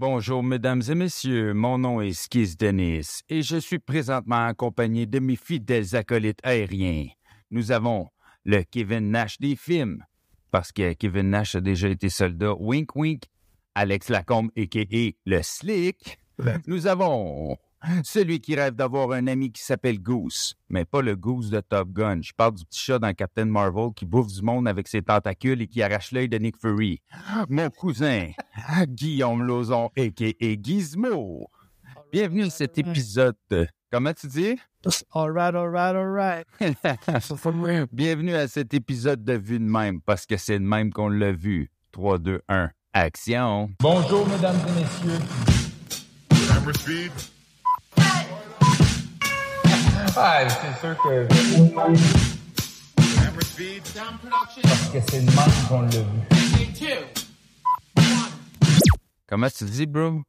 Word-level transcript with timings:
Bonjour, 0.00 0.44
mesdames 0.44 0.82
et 0.88 0.94
messieurs. 0.94 1.54
Mon 1.54 1.76
nom 1.76 2.00
est 2.00 2.12
Skis 2.12 2.54
Denis 2.54 3.24
et 3.28 3.42
je 3.42 3.56
suis 3.56 3.80
présentement 3.80 4.46
accompagné 4.46 5.06
de 5.06 5.18
mes 5.18 5.34
fidèles 5.34 5.96
acolytes 5.96 6.38
aériens. 6.44 7.08
Nous 7.50 7.72
avons 7.72 8.06
le 8.44 8.62
Kevin 8.62 9.10
Nash 9.10 9.38
des 9.40 9.56
films, 9.56 10.04
parce 10.52 10.70
que 10.70 10.92
Kevin 10.92 11.30
Nash 11.30 11.56
a 11.56 11.60
déjà 11.60 11.88
été 11.88 12.10
soldat. 12.10 12.54
Wink, 12.60 12.94
wink. 12.94 13.24
Alex 13.74 14.08
Lacombe, 14.08 14.52
a.k.a. 14.56 15.10
le 15.26 15.42
Slick. 15.42 16.20
Nous 16.68 16.86
avons 16.86 17.56
celui 18.04 18.40
qui 18.40 18.54
rêve 18.56 18.74
d'avoir 18.74 19.12
un 19.12 19.26
ami 19.26 19.52
qui 19.52 19.62
s'appelle 19.62 20.00
Goose, 20.00 20.54
mais 20.68 20.84
pas 20.84 21.00
le 21.02 21.14
Goose 21.16 21.50
de 21.50 21.60
Top 21.60 21.90
Gun. 21.92 22.20
Je 22.22 22.32
parle 22.36 22.54
du 22.54 22.64
petit 22.64 22.80
chat 22.80 22.98
dans 22.98 23.12
Captain 23.14 23.44
Marvel 23.44 23.90
qui 23.94 24.04
bouffe 24.06 24.32
du 24.32 24.42
monde 24.42 24.66
avec 24.68 24.88
ses 24.88 25.02
tentacules 25.02 25.62
et 25.62 25.66
qui 25.68 25.82
arrache 25.82 26.12
l'œil 26.12 26.28
de 26.28 26.38
Nick 26.38 26.56
Fury. 26.60 27.00
Mon 27.48 27.70
cousin, 27.70 28.30
Guillaume 28.88 29.42
Lozon, 29.42 29.90
a.k.a. 29.96 30.54
Gizmo. 30.62 31.48
Bienvenue 32.12 32.44
à 32.44 32.50
cet 32.50 32.78
épisode. 32.78 33.36
de- 33.50 33.66
Comment 33.90 34.12
tu 34.12 34.26
dis? 34.26 34.56
All 35.12 35.30
right, 35.32 35.54
all 35.54 35.68
right, 35.70 35.94
all 35.96 36.10
right. 36.10 36.46
Bienvenue 37.92 38.34
à 38.34 38.46
cet 38.48 38.74
épisode 38.74 39.24
de 39.24 39.32
Vue 39.34 39.58
de 39.58 39.64
même, 39.64 40.00
parce 40.02 40.26
que 40.26 40.36
c'est 40.36 40.58
de 40.58 40.64
même 40.64 40.92
qu'on 40.92 41.08
l'a 41.08 41.32
vu. 41.32 41.70
3, 41.92 42.18
2, 42.18 42.42
1, 42.48 42.70
action! 42.92 43.70
Bonjour, 43.80 44.26
mesdames 44.28 44.56
et 44.68 44.72
messieurs. 44.80 45.18
Ah, 50.16 50.40
c'est 50.48 50.80
sûr 50.80 50.96
que 51.02 51.26
parce 54.62 54.88
que 54.92 54.98
c'est 55.10 55.20
le 55.20 55.26
même 55.26 55.68
qu'on 55.68 55.82
l'a 55.82 55.88
vu. 55.88 56.04
Comment 59.28 59.48
tu 59.50 59.64
dis, 59.64 59.86
bro? 59.86 60.22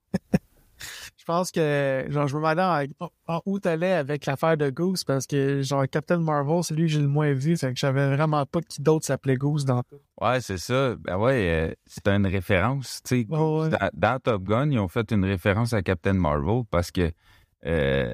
Je 1.17 1.23
pense 1.25 1.51
que, 1.51 2.05
genre, 2.09 2.27
je 2.27 2.35
me 2.35 2.41
demandais 2.41 2.87
en, 2.99 3.07
en 3.27 3.41
où 3.45 3.59
t'allais 3.59 3.93
avec 3.93 4.25
l'affaire 4.25 4.57
de 4.57 4.69
Goose 4.71 5.03
parce 5.03 5.27
que, 5.27 5.61
genre, 5.61 5.85
Captain 5.89 6.17
Marvel, 6.17 6.63
c'est 6.63 6.73
lui 6.73 6.87
que 6.87 6.93
j'ai 6.93 6.99
le 7.01 7.07
moins 7.07 7.33
vu, 7.33 7.55
fait 7.55 7.71
que 7.73 7.79
j'avais 7.79 8.15
vraiment 8.15 8.45
pas 8.47 8.61
qui 8.61 8.81
d'autre 8.81 9.05
s'appelait 9.05 9.35
Goose 9.35 9.63
dans 9.63 9.83
tout. 9.83 9.99
Ouais, 10.19 10.41
c'est 10.41 10.57
ça. 10.57 10.95
Ben 10.99 11.17
ouais, 11.17 11.69
euh, 11.69 11.73
c'est 11.85 12.07
une 12.07 12.25
référence. 12.25 12.99
Tu 13.07 13.21
sais, 13.21 13.27
Ouais, 13.29 13.61
ouais. 13.61 13.69
dans, 13.69 13.89
dans 13.93 14.19
Top 14.19 14.43
Gun, 14.43 14.71
ils 14.71 14.79
ont 14.79 14.87
fait 14.87 15.11
une 15.11 15.23
référence 15.23 15.71
à 15.73 15.81
Captain 15.83 16.13
Marvel 16.13 16.63
parce 16.71 16.89
que 16.91 17.11
euh, 17.65 18.11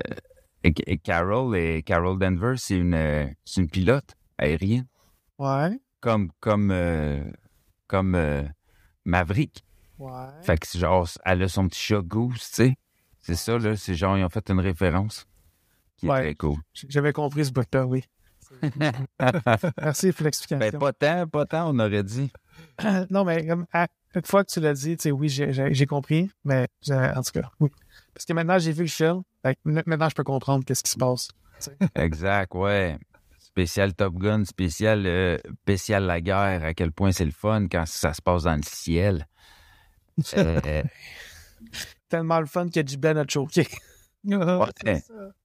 et- 0.67 0.91
et 0.93 0.97
Carol 0.97 1.55
et 1.57 1.83
Carol 1.83 2.17
Danvers, 2.19 2.57
c'est 2.59 2.77
une, 2.77 2.93
euh, 2.93 3.27
c'est 3.45 3.61
une 3.61 3.69
pilote 3.69 4.15
aérienne, 4.37 4.87
Ouais, 5.37 5.79
comme 6.01 6.29
comme 6.39 6.71
euh, 6.71 7.23
comme 7.87 8.15
euh, 8.15 8.43
Maverick. 9.05 9.63
ouais. 9.99 10.11
Fait 10.41 10.57
que 10.57 10.67
c'est 10.67 10.79
genre, 10.79 11.07
elle 11.25 11.43
a 11.43 11.47
son 11.47 11.67
petit 11.67 11.79
chat 11.79 12.01
Goose, 12.01 12.39
tu 12.39 12.45
sais. 12.51 12.75
C'est 13.21 13.35
ça, 13.35 13.57
là. 13.57 13.75
C'est 13.75 13.95
genre, 13.95 14.17
ils 14.17 14.23
ont 14.23 14.29
fait 14.29 14.49
une 14.49 14.59
référence 14.59 15.25
qui 15.97 16.05
est 16.05 16.09
Ouais. 16.09 16.19
très 16.21 16.35
cool. 16.35 16.57
J'avais 16.73 17.11
compris 17.13 17.45
ce 17.45 17.51
bout-là, 17.51 17.85
oui. 17.87 18.03
Merci 19.81 20.11
pour 20.11 20.19
Ben, 20.21 20.25
l'explication. 20.25 20.79
pas 20.79 20.93
tant, 20.93 21.27
pas 21.27 21.45
tant, 21.45 21.69
on 21.73 21.79
aurait 21.79 22.03
dit. 22.03 22.31
non, 23.09 23.23
mais 23.25 23.45
comme, 23.47 23.65
à, 23.73 23.87
une 24.15 24.21
fois 24.23 24.43
que 24.43 24.51
tu 24.51 24.59
l'as 24.59 24.73
dit, 24.73 24.95
tu 24.97 25.03
sais, 25.03 25.11
oui, 25.11 25.29
j'ai- 25.29 25.85
compris, 25.87 26.29
mais 26.43 26.67
en 26.89 27.21
tout 27.21 27.31
cas, 27.33 27.49
oui. 27.59 27.69
Parce 28.15 28.25
que 28.25 28.33
maintenant, 28.33 28.57
j'ai 28.57 28.71
vu 28.71 28.83
le 28.83 28.89
film, 28.89 29.23
maintenant, 29.65 30.09
je 30.09 30.15
peux 30.15 30.23
comprendre 30.23 30.63
qu'est-ce 30.65 30.83
qui 30.83 30.91
se 30.91 30.97
passe. 30.97 31.27
Exact, 31.95 32.55
ouais. 32.55 32.97
Spécial 33.39 33.93
Top 33.93 34.15
Gun, 34.15 34.45
spécial, 34.45 35.05
euh, 35.05 35.37
spécial 35.63 36.05
la 36.05 36.21
guerre, 36.21 36.63
à 36.63 36.73
quel 36.73 36.91
point 36.91 37.11
c'est 37.11 37.25
le 37.25 37.31
fun 37.31 37.67
quand 37.69 37.85
ça 37.85 38.13
se 38.13 38.21
passe 38.21 38.43
dans 38.43 38.55
le 38.55 38.63
ciel. 38.63 39.27
Euh, 40.37 40.81
Tellement 42.07 42.39
le 42.39 42.45
fun 42.45 42.69
que 42.69 42.85
Jibben 42.85 43.17
a 43.17 43.25
choqué. 43.27 43.67
ouais. 44.23 45.01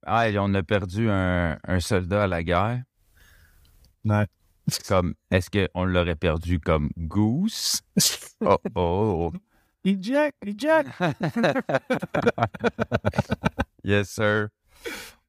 Ah, 0.07 0.27
on 0.37 0.55
a 0.55 0.62
perdu 0.62 1.11
un, 1.11 1.59
un 1.67 1.81
soldat 1.81 2.23
à 2.23 2.27
la 2.29 2.45
guerre. 2.45 2.83
Ouais. 4.05 4.27
Comme, 4.87 5.15
est-ce 5.33 5.50
qu'on 5.50 5.84
l'aurait 5.84 6.15
perdu 6.15 6.61
comme 6.61 6.91
Goose? 6.97 7.81
Oh, 8.43 8.56
oh, 8.77 9.33
oh. 9.34 9.39
Eject, 9.85 10.37
eject! 10.47 10.89
Yes, 13.83 14.11
sir. 14.11 14.49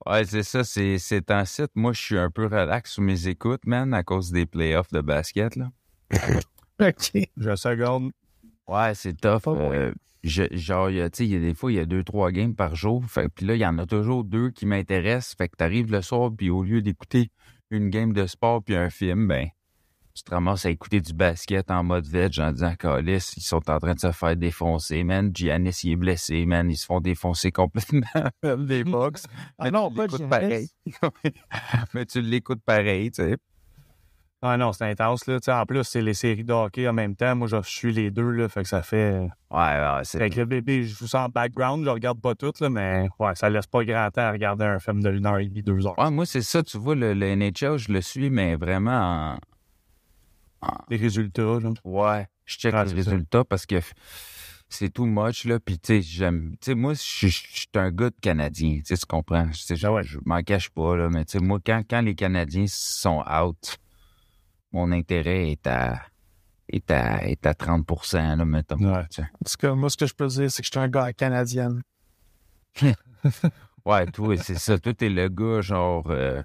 Ouais, 0.05 0.25
c'est 0.25 0.43
ça, 0.43 0.63
c'est, 0.63 0.97
c'est 0.97 1.31
un 1.31 1.45
site. 1.45 1.71
Moi, 1.75 1.93
je 1.93 2.01
suis 2.01 2.17
un 2.17 2.29
peu 2.29 2.45
relax 2.45 2.91
sous 2.93 3.01
mes 3.01 3.27
écoutes, 3.27 3.65
man, 3.65 3.93
à 3.93 4.03
cause 4.03 4.31
des 4.31 4.45
playoffs 4.45 4.91
de 4.91 4.99
basket, 5.01 5.55
là. 5.55 5.71
OK. 6.81 7.29
Je 7.37 7.55
seconde. 7.55 8.11
Ouais, 8.67 8.93
c'est 8.93 9.13
tough. 9.19 9.47
Euh, 9.47 9.93
je- 10.23 10.43
genre, 10.51 10.89
tu 10.89 10.95
sais, 11.13 11.25
il 11.25 11.31
y 11.31 11.35
a 11.35 11.39
des 11.39 11.53
fois, 11.53 11.71
il 11.71 11.75
y 11.75 11.79
a 11.79 11.85
deux, 11.85 12.03
trois 12.03 12.31
games 12.31 12.55
par 12.55 12.75
jour. 12.75 13.03
Fait, 13.05 13.29
puis 13.29 13.45
là, 13.45 13.55
il 13.55 13.61
y 13.61 13.65
en 13.65 13.77
a 13.77 13.85
toujours 13.85 14.23
deux 14.23 14.49
qui 14.49 14.65
m'intéressent. 14.65 15.35
Fait 15.37 15.47
que 15.47 15.55
t'arrives 15.55 15.91
le 15.91 16.01
soir, 16.01 16.29
puis 16.35 16.49
au 16.49 16.63
lieu 16.63 16.81
d'écouter 16.81 17.31
une 17.69 17.89
game 17.89 18.11
de 18.11 18.25
sport 18.27 18.61
puis 18.63 18.75
un 18.75 18.89
film, 18.89 19.27
ben, 19.27 19.47
tu 20.13 20.23
te 20.23 20.31
ramasses 20.31 20.65
à 20.65 20.69
écouter 20.69 20.99
du 20.99 21.13
basket 21.13 21.71
en 21.71 21.83
mode 21.83 22.07
veg 22.07 22.39
en 22.39 22.51
disant, 22.51 22.75
Calis, 22.75 23.33
ils 23.37 23.43
sont 23.43 23.69
en 23.69 23.79
train 23.79 23.93
de 23.93 23.99
se 23.99 24.11
faire 24.11 24.35
défoncer, 24.35 25.03
man. 25.03 25.31
Giannis, 25.33 25.81
il 25.83 25.93
est 25.93 25.95
blessé, 25.95 26.45
man. 26.45 26.69
Ils 26.69 26.77
se 26.77 26.85
font 26.85 26.99
défoncer 26.99 27.51
complètement. 27.51 28.01
Des 28.57 28.83
box. 28.83 29.25
Ah 29.57 29.71
non, 29.71 29.91
pas 29.91 30.07
l'écoutes 30.07 30.29
pareil. 30.29 30.69
Mais 31.93 32.05
tu 32.05 32.21
l'écoutes 32.21 32.63
pareil, 32.63 33.11
tu 33.11 33.23
sais. 33.23 33.37
Ah 34.43 34.57
non, 34.57 34.73
c'est 34.73 34.85
intense, 34.85 35.27
là. 35.27 35.39
Tu 35.39 35.51
en 35.51 35.65
plus, 35.67 35.83
c'est 35.83 36.01
les 36.01 36.15
séries 36.15 36.43
de 36.43 36.51
hockey 36.51 36.87
en 36.87 36.93
même 36.93 37.15
temps. 37.15 37.35
Moi, 37.35 37.47
je 37.47 37.61
suis 37.63 37.93
les 37.93 38.09
deux, 38.09 38.31
là. 38.31 38.49
Fait 38.49 38.63
que 38.63 38.69
ça 38.69 38.81
fait. 38.81 39.19
Ouais, 39.51 39.59
ouais, 39.59 40.01
c'est. 40.03 40.17
Fait 40.17 40.31
que 40.31 40.39
le 40.39 40.45
bébé, 40.45 40.83
je 40.83 40.97
vous 40.97 41.05
sens 41.05 41.27
en 41.27 41.29
background, 41.29 41.85
je 41.85 41.89
regarde 41.91 42.19
pas 42.19 42.33
tout, 42.33 42.51
là, 42.59 42.69
mais 42.69 43.07
ouais, 43.19 43.35
ça 43.35 43.51
laisse 43.51 43.67
pas 43.67 43.85
grand 43.85 44.09
temps 44.09 44.21
à 44.21 44.31
regarder 44.31 44.65
un 44.65 44.79
film 44.79 45.03
de 45.03 45.11
1 45.11 45.25
heure 45.27 45.37
et 45.37 45.47
demie, 45.47 45.61
2 45.61 45.85
heures. 45.85 45.99
Ouais, 45.99 46.09
moi, 46.09 46.25
c'est 46.25 46.41
ça, 46.41 46.63
tu 46.63 46.79
vois, 46.79 46.95
le, 46.95 47.13
le 47.13 47.35
NHL, 47.35 47.77
je 47.77 47.93
le 47.93 48.01
suis, 48.01 48.31
mais 48.31 48.55
vraiment 48.55 49.35
en, 49.35 49.37
Les 50.89 50.97
résultats, 50.97 51.59
là. 51.59 51.71
Ouais, 51.83 52.27
je 52.45 52.57
check 52.57 52.73
Ah, 52.75 52.83
les 52.83 52.89
ça. 52.89 52.95
résultats 53.11 53.43
parce 53.43 53.65
que 53.65 53.79
c'est 54.69 54.89
too 54.89 55.05
much, 55.05 55.45
là. 55.45 55.59
Puis, 55.59 55.79
tu 55.79 55.87
sais, 55.87 56.01
j'aime. 56.01 56.51
Tu 56.61 56.65
sais, 56.67 56.75
moi, 56.75 56.93
je 56.93 56.99
suis- 56.99 57.29
je 57.29 57.37
suis 57.61 57.67
un 57.75 57.91
gars 57.91 58.09
de 58.09 58.15
Canadien. 58.21 58.77
Tu 58.77 58.83
sais, 58.85 58.97
tu 58.97 59.05
comprends? 59.05 59.49
Je 59.51 59.85
Ah 59.85 59.91
ouais. 59.93 60.03
je 60.03 60.19
m'en 60.25 60.41
cache 60.43 60.69
pas, 60.69 60.95
là. 60.95 61.09
Mais, 61.09 61.25
tu 61.25 61.37
sais, 61.37 61.43
moi, 61.43 61.59
quand, 61.65 61.81
quand 61.89 62.01
les 62.01 62.15
Canadiens 62.15 62.65
sont 62.67 63.23
out, 63.27 63.77
mon 64.71 64.91
intérêt 64.91 65.51
est 65.51 65.67
à. 65.67 65.99
est 66.69 66.89
à, 66.91 67.27
est 67.27 67.45
à 67.45 67.53
30 67.53 67.85
là, 68.13 68.45
mettons. 68.45 68.77
Ouais. 68.77 69.03
Tu 69.09 69.21
sais. 69.21 69.23
En 69.23 69.45
tout 69.49 69.57
cas, 69.59 69.73
moi, 69.75 69.89
ce 69.89 69.97
que 69.97 70.05
je 70.05 70.13
peux 70.13 70.27
dire, 70.27 70.49
c'est 70.51 70.61
que 70.61 70.65
je 70.67 70.71
suis 70.71 70.79
un 70.79 70.87
gars 70.87 71.11
canadien. 71.13 71.69
Ouais, 73.85 74.05
toi, 74.05 74.37
c'est 74.37 74.59
ça. 74.59 74.77
Toi, 74.77 74.93
t'es 74.93 75.09
le 75.09 75.27
gars, 75.27 75.61
genre, 75.61 76.05
euh, 76.11 76.43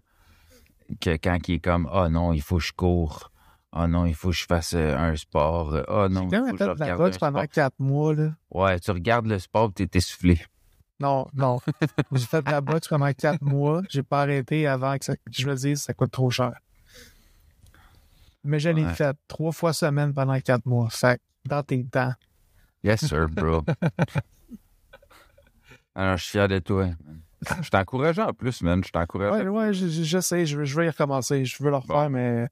que 1.01 1.11
quand 1.19 1.39
il 1.49 1.57
est 1.57 1.61
comme, 1.61 1.87
ah 1.93 2.09
non, 2.09 2.33
il 2.33 2.41
faut 2.41 2.57
que 2.57 2.63
je 2.65 2.73
cours. 2.73 3.31
Ah 3.79 3.87
non, 3.87 4.07
il 4.07 4.15
faut 4.15 4.31
que 4.31 4.35
je 4.35 4.47
fasse 4.47 4.73
euh, 4.75 4.97
un 4.97 5.15
sport. 5.17 5.75
Ah 5.89 6.09
non, 6.09 6.29
J'ai 6.31 6.37
il 6.39 6.49
faut 6.49 6.53
que 6.53 6.53
je 6.53 6.57
fait 6.57 6.65
de 6.65 6.67
la 6.67 6.73
regarde 6.73 6.99
boxe 6.99 7.19
pendant 7.19 7.47
quatre 7.47 7.79
mois, 7.79 8.15
là. 8.15 8.31
Ouais, 8.51 8.81
tu 8.81 8.91
regardes 8.91 9.27
le 9.27 9.39
sport, 9.39 9.71
t'es 9.75 9.87
essoufflé. 9.93 10.41
Non, 10.99 11.27
non. 11.35 11.59
j'ai 12.13 12.25
fait 12.25 12.41
de 12.43 12.51
la 12.51 12.63
boxe 12.63 12.89
pendant 12.89 13.13
quatre 13.13 13.43
mois. 13.43 13.83
J'ai 13.91 14.03
pas 14.03 14.23
arrêté 14.23 14.67
avant 14.67 14.97
que 14.97 15.05
ça, 15.05 15.13
je 15.31 15.47
me 15.47 15.55
dise 15.55 15.83
ça 15.83 15.93
coûte 15.93 16.11
trop 16.11 16.31
cher. 16.31 16.55
Mais 18.45 18.59
je 18.61 18.71
l'ai 18.71 18.83
Ouais. 18.85 18.95
fait 18.95 19.15
trois 19.29 19.53
fois 19.53 19.75
semaine 19.75 20.15
pendant 20.15 20.41
quatre 20.41 20.65
mois. 20.65 20.89
Fait 20.89 21.21
dans 21.45 21.63
tes 21.63 21.85
temps. 21.85 22.15
Yes, 22.83 23.05
sir, 23.05 23.29
bro. 23.29 23.63
Alors, 25.95 26.17
je 26.17 26.23
suis 26.25 26.31
fier 26.33 26.49
de 26.49 26.59
toi. 26.59 26.89
Je 27.63 27.71
t'encourage 27.71 28.19
en 28.19 28.33
plus, 28.33 28.63
man. 28.63 28.83
Je 28.85 28.91
t'encourage. 28.91 29.43
Ouais, 29.43 29.49
ouais, 29.49 29.73
je, 29.75 29.87
je- 29.89 30.21
sais, 30.21 30.47
je 30.47 30.57
veux 30.59 30.85
y 30.85 30.89
recommencer. 30.89 31.45
Je 31.45 31.63
veux 31.63 31.71
le 31.71 31.77
refaire, 31.77 32.11
mais 32.11 32.49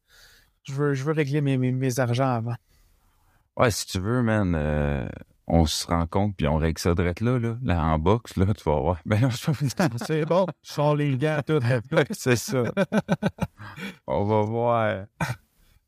je 0.65 0.73
veux, 0.73 0.95
je 0.95 1.05
veux 1.05 1.13
régler 1.13 1.41
mes, 1.41 1.57
mes, 1.57 1.73
mes 1.73 2.01
argents 2.01 2.29
avant. 2.35 2.55
Ouais, 3.57 3.71
si 3.71 3.87
tu 3.87 3.99
veux, 4.01 4.23
man, 4.23 4.55
euh, 4.57 5.09
on 5.47 5.65
se 5.67 5.87
rencontre 5.87 6.35
puis 6.37 6.49
on 6.49 6.57
règle 6.57 6.81
ça 6.81 6.95
direct 6.95 7.21
là, 7.21 7.39
là, 7.39 7.57
là, 7.63 7.85
en 7.85 7.99
boxe, 7.99 8.37
là, 8.37 8.47
tu 8.55 8.65
vas 8.65 8.81
voir. 8.81 8.99
Ben 9.07 9.21
non, 9.21 9.31
je 9.31 9.51
vais 9.51 9.69
C'est 10.05 10.25
bon. 10.25 10.47
Je 10.63 10.73
sors 10.73 10.97
les 10.97 11.17
gants, 11.17 11.41
tout. 11.47 11.61
C'est 12.11 12.37
ça. 12.37 12.65
on 14.07 14.25
va 14.25 14.41
voir. 14.43 15.05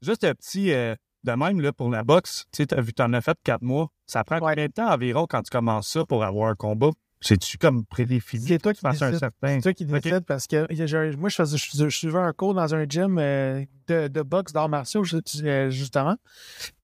Juste 0.03 0.25
un 0.25 0.35
petit. 0.35 0.73
euh, 0.73 0.95
de 1.25 1.33
même, 1.33 1.61
là, 1.61 1.73
pour 1.73 1.91
la 1.91 2.05
boxe, 2.05 2.45
tu 2.53 2.59
sais, 2.59 2.67
t'as 2.69 2.81
vu, 2.81 2.93
t'en 2.93 3.13
as 3.13 3.21
fait 3.21 3.37
quatre 3.43 3.63
mois. 3.63 3.89
Ça 4.07 4.23
prend 4.23 4.37
Ouais. 4.37 4.53
combien 4.53 4.67
de 4.69 4.73
temps 4.73 4.93
environ 4.93 5.27
quand 5.29 5.43
tu 5.43 5.51
commences 5.51 5.89
ça 5.89 6.05
pour 6.07 6.23
avoir 6.23 6.51
un 6.51 6.55
combat? 6.55 6.91
C'est-tu 7.21 7.57
comme 7.59 7.85
prédéfini? 7.87 8.47
C'est 8.47 8.59
toi 8.59 8.75
qui 8.75 8.81
fasses 8.81 9.01
un 9.03 9.11
décides. 9.11 9.21
certain. 9.21 9.57
C'est 9.57 9.63
toi 9.63 9.73
qui 9.73 9.85
Ok. 9.85 10.03
décide 10.03 10.25
parce 10.27 10.47
que 10.47 11.17
moi, 11.17 11.29
je, 11.29 11.35
faisais, 11.37 11.57
je, 11.57 11.89
je 11.89 11.97
suivais 11.97 12.19
un 12.19 12.33
cours 12.33 12.55
dans 12.55 12.75
un 12.75 12.85
gym 12.89 13.19
euh, 13.19 13.65
de, 13.87 14.09
de 14.09 14.23
boxe 14.23 14.53
d'arts 14.53 14.69
martiaux, 14.69 15.03
euh, 15.43 15.71
justement. 15.71 16.17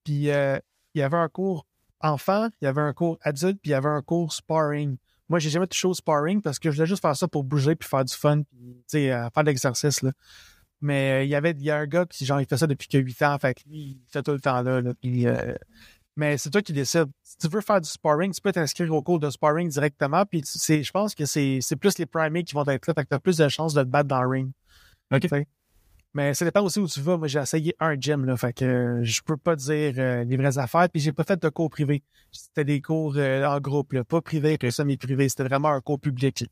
Puis, 0.05 0.31
euh, 0.31 0.59
il 0.95 1.01
y 1.01 1.03
avait 1.03 1.17
un 1.19 1.29
cours 1.29 1.67
enfant, 2.01 2.49
il 2.61 2.65
y 2.65 2.69
avait 2.69 2.81
un 2.81 2.93
cours 2.93 3.19
adulte, 3.23 3.59
puis 3.63 3.71
il 3.71 3.73
y 3.73 3.75
avait 3.75 3.89
un 3.89 4.03
cours 4.03 4.33
sparring. 4.33 4.97
Moi, 5.29 5.39
j'ai 5.39 5.51
jamais 5.51 5.67
touché 5.67 5.87
au 5.87 5.95
sparring 5.95 6.43
parce 6.43 6.59
que 6.59 6.71
je 6.71 6.77
voulais 6.77 6.87
juste 6.89 7.03
faire 7.03 7.17
ça 7.17 7.29
pour 7.29 7.45
bouger 7.45 7.77
puis 7.77 7.89
faire 7.89 8.05
du 8.05 8.13
fun, 8.15 8.43
puis, 8.89 9.11
euh, 9.11 9.29
faire 9.31 9.45
de 9.45 9.49
l'exercice, 9.49 10.03
là. 10.03 10.13
Mais 10.81 11.25
il 11.27 11.31
y 11.31 11.37
avait 11.37 11.53
il 11.53 11.63
y 11.63 11.71
a 11.71 11.77
un 11.79 11.87
gars 11.87 12.07
qui, 12.07 12.25
genre, 12.27 12.41
il 12.41 12.47
fait 12.47 12.57
ça 12.57 12.67
depuis 12.67 12.89
que 12.89 12.99
8 12.99 13.23
ans, 13.23 13.39
fait 13.39 13.55
que 13.55 13.61
lui, 13.69 13.79
il 13.79 14.01
fait 14.11 14.23
tout 14.23 14.33
le 14.33 14.41
temps 14.41 14.63
là, 14.63 14.81
là 14.81 14.93
puis, 15.01 15.27
Mais 16.17 16.37
c'est 16.37 16.51
toi 16.51 16.61
qui 16.61 16.73
décides. 16.73 17.11
Si 17.23 17.37
tu 17.39 17.49
veux 17.49 17.63
faire 17.63 17.81
du 17.81 17.89
sparring, 17.89 18.33
tu 18.33 18.41
peux 18.41 18.53
t'inscrire 18.53 18.93
au 18.93 19.03
cours 19.03 19.19
de 19.19 19.31
sparring 19.31 19.69
directement. 19.69 20.25
Puis 20.27 20.43
je 20.45 20.91
pense 20.91 21.15
que 21.15 21.25
c'est, 21.25 21.59
c'est 21.63 21.77
plus 21.77 21.97
les 21.99 22.07
primates 22.07 22.45
qui 22.45 22.55
vont 22.55 22.67
être 22.67 22.87
là. 22.87 22.95
Fait 22.95 23.05
que 23.05 23.09
tu 23.09 23.15
as 23.15 23.19
plus 23.19 23.39
de 23.39 23.49
chances 23.49 23.73
de 23.73 23.83
te 23.83 23.89
battre 23.89 24.09
dans 24.09 24.23
le 24.23 24.29
ring. 24.29 24.51
OK. 25.11 25.27
T'sais? 25.27 25.47
Mais 26.15 26.35
ça 26.35 26.45
dépend 26.45 26.63
aussi 26.63 26.79
où 26.79 26.87
tu 26.87 27.01
vas. 27.01 27.17
Moi, 27.17 27.27
j'ai 27.27 27.39
essayé 27.39 27.75
un 27.81 27.99
gym, 27.99 28.27
là. 28.27 28.37
Fait 28.37 28.53
que 28.53 28.65
euh, 28.65 29.01
je 29.03 29.23
peux 29.23 29.39
pas 29.39 29.57
dire 29.57 29.95
euh, 29.97 30.25
les 30.25 30.37
vraies 30.37 30.59
affaires. 30.59 30.89
Puis 30.91 31.01
j'ai 31.01 31.13
pas 31.13 31.25
fait 31.25 31.41
de 31.41 31.49
cours 31.49 31.71
privés. 31.71 32.03
C'était 32.31 32.65
des 32.65 32.83
cours 32.83 33.15
euh, 33.17 33.47
en 33.47 33.59
groupe, 33.61 33.95
là. 33.95 34.05
Pas 34.05 34.21
privé, 34.21 34.59
que 34.59 34.71
semi-privé. 34.71 35.29
C'était 35.31 35.45
vraiment 35.45 35.71
un 35.71 35.81
cours 35.81 35.99
public. 35.99 36.41
là. 36.41 36.47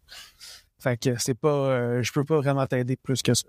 Fait 0.79 0.97
que 0.97 1.19
c'est 1.19 1.35
pas. 1.35 2.01
je 2.01 2.11
peux 2.11 2.25
pas 2.25 2.39
vraiment 2.39 2.67
t'aider 2.67 2.97
plus 2.97 3.21
que 3.21 3.35
ça. 3.35 3.47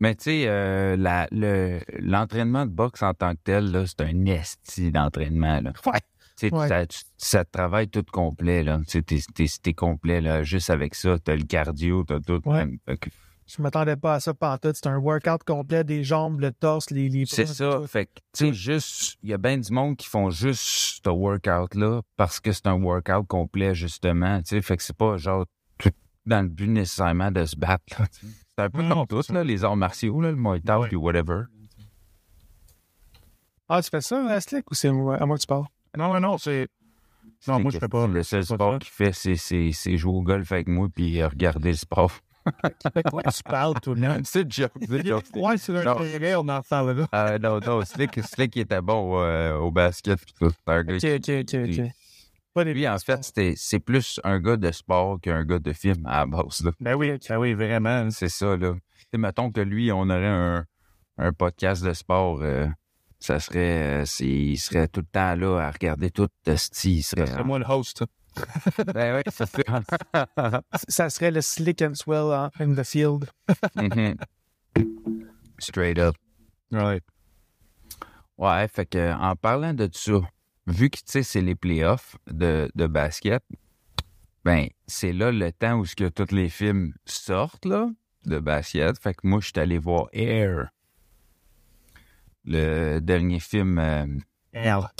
Mais 0.00 0.14
tu 0.14 0.24
sais, 0.24 0.44
euh, 0.46 0.96
le- 1.30 1.80
l'entraînement 2.00 2.66
de 2.66 2.70
boxe 2.70 3.02
en 3.02 3.14
tant 3.14 3.32
que 3.34 3.40
tel, 3.44 3.84
c'est 3.86 4.00
un 4.02 4.26
esti 4.26 4.90
d'entraînement. 4.90 5.60
Ouais. 5.86 6.00
Tu 6.36 6.48
Ouais. 6.52 6.66
ça, 6.68 6.84
tu- 6.86 6.98
ça 7.16 7.44
te 7.44 7.50
travaille 7.52 7.88
tout 7.88 8.04
complet. 8.12 8.64
Là. 8.64 8.80
Tu 8.88 9.02
t'es 9.04 9.72
complet. 9.72 10.20
Là. 10.20 10.42
Juste 10.42 10.68
avec 10.68 10.94
ça, 10.96 11.16
t'as 11.22 11.36
le 11.36 11.44
cardio, 11.44 12.02
t'as 12.04 12.18
tout. 12.20 12.40
Ouais. 12.44 12.66
Que 13.00 13.08
Je 13.46 13.62
m'attendais 13.62 13.94
pas 13.96 14.14
à 14.14 14.20
ça 14.20 14.34
pantoute. 14.34 14.74
C'est 14.74 14.88
un 14.88 14.96
workout 14.98 15.44
complet 15.44 15.84
des 15.84 16.02
jambes, 16.02 16.40
le 16.40 16.50
torse, 16.50 16.90
les, 16.90 17.08
les 17.08 17.24
C'est 17.26 17.46
ça. 17.46 17.74
tout. 17.76 17.86
Fait 17.86 18.06
que, 18.06 18.10
tu 18.36 18.46
sais, 18.46 18.52
juste, 18.52 19.16
il 19.22 19.28
y 19.30 19.32
a 19.32 19.38
bien 19.38 19.58
du 19.58 19.70
monde 19.72 19.96
qui 19.96 20.08
font 20.08 20.30
juste 20.30 21.00
ce 21.04 21.08
workout-là 21.10 22.00
parce 22.16 22.40
que 22.40 22.50
c'est 22.52 22.66
un 22.66 22.82
workout 22.82 23.26
complet, 23.28 23.74
justement. 23.74 24.38
Tu 24.42 24.48
sais, 24.56 24.62
fait 24.62 24.76
que 24.76 24.82
c'est 24.82 24.96
pas 24.96 25.16
genre 25.18 25.44
tout 25.78 25.90
dans 26.26 26.42
le 26.42 26.48
but 26.48 26.68
nécessairement 26.68 27.30
de 27.30 27.44
se 27.44 27.54
battre. 27.54 27.84
là, 28.00 28.06
tu. 28.08 28.26
C'est 28.56 28.64
un 28.64 28.70
peu 28.70 28.82
Non, 28.82 29.04
comme 29.06 29.22
là, 29.34 29.42
les 29.44 29.64
arts 29.64 29.76
martiaux, 29.76 30.20
là, 30.20 30.30
le 30.30 30.36
Muay 30.36 30.60
Thai 30.60 30.74
Ouais. 30.76 30.88
puis 30.88 30.96
whatever. 30.96 31.42
Ah, 33.68 33.82
tu 33.82 33.90
fais 33.90 34.00
ça, 34.00 34.16
euh, 34.30 34.40
Slick, 34.40 34.70
ou 34.70 34.74
c'est 34.74 34.88
à 34.88 34.92
moi 34.92 35.16
que 35.36 35.40
tu 35.40 35.46
parles? 35.46 35.64
Non, 35.96 36.12
non, 36.12 36.20
non, 36.20 36.38
c'est. 36.38 36.68
Non, 37.48 37.56
C'est 37.56 37.62
moi, 37.62 37.70
je 37.72 37.78
fais 37.78 37.88
pas. 37.88 38.06
Le 38.06 38.22
seul 38.22 38.44
sport 38.44 38.78
qu'il 38.78 38.90
fait, 38.90 39.12
c'est, 39.12 39.36
c'est, 39.36 39.70
c'est 39.72 39.96
jouer 39.96 40.12
au 40.14 40.22
golf 40.22 40.50
avec 40.52 40.68
moi 40.68 40.88
puis 40.94 41.20
euh, 41.20 41.28
regarder 41.28 41.70
le 41.70 41.76
sport. 41.76 42.12
Fait 42.92 43.02
quoi? 43.02 43.22
Tu 43.22 43.42
parles 43.42 43.74
tout 43.80 43.94
le 43.94 44.02
temps? 44.02 44.20
c'est 44.24 44.42
une 44.42 44.52
joke. 44.52 44.72
c'est 44.86 45.06
joke. 45.06 45.24
Ouais, 45.34 45.56
c'est 45.56 45.76
un 45.78 45.82
Non. 45.82 45.94
terrain, 45.96 46.42
on 46.44 46.48
en 46.48 46.60
parle 46.62 46.92
là. 46.92 47.06
Euh, 47.14 47.38
non, 47.38 47.58
non, 47.60 47.82
Slick, 47.84 48.22
Slick 48.22 48.56
était 48.58 48.82
bon 48.82 49.18
euh, 49.18 49.56
au 49.56 49.70
basket. 49.70 50.20
tout. 50.38 50.50
C'est 50.50 50.72
un 50.72 50.84
gars 50.84 50.94
Ok, 50.96 51.04
ok, 51.04 51.30
ok, 51.40 51.46
qui- 51.46 51.80
ok. 51.82 51.90
Pas 52.54 52.64
des 52.64 52.72
Lui, 52.72 52.88
en 52.88 52.96
fait, 52.98 53.20
c'est 53.56 53.80
plus 53.80 54.20
un 54.22 54.38
gars 54.38 54.56
de 54.56 54.70
sport 54.70 55.20
qu'un 55.20 55.44
gars 55.44 55.58
de 55.58 55.72
film 55.72 56.06
à 56.06 56.20
la 56.20 56.26
base. 56.26 56.62
Là. 56.64 56.70
Ben 56.80 56.94
oui, 56.94 57.18
ben 57.28 57.36
oui, 57.36 57.52
vraiment. 57.52 58.08
C'est 58.10 58.28
ça, 58.28 58.56
là. 58.56 58.74
Mettons 59.12 59.50
que 59.50 59.60
lui, 59.60 59.90
on 59.92 60.02
aurait 60.02 60.26
un, 60.26 60.64
un 61.18 61.32
podcast 61.32 61.84
de 61.84 61.92
sport, 61.92 62.40
euh, 62.42 62.66
ça 63.18 63.40
serait, 63.40 64.02
euh, 64.02 64.04
il 64.20 64.56
serait 64.58 64.88
tout 64.88 65.00
le 65.00 65.06
temps 65.06 65.34
là 65.34 65.58
à 65.60 65.70
regarder 65.70 66.10
tout 66.10 66.28
de 66.44 66.56
style. 66.56 66.98
Il 66.98 67.02
serait. 67.02 67.26
C'est 67.26 67.44
moi 67.44 67.58
le 67.58 67.66
host. 67.66 68.04
Ben 68.92 69.14
ouais, 69.14 69.22
ça 70.88 71.08
serait 71.08 71.30
le 71.30 71.40
Slick 71.40 71.82
and 71.82 71.94
Swell 71.94 72.50
in 72.58 72.74
the 72.74 72.82
field. 72.82 73.30
Mhm. 73.76 74.16
Straight 75.58 75.98
up. 75.98 76.16
Ouais. 76.72 77.00
Ouais, 78.36 78.66
fait 78.66 78.86
que 78.86 79.12
en 79.14 79.36
parlant 79.36 79.72
de 79.72 79.88
ça, 79.92 80.14
vu 80.66 80.90
que 80.90 80.98
tu 80.98 81.04
sais, 81.06 81.22
c'est 81.22 81.40
les 81.40 81.54
playoffs 81.54 82.16
de, 82.26 82.70
de 82.74 82.86
basket, 82.86 83.42
ben, 84.44 84.68
c'est 84.86 85.12
là 85.12 85.32
le 85.32 85.52
temps 85.52 85.78
où 85.78 85.86
ce 85.86 85.96
que 85.96 86.08
tous 86.08 86.34
les 86.34 86.48
films 86.48 86.92
sortent, 87.06 87.64
là, 87.64 87.88
de 88.26 88.38
basket. 88.38 88.98
Fait 88.98 89.14
que 89.14 89.20
moi, 89.26 89.40
je 89.40 89.46
suis 89.46 89.58
allé 89.58 89.78
voir 89.78 90.08
Air. 90.12 90.70
Le 92.44 92.98
dernier 92.98 93.40
film 93.40 93.78
euh, 93.78 94.06
Air. 94.52 94.92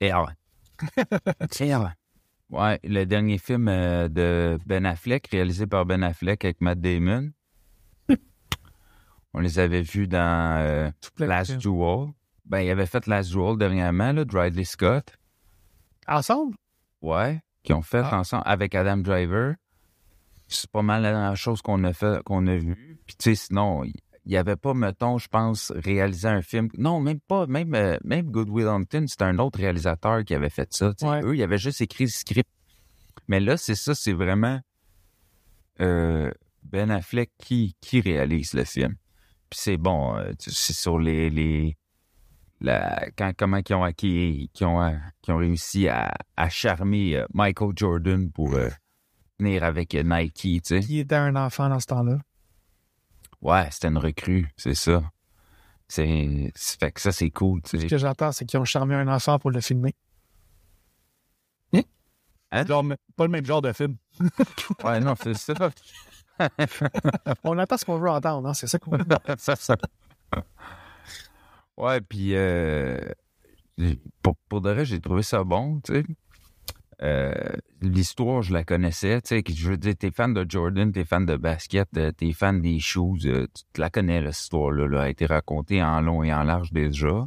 Air. 0.00 0.34
Air. 1.60 1.94
Ouais, 2.50 2.80
le 2.82 3.04
dernier 3.04 3.38
film 3.38 3.68
euh, 3.68 4.08
de 4.08 4.58
Ben 4.66 4.84
Affleck, 4.84 5.28
réalisé 5.28 5.68
par 5.68 5.86
Ben 5.86 6.02
Affleck 6.02 6.44
avec 6.44 6.60
Matt 6.60 6.80
Damon. 6.80 7.30
On 9.34 9.38
les 9.38 9.60
avait 9.60 9.82
vus 9.82 10.08
dans 10.08 10.58
euh, 10.58 10.90
Last. 11.18 11.58
Duel. 11.58 12.08
Ben, 12.50 12.60
il 12.60 12.70
avait 12.70 12.86
fait 12.86 13.06
Last 13.06 13.30
Duel 13.30 13.56
dernièrement, 13.56 14.12
là, 14.12 14.24
de 14.24 14.36
Ridley 14.36 14.64
Scott. 14.64 15.16
Ensemble? 16.08 16.56
Ouais, 17.00 17.40
qui 17.62 17.72
ont 17.72 17.82
fait 17.82 18.02
Ah. 18.04 18.18
ensemble 18.18 18.42
avec 18.44 18.74
Adam 18.74 18.96
Driver. 18.98 19.54
C'est 20.48 20.68
pas 20.70 20.82
mal 20.82 21.02
la 21.02 21.12
dernière 21.12 21.36
chose 21.36 21.62
qu'on 21.62 21.84
a 21.84 21.92
fait, 21.92 22.20
qu'on 22.24 22.46
a 22.48 22.56
vu. 22.56 22.98
Puis 23.06 23.16
tu 23.16 23.30
sais, 23.30 23.46
sinon, 23.46 23.84
il 23.84 23.94
il 24.26 24.32
y 24.32 24.36
avait 24.36 24.56
pas, 24.56 24.74
mettons, 24.74 25.16
je 25.16 25.28
pense, 25.28 25.72
réalisé 25.74 26.28
un 26.28 26.42
film. 26.42 26.68
Non, 26.76 27.00
même 27.00 27.20
pas, 27.20 27.46
même, 27.46 27.74
euh, 27.74 27.96
même 28.04 28.30
Good 28.30 28.50
Will 28.50 28.66
Hunting, 28.68 29.08
c'était 29.08 29.24
un 29.24 29.38
autre 29.38 29.58
réalisateur 29.58 30.24
qui 30.24 30.34
avait 30.34 30.50
fait 30.50 30.72
ça. 30.72 30.92
Ouais. 31.02 31.22
Eux, 31.24 31.36
ils 31.36 31.42
avaient 31.42 31.58
juste 31.58 31.80
écrit 31.80 32.04
le 32.04 32.10
script. 32.10 32.48
Mais 33.28 33.40
là, 33.40 33.56
c'est 33.56 33.74
ça, 33.74 33.94
c'est 33.94 34.12
vraiment 34.12 34.60
euh, 35.80 36.30
Ben 36.62 36.90
Affleck 36.90 37.30
qui, 37.38 37.74
qui 37.80 38.00
réalise 38.00 38.52
le 38.52 38.64
film. 38.64 38.94
Puis 39.48 39.58
c'est 39.62 39.78
bon, 39.78 40.16
euh, 40.16 40.32
c'est 40.38 40.74
sur 40.74 40.98
les, 40.98 41.30
les 41.30 41.76
la, 42.60 43.08
quand, 43.16 43.32
comment 43.36 43.58
ils 43.66 43.74
ont, 43.74 43.92
qui, 43.92 44.50
qui 44.52 44.64
ont, 44.64 44.82
euh, 44.82 44.96
qui 45.22 45.32
ont 45.32 45.38
réussi 45.38 45.88
à, 45.88 46.14
à 46.36 46.48
charmer 46.48 47.16
euh, 47.16 47.26
Michael 47.32 47.72
Jordan 47.76 48.30
pour 48.30 48.54
euh, 48.54 48.68
venir 49.38 49.64
avec 49.64 49.94
Nike, 49.94 50.34
tu 50.34 50.60
sais. 50.64 50.80
Qui 50.80 51.00
était 51.00 51.14
un 51.14 51.36
enfant 51.36 51.68
dans 51.68 51.80
ce 51.80 51.86
temps-là? 51.86 52.18
Ouais, 53.40 53.68
c'était 53.70 53.88
une 53.88 53.98
recrue, 53.98 54.48
c'est 54.56 54.74
ça. 54.74 55.02
C'est, 55.88 56.52
fait 56.54 56.92
que 56.92 57.00
ça, 57.00 57.10
c'est 57.10 57.30
cool, 57.30 57.62
tu 57.62 57.80
Ce 57.80 57.86
que 57.86 57.98
j'entends, 57.98 58.32
c'est 58.32 58.44
qu'ils 58.44 58.60
ont 58.60 58.64
charmé 58.64 58.94
un 58.94 59.08
enfant 59.08 59.38
pour 59.38 59.50
le 59.50 59.60
filmer. 59.60 59.94
Genre, 62.52 62.82
mais 62.82 62.96
pas 63.16 63.24
le 63.24 63.30
même 63.30 63.46
genre 63.46 63.62
de 63.62 63.72
film. 63.72 63.96
Ouais, 64.84 65.00
non, 65.00 65.14
c'est 65.20 65.34
ça. 65.34 65.54
On 67.44 67.58
entend 67.58 67.76
ce 67.76 67.84
qu'on 67.84 67.98
veut 67.98 68.10
entendre, 68.10 68.48
hein? 68.48 68.54
c'est 68.54 68.66
ça 68.66 68.78
qu'on 68.78 68.92
veut. 68.92 69.04
Ça, 69.38 69.56
ça. 69.56 69.76
Ouais, 71.80 72.00
puis 72.00 72.34
euh, 72.34 72.98
pour, 74.22 74.36
pour 74.48 74.60
de 74.60 74.70
vrai, 74.70 74.84
j'ai 74.84 75.00
trouvé 75.00 75.22
ça 75.22 75.44
bon, 75.44 75.80
tu 75.80 75.94
sais. 75.94 76.04
Euh, 77.02 77.32
L'histoire, 77.80 78.42
je 78.42 78.52
la 78.52 78.62
connaissais, 78.62 79.22
tu 79.22 79.28
sais. 79.28 79.42
Je 79.54 79.70
veux 79.70 79.78
dire, 79.78 79.94
t'es 79.98 80.10
fan 80.10 80.34
de 80.34 80.44
Jordan, 80.46 80.92
t'es 80.92 81.06
fan 81.06 81.24
de 81.24 81.36
basket, 81.36 81.88
euh, 81.96 82.12
t'es 82.12 82.32
fan 82.32 82.60
des 82.60 82.78
shoes, 82.78 83.16
tu 83.22 83.46
te 83.72 83.80
la 83.80 83.88
connais, 83.88 84.20
là, 84.20 84.32
cette 84.32 84.42
histoire-là. 84.42 84.86
Là, 84.86 85.02
a 85.02 85.08
été 85.08 85.24
racontée 85.24 85.82
en 85.82 86.02
long 86.02 86.22
et 86.22 86.32
en 86.34 86.42
large 86.42 86.72
déjà. 86.72 87.26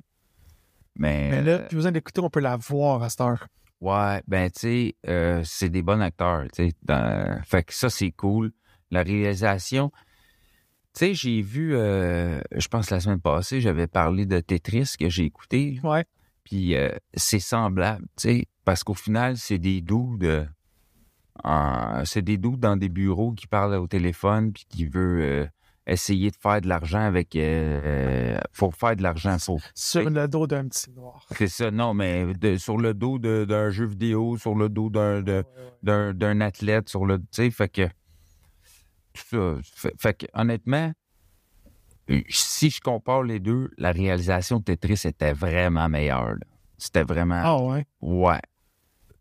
Mais, 0.95 1.29
Mais 1.31 1.41
là, 1.41 1.59
plus 1.59 1.77
besoin 1.77 1.91
d'écouter, 1.91 2.21
on 2.21 2.29
peut 2.29 2.39
la 2.39 2.55
voir 2.57 3.01
à 3.01 3.09
cette 3.09 3.21
heure. 3.21 3.47
Ouais, 3.81 4.21
ben 4.27 4.49
tu 4.51 4.59
sais, 4.59 4.95
euh, 5.07 5.41
c'est 5.43 5.69
des 5.69 5.81
bons 5.81 5.99
acteurs, 6.01 6.43
tu 6.53 6.67
sais. 6.67 6.73
dans- 6.83 7.41
Fait 7.43 7.63
que 7.63 7.73
ça, 7.73 7.89
c'est 7.89 8.11
cool. 8.11 8.51
La 8.91 9.01
réalisation, 9.01 9.91
tu 10.93 10.99
sais, 10.99 11.13
j'ai 11.13 11.41
vu, 11.41 11.75
euh, 11.75 12.39
je 12.55 12.67
pense 12.67 12.89
la 12.91 12.99
semaine 12.99 13.19
passée, 13.19 13.61
j'avais 13.61 13.87
parlé 13.87 14.25
de 14.25 14.39
Tetris 14.39 14.93
que 14.99 15.09
j'ai 15.09 15.23
écouté. 15.23 15.79
Ouais. 15.83 16.05
Puis 16.43 16.75
euh, 16.75 16.89
c'est 17.13 17.39
semblable, 17.39 18.05
tu 18.17 18.29
sais, 18.29 18.45
parce 18.65 18.83
qu'au 18.83 18.93
final, 18.93 19.37
c'est 19.37 19.57
des 19.57 19.81
doux 19.81 20.17
de... 20.17 20.45
c'est 22.05 22.21
des 22.21 22.37
doux 22.37 22.57
dans 22.57 22.77
des 22.77 22.89
bureaux 22.89 23.31
qui 23.31 23.47
parlent 23.47 23.75
au 23.75 23.87
téléphone 23.87 24.51
puis 24.53 24.65
qui 24.69 24.85
veut 24.85 25.21
euh, 25.21 25.47
essayer 25.87 26.29
de 26.31 26.35
faire 26.35 26.61
de 26.61 26.67
l'argent 26.67 26.99
avec... 27.01 27.35
Euh, 27.35 27.81
euh, 27.83 28.39
faut 28.51 28.71
faire 28.71 28.95
de 28.95 29.03
l'argent, 29.03 29.37
faut 29.39 29.59
Sur 29.73 30.09
le 30.09 30.27
dos 30.27 30.47
d'un 30.47 30.67
petit 30.67 30.91
noir. 30.91 31.25
c'est 31.35 31.47
ça, 31.47 31.71
non, 31.71 31.93
mais 31.93 32.33
de- 32.33 32.57
sur 32.57 32.77
le 32.77 32.93
dos 32.93 33.17
d'un 33.19 33.69
jeu 33.71 33.85
vidéo, 33.85 34.37
sur 34.37 34.55
le 34.55 34.69
dos 34.69 34.89
d'un 34.89 35.23
d'un 35.81 36.41
athlète, 36.41 36.87
sur 36.87 37.05
le. 37.05 37.19
Tu 37.19 37.25
sais, 37.31 37.51
fait 37.51 37.69
que. 37.69 37.89
Tout 39.13 39.21
ça. 39.29 39.55
Fait, 39.75 39.93
fait 39.97 40.13
que, 40.17 40.25
honnêtement, 40.33 40.91
euh, 42.09 42.21
si 42.29 42.69
je 42.69 42.81
compare 42.81 43.23
les 43.23 43.39
deux, 43.39 43.69
la 43.77 43.91
réalisation 43.91 44.59
de 44.59 44.63
Tetris 44.63 45.01
était 45.05 45.33
vraiment 45.33 45.87
meilleure. 45.87 46.35
C'était 46.77 47.03
vraiment. 47.03 47.41
Ah 47.43 47.61
ouais? 47.61 47.85
Ouais. 48.01 48.41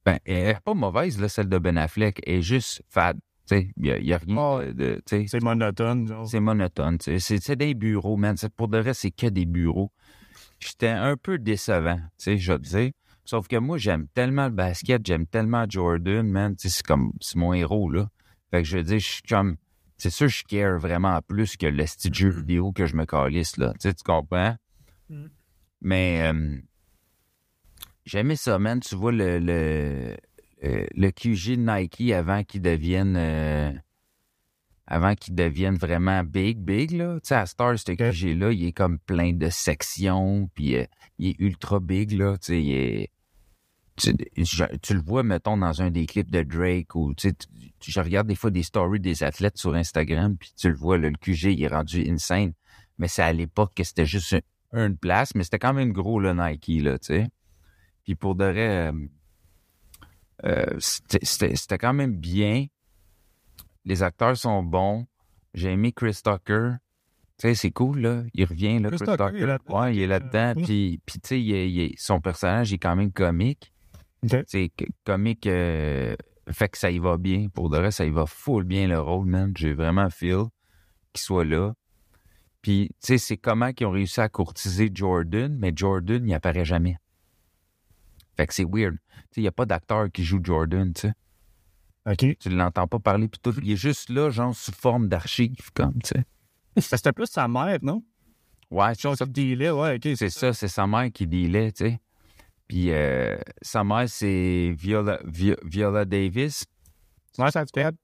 Ben, 0.05 0.19
elle 0.25 0.49
est 0.49 0.61
pas 0.61 0.75
mauvaise, 0.75 1.21
là, 1.21 1.29
celle 1.29 1.49
de 1.49 1.59
Ben 1.59 1.79
Affleck. 1.79 2.21
Elle 2.27 2.39
est 2.39 2.43
juste 2.43 2.83
fade. 2.89 3.19
Tu 3.47 3.57
sais, 3.57 3.71
il 3.77 4.03
n'y 4.03 4.13
a, 4.13 4.19
rien 4.19 4.37
Ah 4.37 4.65
de. 4.73 5.01
C'est 5.07 5.43
monotone, 5.43 6.09
genre. 6.09 6.27
c'est 6.27 6.41
monotone. 6.41 6.99
C'est 7.01 7.57
des 7.57 7.75
bureaux, 7.75 8.17
man. 8.17 8.37
Pour 8.57 8.69
de 8.69 8.79
vrai, 8.79 8.95
c'est 8.95 9.11
que 9.11 9.27
des 9.27 9.47
bureaux. 9.47 9.93
J'étais 10.59 10.89
un 10.89 11.17
peu 11.17 11.39
décevant, 11.39 11.97
tu 11.97 12.03
sais, 12.19 12.39
je 12.39 12.53
veux 12.53 12.59
dire. 12.59 12.91
Sauf 13.25 13.47
que 13.47 13.57
moi, 13.57 13.79
j'aime 13.79 14.07
tellement 14.15 14.47
le 14.47 14.53
basket, 14.53 15.05
j'aime 15.05 15.27
tellement 15.27 15.65
Jordan, 15.69 16.27
man. 16.29 16.55
C'est 16.59 16.83
comme, 16.85 17.13
c'est 17.21 17.37
mon 17.37 17.53
héros, 17.53 17.91
là. 17.91 18.09
Fait 18.51 18.63
que 18.63 18.69
je 18.69 18.79
veux 18.79 18.85
dire, 18.85 18.99
je 18.99 19.07
suis 19.07 19.23
comme, 19.23 19.57
c'est 20.03 20.11
sûr, 20.11 20.27
je 20.27 20.43
care 20.43 20.81
vraiment 20.81 21.21
plus 21.23 21.57
que 21.57 21.67
le 21.67 21.87
style 21.87 22.13
jeu 22.13 22.29
vidéo 22.29 22.73
que 22.73 22.87
je 22.87 22.97
me 22.97 23.07
calisse, 23.07 23.57
là. 23.57 23.73
Tu 23.75 23.89
sais, 23.89 23.95
tu 23.95 24.03
comprends? 24.03 24.57
Mm. 25.09 25.27
Mais, 25.81 26.23
euh, 26.23 26.59
j'aimais 28.05 28.35
ça, 28.35 28.59
man. 28.59 28.81
Tu 28.81 28.97
vois, 28.97 29.13
le, 29.13 29.39
le, 29.39 30.17
euh, 30.65 30.87
le 30.93 31.11
QG 31.13 31.57
de 31.57 31.79
Nike 31.79 32.11
avant 32.11 32.43
qu'il 32.43 32.63
devienne, 32.63 33.15
euh, 33.17 33.73
avant 34.89 35.15
qu'il 35.15 35.37
devienne 35.37 35.77
vraiment 35.77 36.25
big, 36.25 36.59
big, 36.59 36.91
là. 36.91 37.21
Tu 37.21 37.29
sais, 37.29 37.37
à 37.37 37.47
Star, 37.47 37.79
ce 37.79 37.93
QG-là, 37.93 38.51
il 38.51 38.65
est 38.67 38.73
comme 38.73 38.99
plein 38.99 39.33
de 39.33 39.51
sections, 39.51 40.51
puis 40.53 40.79
euh, 40.79 40.85
il 41.19 41.29
est 41.29 41.37
ultra 41.39 41.79
big, 41.79 42.11
là. 42.11 42.37
Tu 42.39 42.47
sais, 42.47 42.61
il 42.61 42.73
est, 42.73 43.11
tu, 43.97 44.13
je- 44.37 44.77
tu 44.83 44.95
le 44.95 45.01
vois, 45.03 45.23
mettons, 45.23 45.57
dans 45.57 45.83
un 45.83 45.91
des 45.91 46.07
clips 46.07 46.31
de 46.31 46.43
Drake 46.43 46.95
ou 46.95 47.15
tu 47.15 47.33
je 47.85 48.01
regarde 48.01 48.27
des 48.29 48.35
fois 48.37 48.51
des 48.51 48.63
stories 48.63 49.01
des 49.01 49.23
athlètes 49.25 49.59
sur 49.59 49.75
Instagram, 49.75 50.37
puis 50.37 50.53
tu 50.57 50.69
le 50.69 50.75
vois, 50.77 50.99
là, 50.99 51.11
le 51.11 51.17
QG, 51.17 51.53
il 51.53 51.63
est 51.63 51.69
rendu 51.69 52.09
insane. 52.09 52.53
Mais 52.99 53.09
c'est 53.09 53.23
à 53.23 53.33
l'époque 53.33 53.73
que 53.75 53.83
c'était 53.85 54.07
juste 54.07 54.35
un- 54.73 54.87
une 54.87 54.97
place, 54.97 55.35
mais 55.35 55.43
c'était 55.45 55.59
quand 55.59 55.73
même 55.75 55.93
gros, 55.93 56.21
le 56.21 56.33
Nike, 56.33 56.83
là, 56.83 56.99
tu 56.99 57.07
sais. 57.07 57.29
Puis 58.05 58.15
pour 58.15 58.35
de 58.37 58.45
vrai, 58.45 58.89
euh, 58.89 58.93
euh, 60.45 60.77
c'était- 60.79 61.79
quand 61.79 61.93
même 61.93 62.17
bien. 62.17 62.67
Les 63.85 64.03
acteurs 64.03 64.37
sont 64.37 64.63
bons. 64.63 65.07
J'ai 65.55 65.73
aimé 65.73 65.93
Chris 65.93 66.19
Tucker. 66.25 66.75
Tu 67.39 67.49
sais, 67.49 67.55
c'est 67.55 67.71
cool, 67.73 68.01
là. 68.01 68.23
Il 68.35 68.45
revient, 68.45 68.79
là, 68.79 68.89
Chris 68.91 68.99
Chris, 68.99 69.07
Tucker, 69.07 69.27
Tucker. 69.27 69.37
il 69.39 69.43
est 69.43 69.47
là-dedans. 69.47 69.81
ouais, 69.81 69.97
il 69.97 70.03
est 70.03 70.07
là-dedans. 70.07 70.63
Puis, 70.63 71.01
puis 71.05 71.21
tu 71.21 71.29
sais, 71.29 71.95
son 71.99 72.21
personnage 72.21 72.73
est 72.73 72.79
quand 72.79 72.95
même 72.95 73.11
comique. 73.13 73.73
OK. 74.25 74.45
C'est 74.47 74.69
que- 74.77 74.85
comique, 75.05 75.47
euh, 75.47 76.15
fait 76.51 76.69
que 76.69 76.79
ça 76.79 76.91
y 76.91 76.99
va 76.99 77.17
bien. 77.17 77.49
Pour 77.49 77.71
de 77.71 77.79
vrai, 77.79 77.91
ça 77.91 78.05
y 78.05 78.11
va 78.11 78.27
full 78.27 78.65
bien 78.65 78.87
le 78.87 79.01
rôle, 79.01 79.27
man. 79.27 79.53
J'ai 79.57 79.73
vraiment 79.75 80.11
feel 80.11 80.45
qu'il 81.13 81.23
soit 81.23 81.45
là. 81.45 81.75
Puis, 82.63 82.89
tu 83.01 83.07
sais, 83.07 83.19
c'est 83.19 83.37
comment 83.37 83.73
qu'ils 83.73 83.87
ont 83.87 83.91
réussi 83.91 84.21
à 84.21 84.29
courtiser 84.29 84.91
Jordan, 84.95 85.57
mais 85.59 85.73
Jordan, 85.75 86.25
il 86.27 86.33
apparaît 86.35 86.65
jamais. 86.65 86.97
Fait 88.37 88.47
que 88.47 88.55
c'est 88.55 88.65
weird. 88.65 88.95
Tu 88.95 89.17
sais, 89.17 89.41
il 89.41 89.43
n'y 89.43 89.49
a 89.49 89.53
pas 89.53 89.67
d'acteur 89.67 90.11
qui 90.11 90.25
joue 90.25 90.41
Jordan, 90.43 90.93
tu 90.95 91.03
sais. 91.03 91.13
OK. 92.07 92.37
Tu 92.39 92.49
l'entends 92.51 92.87
pas 92.89 92.99
parler, 92.99 93.29
puis 93.29 93.41
tout. 93.43 93.55
Il 93.63 93.73
est 93.73 93.77
juste 93.77 94.11
là, 94.11 94.31
genre, 94.31 94.55
sous 94.55 94.73
forme 94.73 95.09
d'archive, 95.09 95.71
comme, 95.75 95.95
tu 96.03 96.11
sais. 96.15 96.25
C'était 96.81 97.13
plus 97.13 97.27
sa 97.27 97.49
mère, 97.49 97.79
non? 97.83 98.03
Ouais, 98.71 98.95
c'est 98.95 99.15
ça. 99.15 99.27
qui 99.27 99.33
dealait, 99.33 99.71
ouais, 99.71 99.97
OK. 99.97 100.17
C'est 100.17 100.31
ça, 100.31 100.53
c'est 100.53 100.69
sa 100.69 100.87
mère 100.87 101.11
qui 101.13 101.27
dealait, 101.27 101.73
tu 101.73 101.85
sais. 101.85 102.01
Puis 102.73 102.91
euh, 102.91 103.37
sa 103.61 103.85
mère, 103.85 104.09
c'est 104.09 104.75
Viola, 104.79 105.21
Vi- 105.27 105.55
Viola 105.63 106.07
Davis. 106.07 106.65
Ouais, 107.37 107.51
ça 107.51 107.67
te 107.67 107.71
fait? 107.79 107.95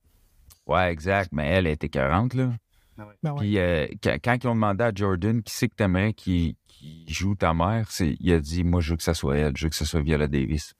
Ouais, 0.67 0.93
exact, 0.93 1.31
mais 1.33 1.47
elle, 1.47 1.67
elle 1.67 1.73
était 1.73 1.89
40, 1.89 2.35
là. 2.35 2.53
Ben 2.99 3.33
ouais. 3.33 3.39
Puis 3.39 3.59
euh, 3.59 3.87
quand, 4.03 4.19
quand 4.23 4.45
ils 4.45 4.47
ont 4.47 4.55
demandé 4.55 4.85
à 4.85 4.93
Jordan 4.95 5.43
qui 5.43 5.55
c'est 5.55 5.69
que 5.71 5.75
t'aimerais 5.75 6.13
qui, 6.13 6.55
qui 6.67 7.07
joue 7.09 7.35
ta 7.35 7.55
mère, 7.55 7.91
c'est, 7.91 8.15
il 8.21 8.31
a 8.31 8.41
dit 8.41 8.63
Moi, 8.63 8.83
je 8.83 8.91
veux 8.91 8.99
que 8.99 9.03
ça 9.03 9.15
soit 9.15 9.39
elle, 9.39 9.57
je 9.57 9.65
veux 9.65 9.71
que 9.71 9.77
ça 9.77 9.87
soit 9.87 10.03
Viola 10.03 10.29
Davis. 10.29 10.75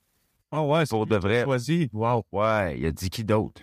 Ah 0.53 0.63
ouais, 0.63 0.85
c'est 0.85 0.91
Pour 0.91 1.07
de 1.07 1.17
vrai. 1.17 1.45
choisi. 1.45 1.89
Wow. 1.95 2.27
Ouais, 2.31 2.79
il 2.79 2.85
a 2.85 2.93
dit 2.93 3.09
qui 3.09 3.25
d'autre? 3.25 3.63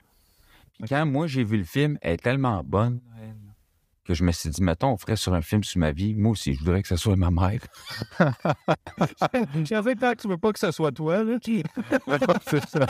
Puis 0.79 0.89
quand 0.89 1.05
moi 1.05 1.27
j'ai 1.27 1.43
vu 1.43 1.57
le 1.57 1.63
film, 1.65 1.99
elle 2.01 2.13
est 2.13 2.17
tellement 2.17 2.63
bonne 2.63 2.99
que 4.05 4.13
je 4.13 4.23
me 4.23 4.31
suis 4.31 4.49
dit, 4.49 4.61
mettons, 4.63 4.91
on 4.91 4.97
ferait 4.97 5.15
sur 5.15 5.33
un 5.33 5.41
film 5.41 5.63
sur 5.63 5.79
ma 5.79 5.91
vie, 5.91 6.13
moi 6.15 6.31
aussi, 6.31 6.53
je 6.53 6.59
voudrais 6.59 6.81
que 6.81 6.87
ça 6.87 6.95
soit 6.97 7.15
ma 7.15 7.31
mère. 7.31 7.59
J'ai 9.63 9.81
dit, 9.81 9.95
tant 9.95 10.13
que 10.13 10.21
tu 10.21 10.27
veux 10.27 10.37
pas 10.37 10.53
que 10.53 10.59
ce 10.59 10.71
soit 10.71 10.91
toi, 10.91 11.23
là. 11.23 11.37
c'est 12.47 12.69
ça. 12.69 12.85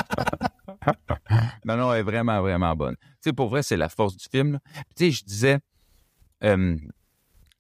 non, 1.65 1.77
non, 1.77 1.93
elle 1.93 2.00
est 2.01 2.03
vraiment, 2.03 2.41
vraiment 2.41 2.75
bonne. 2.75 2.95
Tu 2.98 3.05
sais, 3.22 3.34
pour 3.34 3.50
vrai, 3.50 3.63
c'est 3.63 3.77
la 3.77 3.89
force 3.89 4.17
du 4.17 4.25
film. 4.29 4.60
Tu 4.95 5.05
sais, 5.05 5.12
je 5.12 5.24
disais, 5.24 5.60
euh, 6.43 6.77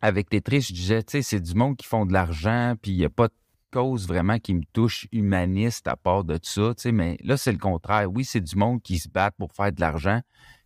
avec 0.01 0.29
Tetris, 0.29 0.61
je 0.61 0.73
disais, 0.73 1.03
tu 1.03 1.11
sais, 1.13 1.21
c'est 1.21 1.39
du 1.39 1.55
monde 1.55 1.77
qui 1.77 1.87
font 1.87 2.05
de 2.05 2.13
l'argent, 2.13 2.75
puis 2.81 2.91
il 2.91 2.97
n'y 2.97 3.05
a 3.05 3.09
pas 3.09 3.29
de 3.29 3.33
cause 3.71 4.07
vraiment 4.07 4.37
qui 4.39 4.53
me 4.53 4.63
touche 4.73 5.07
humaniste 5.11 5.87
à 5.87 5.95
part 5.95 6.23
de 6.23 6.37
ça, 6.41 6.73
tu 6.75 6.81
sais, 6.83 6.91
mais 6.91 7.17
là, 7.23 7.37
c'est 7.37 7.51
le 7.51 7.57
contraire. 7.57 8.11
Oui, 8.11 8.25
c'est 8.25 8.41
du 8.41 8.55
monde 8.57 8.81
qui 8.81 8.99
se 8.99 9.07
battent 9.09 9.35
pour 9.37 9.53
faire 9.53 9.71
de 9.71 9.79
l'argent, 9.81 10.21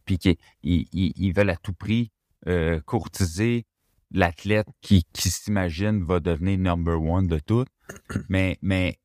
puis 0.06 0.18
qui 0.18 0.38
ils, 0.64 0.88
ils- 0.92 1.14
ils 1.16 1.34
veulent 1.34 1.50
à 1.52 1.56
tout 1.56 1.74
prix 1.74 2.12
euh, 2.48 2.80
courtiser 2.82 3.66
l'athlète 4.12 4.68
qui, 4.82 5.04
qui 5.14 5.30
s'imagine 5.30 6.04
va 6.04 6.20
devenir 6.20 6.58
number 6.58 7.02
one 7.02 7.28
de 7.28 7.40
tout. 7.40 7.66
Mais, 8.30 8.58
mais 8.62 9.00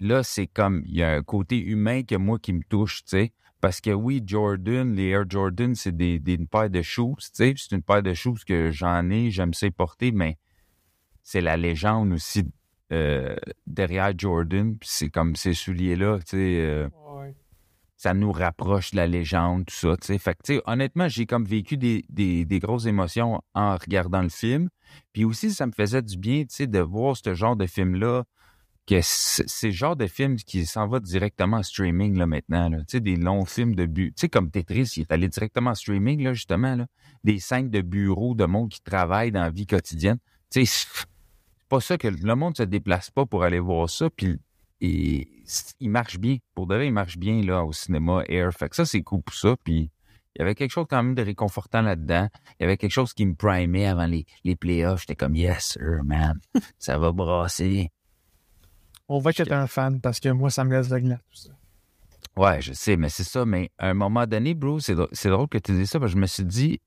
là, 0.00 0.22
c'est 0.24 0.48
comme, 0.48 0.82
il 0.86 0.96
y 0.96 1.02
a 1.02 1.12
un 1.14 1.22
côté 1.22 1.58
humain 1.58 2.02
que 2.02 2.16
moi 2.16 2.38
qui 2.40 2.52
me 2.52 2.62
touche, 2.68 3.04
tu 3.04 3.10
sais. 3.10 3.32
Parce 3.60 3.80
que 3.80 3.90
oui, 3.90 4.20
Jordan, 4.26 4.92
les 4.92 5.08
Air 5.10 5.24
Jordan, 5.28 5.74
c'est 5.76 5.96
des, 5.96 6.18
des, 6.18 6.34
une 6.34 6.48
paire 6.48 6.68
de 6.68 6.82
shoes, 6.82 7.14
tu 7.18 7.28
sais. 7.32 7.54
C'est 7.56 7.76
une 7.76 7.82
paire 7.82 8.02
de 8.02 8.12
shoes 8.12 8.38
que 8.44 8.72
j'en 8.72 9.08
ai, 9.10 9.30
j'aime 9.30 9.54
ça 9.54 9.70
porter, 9.70 10.10
mais 10.10 10.36
c'est 11.22 11.40
la 11.40 11.56
légende 11.56 12.12
aussi 12.12 12.44
euh, 12.92 13.36
derrière 13.68 14.12
Jordan. 14.18 14.76
Puis 14.76 14.88
c'est 14.92 15.10
comme 15.10 15.36
ces 15.36 15.54
souliers-là, 15.54 16.18
tu 16.18 16.30
sais. 16.30 16.36
euh, 16.60 16.88
Ouais. 17.14 17.34
Ça 18.02 18.14
nous 18.14 18.32
rapproche 18.32 18.90
de 18.90 18.96
la 18.96 19.06
légende, 19.06 19.64
tout 19.66 19.74
ça. 19.76 19.94
Fait 20.18 20.34
que, 20.34 20.60
honnêtement, 20.66 21.06
j'ai 21.06 21.24
comme 21.24 21.44
vécu 21.44 21.76
des, 21.76 22.44
grosses 22.60 22.86
émotions 22.86 23.40
en 23.54 23.76
regardant 23.76 24.22
le 24.22 24.28
film. 24.28 24.70
Puis 25.12 25.24
aussi, 25.24 25.52
ça 25.52 25.68
me 25.68 25.72
faisait 25.72 26.02
du 26.02 26.18
bien, 26.18 26.42
de 26.42 26.78
voir 26.80 27.16
ce 27.16 27.32
genre 27.34 27.54
de 27.54 27.64
film-là, 27.64 28.24
que 28.88 28.98
c'est 29.02 29.68
le 29.68 29.72
genre 29.72 29.94
de 29.94 30.08
film 30.08 30.34
qui 30.34 30.66
s'en 30.66 30.88
va 30.88 30.98
directement 30.98 31.58
en 31.58 31.62
streaming, 31.62 32.18
là, 32.18 32.26
maintenant, 32.26 32.68
là. 32.68 32.78
Des 32.92 33.14
longs 33.14 33.44
films 33.44 33.76
de 33.76 33.86
but. 33.86 34.12
Tu 34.16 34.22
sais, 34.22 34.28
comme 34.28 34.50
Tetris, 34.50 34.94
il 34.96 35.02
est 35.02 35.12
allé 35.12 35.28
directement 35.28 35.70
en 35.70 35.76
streaming, 35.76 36.24
là, 36.24 36.32
justement, 36.32 36.74
là. 36.74 36.88
Des 37.22 37.38
scènes 37.38 37.70
de 37.70 37.82
bureau, 37.82 38.34
de 38.34 38.46
monde 38.46 38.70
qui 38.70 38.82
travaille 38.82 39.30
dans 39.30 39.42
la 39.42 39.50
vie 39.50 39.68
quotidienne. 39.68 40.18
Tu 40.50 40.66
sais, 40.66 40.86
c'est 40.88 41.06
pas 41.68 41.80
ça 41.80 41.96
que 41.96 42.08
le 42.08 42.34
monde 42.34 42.56
se 42.56 42.64
déplace 42.64 43.12
pas 43.12 43.26
pour 43.26 43.44
aller 43.44 43.60
voir 43.60 43.88
ça, 43.88 44.10
puis 44.10 44.40
et 44.82 45.28
il 45.78 45.90
marche 45.90 46.18
bien. 46.18 46.38
Pour 46.54 46.66
de 46.66 46.74
vrai, 46.74 46.88
il 46.88 46.92
marche 46.92 47.16
bien 47.16 47.40
là 47.42 47.64
au 47.64 47.72
cinéma 47.72 48.24
Air. 48.28 48.52
Fait 48.52 48.68
que 48.68 48.74
ça, 48.74 48.84
c'est 48.84 49.02
cool 49.02 49.22
pour 49.22 49.34
ça. 49.34 49.54
Puis 49.62 49.90
il 50.34 50.38
y 50.40 50.42
avait 50.42 50.56
quelque 50.56 50.72
chose 50.72 50.86
quand 50.90 51.02
même 51.02 51.14
de 51.14 51.22
réconfortant 51.22 51.82
là-dedans. 51.82 52.28
Il 52.58 52.64
y 52.64 52.64
avait 52.64 52.76
quelque 52.76 52.90
chose 52.90 53.14
qui 53.14 53.24
me 53.24 53.34
primait 53.34 53.86
avant 53.86 54.06
les, 54.06 54.26
les 54.42 54.56
playoffs. 54.56 55.02
J'étais 55.02 55.14
comme 55.14 55.36
Yes, 55.36 55.74
sir, 55.74 56.02
man. 56.04 56.38
Ça 56.80 56.98
va 56.98 57.12
brasser. 57.12 57.90
On 59.08 59.18
voit 59.18 59.32
que 59.32 59.44
t'es 59.44 59.52
un 59.52 59.68
fan 59.68 60.00
parce 60.00 60.18
que 60.18 60.30
moi, 60.30 60.50
ça 60.50 60.64
me 60.64 60.74
laisse 60.76 60.88
gland, 60.88 61.16
tout 61.30 61.36
ça. 61.36 61.50
Ouais, 62.36 62.60
je 62.60 62.72
sais, 62.72 62.96
mais 62.96 63.08
c'est 63.08 63.24
ça. 63.24 63.44
Mais 63.44 63.70
à 63.78 63.90
un 63.90 63.94
moment 63.94 64.26
donné, 64.26 64.54
bro, 64.54 64.80
c'est 64.80 64.94
drôle, 64.94 65.48
que 65.48 65.58
tu 65.58 65.72
dis 65.72 65.86
ça, 65.86 66.00
parce 66.00 66.12
que 66.12 66.16
je 66.16 66.20
me 66.20 66.26
suis 66.26 66.44
dit, 66.44 66.80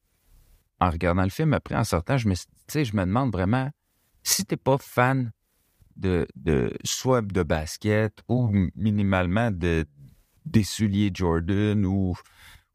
en 0.81 0.89
regardant 0.89 1.23
le 1.23 1.29
film, 1.29 1.53
après, 1.53 1.75
en 1.75 1.83
sortant, 1.83 2.17
je 2.17 2.27
me 2.27 2.33
suis- 2.33 2.47
tu 2.47 2.53
sais, 2.67 2.85
je 2.85 2.95
me 2.95 3.05
demande 3.05 3.31
vraiment, 3.31 3.69
si 4.23 4.43
t'es 4.43 4.57
pas 4.57 4.77
fan 4.79 5.31
de, 5.95 6.27
de 6.35 6.73
soit 6.83 7.21
de 7.21 7.43
basket 7.43 8.13
ou 8.27 8.49
minimalement 8.75 9.51
de 9.51 9.85
des 10.45 10.63
souliers 10.63 11.11
Jordan 11.13 11.85
ou, 11.85 12.15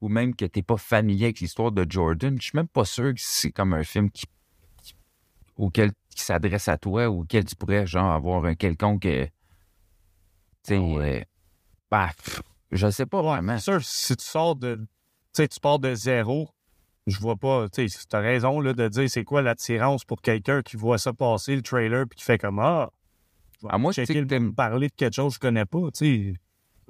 ou 0.01 0.09
même 0.09 0.35
que 0.35 0.45
t'es 0.45 0.63
pas 0.63 0.77
familier 0.77 1.27
avec 1.27 1.41
l'histoire 1.41 1.71
de 1.73 1.87
Jordan, 1.89 2.37
je 2.41 2.43
suis 2.49 2.57
même 2.57 2.69
pas 2.69 2.85
sûr 2.85 3.15
que 3.15 3.21
c'est 3.21 3.53
comme 3.53 3.75
un 3.75 3.85
film 3.85 4.11
qui, 4.11 4.27
qui- 4.83 4.95
auquel 5.57 5.93
qui 6.15 6.23
s'adresse 6.23 6.69
à 6.69 6.79
toi 6.79 7.09
ou 7.09 7.23
auquel 7.23 7.45
tu 7.45 7.55
pourrais 7.57 7.87
genre 7.87 8.11
avoir 8.13 8.45
un 8.45 8.55
quelconque 8.57 9.07
euh, 9.07 9.27
tu 10.65 10.75
sais 10.75 10.79
euh, 10.79 11.21
bah, 11.91 12.11
je 12.71 12.91
sais 12.91 13.07
pas 13.07 13.23
vraiment. 13.23 13.59
C'est 13.59 13.65
sûr, 13.73 13.85
si 13.85 14.17
tu 14.17 14.25
sors 14.25 14.57
de. 14.57 14.77
Tu 14.77 14.87
sais, 15.43 15.49
tu 15.49 15.61
pars 15.61 15.79
de 15.79 15.95
zéro, 15.95 16.51
je 17.07 17.19
vois 17.19 17.37
pas. 17.37 17.69
Tu 17.69 17.89
sais, 17.89 17.99
t'as 18.09 18.21
raison 18.21 18.61
là, 18.61 18.73
de 18.75 18.89
dire 18.89 19.11
c'est 19.11 19.25
quoi 19.25 19.43
l'attirance 19.43 20.05
pour 20.05 20.21
quelqu'un 20.23 20.63
qui 20.63 20.77
voit 20.77 20.99
ça 20.99 21.13
passer, 21.13 21.57
le 21.57 21.63
trailer, 21.63 22.07
puis 22.09 22.19
qui 22.19 22.25
fait 22.25 22.39
comme 22.39 22.59
Ah, 22.61 22.91
À 23.69 23.79
moins 23.79 23.93
que 23.93 24.01
tu 24.05 24.27
t'aimes- 24.27 24.55
parler 24.55 24.89
de 24.89 24.95
quelque 24.95 25.15
chose 25.15 25.33
que 25.35 25.47
je 25.47 25.49
connais 25.51 25.65
pas, 25.67 25.91
tu 25.93 26.35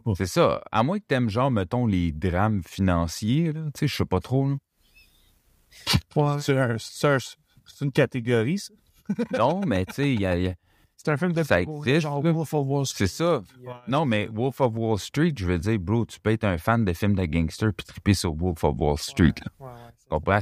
sais. 0.07 0.15
C'est 0.17 0.27
ça. 0.27 0.63
À 0.73 0.83
moins 0.83 0.99
que 0.99 1.05
t'aimes 1.07 1.29
genre, 1.29 1.51
mettons, 1.51 1.87
les 1.87 2.11
drames 2.13 2.63
financiers, 2.67 3.53
là. 3.53 3.65
Tu 3.75 3.81
sais, 3.81 3.87
je 3.89 3.97
sais 3.97 4.05
pas 4.05 4.21
trop, 4.21 4.49
là. 4.49 4.57
Ouais. 6.17 6.37
C'est 6.41 6.59
un- 7.09 7.19
une 7.83 7.93
catégorie, 7.93 8.59
ça. 8.59 8.73
Non, 9.39 9.61
mais 9.67 9.85
tu 9.87 9.95
sais, 9.95 10.15
il 10.15 10.21
y 10.21 10.27
a- 10.27 10.37
il 10.37 10.43
y 10.45 10.49
a- 10.49 10.55
C'est 10.97 11.11
un 11.13 11.17
film 11.17 11.33
de 11.33 11.43
Ça 11.43 11.63
existe, 11.63 12.01
genre. 12.01 12.21
Wolf 12.23 12.53
of 12.53 12.67
Wall 12.67 12.85
Street. 12.85 13.07
c'est 13.07 13.17
ça. 13.25 13.43
Non, 13.89 14.05
mais 14.05 14.27
Wolf 14.27 14.61
of 14.61 14.75
Wall 14.77 14.99
Street, 14.99 15.33
je 15.35 15.47
veux 15.47 15.59
dire, 15.59 15.79
bro, 15.79 16.05
tu 16.05 16.21
peux 16.21 16.31
être 16.31 16.45
un 16.45 16.59
fan 16.59 16.85
de 16.85 16.93
films 16.93 17.15
de 17.15 17.25
gangsters 17.25 17.73
puis 17.73 17.87
triper 17.87 18.13
sur 18.13 18.35
Wolf 18.35 18.63
of 18.65 18.75
Wall 18.79 18.99
Street, 18.99 19.33
là. 19.61 19.67
Ouais, 20.11 20.19
ouais, 20.27 20.41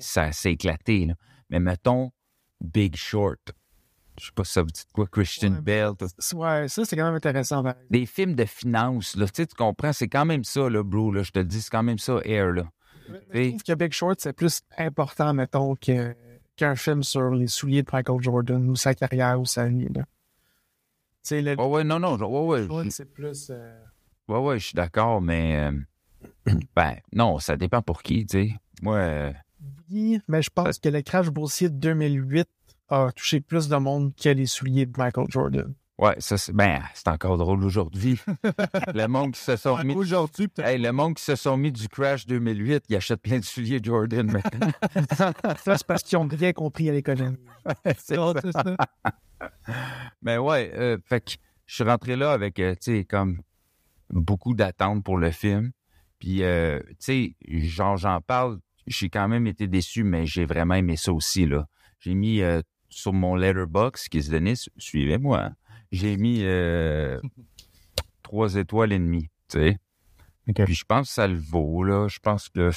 ça 0.00 0.32
s'est 0.32 0.52
éclaté, 0.52 1.06
là. 1.06 1.14
Mais 1.48 1.60
mettons, 1.60 2.10
Big 2.60 2.96
Short. 2.96 3.38
Je 4.20 4.26
sais 4.26 4.32
pas 4.34 4.44
si 4.44 4.52
ça 4.52 4.62
vous 4.62 4.68
dit 4.70 4.82
quoi, 4.92 5.06
Christian 5.06 5.62
Ouais, 5.66 5.86
tout- 5.98 6.36
Ouais, 6.36 6.68
ça, 6.68 6.84
c'est 6.84 6.94
quand 6.96 7.06
même 7.06 7.14
intéressant. 7.14 7.64
Des 7.88 8.04
films 8.04 8.34
de 8.34 8.44
finance, 8.44 9.16
là. 9.16 9.26
Tu 9.28 9.46
comprends? 9.56 9.92
C'est 9.94 10.08
quand 10.08 10.26
même 10.26 10.44
ça, 10.44 10.68
là, 10.68 10.82
bro, 10.82 11.10
là. 11.10 11.22
Je 11.22 11.30
te 11.30 11.38
le 11.38 11.46
dis, 11.46 11.62
c'est 11.62 11.70
quand 11.70 11.82
même 11.82 11.98
ça, 11.98 12.18
Air, 12.24 12.52
là. 12.52 12.64
Mais 13.32 13.44
Je 13.44 13.48
trouve 13.50 13.62
que 13.62 13.72
Big 13.74 13.92
Short, 13.92 14.20
c'est 14.20 14.32
plus 14.34 14.60
important, 14.76 15.32
mettons, 15.32 15.74
qu'un 15.74 16.76
film 16.76 17.02
sur 17.02 17.30
les 17.30 17.46
souliers 17.46 17.82
de 17.82 17.88
Michael 17.92 18.20
Jordan 18.20 18.68
ou 18.68 18.76
sa 18.76 18.94
carrière 18.94 19.40
ou 19.40 19.46
sa 19.46 19.66
vie. 19.66 19.88
Là. 19.88 20.02
Tu 20.02 20.06
sais, 21.22 21.42
le 21.42 21.56
Ouais, 21.58 21.66
ouais, 21.66 21.84
non, 21.84 21.98
non, 21.98 22.16
ouais, 22.16 22.66
ouais. 22.68 22.90
C'est 22.90 23.06
plus. 23.12 23.48
euh, 23.50 23.78
Ouais, 24.28 24.38
ouais, 24.38 24.58
je 24.58 24.66
suis 24.66 24.74
d'accord, 24.74 25.20
mais 25.20 25.56
euh, 26.46 26.52
ben 26.76 26.96
non, 27.12 27.38
ça 27.38 27.56
dépend 27.56 27.82
pour 27.82 28.02
qui, 28.02 28.24
tu 28.26 28.48
sais. 28.48 28.54
Moi, 28.82 28.96
euh, 28.96 29.32
Oui, 29.90 30.20
mais 30.28 30.40
je 30.42 30.50
pense 30.50 30.78
que 30.78 30.88
le 30.88 31.02
crash 31.02 31.28
boursier 31.30 31.68
de 31.68 31.74
2008 31.74 32.48
a 32.90 33.12
touché 33.12 33.40
plus 33.40 33.68
de 33.68 33.76
monde 33.76 34.12
que 34.14 34.28
les 34.28 34.46
souliers 34.46 34.86
de 34.86 34.92
Michael 34.98 35.26
Jordan. 35.28 35.74
ouais, 35.98 36.16
ça 36.18 36.36
c'est 36.38 36.52
ben 36.52 36.82
c'est 36.94 37.08
encore 37.08 37.38
drôle 37.38 37.64
aujourd'hui. 37.64 38.20
le 38.94 39.06
monde 39.06 39.32
qui 39.32 39.40
se 39.40 39.56
sont 39.56 39.82
mis 39.82 39.94
Aujourd'hui, 39.94 40.48
peut-être. 40.48 40.68
Hey, 40.68 40.78
le 40.78 40.92
monde 40.92 41.14
qui 41.14 41.22
se 41.24 41.36
sont 41.36 41.56
mis 41.56 41.72
du 41.72 41.88
crash 41.88 42.26
2008, 42.26 42.84
il 42.88 42.96
achète 42.96 43.22
plein 43.22 43.38
de 43.38 43.44
souliers 43.44 43.80
Jordan 43.82 44.30
maintenant. 44.30 44.72
Ça, 45.16 45.76
c'est 45.76 45.86
parce 45.86 46.02
qu'ils 46.02 46.18
ont 46.18 46.24
bien 46.24 46.52
compris 46.52 46.88
à 46.88 46.92
l'économie. 46.92 47.38
C'est 47.98 48.16
ça. 48.16 48.76
Mais 50.22 50.36
ouais, 50.38 50.70
euh, 50.74 50.98
fait 51.04 51.20
que 51.20 51.32
je 51.66 51.76
suis 51.76 51.84
rentré 51.84 52.16
là 52.16 52.32
avec, 52.32 52.58
euh, 52.58 52.74
tu 52.74 52.98
sais, 52.98 53.04
comme 53.04 53.40
beaucoup 54.10 54.54
d'attentes 54.54 55.04
pour 55.04 55.16
le 55.16 55.30
film. 55.30 55.70
Puis, 56.18 56.42
euh, 56.42 56.80
tu 56.90 56.94
sais, 56.98 57.36
genre, 57.46 57.96
j'en 57.96 58.20
parle, 58.20 58.58
j'ai 58.86 59.08
quand 59.08 59.28
même 59.28 59.46
été 59.46 59.68
déçu, 59.68 60.02
mais 60.02 60.26
j'ai 60.26 60.44
vraiment 60.44 60.74
aimé 60.74 60.96
ça 60.96 61.12
aussi, 61.12 61.46
là. 61.46 61.66
J'ai 62.00 62.14
mis 62.14 62.42
euh, 62.42 62.60
sur 62.90 63.12
mon 63.12 63.34
letterbox, 63.36 64.08
qui 64.08 64.22
se 64.22 64.30
donnait, 64.30 64.54
suivez-moi, 64.76 65.50
j'ai 65.92 66.16
mis 66.16 66.40
euh, 66.42 67.20
trois 68.22 68.54
étoiles 68.56 68.92
et 68.92 68.98
demie, 68.98 69.28
tu 69.48 69.58
sais. 69.58 69.78
Puis 70.64 70.74
je 70.74 70.84
pense 70.84 71.08
que 71.08 71.14
ça 71.14 71.26
le 71.28 71.38
vaut, 71.38 71.84
là. 71.84 72.08
Je 72.08 72.18
pense 72.18 72.48
que, 72.48 72.70
tu 72.70 72.76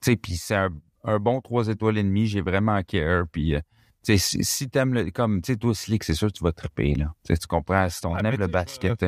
sais, 0.00 0.16
puis 0.16 0.36
c'est 0.36 0.54
un, 0.54 0.70
un 1.04 1.18
bon 1.18 1.40
trois 1.40 1.68
étoiles 1.68 1.98
et 1.98 2.02
demie. 2.02 2.26
J'ai 2.26 2.40
vraiment 2.40 2.80
care. 2.82 3.24
Puis, 3.32 3.56
euh, 3.56 3.60
tu 4.04 4.12
sais, 4.12 4.18
si, 4.18 4.44
si 4.44 4.70
t'aimes 4.70 4.94
le, 4.94 5.10
comme, 5.10 5.42
tu 5.42 5.52
sais, 5.52 5.58
toi, 5.58 5.74
Slick, 5.74 6.04
c'est 6.04 6.14
sûr 6.14 6.28
que 6.28 6.34
tu 6.38 6.44
vas 6.44 6.52
triper, 6.52 6.94
là. 6.94 7.12
Tu 7.26 7.34
comprends? 7.48 7.88
Si 7.88 8.04
on 8.06 8.12
Ouais, 8.12 8.20
aime 8.20 8.30
mais 8.30 8.36
le 8.36 8.46
basket. 8.46 8.96
Je 9.00 9.06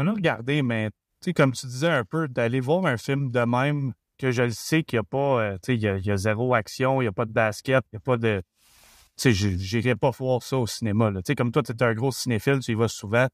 vais 0.00 0.04
le 0.04 0.10
regarder, 0.10 0.62
mais 0.62 0.90
tu 0.90 0.96
sais, 1.26 1.32
comme 1.34 1.52
tu 1.52 1.66
disais 1.66 1.90
un 1.90 2.04
peu, 2.04 2.26
d'aller 2.28 2.60
voir 2.60 2.86
un 2.86 2.96
film 2.96 3.30
de 3.30 3.40
même 3.40 3.92
que 4.18 4.30
je 4.30 4.42
le 4.42 4.50
sais 4.50 4.82
qu'il 4.82 4.96
n'y 4.96 5.00
a 5.00 5.04
pas, 5.04 5.42
euh, 5.42 5.52
tu 5.54 5.72
sais, 5.72 5.76
il 5.76 5.82
y 5.82 6.06
y 6.06 6.10
a 6.10 6.16
zéro 6.16 6.54
action, 6.54 7.02
il 7.02 7.04
n'y 7.04 7.08
a 7.08 7.12
pas 7.12 7.26
de 7.26 7.32
basket, 7.32 7.84
il 7.92 7.96
n'y 7.96 7.98
a 7.98 8.00
pas 8.00 8.16
de. 8.16 8.42
Tu 9.16 9.32
sais, 9.34 9.56
j'irai 9.58 9.94
pas 9.96 10.10
voir 10.10 10.42
ça 10.42 10.58
au 10.58 10.66
cinéma. 10.66 11.10
là. 11.10 11.20
Tu 11.22 11.28
sais, 11.28 11.34
comme 11.34 11.52
toi, 11.52 11.62
tu 11.62 11.72
es 11.72 11.82
un 11.82 11.94
gros 11.94 12.10
cinéphile, 12.12 12.58
tu 12.60 12.72
y 12.72 12.74
vas 12.74 12.88
souvent. 12.88 13.28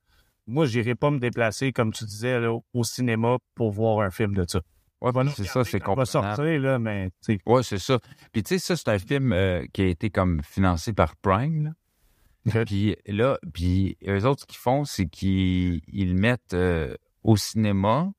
Moi, 0.46 0.66
j'irai 0.66 0.94
pas 0.94 1.10
me 1.10 1.18
déplacer, 1.18 1.72
comme 1.72 1.92
tu 1.92 2.04
disais, 2.04 2.38
là, 2.40 2.52
au 2.74 2.84
cinéma 2.84 3.38
pour 3.54 3.70
voir 3.70 4.00
un 4.00 4.10
film 4.10 4.34
de 4.34 4.44
ça. 4.46 4.60
Ouais, 5.00 5.12
Voilà, 5.12 5.30
c'est 5.30 5.44
ça, 5.44 5.64
c'est 5.64 5.76
On 5.76 5.94
va 5.94 6.04
comprenable. 6.04 6.36
sortir, 6.36 6.60
là, 6.60 6.78
mais 6.78 7.10
tu 7.24 7.34
sais, 7.34 7.38
Ouais, 7.46 7.62
c'est 7.62 7.78
ça. 7.78 7.98
Puis, 8.32 8.42
tu 8.42 8.48
sais, 8.50 8.58
ça, 8.58 8.76
c'est 8.76 8.88
un 8.88 8.98
film 8.98 9.32
euh, 9.32 9.64
qui 9.72 9.82
a 9.82 9.86
été 9.86 10.10
comme 10.10 10.42
financé 10.42 10.92
par 10.92 11.16
Prime, 11.16 11.64
là. 11.64 12.64
Puis 12.64 12.96
là, 13.06 13.38
puis 13.52 13.96
eux 14.08 14.24
autres, 14.26 14.42
ce 14.42 14.46
qu'ils 14.46 14.58
font, 14.58 14.84
c'est 14.86 15.06
qu'ils 15.06 15.82
ils 15.88 16.14
mettent 16.14 16.54
euh, 16.54 16.94
au 17.22 17.36
cinéma, 17.36 18.10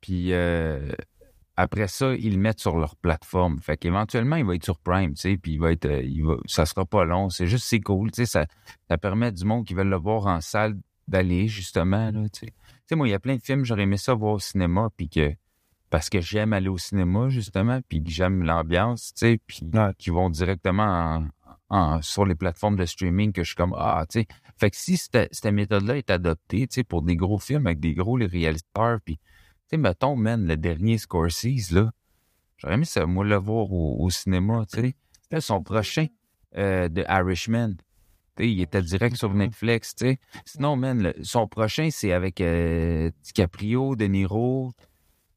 puis 0.00 0.32
euh, 0.32 0.90
après 1.56 1.88
ça, 1.88 2.14
ils 2.14 2.32
le 2.32 2.38
mettent 2.38 2.60
sur 2.60 2.78
leur 2.78 2.96
plateforme. 2.96 3.58
Fait 3.60 3.76
qu'éventuellement, 3.76 4.36
il 4.36 4.44
va 4.44 4.54
être 4.54 4.64
sur 4.64 4.78
Prime, 4.78 5.14
tu 5.14 5.20
sais, 5.22 5.36
puis 5.36 5.52
il 5.52 5.60
va 5.60 5.72
être, 5.72 5.86
euh, 5.86 6.02
il 6.02 6.24
va, 6.24 6.36
ça 6.46 6.64
sera 6.66 6.84
pas 6.86 7.04
long. 7.04 7.28
C'est 7.28 7.46
juste, 7.46 7.66
c'est 7.66 7.80
cool, 7.80 8.10
tu 8.10 8.24
sais, 8.24 8.26
ça, 8.26 8.46
ça 8.88 8.96
permet 8.98 9.30
du 9.32 9.44
monde 9.44 9.66
qui 9.66 9.74
veulent 9.74 9.88
le 9.90 9.96
voir 9.98 10.26
en 10.26 10.40
salle 10.40 10.76
d'aller, 11.08 11.48
justement, 11.48 12.10
là, 12.10 12.28
tu 12.30 12.40
sais. 12.40 12.46
Tu 12.46 12.52
sais, 12.88 12.96
moi, 12.96 13.08
il 13.08 13.10
y 13.10 13.14
a 13.14 13.18
plein 13.20 13.36
de 13.36 13.42
films, 13.42 13.64
j'aurais 13.64 13.82
aimé 13.82 13.96
ça 13.96 14.14
voir 14.14 14.34
au 14.34 14.38
cinéma, 14.38 14.88
puis 14.96 15.08
que, 15.08 15.32
parce 15.90 16.08
que 16.08 16.20
j'aime 16.20 16.52
aller 16.52 16.68
au 16.68 16.78
cinéma, 16.78 17.28
justement, 17.28 17.80
puis 17.88 18.02
que 18.02 18.10
j'aime 18.10 18.42
l'ambiance, 18.44 19.12
tu 19.14 19.26
sais, 19.26 19.40
puis 19.46 19.68
Ouais. 19.74 19.92
qui 19.98 20.10
vont 20.10 20.30
directement 20.30 20.84
en, 20.84 21.76
en- 21.76 22.02
sur 22.02 22.24
les 22.24 22.34
plateformes 22.36 22.76
de 22.76 22.84
streaming 22.86 23.32
que 23.32 23.42
je 23.42 23.48
suis 23.48 23.56
comme, 23.56 23.74
ah, 23.76 24.04
tu 24.08 24.20
sais. 24.20 24.26
Fait 24.56 24.70
que 24.70 24.76
si 24.76 24.96
cette, 24.96 25.28
cette 25.32 25.52
méthode-là 25.52 25.96
est 25.96 26.10
adoptée, 26.10 26.66
tu 26.68 26.76
sais, 26.76 26.84
pour 26.84 27.02
des 27.02 27.16
gros 27.16 27.38
films 27.38 27.66
avec 27.66 27.80
des 27.80 27.94
gros 27.94 28.16
les 28.16 28.26
réalisateurs, 28.26 28.98
puis, 29.04 29.18
tu 29.70 29.76
sais, 29.76 29.82
mettons, 29.82 30.16
man, 30.16 30.46
le 30.46 30.56
dernier 30.56 30.98
Scorsese, 30.98 31.70
là, 31.70 31.92
j'aurais 32.56 32.74
aimé 32.74 32.84
ça, 32.84 33.06
moi, 33.06 33.24
le 33.24 33.36
voir 33.36 33.72
au, 33.72 34.04
au 34.04 34.10
cinéma, 34.10 34.64
tu 34.72 34.94
sais. 35.30 35.40
Son 35.40 35.62
prochain, 35.62 36.06
euh, 36.56 36.88
de 36.88 37.04
Irishman, 37.08 37.74
tu 38.36 38.42
sais, 38.44 38.50
il 38.50 38.60
était 38.60 38.82
direct 38.82 39.14
sur 39.14 39.32
Netflix, 39.32 39.94
tu 39.94 40.06
sais. 40.06 40.18
Sinon, 40.44 40.74
man, 40.74 41.00
le- 41.04 41.14
son 41.22 41.46
prochain, 41.46 41.88
c'est 41.92 42.12
avec 42.12 42.40
euh, 42.40 43.12
DiCaprio, 43.22 43.94
De 43.94 44.06
Niro, 44.06 44.72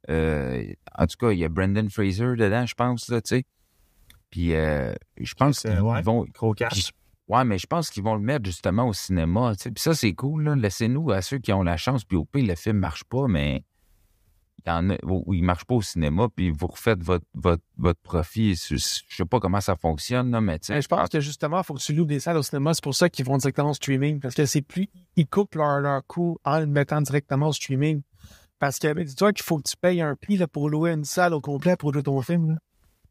euh, 0.10 0.66
en 0.98 1.06
tout 1.06 1.18
cas, 1.20 1.32
il 1.32 1.38
y 1.38 1.46
a 1.46 1.50
Brendan 1.50 1.90
Fraser 1.92 2.36
dedans, 2.36 2.66
je 2.66 2.74
pense, 2.74 3.10
là, 3.10 3.22
tu 3.22 3.36
sais. 3.36 3.46
Puis, 4.32 4.56
euh, 4.56 4.96
je 5.20 5.34
pense 5.36 5.60
qu'ils 5.60 5.80
ouais. 5.80 6.02
vont... 6.02 6.25
gros 6.34 6.56
cash. 6.56 6.92
Ouais, 7.28 7.46
mais 7.46 7.60
je 7.60 7.68
pense 7.68 7.92
qu'ils 7.92 8.02
vont 8.04 8.16
le 8.16 8.22
mettre 8.22 8.46
justement 8.46 8.88
au 8.88 8.94
cinéma. 8.94 9.54
tu 9.56 9.62
sais. 9.63 9.72
Puis 9.72 9.82
ça, 9.82 9.94
c'est 9.94 10.13
cool. 10.13 10.44
là. 10.44 10.56
Laissez-nous 10.56 11.12
à 11.12 11.22
ceux 11.22 11.38
qui 11.38 11.54
ont 11.54 11.62
la 11.62 11.78
chance. 11.78 12.04
Puis 12.04 12.18
au 12.18 12.25
pire, 12.25 12.48
le 12.48 12.56
film 12.56 12.80
marche 12.80 13.04
pas, 13.04 13.28
mais 13.28 13.63
il 14.65 14.70
y 14.70 14.72
en 14.72 14.89
a 14.91 14.96
où 15.03 15.34
il 15.34 15.43
marche 15.43 15.65
pas 15.65 15.75
au 15.75 15.82
cinéma. 15.82 16.27
Puis 16.36 16.51
vous 16.51 16.67
refaites 16.67 17.01
votre, 17.03 17.25
votre, 17.34 17.63
votre 17.77 18.00
profit. 18.01 18.56
Je 18.56 18.78
sais 18.78 19.26
pas 19.26 19.39
comment 19.39 19.60
ça 19.62 19.76
fonctionne, 19.76 20.32
là, 20.32 20.41
mais. 20.41 20.60
Ben, 20.67 20.82
je 20.82 20.88
pense 20.88 21.10
que 21.10 21.19
justement, 21.19 21.60
il 21.60 21.63
faut 21.65 21.73
que 21.73 21.82
tu 21.82 21.93
loues 21.93 22.06
des 22.06 22.19
salles 22.19 22.38
au 22.38 22.43
cinéma. 22.43 22.73
C'est 22.73 22.84
pour 22.84 22.95
ça 22.95 23.10
qu'ils 23.10 23.26
vont 23.26 23.38
directement 23.38 23.71
au 23.71 23.73
streaming. 23.73 24.19
Parce 24.19 24.36
que 24.36 24.45
c'est 24.45 24.62
plus. 24.62 24.88
Ils 25.15 25.28
coupent 25.28 25.56
leur, 25.56 25.80
leur 25.80 26.06
coût 26.06 26.38
en 26.45 26.60
le 26.60 26.65
mettant 26.67 27.02
directement 27.02 27.47
au 27.49 27.54
streaming. 27.54 28.02
Parce 28.60 28.80
que 28.80 28.93
ben, 28.93 29.04
dis-toi 29.04 29.34
qu'il 29.34 29.43
faut 29.43 29.58
que 29.58 29.69
tu 29.69 29.76
payes 29.76 30.02
un 30.02 30.15
prix 30.15 30.38
là, 30.38 30.47
pour 30.47 30.69
louer 30.69 30.91
une 30.91 31.04
salle 31.04 31.34
au 31.34 31.41
complet 31.41 31.76
pour 31.76 31.91
louer 31.91 32.04
ton 32.04 32.21
film. 32.21 32.52
là. 32.52 32.58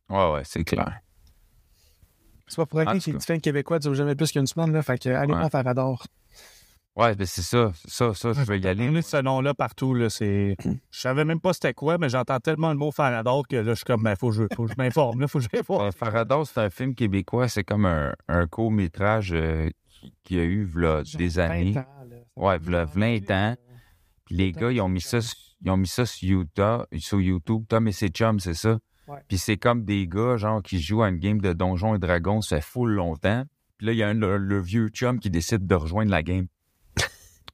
Ouais, 0.08 0.34
ouais, 0.34 0.42
c'est 0.44 0.64
clair. 0.64 1.00
C'est 2.46 2.56
pas 2.56 2.66
pour 2.66 2.80
En 2.80 2.82
rien 2.84 2.98
que 2.98 3.10
les 3.10 3.20
films 3.20 3.40
québécois 3.40 3.78
durent 3.78 3.94
jamais 3.94 4.14
plus 4.14 4.30
qu'une 4.32 4.46
semaine. 4.46 4.72
Là, 4.72 4.82
fait 4.82 4.98
que 4.98 5.08
allez 5.08 5.32
Ouais. 5.32 5.40
faire 5.40 5.50
Farador. 5.50 6.04
Ouais, 6.94 7.14
ben 7.14 7.26
c'est 7.26 7.42
ça. 7.42 7.72
Ça, 7.86 8.12
ça, 8.12 8.32
je 8.32 8.42
vais 8.42 8.58
y 8.60 8.66
aller. 8.66 9.00
Ce 9.00 9.16
nom-là 9.16 9.54
partout, 9.54 9.94
là, 9.94 10.10
c'est. 10.10 10.56
Je 10.90 11.00
savais 11.00 11.24
même 11.24 11.40
pas 11.40 11.54
c'était 11.54 11.72
quoi, 11.72 11.96
mais 11.96 12.10
j'entends 12.10 12.38
tellement 12.38 12.70
le 12.70 12.76
mot 12.76 12.90
Farador 12.90 13.48
que 13.48 13.56
là, 13.56 13.70
je 13.70 13.76
suis 13.76 13.84
comme, 13.84 14.02
ben, 14.02 14.14
faut 14.14 14.28
que 14.28 14.34
je, 14.36 14.42
faut 14.54 14.66
que 14.66 14.72
je 14.72 14.76
m'informe, 14.76 15.20
là, 15.20 15.28
faut 15.28 15.38
que 15.38 15.44
je 15.44 15.56
m'informe. 15.56 15.86
Euh, 15.86 15.90
Farados, 15.90 16.44
c'est 16.46 16.60
un 16.60 16.68
film 16.68 16.94
québécois. 16.94 17.48
C'est 17.48 17.64
comme 17.64 17.86
un, 17.86 18.14
un 18.28 18.46
court-métrage 18.46 19.32
euh, 19.32 19.70
qui, 19.88 20.12
qui 20.22 20.38
a 20.38 20.44
eu 20.44 20.68
des 21.16 21.38
années. 21.38 21.74
Ouais, 22.36 22.58
v'là 22.58 22.84
20 22.84 23.30
ans. 23.30 23.56
Puis 24.26 24.36
les 24.36 24.52
gars, 24.52 24.70
ils 24.70 24.80
ont 24.82 24.88
mis 24.88 25.00
ça, 25.00 25.18
ils 25.62 25.70
ont 25.70 25.78
mis 25.78 25.88
ça 25.88 26.04
sur 26.04 26.28
YouTube, 26.28 26.84
sur 26.98 27.20
YouTube. 27.20 27.64
Tom 27.68 27.88
et 27.88 27.92
ses 27.92 28.08
chums, 28.08 28.38
c'est 28.38 28.54
ça. 28.54 28.78
Ouais. 29.08 29.18
Puis 29.28 29.38
c'est 29.38 29.56
comme 29.56 29.84
des 29.84 30.06
gars, 30.06 30.36
genre, 30.36 30.62
qui 30.62 30.80
jouent 30.80 31.02
à 31.02 31.08
une 31.08 31.18
game 31.18 31.40
de 31.40 31.52
Donjons 31.54 31.94
et 31.94 31.98
Dragons, 31.98 32.42
ça 32.42 32.56
fait 32.56 32.62
full 32.62 32.92
longtemps. 32.92 33.44
Puis 33.78 33.86
là, 33.86 33.92
il 33.92 33.98
y 33.98 34.02
a 34.02 34.08
un, 34.08 34.14
le, 34.14 34.36
le 34.36 34.60
vieux 34.60 34.88
chum 34.88 35.18
qui 35.18 35.30
décide 35.30 35.66
de 35.66 35.74
rejoindre 35.74 36.10
la 36.10 36.22
game. 36.22 36.46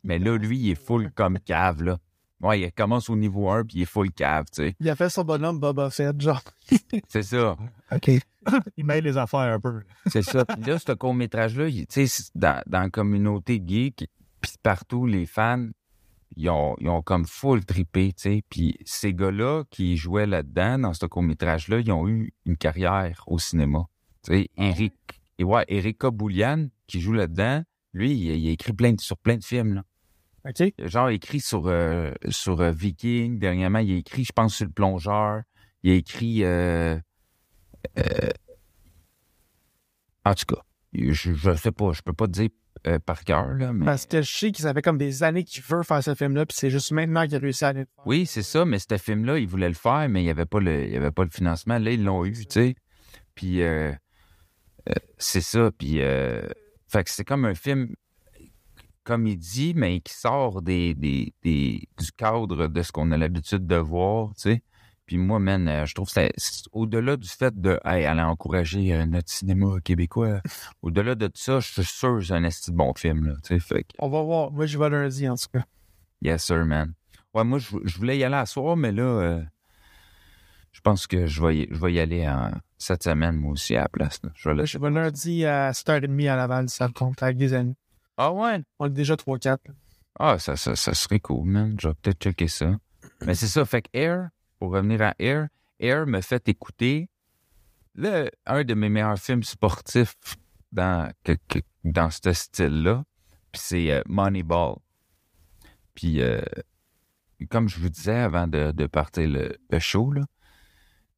Mais 0.04 0.18
là, 0.18 0.37
lui, 0.37 0.58
il 0.58 0.70
est 0.70 0.74
full 0.87 1.11
comme 1.12 1.38
cave, 1.38 1.82
là. 1.82 1.98
Ouais, 2.40 2.61
il 2.61 2.72
commence 2.72 3.11
au 3.11 3.16
niveau 3.16 3.50
1, 3.50 3.64
puis 3.64 3.78
il 3.78 3.82
est 3.82 3.87
full 3.87 4.12
cave, 4.12 4.44
tu 4.52 4.62
sais. 4.62 4.76
Il 4.78 4.88
a 4.88 4.94
fait 4.94 5.11
son 5.11 5.24
bonhomme 5.24 5.58
Boba 5.58 5.90
Fett, 5.90 6.20
genre. 6.20 6.42
C'est 7.08 7.24
ça. 7.24 7.56
OK. 7.90 8.11
Il 8.76 8.84
mêle 8.84 9.04
les 9.04 9.16
affaires 9.16 9.40
un 9.40 9.61
peu. 9.61 9.82
C'est 10.06 10.22
ça. 10.22 10.44
Puis 10.44 10.62
là, 10.62 10.78
ce 10.78 10.92
court-métrage-là, 10.92 11.68
tu 11.68 11.84
sais, 11.88 12.06
c'est 12.06 12.30
dans, 12.34 12.62
dans 12.66 12.82
la 12.82 12.90
communauté 12.90 13.62
geek, 13.64 14.08
puis 14.40 14.52
partout, 14.62 15.04
les 15.04 15.26
fans, 15.26 15.68
ils 16.37 16.48
ont, 16.48 16.76
ils 16.80 16.88
ont 16.88 17.02
comme 17.02 17.26
full 17.26 17.64
trippé, 17.64 18.12
tu 18.12 18.22
sais. 18.22 18.42
Puis 18.48 18.78
ces 18.84 19.12
gars-là 19.12 19.64
qui 19.70 19.96
jouaient 19.96 20.26
là-dedans, 20.26 20.78
dans 20.78 20.94
ce 20.94 21.06
court-métrage-là, 21.06 21.80
ils 21.80 21.92
ont 21.92 22.08
eu 22.08 22.32
une 22.46 22.56
carrière 22.56 23.24
au 23.26 23.38
cinéma. 23.38 23.87
Tu 24.24 24.32
sais, 24.32 24.50
Eric, 24.56 24.94
et 25.38 25.44
ouais, 25.44 25.64
Erika 25.68 26.11
Boulian, 26.11 26.68
qui 26.87 27.00
joue 27.00 27.12
là-dedans, 27.12 27.62
lui, 27.98 28.12
il, 28.14 28.30
a- 28.30 28.34
il 28.34 28.48
a 28.48 28.50
écrit 28.52 28.72
plein 28.72 28.92
de, 28.92 29.00
sur 29.00 29.18
plein 29.18 29.37
de 29.37 29.44
films, 29.44 29.74
là. 29.74 29.82
OK. 30.48 30.72
Genre, 30.78 31.11
écrit 31.11 31.40
sur, 31.40 31.64
euh, 31.66 32.12
sur 32.30 32.61
euh, 32.61 32.70
Viking. 32.70 33.38
Dernièrement, 33.38 33.80
il 33.80 33.92
a 33.92 33.96
écrit, 33.96 34.24
je 34.24 34.32
pense, 34.32 34.54
sur 34.54 34.66
le 34.66 34.72
plongeur. 34.72 35.42
Il 35.82 35.90
a 35.90 35.94
écrit. 35.94 36.44
euh, 36.44 36.96
euh, 37.98 38.02
en 40.24 40.34
tout 40.34 40.46
cas, 40.54 40.62
je, 40.94 41.32
je 41.34 41.54
sais 41.56 41.72
pas, 41.72 41.92
je 41.92 42.02
peux 42.02 42.12
pas 42.12 42.26
te 42.26 42.32
dire 42.32 42.48
par 43.04 43.24
cœur, 43.24 43.48
là, 43.54 43.72
mais. 43.72 43.84
Parce 43.84 44.06
que 44.06 44.22
je 44.22 44.30
sais 44.34 44.52
que 44.52 44.58
ça 44.58 44.72
fait 44.72 44.80
comme 44.82 44.96
des 44.98 45.22
années 45.22 45.44
qu'il 45.44 45.62
veut 45.64 45.82
faire 45.82 46.02
ce 46.02 46.14
film-là, 46.14 46.46
puis 46.46 46.56
c'est 46.58 46.70
juste 46.70 46.92
maintenant 46.92 47.24
qu'il 47.26 47.34
a 47.34 47.38
réussi 47.40 47.64
à 47.64 47.72
le 47.72 47.80
faire. 47.80 48.06
Oui, 48.06 48.24
c'est 48.24 48.42
ça, 48.42 48.64
mais 48.64 48.78
ce 48.78 48.96
film-là, 48.96 49.38
il 49.38 49.48
voulait 49.48 49.68
le 49.68 49.74
faire, 49.74 50.08
mais 50.08 50.20
il 50.22 50.24
n'y 50.24 50.30
avait, 50.30 50.46
pas 50.46 50.61
le- 50.61 50.87
il 50.88 50.96
avait 50.96 51.11
pas 51.11 51.24
le 51.24 51.30
financement. 51.30 51.78
Là, 51.78 51.90
ils 51.90 52.02
l'ont 52.02 52.24
eu, 52.24 52.32
tu 52.32 52.44
sais. 52.48 52.74
Puis, 53.34 53.61
c'est 55.18 55.40
ça. 55.40 55.70
Puis, 55.76 56.00
fait 56.88 57.05
que 57.05 57.11
c'est 57.11 57.24
comme 57.24 57.44
un 57.44 57.55
film 57.55 57.94
comédie, 59.05 59.72
mais 59.74 60.01
qui 60.01 60.12
sort 60.14 60.61
des, 60.62 60.94
des, 60.94 61.33
des- 61.42 61.88
du 61.98 62.12
cadre 62.16 62.66
de 62.68 62.83
ce 62.83 62.92
qu'on 62.92 63.11
a 63.12 63.16
l'habitude 63.16 63.66
de 63.66 63.77
voir, 63.77 64.29
tu 64.35 64.42
sais. 64.42 64.62
Puis 65.07 65.16
moi, 65.16 65.38
man, 65.38 65.66
euh, 65.68 65.87
je 65.87 65.94
trouve 65.94 66.12
que 66.12 66.29
c'est 66.37 66.64
au-delà 66.72 67.16
du 67.16 67.29
fait 67.29 67.59
de 67.59 67.81
hey, 67.87 68.05
aller 68.05 68.20
encourager 68.20 68.92
euh, 68.92 69.07
notre 69.07 69.31
cinéma 69.31 69.81
québécois, 69.83 70.42
au-delà 70.83 71.14
de 71.14 71.29
tout 71.29 71.40
ça, 71.40 71.61
je 71.61 71.72
suis 71.72 71.85
sûr 71.85 72.18
que 72.18 72.24
c'est 72.24 72.35
un 72.35 72.44
esti 72.44 72.70
bon 72.72 72.92
film, 72.94 73.24
là, 73.27 73.35
tu 73.42 73.55
sais. 73.55 73.61
Fait 73.61 73.85
que, 73.85 73.88
On 73.98 74.11
va 74.11 74.20
voir. 74.22 74.51
Moi, 74.53 74.66
je 74.66 74.79
vais 74.79 74.90
lundi, 74.90 75.27
en 75.27 75.37
tout 75.37 75.46
cas. 75.51 75.64
Yes, 76.20 76.44
sir, 76.44 76.66
man. 76.66 76.92
Ouais, 77.33 77.44
moi, 77.44 77.59
je, 77.59 77.68
je 77.85 77.96
voulais 77.96 78.18
y 78.18 78.24
aller 78.24 78.35
à 78.35 78.44
soir, 78.44 78.77
mais 78.77 78.92
là, 78.92 79.03
euh, 79.03 79.42
je 80.72 80.81
pense 80.81 81.07
que 81.07 81.26
je 81.26 81.42
vais 81.44 81.57
y, 81.59 81.68
je 81.70 81.78
vais 81.81 81.92
y 81.94 82.00
aller 82.00 82.28
en, 82.28 82.52
cette 82.78 83.02
semaine, 83.02 83.37
moi 83.37 83.52
aussi, 83.52 83.76
à 83.76 83.83
la 83.83 83.88
place. 83.88 84.20
là. 84.22 84.31
Je 84.35 84.48
vais 84.48 84.54
Là, 84.54 84.64
je 84.64 84.78
vais 84.78 84.90
lundi 84.90 85.44
à 85.44 85.72
7h30 85.72 86.28
à 86.31 86.37
Laval, 86.37 86.68
ça 86.68 86.88
compte, 86.88 87.22
avec 87.22 87.37
des 87.37 87.52
amis. 87.54 87.74
Ah 88.16 88.33
ouais? 88.33 88.62
On 88.78 88.87
est 88.87 88.90
déjà 88.90 89.14
3-4. 89.14 89.46
là. 89.66 89.74
Ah, 90.20 90.38
ça, 90.38 90.57
ça, 90.57 90.74
ça 90.76 90.94
serait 90.94 91.20
cool, 91.20 91.46
man. 91.48 91.76
Je 91.81 91.88
vais 91.88 91.94
peut-être 91.94 92.20
checker 92.22 92.48
ça. 92.48 92.76
Mais 93.24 93.35
c'est 93.35 93.46
ça, 93.46 93.64
fait 93.64 93.83
que 93.83 93.88
Air, 93.92 94.28
pour 94.59 94.72
revenir 94.72 95.02
à 95.02 95.14
Air, 95.18 95.48
Air 95.81 96.07
me 96.07 96.20
fait 96.20 96.48
écouter 96.48 97.09
le, 97.94 98.28
un 98.46 98.64
de 98.64 98.74
mes 98.74 98.88
meilleurs 98.88 99.18
films 99.18 99.42
sportifs 99.44 100.16
dans, 100.72 101.11
que- 101.24 101.37
que- 101.48 101.61
dans 101.85 102.11
ce 102.11 102.33
style-là. 102.33 103.04
Puis 103.52 103.61
c'est 103.64 103.90
euh, 103.92 104.02
Moneyball. 104.07 104.76
Puis, 105.94 106.20
euh, 106.20 106.40
comme 107.50 107.68
je 107.68 107.78
vous 107.81 107.88
disais 107.88 108.16
avant 108.18 108.46
de, 108.46 108.72
de 108.72 108.87
partir 108.87 109.28
le, 109.28 109.57
le 109.70 109.78
show, 109.78 110.12
là, 110.12 110.22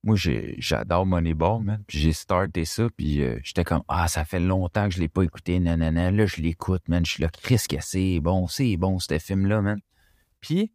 moi, 0.02 0.16
j'adore 0.16 1.04
Moneyball, 1.04 1.62
man. 1.62 1.84
Puis 1.86 1.98
j'ai 1.98 2.12
starté 2.12 2.64
ça, 2.64 2.88
puis 2.96 3.22
euh, 3.22 3.38
j'étais 3.42 3.64
comme, 3.64 3.82
ah, 3.88 4.08
ça 4.08 4.24
fait 4.24 4.40
longtemps 4.40 4.88
que 4.88 4.94
je 4.94 5.00
l'ai 5.00 5.08
pas 5.08 5.22
écouté, 5.22 5.60
nanana. 5.60 6.10
Là, 6.10 6.26
je 6.26 6.36
l'écoute, 6.36 6.88
man. 6.88 7.04
Je 7.04 7.12
suis 7.12 7.22
là, 7.22 7.28
Chris, 7.28 7.62
que 7.68 7.76
c'est 7.80 8.18
bon, 8.20 8.46
c'est 8.46 8.76
bon, 8.76 8.98
ce 8.98 9.18
film-là, 9.18 9.60
man. 9.60 9.80
Puis, 10.40 10.72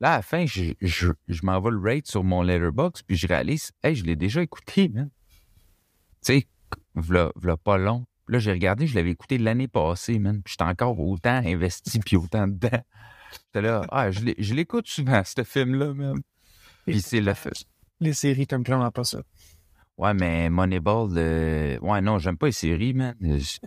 là, 0.00 0.14
à 0.14 0.16
la 0.18 0.22
fin, 0.22 0.46
je, 0.46 0.74
je, 0.80 1.08
je 1.26 1.40
m'envoie 1.42 1.72
le 1.72 1.80
rate 1.80 2.06
sur 2.06 2.22
mon 2.22 2.42
letterbox, 2.42 3.02
puis 3.02 3.16
je 3.16 3.26
réalise, 3.26 3.72
hey, 3.82 3.96
je 3.96 4.04
l'ai 4.04 4.16
déjà 4.16 4.40
écouté, 4.40 4.88
man. 4.88 5.10
Tu 6.24 6.34
sais, 6.34 6.48
v'là, 6.94 7.32
v'là 7.34 7.56
pas 7.56 7.76
long. 7.76 8.06
Là, 8.28 8.38
j'ai 8.38 8.52
regardé, 8.52 8.86
je 8.86 8.94
l'avais 8.94 9.10
écouté 9.10 9.38
l'année 9.38 9.66
passée, 9.66 10.20
man. 10.20 10.42
Puis 10.44 10.52
j'étais 10.52 10.70
encore 10.70 11.00
autant 11.00 11.42
investi, 11.44 11.98
puis 11.98 12.16
autant 12.16 12.46
dedans. 12.46 12.82
J'étais 13.32 13.62
là, 13.62 13.84
ah, 13.90 14.12
je 14.12 14.54
l'écoute 14.54 14.86
souvent, 14.86 15.22
ce 15.24 15.42
film-là, 15.42 15.92
man. 15.92 16.20
Puis 16.86 17.00
c'est 17.00 17.20
le 17.20 17.34
fait. 17.34 17.66
Les 18.00 18.12
séries, 18.14 18.46
t'aimes 18.46 18.64
clairement 18.64 18.90
pas 18.90 19.04
ça. 19.04 19.20
Ouais, 19.98 20.14
mais 20.14 20.48
Moneyball, 20.48 21.10
euh, 21.16 21.78
ouais, 21.80 22.00
non, 22.00 22.18
j'aime 22.18 22.38
pas 22.38 22.46
les 22.46 22.52
séries, 22.52 22.94
man. 22.94 23.14
Je- 23.20 23.58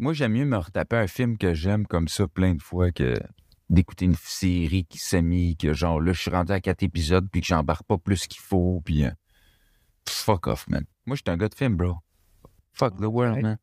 Moi, 0.00 0.12
j'aime 0.12 0.32
mieux 0.32 0.44
me 0.44 0.56
retaper 0.56 0.96
un 0.96 1.08
film 1.08 1.36
que 1.36 1.54
j'aime 1.54 1.84
comme 1.86 2.06
ça 2.06 2.28
plein 2.28 2.54
de 2.54 2.62
fois 2.62 2.92
que 2.92 3.14
d'écouter 3.68 4.04
une 4.04 4.14
série 4.14 4.84
qui 4.84 4.98
s'est 4.98 5.22
mis, 5.22 5.56
que 5.56 5.72
genre, 5.74 6.00
là, 6.00 6.12
je 6.12 6.20
suis 6.20 6.30
rendu 6.30 6.52
à 6.52 6.60
quatre 6.60 6.84
épisodes, 6.84 7.28
puis 7.30 7.40
que 7.40 7.46
j'embarque 7.48 7.82
pas 7.84 7.98
plus 7.98 8.28
qu'il 8.28 8.40
faut, 8.40 8.80
puis 8.84 9.04
euh, 9.04 9.10
fuck 10.08 10.46
off, 10.46 10.68
man. 10.68 10.84
Moi, 11.04 11.16
j'étais 11.16 11.32
un 11.32 11.36
gars 11.36 11.48
de 11.48 11.54
film, 11.56 11.74
bro. 11.76 11.96
Fuck 12.74 12.96
the 12.98 13.04
world, 13.06 13.42
man. 13.42 13.58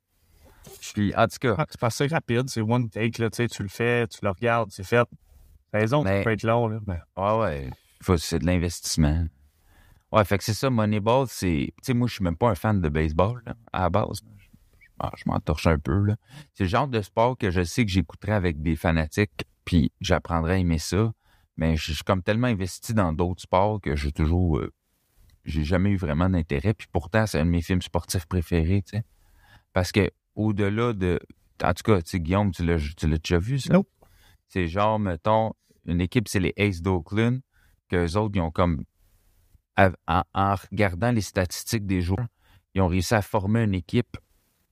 Puis, 0.94 1.16
en 1.16 1.28
tout 1.28 1.38
cas, 1.40 1.56
Ah, 1.58 1.66
c'est 1.70 1.80
pas 1.80 1.88
assez 1.88 2.08
rapide, 2.08 2.50
c'est 2.50 2.60
one 2.62 2.90
take, 2.90 3.22
là, 3.22 3.30
tu 3.30 3.38
sais, 3.38 3.48
tu 3.48 3.64
le 3.64 3.70
fais, 3.70 4.06
tu 4.08 4.20
le 4.22 4.30
regardes, 4.32 4.72
c'est 4.72 4.84
fait. 4.84 5.08
T'as 5.72 5.80
raison, 5.80 6.04
Mais- 6.04 6.18
ça 6.20 6.24
peut 6.26 6.32
être 6.32 6.44
long, 6.44 6.68
là. 6.68 6.80
mais- 6.86 7.00
Ouais, 7.16 7.40
ouais. 7.40 7.70
Faut- 8.04 8.18
C'est 8.18 8.40
de 8.40 8.46
l'investissement. 8.46 9.26
Ouais, 10.16 10.24
fait 10.24 10.38
que 10.38 10.46
c'est 10.46 10.54
ça, 10.54 10.70
Moneyball, 10.70 11.28
c'est. 11.28 11.74
Tu 11.76 11.88
sais, 11.88 11.94
moi, 11.94 12.08
je 12.08 12.14
suis 12.14 12.24
même 12.24 12.38
pas 12.38 12.50
un 12.50 12.56
fan 12.56 12.80
de 12.80 12.88
baseball, 12.88 13.42
là, 13.46 13.54
à 13.74 13.82
la 13.82 13.90
base. 13.90 14.22
Je, 15.18 15.24
m'en 15.26 15.42
torche 15.42 15.68
un 15.68 15.78
peu, 15.78 16.06
là. 16.06 16.16
C'est 16.54 16.64
le 16.64 16.70
genre 16.70 16.88
de 16.88 17.02
sport 17.02 17.38
que 17.38 17.52
je 17.52 17.66
sais 17.66 17.84
que 17.84 17.92
j'écouterais 17.92 18.32
avec 18.32 18.62
des 18.62 18.78
fanatiques, 18.78 19.44
puis 19.66 19.92
j'apprendrais 20.00 20.54
à 20.54 20.58
aimer 20.58 20.78
ça. 20.78 21.12
Mais 21.58 21.76
je 21.76 21.88
je 21.88 21.94
suis 21.96 22.04
comme 22.06 22.24
tellement 22.24 22.48
investi 22.48 22.94
dans 22.94 23.12
d'autres 23.12 23.42
sports 23.42 23.82
que 23.82 23.98
j'ai 23.98 24.14
toujours. 24.14 24.60
euh, 24.60 24.72
j'ai 25.44 25.66
jamais 25.66 25.90
eu 25.90 25.98
vraiment 25.98 26.30
d'intérêt. 26.30 26.74
Puis 26.74 26.88
pourtant, 26.90 27.28
c'est 27.28 27.40
un 27.40 27.46
de 27.46 27.50
mes 27.50 27.62
films 27.62 27.82
sportifs 27.82 28.26
préférés, 28.26 28.84
tu 28.84 28.98
sais. 28.98 29.04
Parce 29.74 29.92
que, 29.92 30.10
au-delà 30.36 30.94
de. 30.94 31.20
En 31.62 31.74
tout 31.74 31.84
cas, 31.84 32.02
tu 32.02 32.12
sais, 32.12 32.20
Guillaume, 32.22 32.52
tu 32.52 32.64
l'as 32.64 32.80
tu 32.96 33.10
l'as 33.10 33.18
déjà 33.18 33.38
vu, 33.38 33.60
ça? 33.60 33.74
Nope. 33.74 33.90
C'est 34.48 34.68
genre, 34.70 34.98
mettons, 34.98 35.52
une 35.86 36.00
équipe, 36.00 36.30
c'est 36.30 36.40
les 36.40 36.54
Aces 36.58 36.82
d'Oakland, 36.82 37.42
qu'eux 37.90 38.16
autres, 38.16 38.32
ils 38.36 38.42
ont 38.42 38.52
comme. 38.52 38.86
À- 39.78 39.92
En, 40.08 40.24
en 40.34 40.56
regardant 40.56 41.12
les 41.12 41.22
statistiques 41.22 41.86
des 41.86 42.02
joueurs, 42.02 42.28
ils 42.74 42.82
ont 42.82 42.88
réussi 42.88 43.14
à 43.16 43.22
former 43.22 43.64
une 43.64 43.74
équipe 43.76 44.18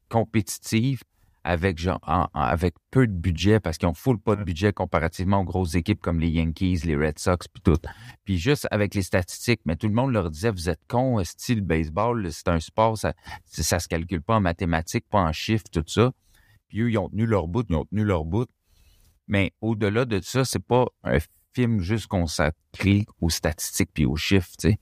compétitive 0.10 1.02
avec, 1.46 1.78
genre, 1.78 2.00
en- 2.04 2.28
en- 2.34 2.42
avec 2.42 2.74
peu 2.90 3.06
de 3.06 3.12
budget 3.12 3.60
parce 3.60 3.78
qu'ils 3.78 3.88
ont 3.90 3.94
full 3.94 4.18
pas 4.18 4.36
de 4.38 4.44
budget 4.44 4.72
comparativement 4.72 5.40
aux 5.42 5.44
grosses 5.44 5.76
équipes 5.76 6.00
comme 6.00 6.20
les 6.20 6.30
Yankees, 6.30 6.82
les 6.86 6.96
Red 6.96 7.20
Sox, 7.20 7.48
puis 7.52 7.62
tout. 7.62 7.78
Puis 8.24 8.38
juste 8.38 8.66
avec 8.72 8.96
les 8.96 9.02
statistiques, 9.02 9.60
mais 9.66 9.76
tout 9.76 9.88
le 9.90 9.94
monde 9.94 10.14
leur 10.14 10.30
disait 10.32 10.52
Vous 10.52 10.70
êtes 10.70 10.80
cons, 10.88 11.22
style 11.24 11.62
baseball, 11.62 12.32
c'est 12.32 12.48
un 12.48 12.60
sport, 12.62 12.98
ça, 12.98 13.14
ça 13.46 13.80
se 13.80 13.90
calcule 13.90 14.22
pas 14.22 14.36
en 14.38 14.42
mathématiques, 14.42 15.06
pas 15.10 15.20
en 15.22 15.34
chiffres, 15.34 15.66
tout 15.72 15.84
ça. 15.86 16.14
Puis 16.70 16.80
eux, 16.82 16.92
ils 16.92 16.98
ont 16.98 17.10
tenu 17.10 17.26
leur 17.26 17.48
bout, 17.48 17.66
ils 17.70 17.76
ont 17.76 17.86
tenu 17.86 18.06
leur 18.06 18.24
bout. 18.24 18.48
Mais 19.28 19.52
au-delà 19.60 20.06
de 20.06 20.22
ça, 20.22 20.46
c'est 20.46 20.64
pas 20.64 20.86
un 21.04 21.18
film 21.54 21.82
juste 21.82 22.08
consacré 22.08 23.06
aux 23.20 23.30
statistiques 23.30 23.90
puis 23.94 24.06
aux 24.06 24.16
chiffres, 24.16 24.52
tu 24.60 24.70
sais. 24.72 24.78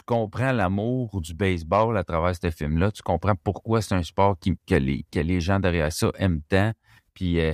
Tu 0.00 0.04
comprends 0.06 0.52
l'amour 0.52 1.20
du 1.20 1.34
baseball 1.34 1.94
à 1.98 2.04
travers 2.04 2.34
ce 2.34 2.50
film-là. 2.50 2.90
Tu 2.90 3.02
comprends 3.02 3.34
pourquoi 3.36 3.82
c'est 3.82 3.94
un 3.94 4.02
sport 4.02 4.38
qui, 4.38 4.56
que, 4.66 4.74
les, 4.76 5.04
que 5.12 5.20
les 5.20 5.42
gens 5.42 5.60
derrière 5.60 5.92
ça 5.92 6.10
aiment 6.16 6.40
tant. 6.48 6.72
Puis 7.12 7.38
euh, 7.38 7.52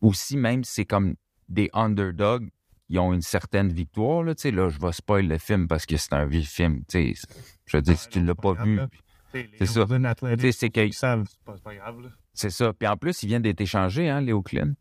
aussi, 0.00 0.38
même, 0.38 0.64
c'est 0.64 0.86
comme 0.86 1.16
des 1.50 1.68
underdogs 1.74 2.48
qui 2.88 2.98
ont 2.98 3.12
une 3.12 3.20
certaine 3.20 3.70
victoire. 3.70 4.22
Là, 4.22 4.34
tu 4.34 4.40
sais, 4.40 4.50
là, 4.52 4.70
je 4.70 4.78
vais 4.80 4.92
spoil 4.92 5.26
le 5.26 5.36
film 5.36 5.68
parce 5.68 5.84
que 5.84 5.98
c'est 5.98 6.14
un 6.14 6.24
vieux 6.24 6.40
film. 6.40 6.82
Je 6.90 7.76
veux 7.76 7.82
dire, 7.82 7.98
si 7.98 8.08
tu 8.08 8.22
ne 8.22 8.26
l'as 8.28 8.34
pas 8.34 8.54
vu, 8.54 8.80
C'est 9.58 9.66
ça. 9.66 9.86
C'est 10.52 10.70
que 10.70 10.80
ils 10.80 10.94
savent, 10.94 11.26
c'est 11.28 11.44
pas, 11.44 11.56
c'est 11.56 11.62
pas 11.62 11.74
grave, 11.74 12.00
là. 12.00 12.08
c'est 12.32 12.50
ça. 12.50 12.72
Puis 12.72 12.88
en 12.88 12.96
plus, 12.96 13.22
ils 13.22 13.26
viennent 13.26 13.42
d'être 13.42 13.60
échangés, 13.60 14.08
hein, 14.08 14.22
les 14.22 14.32
Oakland. 14.32 14.74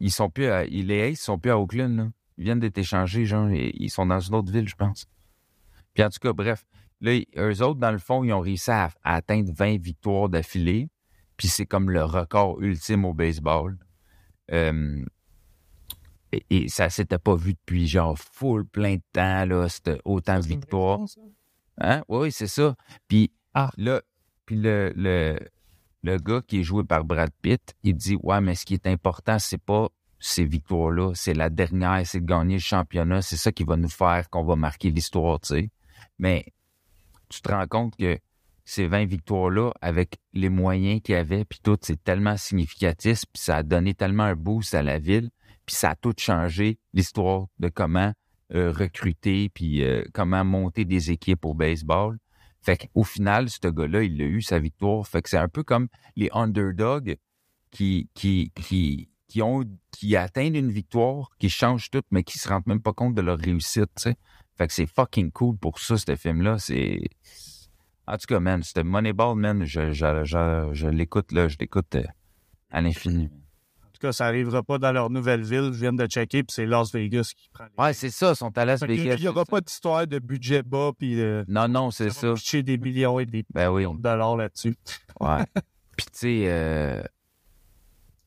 Ils 0.00 0.10
sont 0.10 0.30
plus 0.30 0.46
à, 0.46 0.64
les 0.64 1.02
Aces 1.02 1.20
sont 1.20 1.38
plus 1.38 1.50
à 1.50 1.58
Oakland, 1.58 1.94
là. 1.94 2.08
Ils 2.38 2.44
viennent 2.44 2.60
d'être 2.60 2.78
échangés, 2.78 3.26
genre, 3.26 3.50
ils 3.50 3.90
sont 3.90 4.06
dans 4.06 4.20
une 4.20 4.34
autre 4.34 4.50
ville, 4.50 4.68
je 4.68 4.74
pense. 4.74 5.06
Puis 5.94 6.02
en 6.04 6.10
tout 6.10 6.18
cas, 6.20 6.32
bref. 6.32 6.64
Là, 7.00 7.18
eux 7.36 7.62
autres, 7.62 7.80
dans 7.80 7.92
le 7.92 7.98
fond, 7.98 8.24
ils 8.24 8.32
ont 8.32 8.40
réussi 8.40 8.70
à, 8.70 8.90
à 9.02 9.16
atteindre 9.16 9.52
20 9.52 9.78
victoires 9.80 10.28
d'affilée. 10.28 10.88
Puis 11.36 11.48
c'est 11.48 11.66
comme 11.66 11.90
le 11.90 12.04
record 12.04 12.60
ultime 12.62 13.04
au 13.04 13.12
baseball. 13.12 13.76
Euh, 14.52 15.04
et, 16.32 16.44
et 16.50 16.68
ça 16.68 16.90
s'était 16.90 17.18
pas 17.18 17.36
vu 17.36 17.54
depuis 17.54 17.86
genre 17.86 18.18
full 18.18 18.64
plein 18.66 18.96
de 18.96 19.02
temps, 19.12 19.44
là. 19.44 19.68
C'était 19.68 20.00
autant 20.04 20.38
de 20.38 20.44
victoires. 20.46 21.00
Hein? 21.80 22.02
Oui, 22.08 22.30
c'est 22.32 22.46
ça. 22.46 22.74
Puis 23.08 23.32
Ah. 23.52 23.70
là, 23.76 24.00
puis 24.46 24.56
le, 24.56 24.92
le, 24.96 25.38
le 26.02 26.18
gars 26.18 26.40
qui 26.46 26.60
est 26.60 26.62
joué 26.62 26.84
par 26.84 27.04
Brad 27.04 27.30
Pitt, 27.42 27.74
il 27.82 27.94
dit 27.96 28.16
Ouais, 28.22 28.40
mais 28.40 28.54
ce 28.54 28.64
qui 28.64 28.74
est 28.74 28.86
important, 28.86 29.38
c'est 29.38 29.58
pas 29.62 29.88
ces 30.18 30.44
victoires-là, 30.44 31.12
c'est 31.14 31.34
la 31.34 31.50
dernière, 31.50 32.06
c'est 32.06 32.20
de 32.20 32.26
gagner 32.26 32.54
le 32.54 32.60
championnat, 32.60 33.20
c'est 33.22 33.36
ça 33.36 33.52
qui 33.52 33.64
va 33.64 33.76
nous 33.76 33.88
faire 33.90 34.30
qu'on 34.30 34.44
va 34.44 34.56
marquer 34.56 34.90
l'histoire, 34.90 35.40
tu 35.40 35.48
sais. 35.48 35.70
Mais 36.18 36.46
tu 37.28 37.40
te 37.40 37.50
rends 37.50 37.66
compte 37.66 37.96
que 37.96 38.18
ces 38.64 38.86
20 38.86 39.04
victoires-là, 39.06 39.72
avec 39.80 40.16
les 40.32 40.48
moyens 40.48 41.02
qu'il 41.02 41.14
y 41.14 41.18
avait, 41.18 41.44
puis 41.44 41.60
tout, 41.62 41.76
c'est 41.82 42.02
tellement 42.02 42.36
significatif, 42.36 43.24
puis 43.32 43.42
ça 43.42 43.56
a 43.56 43.62
donné 43.62 43.94
tellement 43.94 44.24
un 44.24 44.36
boost 44.36 44.74
à 44.74 44.82
la 44.82 44.98
ville, 44.98 45.30
puis 45.66 45.74
ça 45.74 45.90
a 45.90 45.96
tout 45.96 46.14
changé 46.18 46.78
l'histoire 46.92 47.46
de 47.58 47.68
comment 47.68 48.12
euh, 48.54 48.72
recruter, 48.72 49.48
puis 49.48 49.82
euh, 49.82 50.02
comment 50.12 50.44
monter 50.44 50.84
des 50.84 51.10
équipes 51.10 51.44
au 51.44 51.54
baseball. 51.54 52.18
Fait 52.62 52.78
qu'au 52.78 53.04
final, 53.04 53.50
ce 53.50 53.68
gars-là, 53.68 54.02
il 54.02 54.20
a 54.22 54.24
eu 54.24 54.40
sa 54.40 54.58
victoire. 54.58 55.06
Fait 55.06 55.20
que 55.20 55.28
c'est 55.28 55.36
un 55.36 55.48
peu 55.48 55.62
comme 55.62 55.88
les 56.16 56.30
underdogs 56.32 57.16
qui, 57.70 58.08
qui, 58.14 58.52
qui, 58.54 60.16
atteignent 60.16 60.56
une 60.56 60.70
victoire, 60.70 61.30
qui 61.38 61.50
changent 61.50 61.90
tout, 61.90 62.02
mais 62.10 62.22
qui 62.22 62.38
se 62.38 62.48
rendent 62.48 62.66
même 62.66 62.80
pas 62.80 62.92
compte 62.92 63.14
de 63.14 63.20
leur 63.20 63.38
réussite. 63.38 64.08
Fait 64.56 64.66
que 64.68 64.72
c'est 64.72 64.86
fucking 64.86 65.32
cool 65.32 65.56
pour 65.56 65.78
ça, 65.78 65.96
ce 65.96 66.14
film-là. 66.16 66.58
C'est. 66.58 67.00
En 68.06 68.16
tout 68.16 68.26
cas, 68.28 68.38
man, 68.38 68.62
c'était 68.62 68.84
Moneyball, 68.84 69.36
man. 69.36 69.64
Je, 69.64 69.92
je, 69.92 70.24
je, 70.24 70.68
je 70.72 70.88
l'écoute, 70.88 71.32
là. 71.32 71.48
Je 71.48 71.56
l'écoute 71.58 71.94
euh, 71.94 72.04
à 72.70 72.80
l'infini. 72.80 73.30
En 73.82 73.86
tout 73.94 74.00
cas, 74.00 74.12
ça 74.12 74.26
arrivera 74.26 74.62
pas 74.62 74.78
dans 74.78 74.92
leur 74.92 75.08
nouvelle 75.08 75.42
ville. 75.42 75.70
Je 75.72 75.78
viens 75.80 75.92
de 75.92 76.06
checker, 76.06 76.42
puis 76.42 76.52
c'est 76.52 76.66
Las 76.66 76.92
Vegas 76.92 77.32
qui 77.36 77.48
prend 77.48 77.64
les... 77.64 77.82
Ouais, 77.82 77.92
c'est 77.94 78.10
ça, 78.10 78.30
ils 78.32 78.36
sont 78.36 78.56
à 78.58 78.64
Las 78.64 78.80
Fait 78.80 78.86
Vegas. 78.88 79.14
Il 79.16 79.22
n'y 79.22 79.28
aura 79.28 79.44
pas 79.44 79.60
d'histoire 79.60 80.06
de 80.06 80.18
budget 80.18 80.62
bas, 80.62 80.90
puis 80.98 81.20
euh, 81.20 81.44
Non, 81.48 81.68
non, 81.68 81.90
c'est 81.90 82.10
ça 82.10 82.34
pitcher 82.34 82.62
des 82.62 82.76
millions 82.76 83.18
et 83.18 83.26
des 83.26 83.44
Ben 83.54 83.70
oui. 83.70 83.84
de 83.84 84.02
dollars 84.02 84.36
là-dessus. 84.36 84.76
Ouais. 85.20 85.44
puis 85.96 86.06
tu 86.06 86.12
sais, 86.12 86.44
euh, 86.46 87.02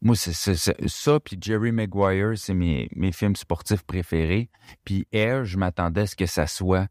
moi, 0.07 0.15
c'est 0.15 0.55
ça, 0.55 1.19
puis 1.19 1.37
Jerry 1.41 1.73
Maguire, 1.73 2.37
c'est 2.37 2.53
mes, 2.53 2.89
films 3.11 3.35
sportifs 3.35 3.83
préférés. 3.83 4.49
Puis 4.85 5.05
Air, 5.11 5.43
je 5.43 5.57
m'attendais 5.57 6.01
à 6.01 6.07
ce 6.07 6.15
que 6.15 6.25
ça 6.25 6.47
soit, 6.47 6.87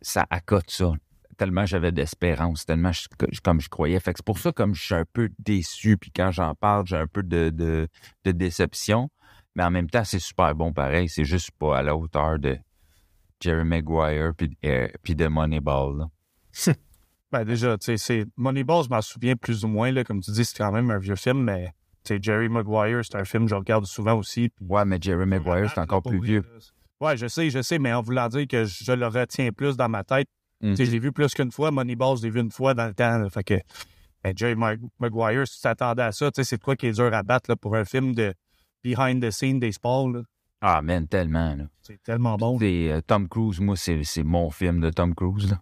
ça 0.00 0.26
accote 0.30 0.70
ça. 0.70 0.92
Tellement 1.36 1.66
j'avais 1.66 1.92
d'espérance, 1.92 2.64
tellement 2.64 2.90
je- 2.92 3.06
comme 3.42 3.60
je 3.60 3.68
croyais. 3.68 4.00
Fait 4.00 4.14
c'est 4.16 4.24
pour 4.24 4.38
ça, 4.38 4.50
comme 4.50 4.74
je 4.74 4.82
suis 4.82 4.94
un 4.94 5.04
peu 5.12 5.28
déçu, 5.38 5.98
puis 5.98 6.10
quand 6.10 6.30
j'en 6.30 6.54
parle, 6.54 6.86
j'ai 6.86 6.96
un 6.96 7.06
peu 7.06 7.22
de, 7.22 7.86
déception. 8.24 9.10
Mais 9.54 9.64
en 9.64 9.70
même 9.70 9.90
temps, 9.90 10.04
c'est 10.04 10.18
super 10.18 10.54
bon 10.54 10.72
pareil. 10.72 11.10
C'est 11.10 11.26
juste 11.26 11.50
pas 11.58 11.78
à 11.78 11.82
la 11.82 11.94
hauteur 11.94 12.38
de 12.38 12.58
Jerry 13.40 13.64
Maguire 13.64 14.32
puis, 14.34 14.56
Air- 14.62 14.92
puis 15.02 15.14
de 15.14 15.26
Moneyball. 15.26 16.06
Ben 17.30 17.46
déjà, 17.46 17.78
tu 17.78 17.96
sais, 17.96 18.26
Moneyball, 18.36 18.84
je 18.84 18.90
m'en 18.90 19.00
souviens 19.00 19.36
plus 19.36 19.64
ou 19.64 19.68
moins, 19.68 19.90
là, 19.90 20.04
comme 20.04 20.20
tu 20.20 20.30
dis, 20.32 20.44
c'est 20.44 20.58
quand 20.58 20.70
même 20.70 20.90
un 20.90 20.98
vieux 20.98 21.16
film, 21.16 21.42
mais 21.42 21.72
Jerry 22.08 22.48
Maguire, 22.48 23.00
c'est 23.04 23.16
un 23.16 23.24
film 23.24 23.44
que 23.44 23.50
je 23.50 23.54
regarde 23.54 23.84
souvent 23.86 24.14
aussi. 24.14 24.48
puis- 24.48 24.66
Ouais, 24.66 24.84
mais 24.84 24.98
Jerry 25.00 25.26
Maguire, 25.26 25.70
c'est 25.72 25.80
encore 25.80 26.02
plus 26.02 26.20
vieux. 26.20 26.44
Ouais, 27.00 27.16
je 27.16 27.26
sais, 27.26 27.50
je 27.50 27.62
sais, 27.62 27.78
mais 27.78 27.92
en 27.92 28.00
voulant 28.02 28.28
dire 28.28 28.46
que 28.46 28.64
je 28.64 28.92
le 28.92 29.06
retiens 29.06 29.50
plus 29.52 29.76
dans 29.76 29.88
ma 29.88 30.04
tête. 30.04 30.28
Mm. 30.60 30.74
Je 30.76 30.82
l'ai 30.84 30.98
vu 31.00 31.10
plus 31.12 31.32
qu'une 31.34 31.50
fois. 31.50 31.70
Moneyball, 31.72 32.16
je 32.16 32.22
l'ai 32.22 32.30
vu 32.30 32.40
une 32.40 32.50
fois 32.52 32.74
dans 32.74 32.86
le 32.86 32.94
temps. 32.94 33.18
là, 33.18 33.28
fait 33.28 33.42
que 33.42 33.54
ben, 34.22 34.32
Jerry 34.36 34.54
Ma- 34.54 34.74
Maguire, 35.00 35.46
si 35.48 35.56
tu 35.56 35.62
t'attendais 35.62 36.02
à 36.02 36.12
ça, 36.12 36.30
tu 36.30 36.36
sais, 36.36 36.44
c'est 36.48 36.58
de 36.58 36.62
quoi 36.62 36.76
qui 36.76 36.86
est 36.86 36.92
dur 36.92 37.12
à 37.12 37.22
battre 37.24 37.50
là, 37.50 37.56
pour 37.56 37.74
un 37.74 37.84
film 37.84 38.14
de 38.14 38.32
behind 38.84 39.20
the 39.20 39.30
scene 39.32 39.58
des 39.58 39.72
sports. 39.72 40.08
là. 40.10 40.22
Ah, 40.60 40.80
man, 40.80 41.08
tellement. 41.08 41.56
Là. 41.56 41.64
C'est 41.80 42.00
tellement 42.04 42.36
bon. 42.36 42.56
C'est, 42.60 42.92
euh, 42.92 43.00
Tom 43.04 43.28
Cruise, 43.28 43.58
moi, 43.58 43.74
c'est, 43.76 44.04
c'est 44.04 44.22
mon 44.22 44.50
film 44.50 44.80
de 44.80 44.90
Tom 44.90 45.12
Cruise. 45.12 45.50
Là. 45.50 45.60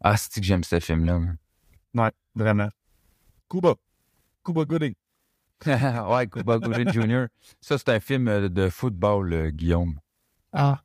Ah, 0.00 0.16
c'est 0.16 0.38
que 0.40 0.46
j'aime 0.46 0.62
ce 0.62 0.78
film-là. 0.78 1.20
Ouais, 1.94 2.10
vraiment. 2.36 2.68
Cuba. 3.50 3.74
Cuba 4.44 4.64
Gooding. 4.64 4.94
ouais, 5.66 6.26
Cuba 6.26 6.58
Gooding 6.58 6.90
Jr. 6.92 7.26
Ça, 7.60 7.76
c'est 7.78 7.88
un 7.90 8.00
film 8.00 8.28
euh, 8.28 8.48
de 8.48 8.68
football, 8.68 9.32
euh, 9.32 9.50
Guillaume. 9.50 9.98
Ah, 10.52 10.80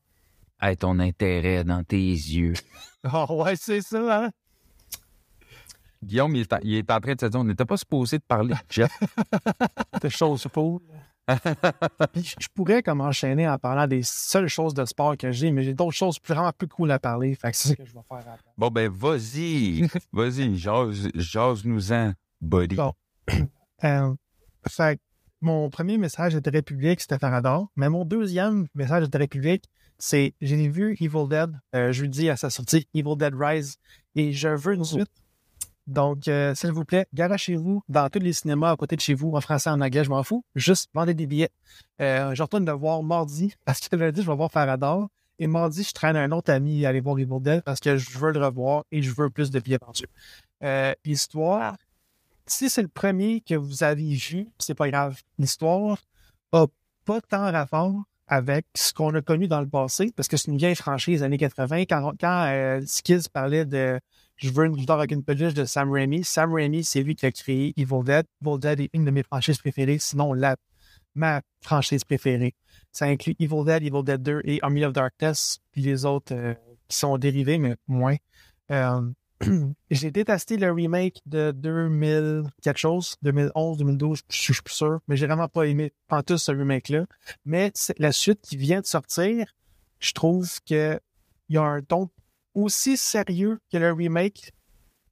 Hey, 0.61 0.77
ton 0.77 0.99
intérêt 0.99 1.63
dans 1.63 1.83
tes 1.83 1.97
yeux. 1.97 2.53
Oh, 3.13 3.25
ouais, 3.43 3.55
c'est 3.55 3.81
ça, 3.81 4.25
hein? 4.25 4.29
Guillaume, 6.03 6.35
il 6.35 6.41
est, 6.41 6.53
en, 6.53 6.59
il 6.63 6.75
est 6.75 6.91
en 6.91 6.99
train 6.99 7.13
de 7.15 7.19
se 7.21 7.25
dire, 7.25 7.39
on 7.39 7.43
n'était 7.43 7.65
pas 7.65 7.77
supposé 7.77 8.17
de 8.19 8.23
parler 8.23 8.53
de 8.53 8.59
Jeff. 8.69 8.91
de 10.01 10.09
choses 10.09 10.47
pour. 10.51 10.81
Puis 12.13 12.35
je 12.39 12.47
pourrais 12.53 12.83
comme 12.83 13.01
enchaîner 13.01 13.49
en 13.49 13.57
parlant 13.57 13.87
des 13.87 14.01
seules 14.03 14.47
choses 14.47 14.73
de 14.75 14.85
sport 14.85 15.17
que 15.17 15.31
j'ai, 15.31 15.51
mais 15.51 15.63
j'ai 15.63 15.73
d'autres 15.73 15.95
choses 15.97 16.19
vraiment 16.25 16.51
plus 16.51 16.67
cool 16.67 16.91
à 16.91 16.99
parler. 16.99 17.33
Fait 17.35 17.51
que 17.51 17.57
c'est 17.57 17.69
ça 17.69 17.75
que 17.75 17.85
je 17.85 17.93
vais 17.93 18.01
faire 18.07 18.17
après. 18.19 18.51
Bon, 18.57 18.69
ben, 18.69 18.89
vas-y. 18.91 19.87
Vas-y, 20.13 20.55
jase- 20.55 21.09
jase-nous-en, 21.15 22.13
buddy. 22.41 22.75
Bon. 22.75 22.93
Euh, 23.83 24.15
fait 24.69 24.99
mon 25.41 25.69
premier 25.69 25.97
message 25.97 26.33
d'intérêt 26.33 26.61
public, 26.61 27.01
c'était 27.01 27.19
Farador. 27.19 27.69
Mais 27.75 27.89
mon 27.89 28.05
deuxième 28.05 28.67
message 28.73 29.03
d'intérêt 29.03 29.27
public, 29.27 29.65
c'est 29.97 30.33
j'ai 30.41 30.67
vu 30.67 30.97
Evil 30.99 31.27
Dead 31.29 31.51
euh, 31.75 31.91
jeudi 31.91 32.29
à 32.29 32.35
sa 32.35 32.49
sortie, 32.49 32.87
Evil 32.93 33.15
Dead 33.17 33.33
Rise, 33.35 33.77
et 34.15 34.33
je 34.33 34.49
veux 34.49 34.73
une 34.73 34.83
suite. 34.83 35.11
Donc, 35.87 36.27
euh, 36.27 36.55
s'il 36.55 36.71
vous 36.71 36.83
plaît, 36.83 37.05
garagez-vous 37.13 37.83
dans 37.89 38.09
tous 38.09 38.19
les 38.19 38.33
cinémas 38.33 38.71
à 38.71 38.75
côté 38.75 38.95
de 38.95 39.01
chez 39.01 39.13
vous, 39.13 39.33
en 39.35 39.41
français, 39.41 39.69
en 39.69 39.81
anglais, 39.81 40.03
je 40.03 40.09
m'en 40.09 40.23
fous. 40.23 40.43
Juste 40.55 40.89
vendez 40.93 41.13
des 41.13 41.27
billets. 41.27 41.51
Euh, 42.01 42.33
je 42.33 42.41
retourne 42.41 42.65
le 42.65 42.71
voir 42.71 43.03
mardi, 43.03 43.53
parce 43.65 43.87
que 43.87 43.95
lundi, 43.95 44.21
je 44.21 44.27
vais 44.27 44.35
voir 44.35 44.51
Farador. 44.51 45.09
Et 45.37 45.47
mardi, 45.47 45.83
je 45.83 45.91
traîne 45.91 46.15
un 46.15 46.31
autre 46.31 46.51
ami 46.51 46.85
à 46.85 46.89
aller 46.89 47.01
voir 47.01 47.19
Evil 47.19 47.41
Dead 47.41 47.61
parce 47.61 47.81
que 47.81 47.97
je 47.97 48.17
veux 48.17 48.31
le 48.31 48.43
revoir 48.43 48.85
et 48.91 49.01
je 49.01 49.11
veux 49.11 49.29
plus 49.29 49.51
de 49.51 49.59
billets. 49.59 49.77
Euh, 50.63 50.93
L'histoire, 51.03 51.75
si 52.47 52.69
c'est 52.69 52.81
le 52.81 52.87
premier 52.87 53.41
que 53.41 53.55
vous 53.55 53.83
avez 53.83 54.13
vu, 54.15 54.47
c'est 54.59 54.75
pas 54.75 54.89
grave. 54.89 55.21
L'histoire 55.37 55.97
a 56.51 56.65
pas 57.05 57.21
tant 57.21 57.51
rapport 57.51 58.03
avec 58.27 58.65
ce 58.73 58.93
qu'on 58.93 59.13
a 59.13 59.21
connu 59.21 59.47
dans 59.47 59.61
le 59.61 59.69
passé, 59.69 60.11
parce 60.15 60.27
que 60.27 60.37
c'est 60.37 60.49
une 60.49 60.57
vieille 60.57 60.75
franchise 60.75 61.21
années 61.21 61.37
80. 61.37 61.81
Quand, 61.81 62.13
quand 62.19 62.45
euh, 62.47 62.81
Skiz 62.85 63.27
parlait 63.27 63.65
de 63.65 63.99
Je 64.35 64.49
veux 64.49 64.65
une 64.65 64.85
dors 64.85 64.97
avec 64.97 65.11
une 65.11 65.23
peluche 65.23 65.53
de 65.53 65.65
Sam 65.65 65.91
Raimi, 65.91 66.23
Sam 66.23 66.53
Raimi, 66.53 66.83
c'est 66.83 67.03
lui 67.03 67.15
qui 67.15 67.25
a 67.25 67.31
créé 67.31 67.73
Evil 67.77 68.03
Dead. 68.03 68.25
Evil 68.41 68.59
Dead 68.59 68.79
est 68.79 68.89
une 68.93 69.05
de 69.05 69.11
mes 69.11 69.23
franchises 69.23 69.59
préférées, 69.59 69.99
sinon 69.99 70.33
la, 70.33 70.55
ma 71.13 71.41
franchise 71.61 72.03
préférée. 72.03 72.55
Ça 72.91 73.05
inclut 73.05 73.35
Evil 73.39 73.63
Dead, 73.63 73.83
Evil 73.83 74.03
Dead 74.03 74.21
2 74.21 74.41
et 74.45 74.59
Army 74.63 74.85
of 74.85 74.93
Darkness, 74.93 75.59
puis 75.71 75.81
les 75.81 76.05
autres 76.05 76.33
euh, 76.33 76.53
qui 76.87 76.97
sont 76.97 77.17
dérivés, 77.17 77.59
mais 77.59 77.75
moins. 77.87 78.15
Euh, 78.71 79.01
j'ai 79.91 80.11
détesté 80.11 80.57
le 80.57 80.71
remake 80.71 81.21
de 81.25 81.51
2000 81.51 82.43
quelque 82.61 82.77
chose, 82.77 83.15
2011, 83.21 83.77
2012, 83.77 84.21
je 84.29 84.37
suis 84.37 84.53
plus 84.61 84.73
sûr, 84.73 84.99
mais 85.07 85.17
j'ai 85.17 85.27
vraiment 85.27 85.47
pas 85.47 85.63
aimé 85.63 85.93
en 86.09 86.23
tout 86.23 86.37
ce 86.37 86.51
remake-là. 86.51 87.05
Mais 87.43 87.71
la 87.97 88.11
suite 88.11 88.41
qui 88.41 88.57
vient 88.57 88.81
de 88.81 88.85
sortir, 88.85 89.53
je 89.99 90.13
trouve 90.13 90.49
que 90.67 90.99
il 91.49 91.55
y 91.55 91.57
a 91.57 91.63
un 91.63 91.81
ton 91.81 92.09
aussi 92.53 92.97
sérieux 92.97 93.59
que 93.71 93.77
le 93.77 93.91
remake, 93.91 94.51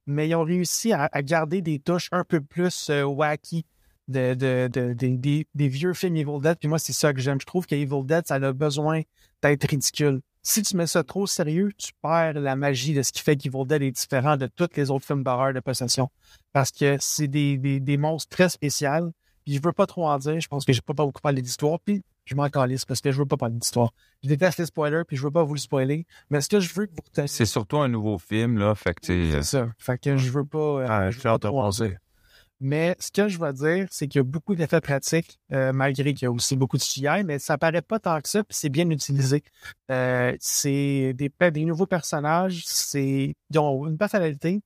mais 0.06 0.28
ils 0.28 0.34
ont 0.34 0.44
réussi 0.44 0.92
à, 0.92 1.08
garder 1.22 1.62
des 1.62 1.78
touches 1.78 2.08
un 2.12 2.24
peu 2.24 2.40
plus 2.40 2.90
euh, 2.90 3.04
wacky 3.04 3.64
de, 4.08 4.34
de, 4.34 4.68
de- 4.72 4.92
de- 4.94 5.16
des, 5.16 5.46
des 5.54 5.68
vieux 5.68 5.94
films 5.94 6.16
Evil 6.16 6.40
Dead. 6.40 6.58
Puis 6.58 6.68
moi, 6.68 6.78
c'est 6.78 6.92
ça 6.92 7.12
que 7.12 7.20
j'aime. 7.20 7.40
Je 7.40 7.46
trouve 7.46 7.66
que 7.66 7.74
Evil 7.74 8.04
Dead, 8.04 8.26
ça 8.26 8.34
a 8.34 8.52
besoin 8.52 9.02
d'être 9.42 9.64
ridicule. 9.68 10.20
Si 10.46 10.62
tu 10.62 10.76
mets 10.76 10.86
ça 10.86 11.02
trop 11.02 11.26
sérieux, 11.26 11.70
tu 11.78 11.92
perds 12.02 12.34
la 12.34 12.54
magie 12.54 12.92
de 12.92 13.02
ce 13.02 13.12
qui 13.12 13.22
fait 13.22 13.34
qu'Evil 13.34 13.82
est 13.82 13.90
différent 13.90 14.36
de 14.36 14.46
tous 14.46 14.68
les 14.76 14.90
autres 14.90 15.06
films 15.06 15.22
d'horreur 15.24 15.54
de 15.54 15.60
possession. 15.60 16.10
Parce 16.52 16.70
que 16.70 16.98
c'est 17.00 17.28
des, 17.28 17.56
des, 17.56 17.80
des 17.80 17.96
monstres 17.96 18.28
très 18.28 18.50
spéciaux. 18.50 19.10
Puis 19.44 19.54
je 19.54 19.60
veux 19.62 19.72
pas 19.72 19.86
trop 19.86 20.06
en 20.06 20.18
dire. 20.18 20.38
Je 20.38 20.46
pense 20.48 20.66
que 20.66 20.72
j'ai 20.74 20.82
pas 20.82 20.92
beaucoup 20.92 21.22
parlé 21.22 21.40
d'histoire. 21.40 21.78
Puis 21.80 22.02
je 22.26 22.34
m'en 22.34 22.48
calisse 22.50 22.84
parce 22.84 23.00
que 23.00 23.10
je 23.10 23.18
veux 23.18 23.26
pas 23.26 23.38
parler 23.38 23.54
d'histoire. 23.56 23.90
Je 24.22 24.28
déteste 24.28 24.58
les 24.58 24.66
spoilers, 24.66 25.04
puis 25.08 25.16
je 25.16 25.22
veux 25.22 25.30
pas 25.30 25.44
vous 25.44 25.54
le 25.54 25.60
spoiler. 25.60 26.06
Mais 26.28 26.42
ce 26.42 26.48
que 26.50 26.60
je 26.60 26.72
veux 26.74 26.86
que 26.86 26.92
vous 26.92 27.26
C'est 27.26 27.46
surtout 27.46 27.78
un 27.78 27.88
nouveau 27.88 28.18
film, 28.18 28.58
là. 28.58 28.74
Fait 28.74 28.92
que, 28.94 29.00
c'est 29.02 29.42
ça. 29.42 29.68
Fait 29.78 29.98
que 29.98 30.16
je 30.18 30.30
veux 30.30 30.44
pas. 30.44 30.58
euh, 30.58 30.86
Ah, 30.88 31.10
je 31.10 31.16
veux 31.16 31.22
pas 31.22 31.38
trop 31.38 31.62
en 31.62 31.70
dire. 31.70 31.96
Mais 32.66 32.96
ce 32.98 33.10
que 33.10 33.28
je 33.28 33.38
vais 33.38 33.52
dire, 33.52 33.88
c'est 33.90 34.08
qu'il 34.08 34.20
y 34.20 34.22
a 34.22 34.24
beaucoup 34.24 34.54
d'effets 34.54 34.80
pratiques, 34.80 35.38
euh, 35.52 35.74
malgré 35.74 36.14
qu'il 36.14 36.24
y 36.24 36.28
a 36.28 36.32
aussi 36.32 36.56
beaucoup 36.56 36.78
de 36.78 36.82
CGI, 36.82 37.22
mais 37.22 37.38
ça 37.38 37.58
paraît 37.58 37.82
pas 37.82 37.98
tant 37.98 38.18
que 38.22 38.26
ça, 38.26 38.42
puis 38.42 38.56
c'est 38.56 38.70
bien 38.70 38.88
utilisé. 38.88 39.44
Euh, 39.90 40.34
c'est 40.40 41.12
des, 41.12 41.64
nouveaux 41.66 41.84
personnages, 41.84 42.62
c'est 42.64 43.36
ils 43.50 43.58
ont 43.58 43.86
une 43.86 43.98
personnalité, 43.98 44.62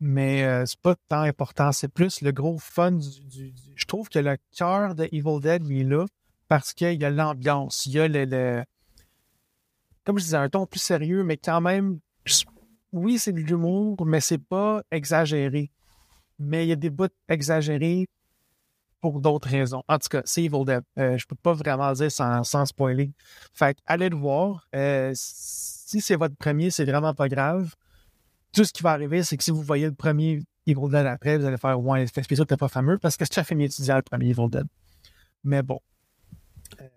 mais 0.00 0.44
euh, 0.44 0.66
c'est 0.66 0.78
pas 0.80 0.96
tant 1.08 1.22
important. 1.22 1.72
C'est 1.72 1.88
plus 1.88 2.20
le 2.20 2.30
gros 2.30 2.58
fun 2.58 2.92
du, 2.92 3.54
Je 3.74 3.84
trouve 3.86 4.10
que 4.10 4.18
le 4.18 4.36
cœur 4.54 4.94
de 4.94 5.04
Evil 5.10 5.40
Dead, 5.40 5.66
lui, 5.66 5.80
est 5.80 5.84
là, 5.84 6.04
parce 6.48 6.74
qu'il 6.74 7.00
y 7.00 7.06
a 7.06 7.10
l'ambiance, 7.10 7.86
il 7.86 7.92
y 7.92 8.00
a 8.00 8.06
le, 8.06 8.26
le- 8.26 8.64
Comme 10.04 10.18
je 10.18 10.24
disais, 10.24 10.36
un 10.36 10.50
ton 10.50 10.66
plus 10.66 10.80
sérieux, 10.80 11.24
mais 11.24 11.38
quand 11.38 11.62
même... 11.62 12.00
Oui, 12.92 13.18
c'est 13.18 13.32
de 13.32 13.40
l'humour, 13.40 14.04
mais 14.04 14.20
c'est 14.20 14.36
pas 14.36 14.82
exagéré 14.90 15.70
mais 16.38 16.64
il 16.64 16.68
y 16.68 16.72
a 16.72 16.76
des 16.76 16.90
bouts 16.90 17.08
exagérés 17.28 18.08
pour 19.00 19.20
d'autres 19.20 19.48
raisons. 19.48 19.82
En 19.86 19.98
tout 19.98 20.08
cas, 20.08 20.22
c'est 20.24 20.44
Evil 20.44 20.64
Dead. 20.64 20.82
Euh, 20.98 21.18
je 21.18 21.26
peux 21.26 21.36
pas 21.36 21.52
vraiment 21.52 21.92
dire 21.92 22.10
sans, 22.10 22.66
spoiler. 22.66 23.12
Fait 23.52 23.76
allez 23.84 24.08
le 24.08 24.16
voir. 24.16 24.66
Euh, 24.74 25.12
si 25.14 26.00
c'est 26.00 26.16
votre 26.16 26.36
premier, 26.36 26.70
c'est 26.70 26.84
vraiment 26.84 27.12
pas 27.12 27.28
grave. 27.28 27.74
Tout 28.52 28.64
ce 28.64 28.72
qui 28.72 28.82
va 28.82 28.92
arriver, 28.92 29.22
c'est 29.22 29.36
que 29.36 29.44
si 29.44 29.50
vous 29.50 29.62
voyez 29.62 29.86
le 29.86 29.94
premier 29.94 30.42
Evil 30.66 30.88
Dead 30.88 31.06
après, 31.06 31.36
vous 31.36 31.44
allez 31.44 31.58
faire 31.58 31.78
Ouais, 31.78 32.00
l'effet 32.00 32.22
spécial 32.22 32.44
n'était 32.44 32.56
pas 32.56 32.68
fameux 32.68 32.98
parce 32.98 33.16
que 33.16 33.24
c'est 33.30 33.44
film 33.44 33.60
étudiant 33.60 33.96
le 33.96 34.02
premier 34.02 34.30
Evil 34.30 34.48
Dead. 34.48 34.66
Mais 35.44 35.62
bon. 35.62 35.80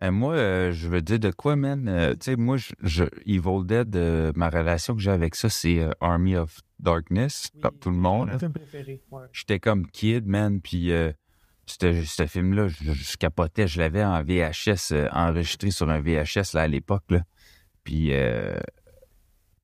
Euh, 0.03 0.11
moi, 0.11 0.33
euh, 0.35 0.71
je 0.71 0.87
veux 0.89 1.01
dire 1.01 1.19
de 1.19 1.31
quoi, 1.31 1.55
man? 1.55 1.87
Euh, 1.87 2.13
tu 2.13 2.17
sais, 2.31 2.35
moi, 2.35 2.57
je, 2.57 2.73
je- 2.83 3.03
Evil 3.25 3.65
Dead, 3.65 3.95
ma 4.35 4.49
relation 4.49 4.95
que 4.95 5.01
j'ai 5.01 5.11
avec 5.11 5.35
ça, 5.35 5.49
c'est 5.49 5.87
Army 6.01 6.35
of 6.35 6.59
Darkness, 6.79 7.49
comme 7.61 7.77
tout 7.79 7.89
le 7.89 7.97
monde. 7.97 8.29
Mon 8.31 8.39
film 8.39 8.53
préféré. 8.53 9.01
Ouais. 9.11 9.25
J'étais 9.33 9.59
comme 9.59 9.87
kid, 9.87 10.25
man, 10.27 10.61
puis 10.61 10.91
ce 11.65 12.25
film-là, 12.27 12.67
je, 12.67 12.93
je 12.93 13.17
capotais. 13.17 13.67
Je 13.67 13.79
l'avais 13.79 14.03
en 14.03 14.23
VHS, 14.23 14.93
enregistré 15.11 15.71
sur 15.71 15.89
un 15.89 15.99
VHS 16.01 16.53
là, 16.53 16.61
à 16.61 16.67
l'époque. 16.67 17.03
là. 17.09 17.23
Puis, 17.83 18.11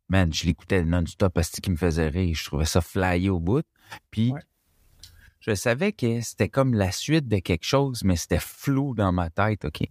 man, 0.09 0.31
je 0.33 0.45
l'écoutais 0.45 0.83
non-stop 0.83 1.33
parce 1.33 1.49
qu'il 1.49 1.71
me 1.73 1.77
faisait 1.77 2.07
rire. 2.09 2.35
Je 2.35 2.45
trouvais 2.45 2.65
ça 2.65 2.81
flyé 2.81 3.29
au 3.29 3.39
bout. 3.39 3.65
Puis, 4.11 4.31
Ouais. 4.31 4.41
je 5.39 5.53
savais 5.55 5.91
que 5.91 6.21
c'était 6.21 6.49
comme 6.49 6.73
la 6.73 6.91
suite 6.91 7.27
de 7.27 7.37
quelque 7.39 7.65
chose, 7.65 8.03
mais 8.03 8.15
c'était 8.15 8.39
flou 8.39 8.93
dans 8.95 9.11
ma 9.11 9.29
tête, 9.29 9.65
OK? 9.65 9.83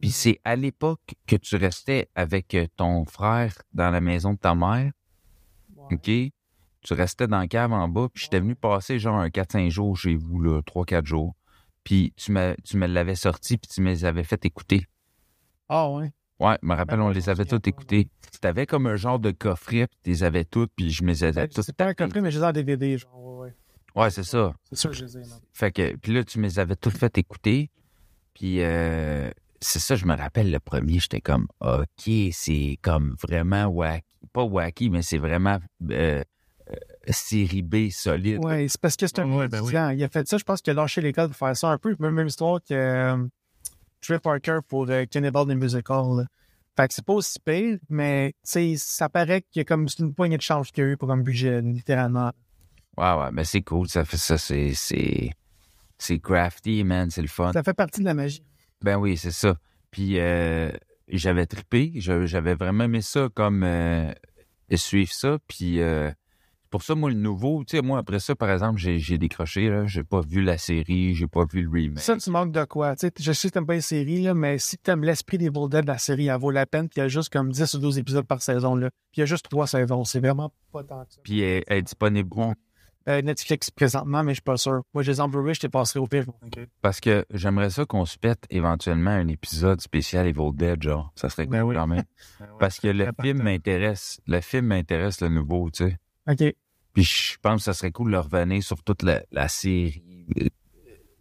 Puis 0.00 0.10
c'est 0.10 0.40
à 0.44 0.54
l'époque 0.56 1.14
que 1.26 1.36
tu 1.36 1.56
restais 1.56 2.08
avec 2.14 2.54
euh, 2.54 2.66
ton 2.76 3.04
frère 3.04 3.54
dans 3.72 3.90
la 3.90 4.00
maison 4.00 4.32
de 4.34 4.38
ta 4.38 4.54
mère? 4.54 4.92
OK? 5.90 6.02
Tu 6.04 6.94
restais 6.94 7.26
dans 7.26 7.38
la 7.40 7.48
cave 7.48 7.72
en 7.72 7.88
bas, 7.88 8.08
puis 8.12 8.24
j'étais 8.24 8.40
venu 8.40 8.54
passer 8.54 8.98
genre 8.98 9.16
un 9.18 9.28
4-5 9.28 9.70
jours 9.70 9.96
chez 9.96 10.14
vous, 10.14 10.40
là, 10.40 10.60
3-4 10.62 11.04
jours. 11.04 11.34
Puis 11.82 12.12
tu 12.16 12.32
me, 12.32 12.54
tu 12.64 12.76
me 12.76 12.86
l'avais 12.86 13.14
sorti, 13.14 13.58
puis 13.58 13.68
tu 13.68 13.80
me 13.80 13.90
les 13.90 14.04
avais 14.04 14.22
fait 14.22 14.44
écouter. 14.44 14.86
Ah 15.68 15.90
ouais. 15.90 16.12
Ouais, 16.38 16.56
je 16.62 16.68
me 16.68 16.74
rappelle, 16.74 17.00
Ah, 17.00 17.04
on 17.04 17.12
je 17.12 17.18
les 17.18 17.28
avait 17.28 17.44
toutes 17.44 17.64
pas, 17.64 17.68
écoutés. 17.70 18.08
T'avais 18.40 18.66
comme 18.66 18.86
un 18.86 18.94
genre 18.96 19.18
de 19.18 19.32
coffret, 19.32 19.88
puis 19.88 19.98
tu 20.04 20.10
les 20.10 20.22
avais 20.22 20.44
toutes, 20.44 20.70
puis 20.76 20.90
je 20.90 21.02
me 21.02 21.08
les 21.08 21.24
avais 21.24 21.48
toutes. 21.48 21.64
C'est 21.64 21.76
pas 21.76 21.86
un 21.86 21.94
coffret, 21.94 22.20
mais 22.20 22.30
j'ai 22.30 22.42
en 22.42 22.52
DVD. 22.52 22.96
Genre, 22.96 23.20
ouais, 23.20 23.46
ouais. 23.48 23.54
Ouais, 23.96 24.10
c'est 24.10 24.22
ça. 24.22 24.54
C'est 24.64 24.76
sûr 24.76 24.90
que 24.90 24.96
je 24.96 25.04
les 25.06 25.18
ai. 25.18 25.22
Fait 25.52 25.72
que, 25.72 25.96
puis 25.96 26.12
là, 26.12 26.22
tu 26.22 26.38
me 26.38 26.44
les 26.44 26.60
avais 26.60 26.76
toutes 26.76 26.96
fait 26.96 27.18
écouter. 27.18 27.70
Puis, 28.34 28.62
euh, 28.62 29.30
c'est 29.60 29.78
ça, 29.78 29.96
je 29.96 30.06
me 30.06 30.16
rappelle 30.16 30.50
le 30.50 30.60
premier, 30.60 30.98
j'étais 30.98 31.20
comme, 31.20 31.46
OK, 31.60 32.10
c'est 32.32 32.78
comme 32.82 33.16
vraiment 33.20 33.66
wacky. 33.66 34.04
Pas 34.32 34.44
wacky, 34.44 34.90
mais 34.90 35.02
c'est 35.02 35.18
vraiment 35.18 35.58
euh, 35.90 36.22
euh, 36.70 36.74
série 37.08 37.62
B 37.62 37.90
solide. 37.90 38.44
Ouais, 38.44 38.68
c'est 38.68 38.80
parce 38.80 38.96
que 38.96 39.06
c'est 39.06 39.18
un 39.20 39.30
Ouais, 39.30 39.48
ben 39.48 39.60
oui. 39.62 39.72
Il 39.96 40.04
a 40.04 40.08
fait 40.08 40.28
ça, 40.28 40.38
je 40.38 40.44
pense 40.44 40.60
qu'il 40.60 40.72
a 40.72 40.74
lâché 40.74 41.00
l'école 41.00 41.28
pour 41.28 41.36
faire 41.36 41.56
ça 41.56 41.70
un 41.70 41.78
peu. 41.78 41.96
Même, 41.98 42.14
même 42.14 42.26
histoire 42.26 42.60
que 42.60 42.74
euh, 42.74 43.26
Trey 44.00 44.18
Parker 44.18 44.58
pour 44.66 44.88
euh, 44.88 45.04
Cannibal 45.10 45.46
the 45.46 45.56
Musical. 45.56 46.16
là. 46.16 46.24
Fait 46.76 46.86
que 46.86 46.94
c'est 46.94 47.04
pas 47.04 47.14
aussi 47.14 47.38
pire, 47.44 47.78
mais 47.88 48.32
tu 48.44 48.50
sais, 48.50 48.74
ça 48.76 49.08
paraît 49.08 49.42
qu'il 49.42 49.58
y 49.58 49.62
a 49.62 49.64
comme 49.64 49.88
une 49.98 50.14
poignée 50.14 50.36
de 50.36 50.42
change 50.42 50.70
qu'il 50.70 50.84
y 50.84 50.86
a 50.86 50.90
eu 50.90 50.96
pour 50.96 51.10
un 51.10 51.16
budget, 51.16 51.60
littéralement. 51.60 52.30
Ouais, 52.96 53.14
ouais, 53.14 53.30
mais 53.32 53.44
c'est 53.44 53.62
cool, 53.62 53.88
ça 53.88 54.04
fait 54.04 54.16
ça, 54.16 54.38
c'est, 54.38 54.74
c'est, 54.74 55.30
c'est 55.98 56.20
crafty, 56.20 56.84
man, 56.84 57.10
c'est 57.10 57.22
le 57.22 57.28
fun. 57.28 57.52
Ça 57.52 57.64
fait 57.64 57.74
partie 57.74 58.00
de 58.00 58.04
la 58.04 58.14
magie. 58.14 58.44
Ben 58.82 58.96
oui, 58.96 59.16
c'est 59.16 59.32
ça. 59.32 59.56
Puis 59.90 60.18
euh, 60.18 60.70
j'avais 61.08 61.46
trippé, 61.46 61.92
j'avais 61.96 62.54
vraiment 62.54 62.84
aimé 62.84 63.00
ça 63.00 63.28
comme 63.34 63.62
euh, 63.64 64.12
suivre 64.74 65.12
ça. 65.12 65.38
Puis 65.48 65.80
euh, 65.80 66.10
pour 66.70 66.82
ça, 66.82 66.94
moi, 66.94 67.10
le 67.10 67.16
nouveau, 67.16 67.64
tu 67.64 67.76
sais, 67.76 67.82
moi, 67.82 67.98
après 67.98 68.20
ça, 68.20 68.34
par 68.36 68.50
exemple, 68.50 68.78
j'ai, 68.78 68.98
j'ai 68.98 69.16
décroché, 69.16 69.68
là, 69.70 69.86
j'ai 69.86 70.04
pas 70.04 70.20
vu 70.20 70.42
la 70.42 70.58
série, 70.58 71.14
j'ai 71.14 71.26
pas 71.26 71.44
vu 71.50 71.62
le 71.62 71.70
remake. 71.70 72.00
Ça, 72.00 72.16
tu 72.16 72.30
manques 72.30 72.52
de 72.52 72.64
quoi? 72.64 72.94
Tu 72.94 73.06
sais, 73.06 73.12
je 73.18 73.32
sais 73.32 73.48
que 73.48 73.54
t'aimes 73.54 73.66
pas 73.66 73.74
les 73.74 73.80
séries, 73.80 74.22
là, 74.22 74.34
mais 74.34 74.58
si 74.58 74.76
t'aimes 74.76 75.02
l'esprit 75.02 75.38
des 75.38 75.50
Dead, 75.50 75.86
la 75.86 75.98
série, 75.98 76.26
elle 76.28 76.38
vaut 76.38 76.50
la 76.50 76.66
peine. 76.66 76.88
Puis 76.88 76.98
il 76.98 77.00
y 77.00 77.04
a 77.04 77.08
juste 77.08 77.32
comme 77.32 77.50
10 77.50 77.74
ou 77.74 77.78
12 77.78 77.98
épisodes 77.98 78.26
par 78.26 78.42
saison. 78.42 78.74
Là. 78.74 78.90
Puis 79.12 79.18
il 79.18 79.20
y 79.20 79.22
a 79.22 79.26
juste 79.26 79.48
trois 79.48 79.66
saisons. 79.66 80.04
C'est 80.04 80.20
vraiment 80.20 80.52
pas 80.72 80.84
tant 80.84 81.04
que 81.04 81.14
ça. 81.14 81.20
Puis 81.24 81.40
elle, 81.40 81.64
elle 81.66 81.78
est 81.78 81.82
disponible 81.82 82.28
où? 82.36 82.52
Euh, 83.08 83.22
Netflix 83.22 83.70
présentement, 83.70 84.22
mais 84.22 84.32
je 84.32 84.36
suis 84.36 84.42
pas 84.42 84.56
sûr. 84.56 84.82
Moi, 84.94 85.02
j'ai 85.02 85.12
les 85.12 85.20
en 85.20 85.28
Blu-ray, 85.28 85.54
je 85.54 85.60
t'ai 85.60 85.68
passé 85.68 85.98
au 85.98 86.06
pire. 86.06 86.24
Parce 86.82 87.00
que 87.00 87.24
j'aimerais 87.32 87.70
ça 87.70 87.84
qu'on 87.84 88.04
se 88.04 88.18
pète 88.18 88.44
éventuellement 88.50 89.10
un 89.10 89.28
épisode 89.28 89.80
spécial 89.80 90.26
Evil 90.26 90.50
Dead, 90.54 90.82
genre. 90.82 91.12
Ça 91.16 91.28
serait 91.28 91.46
cool 91.46 91.52
Ben 91.52 91.62
oui. 91.62 91.74
quand 91.74 91.86
même. 91.86 92.04
Parce 92.60 92.78
que 92.80 92.88
le 92.88 93.10
film 93.20 93.42
m'intéresse. 93.42 94.20
Le 94.26 94.40
film 94.40 94.66
m'intéresse 94.66 95.20
le 95.20 95.28
nouveau, 95.28 95.70
tu 95.70 95.84
sais. 95.84 95.96
OK. 96.30 96.54
Puis 96.92 97.04
je 97.04 97.36
pense 97.40 97.60
que 97.60 97.64
ça 97.64 97.74
serait 97.74 97.92
cool 97.92 98.12
de 98.12 98.16
revenir 98.16 98.62
sur 98.62 98.82
toute 98.82 99.02
la, 99.02 99.22
la 99.30 99.48
série. 99.48 100.02
Euh, 100.40 100.48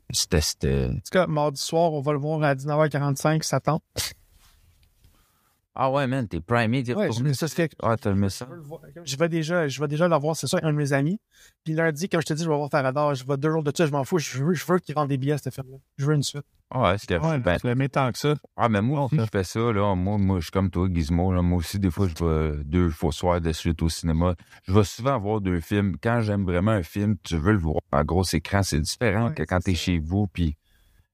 C'était, 0.10 0.42
c'était... 0.42 0.86
En 0.86 0.94
tout 0.96 1.02
cas, 1.12 1.28
mardi 1.28 1.62
soir, 1.62 1.94
on 1.94 2.02
va 2.02 2.14
le 2.14 2.20
voir 2.20 2.42
à 2.44 2.56
19h45, 2.56 3.44
ça 3.44 3.60
tente. 3.60 3.84
Ah 5.80 5.92
ouais, 5.92 6.08
man, 6.08 6.28
t'es 6.28 6.42
primé, 6.42 6.82
t'es 6.82 6.96
Ouais, 6.96 7.12
ça. 7.12 7.46
Ah, 7.84 7.96
t'as 7.98 8.12
mis 8.14 8.32
ça. 8.32 8.48
Je 9.06 9.16
vais 9.16 9.30
déjà, 9.30 9.68
je 9.68 9.80
vais 9.80 9.88
déjà 9.88 10.08
le 10.08 10.16
voir, 10.16 10.36
c'est 10.36 10.48
ça, 10.48 10.58
un 10.64 10.72
de 10.72 10.78
mes 10.78 10.92
amis. 10.92 11.20
Puis 11.64 11.76
lundi, 11.76 12.10
comme 12.10 12.20
je 12.22 12.26
te 12.26 12.34
dis, 12.34 12.44
je 12.44 12.50
vais 12.50 12.56
voir 12.56 12.70
Faradar, 12.72 13.14
je 13.14 13.24
vais 13.28 13.38
deux 13.38 13.52
jours 13.52 13.62
de 13.62 13.72
ça, 13.76 13.86
je 13.86 13.92
m'en 13.92 14.04
fous, 14.04 14.18
je 14.18 14.44
veux, 14.44 14.54
je 14.56 14.66
veux 14.66 14.80
qu'il 14.80 14.96
rende 14.96 15.10
des 15.10 15.18
billets 15.18 15.34
à 15.34 15.38
cette 15.38 15.54
film-là. 15.54 15.78
Je 15.98 16.06
veux 16.08 16.16
une 16.16 16.24
suite. 16.24 16.46
Ah 16.72 16.82
ouais, 16.92 16.98
c'était... 16.98 17.20
Ouais, 17.20 17.38
ben, 17.38 17.58
tu 17.60 17.68
l'aimais 17.68 17.90
tant 17.90 18.12
que 18.12 18.18
ça. 18.18 18.34
Ah, 18.58 18.70
mais 18.70 18.82
moi 18.82 19.08
je 19.12 19.22
fais 19.32 19.44
ça, 19.44 19.60
là. 19.72 19.94
Moi, 19.94 20.18
moi, 20.18 20.40
je 20.40 20.46
suis 20.46 20.52
comme 20.52 20.72
toi, 20.72 20.88
Gizmo, 20.92 21.32
là. 21.32 21.44
Moi 21.44 21.60
aussi, 21.60 21.78
des 21.78 21.92
fois, 21.92 22.08
je 22.08 22.26
vais 22.26 22.64
deux 22.64 22.90
fois 22.90 23.12
soir 23.12 23.40
de 23.40 23.52
suite 23.54 23.82
au 23.84 23.90
cinéma. 23.90 24.34
Je 24.68 24.74
vais 24.74 24.84
souvent 24.84 25.20
voir 25.20 25.42
deux 25.42 25.60
films. 25.60 25.96
Quand 26.02 26.22
j'aime 26.22 26.44
vraiment 26.44 26.72
un 26.72 26.84
film, 26.84 27.18
tu 27.24 27.38
veux 27.38 27.54
le 27.54 27.60
voir 27.60 27.82
en 27.92 28.04
gros 28.04 28.24
écran. 28.34 28.64
C'est 28.64 28.82
différent 28.82 29.28
Ouais, 29.28 29.34
que 29.36 29.44
quand 29.44 29.60
c'est 29.62 29.72
t'es 29.72 29.78
ça. 29.78 29.84
chez 29.84 30.00
vous, 30.00 30.26
puis 30.28 30.58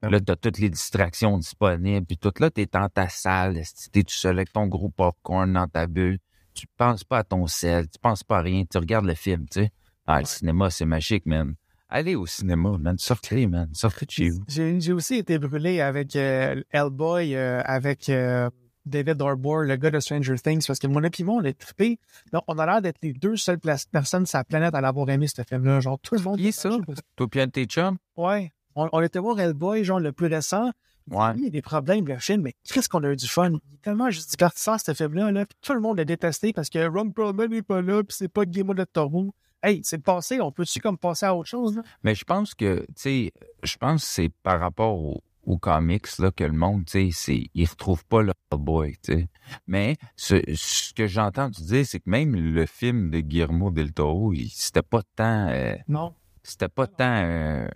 Là, 0.10 0.20
t'as 0.20 0.36
toutes 0.36 0.60
les 0.60 0.70
distractions 0.70 1.38
disponibles, 1.38 2.06
puis 2.06 2.18
tout 2.18 2.34
là, 2.40 2.50
t'es 2.50 2.68
dans 2.72 2.90
ta 2.90 3.08
salle, 3.08 3.58
esti, 3.58 3.90
t'es 3.90 4.04
tout 4.04 4.14
seul 4.14 4.38
avec 4.38 4.52
ton 4.52 4.68
gros 4.68 4.90
popcorn 4.90 5.52
dans 5.54 5.68
ta 5.68 5.88
bulle? 5.88 6.20
Tu 6.54 6.68
penses 6.78 7.04
pas 7.04 7.20
à 7.20 7.24
ton 7.24 7.48
sel, 7.48 7.90
tu 7.90 7.98
penses 8.00 8.24
pas 8.24 8.40
à 8.40 8.42
rien, 8.42 8.64
tu 8.70 8.78
regardes 8.78 9.06
le 9.06 9.16
film, 9.16 9.48
tu 9.50 9.62
sais. 9.62 9.72
Ah, 10.06 10.20
le 10.20 10.26
cinéma, 10.26 10.70
c'est 10.70 10.86
magique, 10.86 11.26
man. 11.26 11.56
Allez 11.88 12.16
au 12.16 12.26
cinéma, 12.26 12.78
man. 12.78 12.98
Sortez, 12.98 13.48
man. 13.48 13.70
Sortez 13.74 14.06
de 14.06 14.12
chez 14.12 14.30
vous. 14.30 14.44
J'ai 14.48 14.92
aussi 14.94 15.16
été 15.16 15.38
brûlé 15.38 15.80
avec 15.80 16.16
euh, 16.16 16.62
Hellboy, 16.72 17.36
euh, 17.36 17.62
avec 17.64 18.10
euh, 18.10 18.50
David 18.86 19.22
Harbour, 19.22 19.60
le 19.62 19.76
gars 19.78 19.92
de 19.92 20.00
Stranger 20.00 20.36
Things, 20.36 20.66
parce 20.66 20.80
que 20.80 20.88
mon 20.88 21.02
et 21.02 21.24
moi, 21.24 21.36
on 21.36 21.44
est 21.44 21.58
trippés. 21.58 22.00
Donc, 22.32 22.44
on 22.48 22.58
a 22.58 22.66
l'air 22.66 22.82
d'être 22.82 22.98
les 23.02 23.14
deux 23.14 23.38
seules 23.38 23.60
personnes 23.60 24.26
sur 24.26 24.40
la 24.40 24.44
planète 24.44 24.76
à 24.76 24.82
l'avoir 24.82 25.10
aimé, 25.10 25.28
ce 25.28 25.42
film-là. 25.44 25.80
Genre, 25.80 26.00
tout 26.00 26.16
le 26.16 26.22
monde. 26.22 26.42
Est 26.42 26.52
ça? 26.52 26.72
Toi, 27.16 27.28
puis 27.30 27.40
un 27.40 27.46
de 27.46 27.52
tes 27.52 27.66
chums? 27.66 27.98
Ouais. 28.18 28.52
On, 28.76 28.90
on 28.92 29.02
était 29.02 29.20
voir 29.20 29.40
Hellboy, 29.40 29.84
genre, 29.84 30.00
le 30.00 30.12
plus 30.12 30.28
récent. 30.28 30.72
Ouais. 31.12 31.34
Il 31.36 31.44
y 31.44 31.48
a 31.48 31.50
des 31.50 31.62
problèmes, 31.62 32.08
le 32.08 32.18
film, 32.18 32.44
mais 32.44 32.54
qu'est-ce 32.64 32.88
qu'on 32.88 33.04
a 33.04 33.12
eu 33.12 33.16
du 33.18 33.28
fun? 33.28 33.50
Il 33.52 33.56
est 33.76 33.82
tellement 33.82 34.10
juste 34.10 34.32
divertissant, 34.32 34.78
ce 34.78 34.94
film-là. 34.94 35.32
Là. 35.32 35.46
Puis 35.46 35.58
tout 35.62 35.74
le 35.74 35.82
monde 35.82 35.98
l'a 35.98 36.06
détesté 36.06 36.54
parce 36.54 36.70
que 36.70 36.88
Ron 36.88 37.12
Perlman 37.12 37.48
n'est 37.50 37.62
pas 37.62 37.82
là, 37.82 38.04
puis 38.04 38.16
c'est 38.18 38.30
pas 38.30 38.46
Guillermo 38.46 38.74
del 38.74 38.88
Toro. 38.88 39.34
Hey, 39.62 39.82
c'est 39.84 39.98
le 39.98 40.02
passé, 40.02 40.40
on 40.42 40.52
peut-tu 40.52 40.80
comme 40.80 40.98
passer 40.98 41.26
à 41.26 41.36
autre 41.36 41.50
chose? 41.50 41.76
Là? 41.78 41.84
Mais 42.04 42.16
je 42.16 42.24
pense 42.24 42.54
que, 42.56 42.80
tu 42.82 42.94
sais, 42.96 43.32
je 43.64 43.76
pense 43.78 44.02
que 44.06 44.08
c'est 44.12 44.30
par 44.44 44.60
rapport 44.60 44.98
au- 44.98 45.22
aux 45.46 45.58
comics 45.58 46.18
là, 46.20 46.32
que 46.32 46.44
le 46.46 46.52
monde, 46.54 46.86
tu 46.86 46.92
sais, 46.92 47.10
c'est- 47.14 47.50
ils 47.54 47.66
retrouvent 47.66 48.06
pas 48.06 48.22
le 48.22 48.32
boy, 48.58 48.96
tu 49.04 49.14
sais. 49.14 49.28
Mais 49.68 49.98
ce, 50.16 50.36
ce 50.56 50.94
que 50.94 51.08
j'entends 51.08 51.50
te 51.52 51.62
dire, 51.62 51.86
c'est 51.86 52.00
que 52.00 52.10
même 52.10 52.34
le 52.36 52.66
film 52.66 53.10
de 53.10 53.20
Guillermo 53.20 53.72
del 53.72 53.92
Toro, 53.92 54.34
c'était 54.52 54.82
pas 54.82 55.02
tant, 55.18 55.48
euh, 55.50 55.76
Non. 55.90 56.14
c'était 56.44 56.70
pas 56.70 56.88
tant 56.88 57.24
euh, 57.24 57.68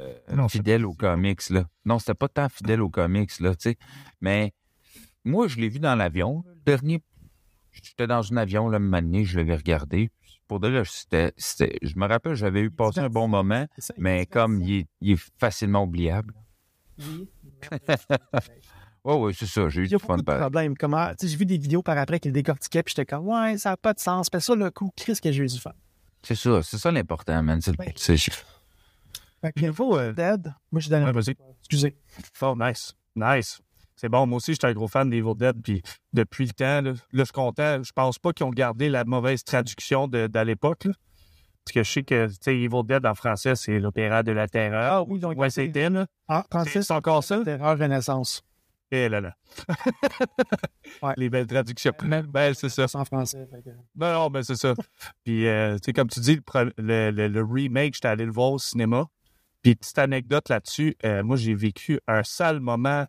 euh, 0.00 0.14
Non, 0.32 0.48
fidèle 0.48 0.84
aux 0.84 0.94
comics 0.94 1.48
là. 1.50 1.66
Non, 1.84 1.98
c'était 1.98 2.14
pas 2.14 2.28
tant 2.28 2.48
fidèle 2.48 2.82
aux 2.82 2.90
comics 2.90 3.38
là, 3.40 3.54
tu 3.54 3.70
sais. 3.70 3.78
Mais 4.20 4.52
moi, 5.24 5.48
je 5.48 5.56
l'ai 5.56 5.68
vu 5.68 5.78
dans 5.78 5.94
l'avion. 5.94 6.44
Le 6.46 6.54
dernier, 6.64 7.02
j'étais 7.72 8.06
dans 8.06 8.32
un 8.32 8.36
avion 8.36 8.68
là, 8.68 8.78
donné, 8.78 9.24
je 9.24 9.38
l'avais 9.38 9.56
regardé. 9.56 10.10
Pour 10.46 10.60
de 10.60 10.68
là, 10.68 10.84
c'était, 10.84 11.32
c'était, 11.36 11.78
je 11.82 11.96
me 11.96 12.06
rappelle, 12.06 12.34
j'avais 12.34 12.60
eu 12.60 12.70
passé 12.70 13.00
un 13.00 13.08
bon 13.08 13.28
moment. 13.28 13.66
Ça, 13.78 13.94
Mais 13.96 14.26
comme 14.26 14.60
il 14.60 14.80
est, 14.80 14.86
il 15.00 15.12
est 15.12 15.30
facilement 15.38 15.84
oubliable. 15.84 16.34
Oui. 16.98 17.28
Ouais, 19.04 19.32
c'est 19.34 19.46
ça. 19.46 19.68
J'ai 19.68 19.82
eu 19.82 19.88
du 19.88 19.98
fun 19.98 20.16
beaucoup 20.16 20.22
de. 20.50 20.74
Comment, 20.78 21.10
sais, 21.18 21.28
j'ai 21.28 21.36
vu 21.36 21.44
des 21.44 21.58
vidéos 21.58 21.82
par 21.82 21.98
après 21.98 22.18
qu'il 22.18 22.32
décortiquait, 22.32 22.82
puis 22.82 22.94
j'étais 22.96 23.04
comme, 23.04 23.28
ouais, 23.28 23.58
ça 23.58 23.70
n'a 23.70 23.76
pas 23.76 23.92
de 23.92 24.00
sens. 24.00 24.28
Mais 24.32 24.40
ça, 24.40 24.54
le 24.54 24.70
coup, 24.70 24.90
Chris, 24.96 25.18
que 25.22 25.30
j'ai 25.30 25.42
eu 25.42 25.46
du 25.46 25.58
fun. 25.58 25.72
C'est 26.22 26.34
ça, 26.34 26.62
c'est 26.62 26.78
ça 26.78 26.90
l'important, 26.90 27.42
man. 27.42 27.60
C'est, 27.60 27.78
Ouais. 27.78 27.94
Fait 29.44 29.52
que, 29.52 29.60
Niveau, 29.60 29.98
euh, 29.98 30.12
Dead, 30.12 30.52
moi, 30.72 30.80
je 30.80 30.88
donne 30.88 31.04
ouais, 31.04 31.12
vas-y. 31.12 31.36
Excusez. 31.60 31.96
Oh, 32.40 32.54
nice. 32.58 32.94
Nice. 33.14 33.60
C'est 33.96 34.08
bon, 34.08 34.26
moi 34.26 34.38
aussi, 34.38 34.52
j'étais 34.52 34.66
un 34.66 34.72
gros 34.72 34.88
fan 34.88 35.08
d'Evil 35.10 35.34
Dead, 35.36 35.60
puis 35.62 35.82
depuis 36.12 36.46
le 36.46 36.52
temps, 36.52 36.80
là, 36.80 36.92
là, 36.92 36.94
je 37.12 37.22
suis 37.24 37.32
content. 37.32 37.82
Je 37.82 37.92
pense 37.92 38.18
pas 38.18 38.32
qu'ils 38.32 38.46
ont 38.46 38.50
gardé 38.50 38.88
la 38.88 39.04
mauvaise 39.04 39.44
traduction 39.44 40.08
de, 40.08 40.26
d'à 40.26 40.44
l'époque. 40.44 40.84
Parce 41.64 41.72
que 41.74 41.82
je 41.82 41.90
sais 41.92 42.02
que, 42.02 42.26
tu 42.28 42.34
sais, 42.40 42.56
Evil 42.58 42.82
Dead 42.84 43.04
en 43.06 43.14
français, 43.14 43.54
c'est 43.54 43.78
l'opéra 43.78 44.22
de 44.22 44.32
la 44.32 44.48
terreur. 44.48 44.92
Ah 44.92 45.02
oui, 45.02 45.24
ont 45.24 45.32
Ouais, 45.34 45.50
c'était, 45.50 45.88
là. 45.90 46.06
Ah, 46.28 46.44
Francis, 46.50 46.86
c'est 46.86 46.92
encore 46.94 47.22
ça? 47.22 47.42
Terreur 47.44 47.78
Renaissance. 47.78 48.42
Eh 48.90 49.08
là 49.08 49.20
là. 49.20 49.34
Ouais. 51.02 51.14
Les 51.16 51.28
belles 51.30 51.46
traductions. 51.46 51.92
Ben, 52.28 52.54
c'est 52.54 52.68
ça. 52.68 52.86
C'est 52.88 52.96
en 52.98 53.04
français. 53.04 53.46
que- 53.64 53.70
Non, 53.96 54.12
non, 54.12 54.30
ben 54.30 54.42
c'est 54.42 54.56
ça. 54.56 54.74
Puis, 55.24 55.46
euh, 55.46 55.74
tu 55.76 55.86
sais, 55.86 55.92
comme 55.92 56.08
tu 56.08 56.20
dis, 56.20 56.36
le, 56.36 56.40
pre- 56.40 56.72
le, 56.78 57.10
le- 57.10 57.28
le 57.28 57.42
remake, 57.44 57.94
j'étais 57.94 58.08
allé 58.08 58.24
le 58.24 58.32
voir 58.32 58.52
au 58.52 58.58
cinéma. 58.58 59.06
Puis, 59.64 59.76
petite 59.76 59.98
anecdote 59.98 60.50
là-dessus, 60.50 60.94
euh, 61.06 61.22
moi, 61.22 61.38
j'ai 61.38 61.54
vécu 61.54 61.98
un 62.06 62.22
sale 62.22 62.60
moment 62.60 63.06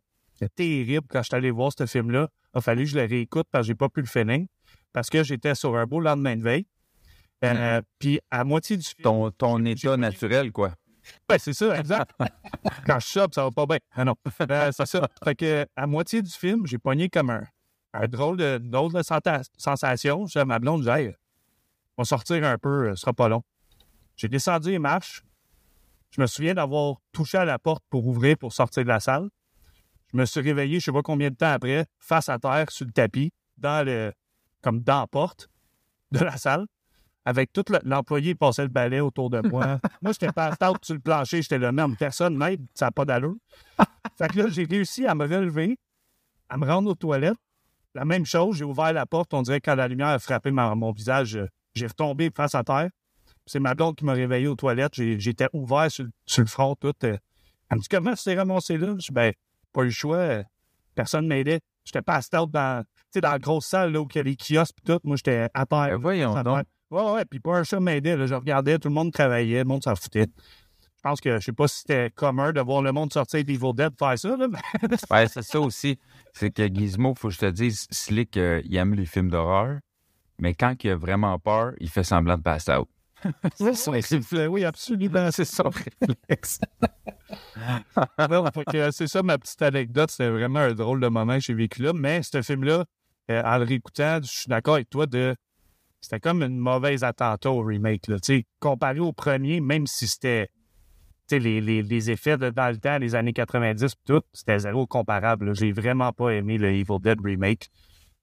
terrible 0.56 1.06
quand 1.10 1.22
j'étais 1.22 1.36
allé 1.36 1.52
voir 1.52 1.72
ce 1.78 1.86
film-là. 1.86 2.30
Il 2.54 2.58
a 2.60 2.62
fallu 2.62 2.86
que 2.86 2.92
je 2.92 2.96
le 2.96 3.06
réécoute 3.06 3.46
parce 3.52 3.64
que 3.64 3.68
j'ai 3.68 3.76
pas 3.76 3.90
pu 3.90 4.00
le 4.00 4.08
finir. 4.08 4.48
Parce 4.94 5.10
que 5.10 5.22
j'étais 5.22 5.54
sur 5.54 5.76
un 5.76 5.86
beau 5.86 6.00
lendemain 6.00 6.38
de 6.38 6.42
veille. 6.42 6.66
Euh, 7.44 7.82
Puis, 8.00 8.22
à 8.32 8.46
moitié 8.46 8.78
du 8.78 8.86
film. 8.86 9.04
ton, 9.04 9.32
ton 9.32 9.66
état 9.66 9.98
naturel, 9.98 10.54
quoi. 10.54 10.72
Ben, 11.28 11.38
c'est 11.38 11.52
ça, 11.52 11.78
exact. 11.78 12.10
Quand 12.88 13.02
je 13.02 13.06
chope, 13.06 13.34
ça 13.34 13.44
va 13.44 13.52
pas 13.52 13.66
bien. 13.66 13.80
Ah 13.92 14.06
non. 14.06 14.16
Ben, 14.48 14.72
c'est 14.72 14.86
ça. 14.86 15.10
Fait 15.26 15.36
que, 15.36 15.68
à 15.76 15.88
moitié 15.88 16.22
du 16.22 16.32
film, 16.32 16.66
j'ai 16.66 16.78
pogné 16.78 17.10
comme 17.10 17.32
un, 17.32 17.44
un 17.94 18.08
drôle 18.08 18.38
de, 18.38 18.60
drôle 18.64 18.94
de 18.94 19.02
sensation. 19.04 20.26
J'ai 20.26 20.40
à 20.40 20.46
ma 20.46 20.60
blonde, 20.60 20.84
je 20.84 20.90
hey, 20.90 21.14
on 21.98 22.04
va 22.04 22.06
sortir 22.06 22.46
un 22.46 22.58
peu, 22.58 22.88
euh, 22.88 22.96
ce 22.96 23.02
sera 23.02 23.12
pas 23.12 23.28
long. 23.28 23.44
J'ai 24.16 24.30
descendu 24.30 24.72
les 24.72 24.80
marches. 24.80 25.22
Je 26.12 26.22
me 26.22 26.28
souviens 26.28 26.54
d'avoir 26.54 26.96
touché 27.12 27.38
à 27.38 27.46
la 27.46 27.60
porte 27.60 27.84
pour 27.90 28.06
ouvrir, 28.08 28.38
pour 28.38 28.54
sortir 28.54 28.84
de 28.84 28.88
la 28.90 29.00
salle. 29.00 29.30
Je 30.14 30.18
me 30.18 30.26
suis 30.26 30.40
réveillé, 30.40 30.80
je 30.80 30.86
sais 30.86 30.92
pas 30.92 31.02
combien 31.02 31.30
de 31.30 31.36
temps 31.36 31.52
après, 31.52 31.86
face 32.00 32.30
à 32.30 32.40
terre, 32.40 32.72
sur 32.72 32.86
le 32.86 32.92
tapis, 32.92 33.32
dans 33.58 33.86
le, 33.86 34.14
comme 34.62 34.82
dans 34.82 35.02
la 35.02 35.08
porte 35.08 35.50
de 36.12 36.20
la 36.20 36.38
salle 36.38 36.66
avec 37.28 37.52
tout 37.52 37.64
le- 37.70 37.80
l'employé 37.84 38.32
qui 38.34 38.36
passait 38.36 38.62
le 38.62 38.68
balai 38.70 39.00
autour 39.00 39.30
de 39.32 39.42
moi. 39.50 39.80
moi, 40.02 40.12
j'étais 40.12 40.32
pas 40.32 40.52
out 40.70 40.78
sur 40.86 40.94
le 40.94 41.02
plancher, 41.02 41.42
j'étais 41.42 41.58
là 41.58 41.72
même. 41.72 41.96
Personne 41.98 42.38
m'aide, 42.38 42.62
ça 42.76 42.86
n'a 42.86 42.92
pas 42.92 43.04
d'allure. 43.04 43.36
fait 44.18 44.28
que 44.32 44.38
là, 44.40 44.48
j'ai 44.48 44.64
réussi 44.66 45.06
à 45.08 45.16
me 45.16 45.24
relever, 45.26 45.78
à 46.50 46.58
me 46.58 46.66
rendre 46.68 46.92
aux 46.92 46.96
toilettes. 46.96 47.36
La 47.96 48.06
même 48.06 48.26
chose, 48.26 48.58
j'ai 48.58 48.64
ouvert 48.64 48.94
la 48.94 49.06
porte. 49.08 49.34
On 49.34 49.42
dirait 49.42 49.60
que 49.60 49.72
quand 49.72 49.76
la 49.76 49.88
lumière 49.88 50.10
a 50.10 50.20
frappé 50.20 50.52
ma- 50.52 50.76
mon 50.76 50.92
visage, 50.92 51.40
j'ai 51.74 51.88
retombé 51.88 52.30
face 52.34 52.54
à 52.54 52.64
terre. 52.64 52.90
C'est 53.46 53.60
ma 53.60 53.76
blonde 53.76 53.96
qui 53.96 54.06
m'a 54.06 54.14
réveillé 54.14 54.48
aux 54.48 54.56
toilettes. 54.56 54.94
J'étais 54.96 55.48
ouvert 55.54 55.92
sur, 55.92 56.06
le- 56.06 56.12
sur 56.26 56.42
le 56.42 56.48
front, 56.48 56.76
tout. 56.76 56.94
euh. 57.04 57.18
Elle 57.70 57.78
me 57.78 57.82
dit 57.82 57.88
Comment 57.90 58.14
tu 58.14 58.24
t'es 58.24 58.36
ramassé 58.36 58.78
là? 58.78 58.88
Je 59.00 59.06
dis 59.08 59.12
Ben, 59.12 59.34
pas 59.72 59.82
eu 59.82 59.86
le 59.86 59.92
choix. 59.92 60.18
euh, 60.18 60.44
Personne 60.96 61.28
m'aidait. 61.28 61.60
J'étais 61.84 62.02
pas 62.02 62.20
out 62.40 62.50
dans, 62.52 62.84
dans 63.14 63.30
la 63.32 63.40
grosse 63.40 63.68
salle 63.68 63.92
là, 63.92 64.02
où 64.02 64.08
il 64.12 64.18
y 64.18 64.20
a 64.20 64.24
les 64.24 64.36
kiosques 64.36 64.78
et 64.84 64.92
tout. 64.94 65.00
Moi, 65.04 65.18
j'étais 65.18 65.48
à 65.54 65.66
terre. 65.66 65.90
Ben, 65.90 65.96
voyons 65.98 66.34
donc. 66.44 66.66
Ouais, 66.92 67.12
ouais, 67.12 67.26
puis 67.26 67.40
pas 67.40 67.58
un 67.58 67.64
chat 67.64 67.80
m'aidait. 67.80 68.28
Je 68.28 68.34
regardais, 68.34 68.80
tout 68.80 68.88
le 68.88 68.94
monde 68.94 69.12
travaillait, 69.12 69.60
le 69.60 69.66
monde 69.66 69.84
s'en 69.84 69.96
foutait. 69.96 70.28
Je 70.28 71.02
pense 71.10 71.20
que, 71.22 71.40
je 71.40 71.46
sais 71.46 71.52
pas 71.52 71.68
si 71.68 71.80
c'était 71.80 72.10
commun 72.10 72.52
de 72.52 72.62
voir 72.62 72.82
le 72.82 72.92
monde 72.92 73.12
sortir 73.14 73.44
d'Evil 73.44 73.74
Dead 73.76 73.92
faire 74.00 74.18
ça, 74.18 74.36
là, 74.38 74.48
Ouais, 75.12 75.28
c'est 75.28 75.44
ça 75.44 75.60
aussi. 75.60 76.00
C'est 76.34 76.50
que 76.52 76.66
Gizmo, 76.68 77.14
faut 77.16 77.28
que 77.28 77.34
je 77.36 77.40
te 77.40 77.46
dise, 77.52 77.86
Slick, 77.92 78.38
euh, 78.38 78.62
il 78.66 78.76
aime 78.76 78.96
les 78.96 79.06
films 79.06 79.30
d'horreur, 79.30 79.80
mais 80.40 80.56
quand 80.56 80.84
il 80.84 80.90
a 80.92 80.96
vraiment 80.96 81.38
peur, 81.38 81.74
il 81.80 81.90
fait 81.90 82.04
semblant 82.04 82.38
de 82.38 82.42
pass 82.44 82.68
out. 82.70 82.88
C'est 83.56 83.74
son 83.74 83.92
réflexe. 83.92 84.32
Oui, 84.50 84.66
absolument, 84.66 85.30
c'est 85.32 85.46
son 85.46 85.70
réflexe. 85.70 86.60
Euh, 88.76 88.92
c'est 88.92 89.08
ça 89.08 89.24
ma 89.24 89.38
petite 89.38 89.62
anecdote. 89.62 90.12
C'était 90.12 90.30
vraiment 90.30 90.60
un 90.60 90.74
drôle 90.74 91.00
de 91.00 91.08
moment 91.08 91.36
que 91.36 91.42
j'ai 91.42 91.54
vécu 91.54 91.82
là. 91.82 91.92
Mais 91.92 92.22
ce 92.22 92.42
film-là, 92.42 92.86
euh, 93.32 93.44
en 93.44 93.58
le 93.58 93.66
réécoutant, 93.66 94.20
je 94.22 94.30
suis 94.30 94.48
d'accord 94.48 94.76
avec 94.76 94.90
toi 94.90 95.06
de. 95.06 95.36
C'était 96.02 96.20
comme 96.20 96.44
une 96.44 96.58
mauvaise 96.58 97.04
attentat 97.04 97.50
au 97.50 97.62
remake. 97.64 98.08
Là. 98.08 98.18
Comparé 98.60 99.00
au 99.00 99.12
premier, 99.12 99.60
même 99.60 99.88
si 99.88 100.08
c'était. 100.08 100.50
Les, 101.32 101.60
les, 101.60 101.82
les 101.82 102.12
effets 102.12 102.38
de 102.38 102.52
dans 102.52 102.70
le 102.70 102.78
temps, 102.78 103.00
les 103.00 103.16
années 103.16 103.34
90, 103.34 103.96
pis 103.96 104.02
tout, 104.06 104.22
c'était 104.32 104.60
zéro 104.60 104.86
comparable. 104.86 105.56
J'ai 105.56 105.72
vraiment 105.72 106.14
pas 106.14 106.30
aimé 106.30 106.60
le 106.60 106.72
Evil 106.72 107.00
Dead 107.02 107.20
remake. 107.24 107.72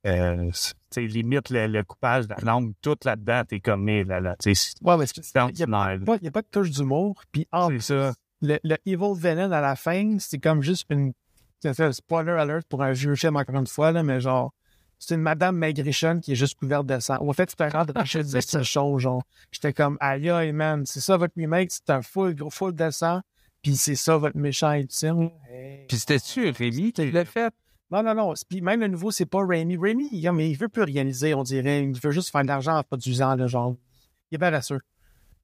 Euh, 0.07 0.51
limite 0.97 1.51
le, 1.51 1.67
le 1.69 1.83
coupage 1.85 2.27
de 2.27 2.35
la 2.35 2.41
langue, 2.43 2.73
tout 2.83 2.97
là-dedans, 3.05 3.43
t'es 3.47 3.61
comme, 3.61 3.85
mais 3.85 4.03
là, 4.05 4.21
là, 4.21 4.37
Ouais, 4.45 4.97
mais 4.97 5.05
il 5.07 5.55
n'y 5.55 5.63
a, 5.63 5.67
pas- 6.05 6.17
il 6.17 6.25
y 6.25 6.29
a 6.29 6.31
pas 6.33 6.43
de 6.43 6.49
touche 6.51 6.71
d'humour. 6.71 7.23
Puis 7.31 7.47
en 7.53 7.69
C'est 7.69 7.81
ça. 7.81 8.13
le, 8.41 8.59
le 8.65 8.77
Evil 8.85 9.15
Venom 9.17 9.53
à 9.53 9.61
la 9.61 9.77
fin, 9.77 10.17
c'est 10.19 10.39
comme 10.39 10.63
juste 10.63 10.87
une. 10.91 11.13
C'est 11.61 11.75
ça, 11.75 11.93
spoiler 11.93 12.33
alert 12.33 12.67
pour 12.69 12.83
un 12.83 12.91
vieux 12.93 13.15
film, 13.15 13.37
encore 13.37 13.55
une 13.55 13.67
fois, 13.69 13.93
là, 13.93 14.03
mais 14.03 14.21
genre, 14.21 14.53
c'est 14.99 15.15
une 15.15 15.21
madame 15.21 15.57
maigrichonne 15.57 16.21
qui 16.21 16.33
est 16.33 16.37
juste 16.37 16.59
couverte 16.59 16.87
de 16.87 16.99
sang. 16.99 17.19
En 17.21 17.33
fait, 17.33 17.47
tu 17.47 17.55
te 17.55 17.63
rends 17.63 17.85
de 17.85 17.93
je 18.05 18.19
disais 18.19 18.41
cette 18.41 18.65
chose, 18.65 19.03
genre. 19.03 19.23
J'étais 19.53 19.73
comme, 19.73 19.97
aïe, 20.01 20.29
aïe, 20.31 20.53
man, 20.53 20.85
c'est 20.85 21.01
ça 21.01 21.17
votre 21.17 21.35
remake, 21.37 21.71
c'est 21.71 21.91
un 21.91 22.03
full, 22.03 22.35
gros 22.35 22.51
full 22.51 22.75
de 22.75 22.91
sang, 22.91 23.21
puis 23.63 23.77
c'est 23.77 23.95
ça 23.95 24.17
votre 24.17 24.37
méchant 24.37 24.73
ultime. 24.73 25.31
Hey. 25.49 25.87
Puis 25.89 25.99
c'était-tu 25.99 26.51
Rémi 26.51 26.93
qui 26.93 27.11
l'a 27.13 27.25
fait? 27.25 27.55
Non, 27.93 28.03
non, 28.03 28.15
non. 28.15 28.33
Puis 28.49 28.63
même 28.63 28.81
le 28.81 28.89
nouveau, 28.89 29.11
c'est 29.11 29.27
pas 29.27 29.45
Raimi. 29.45 29.77
Raimi, 29.77 30.09
il, 30.13 30.33
mais 30.33 30.51
il 30.51 30.57
veut 30.57 30.69
plus 30.69 30.83
réaliser, 30.83 31.35
on 31.35 31.43
dirait. 31.43 31.85
Il 31.85 32.01
veut 32.01 32.11
juste 32.11 32.31
faire 32.31 32.41
de 32.43 32.47
l'argent 32.47 32.79
en 32.79 32.83
produisant, 32.83 33.37
là, 33.37 33.47
genre. 33.47 33.77
Il 34.31 34.37
est 34.37 34.39
bien 34.39 34.51
rassuré. 34.51 34.81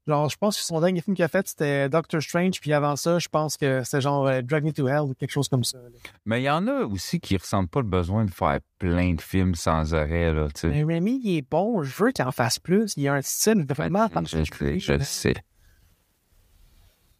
Genre, 0.07 0.31
je 0.31 0.37
pense 0.39 0.57
que 0.57 0.63
son 0.65 0.81
dernier 0.81 1.03
film 1.03 1.15
qu'il 1.15 1.25
a 1.27 1.29
fait, 1.29 1.47
c'était 1.47 1.91
Doctor 1.91 2.23
Strange, 2.23 2.59
puis 2.63 2.73
avant 2.73 2.97
ça, 2.97 3.19
je 3.19 3.29
pense 3.29 3.59
que 3.59 3.85
c'était 3.85 4.01
genre 4.01 4.27
euh, 4.27 4.41
Drag 4.41 4.65
Me 4.65 4.73
to 4.73 4.89
Hell 4.89 5.01
ou 5.01 5.13
quelque 5.13 5.31
chose 5.31 5.51
comme 5.51 5.65
ça. 5.65 5.77
là. 5.77 5.89
Mais 6.25 6.41
il 6.41 6.45
y 6.45 6.51
en 6.51 6.67
a 6.67 6.85
aussi 6.85 7.21
qui 7.21 7.37
ressentent 7.37 7.71
pas 7.71 7.81
le 7.81 7.87
besoin 7.89 8.25
de 8.25 8.31
faire 8.31 8.61
plein 8.79 9.13
de 9.13 9.21
films 9.21 9.55
sans 9.55 9.93
arrêt, 9.93 10.33
là, 10.33 10.49
tu 10.55 10.63
sais. 10.63 10.69
Mais 10.69 10.83
Raimi, 10.83 11.21
il 11.23 11.37
est 11.37 11.51
bon. 11.51 11.83
Je 11.83 12.03
veux 12.03 12.11
qu'il 12.13 12.25
en 12.25 12.33
fasse 12.33 12.59
plus. 12.59 12.95
Il 12.97 13.07
a 13.07 13.13
un 13.13 13.21
style 13.21 13.67
vraiment 13.69 14.09
Je 14.25 14.45
sais, 14.45 14.79
je 14.79 14.93
le 14.95 15.05
sais. 15.05 15.35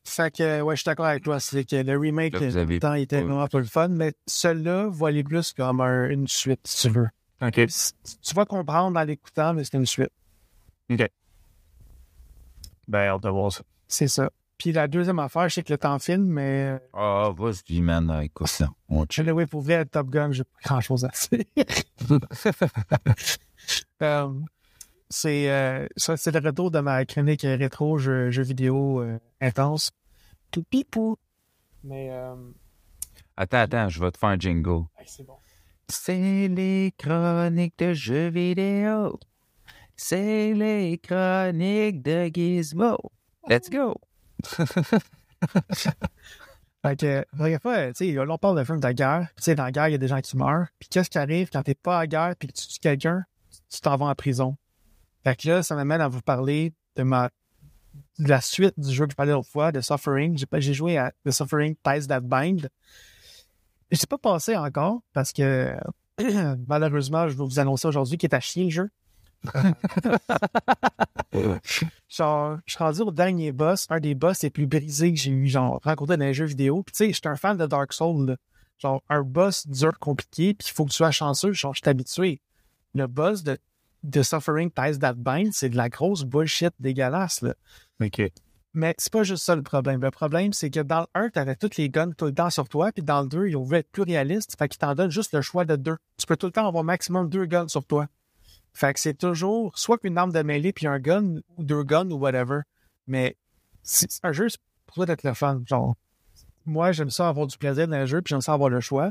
Fait 0.09 0.35
que, 0.35 0.61
ouais, 0.63 0.75
je 0.77 0.81
suis 0.81 0.87
d'accord 0.87 1.07
avec 1.07 1.23
toi. 1.23 1.39
C'est 1.41 1.65
que 1.65 1.77
le 1.77 1.99
remake, 1.99 2.33
Là, 2.35 2.39
vous 2.41 2.57
euh, 2.57 2.61
avez 2.63 2.75
le 2.75 2.81
temps, 2.81 2.95
il 2.95 3.03
était 3.03 3.21
vraiment 3.23 3.47
pas 3.47 3.59
le 3.59 3.65
fun, 3.65 3.89
mais 3.89 4.13
celui-là 4.27 4.89
va 4.91 5.09
aller 5.09 5.23
plus 5.25 5.53
comme 5.53 5.81
un- 5.81 6.09
une 6.09 6.27
suite, 6.27 6.61
si 6.65 6.89
tu 6.89 6.95
veux. 6.95 7.09
OK. 7.43 7.55
Tu 8.23 8.35
vas 8.35 8.45
comprendre 8.45 8.99
en 8.99 9.05
l'écoutant, 9.05 9.55
mais 9.55 9.65
c'est 9.65 9.77
une 9.77 9.87
suite. 9.87 10.11
OK. 10.91 11.07
Ben, 12.89 13.09
hâte 13.09 13.23
de 13.23 13.29
voir 13.29 13.53
ça. 13.53 13.63
C'est 13.87 14.09
ça. 14.09 14.31
Puis 14.57 14.73
la 14.73 14.89
deuxième 14.89 15.21
affaire, 15.21 15.49
je 15.49 15.55
sais 15.55 15.63
que 15.63 15.73
le 15.73 15.79
temps 15.79 15.99
filme, 16.01 16.25
mais 16.27 16.65
euh, 16.71 16.79
Ah, 16.93 17.31
vas-y, 17.37 17.81
man, 17.81 18.11
euh, 18.11 18.21
écoute 18.23 18.49
ça. 18.49 18.69
On 18.89 19.05
je 19.09 19.23
l'ai 19.23 19.47
pour 19.47 19.61
vrai, 19.63 19.85
Top 19.85 20.09
Gun, 20.09 20.33
j'ai 20.33 20.43
pas 20.43 20.59
grand 20.65 20.81
chose 20.81 21.05
à 21.05 21.11
dire. 21.31 21.45
Euh, 24.03 24.33
c'est 25.11 25.51
euh, 25.51 25.87
ça, 25.97 26.17
c'est 26.17 26.31
le 26.31 26.47
retour 26.47 26.71
de 26.71 26.79
ma 26.81 27.05
chronique 27.05 27.43
rétro 27.43 27.99
jeux, 27.99 28.31
jeux 28.31 28.45
vidéo 28.45 29.01
euh, 29.03 29.19
intense. 29.41 29.91
Tout 30.51 30.63
pipou. 30.65 31.17
Mais 31.85 32.11
euh, 32.11 32.35
Attends, 33.37 33.59
attends, 33.59 33.89
je 33.89 34.01
vais 34.01 34.11
te 34.11 34.19
faire 34.19 34.31
un 34.31 34.39
jingle. 34.39 34.87
hey, 34.99 35.07
c'est 35.07 35.25
bon. 35.25 35.37
C'est 35.89 36.49
les 36.49 36.93
chroniques 36.99 37.79
de 37.79 37.93
jeux 37.95 38.29
vidéo. 38.29 39.19
C'est 39.97 40.53
les 40.55 40.99
chroniques 40.99 42.03
de 42.03 42.31
Gizmo. 42.33 42.99
Let's 43.49 43.71
go. 43.71 43.95
Fait 46.83 46.97
que, 46.97 47.25
regarde 47.37 47.63
pas, 47.63 47.89
tu 47.89 47.95
sais, 47.95 48.13
là, 48.13 48.25
on 48.29 48.39
parle 48.39 48.57
d'un 48.57 48.65
film 48.65 48.81
de 48.81 48.93
guerre. 48.93 49.29
Tu 49.37 49.43
sais, 49.43 49.55
dans 49.55 49.65
la 49.65 49.73
guerre, 49.73 49.89
il 49.89 49.93
y 49.93 49.95
a 49.95 49.99
des 49.99 50.09
gens 50.09 50.21
qui 50.21 50.37
meurent. 50.37 50.67
Puis, 50.79 50.89
qu'est-ce 50.89 51.11
qui 51.11 51.19
arrive 51.19 51.49
quand 51.51 51.63
t'es 51.63 51.75
pas 51.75 51.99
à 51.99 52.07
guerre 52.07 52.35
puis 52.39 52.49
que 52.49 52.53
tu 52.53 52.69
tues 52.69 52.79
quelqu'un? 52.81 53.25
Tu 53.71 53.81
t'en 53.81 53.97
vas 53.97 54.07
en 54.07 54.15
prison. 54.15 54.57
Fait 55.25 55.35
que 55.37 55.49
là, 55.49 55.63
ça 55.63 55.75
m'amène 55.75 56.01
à 56.01 56.09
vous 56.09 56.21
parler 56.23 56.73
de 56.97 57.03
ma, 57.03 57.31
de 58.19 58.29
la 58.29 58.41
suite 58.41 58.79
du 58.79 58.93
jeu 58.93 59.07
que 59.07 59.13
je 59.13 59.17
parlais 59.17 59.33
l'autre 59.33 59.49
fois, 59.49 59.73
de 59.73 59.81
Suffering. 59.81 60.39
J'ai 60.59 60.75
joué 60.75 60.99
à 60.99 61.13
The 61.25 61.31
Suffering 61.31 61.75
Ties 61.85 62.07
That 62.09 62.21
Bind. 62.21 62.69
Je 63.91 63.97
sais 63.97 64.07
pas 64.07 64.19
passé 64.19 64.57
encore 64.57 65.01
parce 65.13 65.33
que, 65.33 65.75
malheureusement, 66.67 67.29
je 67.29 67.37
vais 67.37 67.45
vous 67.45 67.59
annoncer 67.59 67.89
aujourd'hui 67.89 68.19
qu'il 68.19 68.29
est 68.29 68.35
à 68.35 68.41
chier 68.41 68.65
le 68.65 68.71
jeu. 68.71 68.91
Genre, 72.09 72.59
je 72.67 72.73
suis 72.73 72.79
rendu 72.83 73.01
au 73.03 73.13
dernier 73.13 73.53
boss, 73.53 73.87
un 73.89 74.01
des 74.01 74.15
boss 74.15 74.43
les 74.43 74.51
plus 74.51 74.67
brisés 74.67 75.13
que 75.13 75.19
j'ai 75.19 75.31
eu, 75.31 75.47
genre, 75.47 75.81
rencontré 75.85 76.17
dans 76.17 76.25
les 76.25 76.35
jeux 76.35 76.47
vidéo. 76.47 76.83
Puis 76.83 76.93
tu 76.93 77.05
sais, 77.05 77.13
j'étais 77.13 77.29
un 77.29 77.37
fan 77.37 77.57
de 77.57 77.67
Dark 77.67 77.93
Souls, 77.93 78.27
là. 78.27 78.37
Genre, 78.79 79.03
un 79.09 79.23
boss 79.23 79.67
dur, 79.67 79.99
compliqué, 79.99 80.55
puis 80.55 80.69
il 80.69 80.73
faut 80.73 80.85
que 80.85 80.91
tu 80.91 80.97
sois 80.97 81.11
chanceux. 81.11 81.53
Genre, 81.53 81.75
je 81.75 81.81
suis 81.81 81.89
habitué. 81.89 82.41
Le 82.95 83.07
boss 83.07 83.43
de, 83.43 83.59
de 84.05 84.23
Suffering 84.23 84.71
Ties 84.71 84.99
That 85.01 85.15
Bind, 85.15 85.53
c'est 85.53 85.69
de 85.69 85.77
la 85.77 85.89
grosse 85.89 86.25
bullshit 86.25 86.73
dégueulasse, 86.79 87.43
là. 87.43 87.55
Mais 88.75 88.95
c'est 88.99 89.13
pas 89.13 89.23
juste 89.23 89.45
ça 89.45 89.57
le 89.57 89.63
problème. 89.63 90.01
Le 90.01 90.11
problème, 90.11 90.53
c'est 90.53 90.71
que 90.71 90.81
dans 90.81 91.01
le 91.01 91.07
1, 91.15 91.31
t'avais 91.31 91.57
toutes 91.57 91.77
les 91.77 91.89
guns 91.89 92.13
tout 92.13 92.27
le 92.27 92.35
temps 92.35 92.51
sur 92.51 92.69
toi, 92.69 92.93
puis 92.93 93.03
dans 93.03 93.23
le 93.23 93.29
2, 93.29 93.49
ils 93.49 93.57
ont 93.57 93.63
voulu 93.63 93.79
être 93.79 93.91
plus 93.91 94.03
réalistes, 94.03 94.57
fait 94.59 94.69
qu'ils 94.69 94.79
t'en 94.79 94.95
donnent 94.95 95.11
juste 95.11 95.33
le 95.33 95.43
choix 95.43 95.65
de 95.65 95.75
deux. 95.77 95.97
Tu 96.19 96.27
peux 96.27 96.37
tout 96.37 96.47
le 96.47 96.53
temps 96.53 96.69
avoir 96.69 96.85
maximum 96.85 97.29
deux 97.29 97.47
guns 97.47 97.69
sur 97.69 97.85
toi. 97.85 98.09
Fait 98.75 98.95
que 98.95 99.01
c'est 99.01 99.15
toujours 99.15 99.77
soit 99.77 99.99
une 100.05 100.19
arme 100.19 100.33
de 100.33 100.43
mêlée 100.43 100.73
puis 100.73 100.87
un 100.87 101.01
gun, 101.01 101.41
ou 101.57 101.65
deux 101.65 101.83
guns, 101.83 102.11
ou 102.11 102.19
whatever. 102.19 102.61
Mais 103.07 103.37
c'est 103.83 104.09
un 104.23 104.33
jeu 104.33 104.49
c'est 104.49 104.61
pour 104.87 104.97
toi 104.97 105.07
d'être 105.07 105.25
le 105.25 105.35
fun. 105.35 105.63
Genre, 105.67 105.97
moi, 106.65 106.93
j'aime 106.93 107.11
ça 107.11 107.29
avoir 107.29 107.47
du 107.47 107.59
plaisir 107.59 107.89
dans 107.89 107.99
le 107.99 108.07
jeu, 108.07 108.23
puis 108.23 108.31
j'aime 108.31 108.41
ça 108.41 108.53
avoir 108.53 108.71
le 108.71 108.81
choix. 108.81 109.11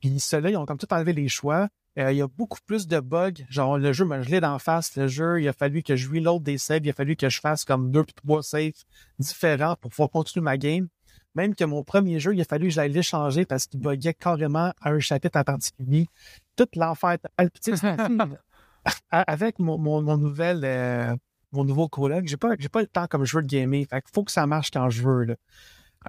Puis 0.00 0.20
ceux-là, 0.20 0.50
ils 0.50 0.56
ont 0.56 0.66
comme 0.66 0.78
tout 0.78 0.92
enlevé 0.92 1.12
les 1.12 1.28
choix. 1.28 1.68
Euh, 1.98 2.12
il 2.12 2.18
y 2.18 2.22
a 2.22 2.28
beaucoup 2.28 2.58
plus 2.66 2.86
de 2.86 3.00
bugs. 3.00 3.32
Genre, 3.48 3.78
le 3.78 3.92
jeu 3.92 4.04
m'a 4.04 4.20
gelé 4.20 4.40
d'en 4.40 4.58
face. 4.58 4.96
Le 4.96 5.08
jeu, 5.08 5.40
il 5.40 5.48
a 5.48 5.52
fallu 5.52 5.82
que 5.82 5.96
je 5.96 6.08
reload 6.10 6.42
des 6.42 6.58
saves. 6.58 6.84
Il 6.84 6.90
a 6.90 6.92
fallu 6.92 7.16
que 7.16 7.28
je 7.28 7.40
fasse 7.40 7.64
comme 7.64 7.90
deux 7.90 8.04
puis 8.04 8.14
trois 8.14 8.42
saves 8.42 8.72
différents 9.18 9.76
pour 9.76 9.90
pouvoir 9.90 10.10
continuer 10.10 10.44
ma 10.44 10.58
game. 10.58 10.88
Même 11.34 11.54
que 11.54 11.64
mon 11.64 11.84
premier 11.84 12.20
jeu, 12.20 12.34
il 12.34 12.40
a 12.40 12.44
fallu 12.44 12.68
que 12.68 12.74
j'aille 12.74 12.92
l'échanger 12.92 13.44
parce 13.44 13.66
qu'il 13.66 13.80
buguait 13.80 14.14
carrément 14.14 14.72
à 14.80 14.90
un 14.90 15.00
chapitre 15.00 15.38
en 15.38 15.44
particulier. 15.44 16.08
Tout 16.56 16.68
l'enfer. 16.74 17.18
Avec 19.10 19.58
mon, 19.58 19.78
mon, 19.78 20.02
mon 20.02 20.16
nouvel, 20.16 20.60
euh, 20.64 21.14
mon 21.52 21.64
nouveau 21.64 21.88
coloc, 21.88 22.26
j'ai 22.26 22.36
pas, 22.36 22.54
j'ai 22.58 22.68
pas 22.68 22.80
le 22.80 22.86
temps 22.86 23.06
comme 23.06 23.24
je 23.24 23.36
veux 23.36 23.42
de 23.42 23.48
gamer. 23.48 23.84
Fait 23.84 24.00
qu'il 24.00 24.12
faut 24.14 24.22
que 24.22 24.30
ça 24.30 24.46
marche 24.46 24.70
quand 24.70 24.88
je 24.90 25.02
veux, 25.02 25.24
là. 25.24 25.34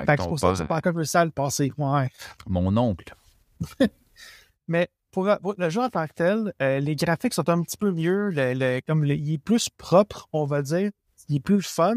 Fait 0.05 0.15
que 0.15 0.21
c'est 0.21 0.27
pour 0.27 0.39
ça 0.39 0.47
que 0.47 0.51
pote, 0.51 0.57
c'est 0.57 0.67
pas 0.67 0.77
encore 0.77 0.93
à 1.13 1.25
le 1.25 1.31
passer. 1.31 1.73
Ouais. 1.77 2.09
Mon 2.45 2.75
oncle. 2.77 3.15
Mais 4.67 4.89
pour, 5.17 5.27
pour 5.41 5.55
le 5.57 5.69
jeu 5.71 5.81
en 5.81 5.89
tant 5.89 6.05
que 6.05 6.13
tel, 6.13 6.53
euh, 6.61 6.79
les 6.79 6.95
graphiques 6.95 7.33
sont 7.33 7.49
un 7.49 7.63
petit 7.63 7.75
peu 7.77 7.91
mieux. 7.91 8.29
Le, 8.29 8.53
le- 8.53 8.81
comme 8.85 9.03
le- 9.03 9.15
il 9.15 9.33
est 9.33 9.37
plus 9.39 9.67
propre, 9.69 10.27
on 10.31 10.45
va 10.45 10.61
dire. 10.61 10.91
Il 11.27 11.37
est 11.37 11.39
plus 11.39 11.63
fun 11.63 11.95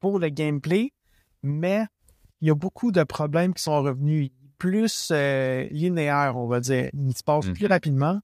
pour 0.00 0.18
le 0.18 0.28
gameplay. 0.28 0.92
Mais 1.42 1.86
il 2.42 2.48
y 2.48 2.50
a 2.50 2.54
beaucoup 2.54 2.92
de 2.92 3.02
problèmes 3.04 3.54
qui 3.54 3.62
sont 3.62 3.80
revenus. 3.82 4.28
Plus 4.58 5.08
euh, 5.12 5.66
linéaire, 5.70 6.36
on 6.36 6.46
va 6.46 6.60
dire. 6.60 6.90
Il 6.92 7.16
se 7.16 7.24
passe 7.24 7.46
Mhm. 7.46 7.54
plus 7.54 7.66
rapidement. 7.68 8.20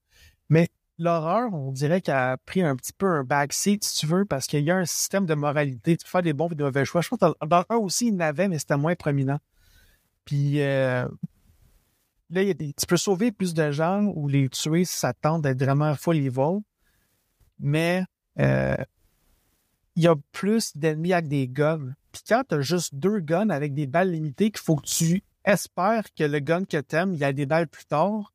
Mais 0.49 0.67
l'horreur, 0.99 1.51
on 1.53 1.71
dirait 1.71 1.99
qu'elle 2.01 2.13
a 2.15 2.37
pris 2.37 2.61
un 2.61 2.75
petit 2.75 2.93
peu 2.93 3.07
un 3.07 3.23
backseat, 3.23 3.83
si 3.83 3.95
tu 4.01 4.05
veux, 4.05 4.25
parce 4.25 4.45
qu'il 4.45 4.63
y 4.63 4.69
a 4.69 4.77
un 4.77 4.85
système 4.85 5.25
de 5.25 5.33
moralité. 5.33 5.97
Tu 5.97 6.03
peux 6.05 6.09
faire 6.11 6.21
des 6.21 6.33
bons 6.33 6.49
et 6.51 6.55
des 6.55 6.63
mauvais 6.63 6.85
choix. 6.85 7.01
Je 7.01 7.09
pense 7.09 7.19
que 7.19 7.45
dans, 7.47 7.63
1 7.69 7.75
aussi, 7.77 8.07
il 8.09 8.13
y 8.13 8.15
en 8.17 8.19
avait, 8.19 8.47
mais 8.47 8.59
c'était 8.59 8.77
moins 8.77 8.93
prominent. 8.95 9.39
Puis 10.23 10.61
euh, 10.61 11.07
là, 12.29 12.41
il 12.43 12.47
y 12.47 12.51
a 12.51 12.53
des- 12.53 12.73
tu 12.73 12.85
peux 12.85 12.97
sauver 12.97 13.31
plus 13.31 13.53
de 13.53 13.71
gens 13.71 14.03
ou 14.15 14.27
les 14.27 14.49
tuer 14.49 14.85
si 14.85 14.97
ça 14.97 15.13
tente 15.13 15.41
d'être 15.43 15.59
vraiment 15.63 15.95
full 15.95 16.17
evil. 16.17 16.59
Mais 17.59 18.03
euh, 18.39 18.75
il 19.95 20.03
y 20.03 20.07
a 20.07 20.15
plus 20.31 20.75
d'ennemis 20.77 21.13
avec 21.13 21.27
des 21.27 21.47
guns. 21.47 21.93
Puis 22.11 22.21
quand 22.27 22.43
tu 22.47 22.55
as 22.55 22.61
juste 22.61 22.95
deux 22.95 23.19
guns 23.19 23.49
avec 23.49 23.73
des 23.73 23.87
balles 23.87 24.11
limitées, 24.11 24.51
qu'il 24.51 24.61
faut 24.61 24.75
que 24.77 24.85
tu 24.87 25.23
espères 25.45 26.05
que 26.17 26.23
le 26.23 26.39
gun 26.39 26.63
que 26.65 26.77
t'aimes, 26.77 27.13
il 27.13 27.19
y 27.19 27.23
a 27.23 27.33
des 27.33 27.45
balles 27.45 27.67
plus 27.67 27.85
tard, 27.85 28.33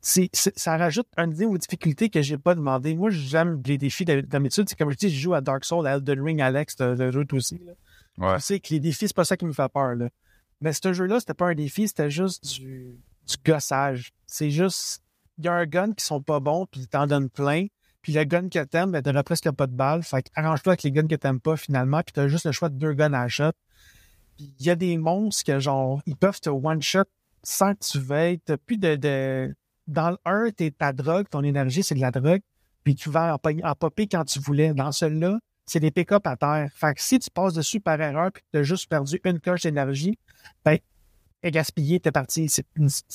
c'est, 0.00 0.30
ça 0.32 0.76
rajoute 0.76 1.08
un 1.16 1.26
niveau 1.26 1.54
de 1.54 1.58
difficulté 1.58 2.08
que 2.08 2.22
j'ai 2.22 2.38
pas 2.38 2.54
demandé. 2.54 2.94
Moi, 2.94 3.10
j'aime 3.10 3.60
les 3.66 3.78
défis 3.78 4.04
d'hab- 4.04 4.26
d'habitude. 4.26 4.68
C'est 4.68 4.76
comme 4.78 4.90
je 4.90 4.96
dis, 4.96 5.10
je 5.10 5.20
joue 5.20 5.34
à 5.34 5.40
Dark 5.40 5.64
Souls, 5.64 5.86
à 5.86 5.96
Elden 5.96 6.20
Ring, 6.22 6.40
Alex, 6.40 6.76
de 6.76 7.16
route 7.16 7.32
aussi. 7.32 7.58
Là. 7.58 7.72
Ouais. 8.16 8.38
Je 8.38 8.44
sais 8.44 8.60
que 8.60 8.72
les 8.72 8.80
défis, 8.80 9.08
c'est 9.08 9.16
pas 9.16 9.24
ça 9.24 9.36
qui 9.36 9.44
me 9.44 9.52
fait 9.52 9.68
peur. 9.68 9.94
Là. 9.94 10.08
Mais 10.60 10.72
ce 10.72 10.92
jeu-là, 10.92 11.20
c'était 11.20 11.34
pas 11.34 11.48
un 11.48 11.54
défi, 11.54 11.88
c'était 11.88 12.10
juste 12.10 12.44
du, 12.58 12.96
du 13.28 13.36
gossage. 13.44 14.12
C'est 14.26 14.50
juste, 14.50 15.02
il 15.38 15.44
y 15.44 15.48
a 15.48 15.52
un 15.52 15.66
gun 15.66 15.92
qui 15.92 16.04
sont 16.04 16.22
pas 16.22 16.40
bons, 16.40 16.66
puis 16.66 16.82
ils 16.82 16.88
t'en 16.88 17.06
donnent 17.06 17.30
plein. 17.30 17.66
Puis 18.02 18.12
le 18.12 18.24
gun 18.24 18.48
que 18.48 18.62
t'aimes, 18.64 18.92
ben, 18.92 19.02
t'auras 19.02 19.22
presque 19.22 19.50
pas 19.50 19.66
de 19.66 19.72
balles. 19.72 20.02
Fait 20.02 20.26
arrange-toi 20.34 20.72
avec 20.72 20.82
les 20.82 20.92
guns 20.92 21.06
que 21.06 21.14
t'aimes 21.14 21.40
pas, 21.40 21.56
finalement, 21.56 22.00
puis 22.02 22.12
t'as 22.12 22.28
juste 22.28 22.46
le 22.46 22.52
choix 22.52 22.68
de 22.68 22.76
deux 22.76 22.94
guns 22.94 23.12
à 23.12 23.22
la 23.22 23.28
shot. 23.28 23.52
Puis 24.36 24.54
il 24.58 24.66
y 24.66 24.70
a 24.70 24.76
des 24.76 24.96
monstres 24.98 25.44
que, 25.44 25.58
genre, 25.58 26.00
ils 26.06 26.16
peuvent 26.16 26.40
te 26.40 26.48
one-shot 26.48 27.04
sans 27.42 27.74
que 27.74 27.80
tu 27.80 27.98
veilles. 27.98 28.38
T'as 28.40 28.56
plus 28.56 28.78
de. 28.78 29.54
Dans 29.86 30.10
le 30.10 30.18
1, 30.26 30.50
t'es 30.50 30.70
ta 30.70 30.92
drogue, 30.92 31.28
ton 31.30 31.42
énergie, 31.42 31.82
c'est 31.82 31.94
de 31.94 32.00
la 32.00 32.10
drogue. 32.10 32.42
Puis 32.84 32.94
tu 32.94 33.10
vas 33.10 33.34
en 33.34 33.74
popper 33.74 34.06
quand 34.06 34.24
tu 34.24 34.38
voulais. 34.38 34.74
Dans 34.74 34.92
celui-là, 34.92 35.38
c'est 35.66 35.80
des 35.80 35.90
pick-up 35.90 36.26
à 36.26 36.36
terre. 36.36 36.70
Fait 36.74 36.94
que 36.94 37.02
si 37.02 37.18
tu 37.18 37.30
passes 37.30 37.54
dessus 37.54 37.80
par 37.80 38.00
erreur 38.00 38.30
puis 38.32 38.42
que 38.42 38.48
tu 38.52 38.58
as 38.58 38.62
juste 38.62 38.88
perdu 38.88 39.20
une 39.24 39.40
coche 39.40 39.62
d'énergie, 39.62 40.18
ben, 40.64 40.78
est 41.42 41.50
gaspillé, 41.50 42.00
t'es 42.00 42.12
parti. 42.12 42.48
C'est 42.48 42.64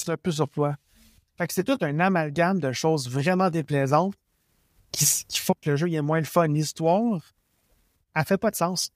un 0.09 0.17
peu 0.17 0.31
sur 0.31 0.49
toi. 0.49 0.75
Fait 1.37 1.47
que 1.47 1.53
c'est 1.53 1.63
tout 1.63 1.77
un 1.81 1.99
amalgame 1.99 2.59
de 2.59 2.71
choses 2.71 3.09
vraiment 3.09 3.49
déplaisantes 3.49 4.13
qui, 4.91 5.05
qui 5.27 5.39
font 5.39 5.55
que 5.59 5.71
le 5.71 5.75
jeu 5.75 5.89
il 5.89 5.95
est 5.95 6.01
moins 6.01 6.19
le 6.19 6.25
fun. 6.25 6.47
L'histoire, 6.47 7.33
elle 8.15 8.25
fait 8.25 8.37
pas 8.37 8.51
de 8.51 8.55
sens. 8.55 8.91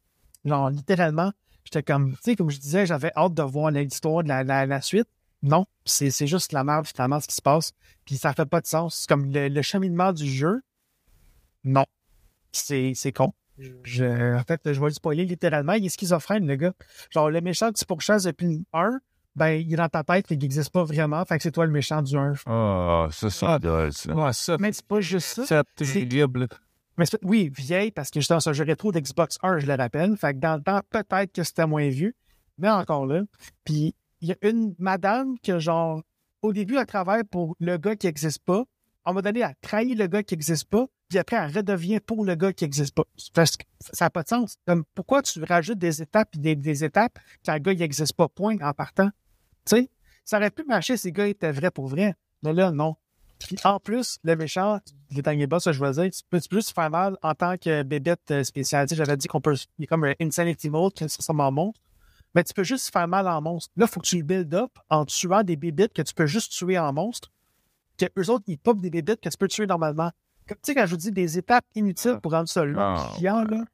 Genre, 0.45 0.69
littéralement, 0.69 1.31
j'étais 1.63 1.83
comme, 1.83 2.13
tu 2.13 2.19
sais, 2.23 2.35
comme 2.35 2.49
je 2.49 2.59
disais, 2.59 2.85
j'avais 2.85 3.11
hâte 3.15 3.33
de 3.33 3.43
voir 3.43 3.71
l'histoire 3.71 4.23
de 4.23 4.29
la, 4.29 4.43
la, 4.43 4.81
suite. 4.81 5.07
Non, 5.43 5.65
c'est 5.85 6.27
juste 6.27 6.51
la 6.51 6.63
merde, 6.63 6.87
finalement, 6.87 7.19
ce 7.19 7.27
qui 7.27 7.35
se 7.35 7.41
passe. 7.41 7.73
Puis 8.05 8.17
ça 8.17 8.33
fait 8.33 8.45
pas 8.45 8.61
de 8.61 8.67
sens. 8.67 8.99
C'est 8.99 9.09
comme 9.09 9.31
le, 9.31 9.61
cheminement 9.61 10.13
du 10.13 10.29
jeu. 10.29 10.61
Non. 11.63 11.85
C'est 12.51 12.93
con. 13.13 13.33
En 13.59 14.43
fait, 14.47 14.61
je 14.65 14.79
vais 14.79 14.87
le 14.87 14.91
spoiler 14.91 15.25
littéralement. 15.25 15.73
Il 15.73 15.85
est 15.85 15.89
schizophrène, 15.89 16.47
le 16.47 16.55
gars. 16.55 16.73
Genre, 17.11 17.29
le 17.29 17.41
méchant 17.41 17.71
que 17.71 17.77
tu 17.77 17.85
pourchasses 17.85 18.23
depuis 18.23 18.57
le 18.57 18.63
1, 18.73 18.99
ben, 19.37 19.49
il 19.51 19.71
est 19.71 19.77
dans 19.77 19.87
ta 19.87 20.03
tête 20.03 20.25
et 20.25 20.35
qu'il 20.35 20.39
n'existe 20.39 20.71
pas 20.71 20.83
vraiment. 20.83 21.23
Fait 21.23 21.37
que 21.37 21.43
c'est 21.43 21.51
toi 21.51 21.65
le 21.65 21.71
méchant 21.71 22.01
du 22.01 22.17
1. 22.17 22.33
Ah, 22.47 23.07
ça, 23.11 23.29
c'est 23.29 23.45
Ah. 23.45 23.59
drôle, 23.59 23.93
ça. 23.93 24.13
Ouais, 24.13 24.33
ça, 24.33 24.57
Mais 24.59 24.73
c'est 24.73 24.85
pas 24.85 24.99
juste 24.99 25.27
ça. 25.45 25.63
c'est 25.77 25.95
terrible. 26.01 26.47
Mais 26.97 27.05
oui, 27.21 27.51
vieille, 27.55 27.91
parce 27.91 28.09
que 28.09 28.19
justement, 28.19 28.39
c'est 28.39 28.49
un 28.49 28.53
jeu 28.53 28.63
rétro 28.63 28.91
d'Xbox 28.91 29.37
1, 29.43 29.59
je 29.59 29.67
le 29.67 29.75
rappelle. 29.75 30.17
Fait 30.17 30.33
que 30.33 30.39
dans 30.39 30.55
le 30.55 30.63
temps, 30.63 30.81
peut-être 30.89 31.31
que 31.31 31.43
c'était 31.43 31.67
moins 31.67 31.87
vieux, 31.87 32.15
mais 32.57 32.69
encore 32.69 33.05
là. 33.05 33.21
Puis 33.63 33.93
il 34.21 34.29
y 34.29 34.31
a 34.31 34.35
une 34.41 34.73
madame 34.79 35.35
que, 35.43 35.59
genre, 35.59 36.01
au 36.41 36.51
début, 36.53 36.75
elle 36.77 36.87
travaille 36.87 37.23
pour 37.23 37.55
le 37.59 37.77
gars 37.77 37.95
qui 37.95 38.07
n'existe 38.07 38.43
pas. 38.43 38.63
À 39.05 39.11
un 39.11 39.13
moment 39.13 39.21
donné, 39.21 39.41
elle 39.41 39.53
trahit 39.61 39.95
le 39.95 40.07
gars 40.07 40.23
qui 40.23 40.33
n'existe 40.33 40.65
pas, 40.67 40.87
puis 41.07 41.19
après, 41.19 41.37
elle 41.37 41.55
redevient 41.55 41.99
pour 41.99 42.25
le 42.25 42.33
gars 42.33 42.51
qui 42.51 42.63
n'existe 42.63 42.95
pas. 42.95 43.03
Parce 43.35 43.55
que 43.55 43.63
ça 43.79 44.05
n'a 44.05 44.09
pas 44.09 44.23
de 44.23 44.27
sens. 44.29 44.57
Comme, 44.65 44.83
pourquoi 44.95 45.21
tu 45.21 45.41
rajoutes 45.43 45.77
des 45.77 46.01
étapes 46.01 46.29
et 46.35 46.39
des, 46.39 46.55
des 46.55 46.83
étapes 46.83 47.19
quand 47.45 47.53
le 47.53 47.59
gars 47.59 47.75
n'existe 47.75 48.13
pas, 48.13 48.27
point, 48.27 48.57
en 48.61 48.73
partant? 48.73 49.11
Tu 49.67 49.75
sais, 49.75 49.89
ça 50.25 50.37
aurait 50.37 50.51
pu 50.51 50.63
marcher 50.63 50.97
si 50.97 51.07
le 51.07 51.13
gars 51.13 51.27
était 51.27 51.51
vrai 51.51 51.71
pour 51.71 51.87
vrai. 51.87 52.15
Mais 52.43 52.53
là, 52.53 52.71
non. 52.71 52.95
Puis 53.39 53.55
en 53.63 53.79
plus, 53.79 54.17
le 54.23 54.35
méchant, 54.35 54.79
les 55.11 55.21
derniers 55.21 55.47
boss, 55.47 55.71
je 55.71 55.83
veux 55.83 55.91
dire, 55.91 56.11
tu 56.11 56.21
peux, 56.29 56.41
tu 56.41 56.49
peux 56.49 56.57
juste 56.57 56.73
faire 56.73 56.89
mal 56.89 57.17
en 57.21 57.35
tant 57.35 57.55
que 57.57 57.83
bébête 57.83 58.31
euh, 58.31 58.43
spéciale. 58.43 58.87
Tu 58.87 58.95
j'avais 58.95 59.17
dit 59.17 59.27
qu'on 59.27 59.41
peut. 59.41 59.55
Il 59.77 59.83
y 59.83 59.85
a 59.85 59.87
comme 59.87 60.03
un 60.05 60.13
Insanity 60.19 60.69
Mode 60.69 60.93
qui 60.93 61.07
ça 61.07 61.17
ressemble 61.19 61.41
en 61.41 61.51
monstre. 61.51 61.79
Mais 62.33 62.43
tu 62.43 62.53
peux 62.53 62.63
juste 62.63 62.91
faire 62.91 63.07
mal 63.07 63.27
en 63.27 63.41
monstre. 63.41 63.71
Là, 63.77 63.85
il 63.87 63.91
faut 63.91 63.99
que 63.99 64.07
tu 64.07 64.17
le 64.17 64.23
build 64.23 64.53
up 64.53 64.71
en 64.89 65.05
tuant 65.05 65.43
des 65.43 65.55
bébites 65.55 65.93
que 65.93 66.01
tu 66.01 66.13
peux 66.13 66.25
juste 66.25 66.51
tuer 66.51 66.77
en 66.77 66.91
monstre. 66.93 67.31
Que 67.97 68.05
eux 68.17 68.29
autres, 68.29 68.43
ils 68.47 68.57
popent 68.57 68.81
des 68.81 68.89
bébites 68.89 69.21
que 69.21 69.29
tu 69.29 69.37
peux 69.37 69.47
tuer 69.47 69.65
normalement. 69.65 70.11
Comme, 70.47 70.57
tu 70.57 70.71
sais, 70.71 70.75
quand 70.75 70.85
je 70.85 70.91
vous 70.91 70.97
dis 70.97 71.11
des 71.11 71.37
étapes 71.37 71.65
inutiles 71.75 72.19
pour 72.21 72.31
rendre 72.31 72.47
ça 72.47 72.63
long, 72.63 72.79
Ah, 72.79 73.09
là, 73.21 73.65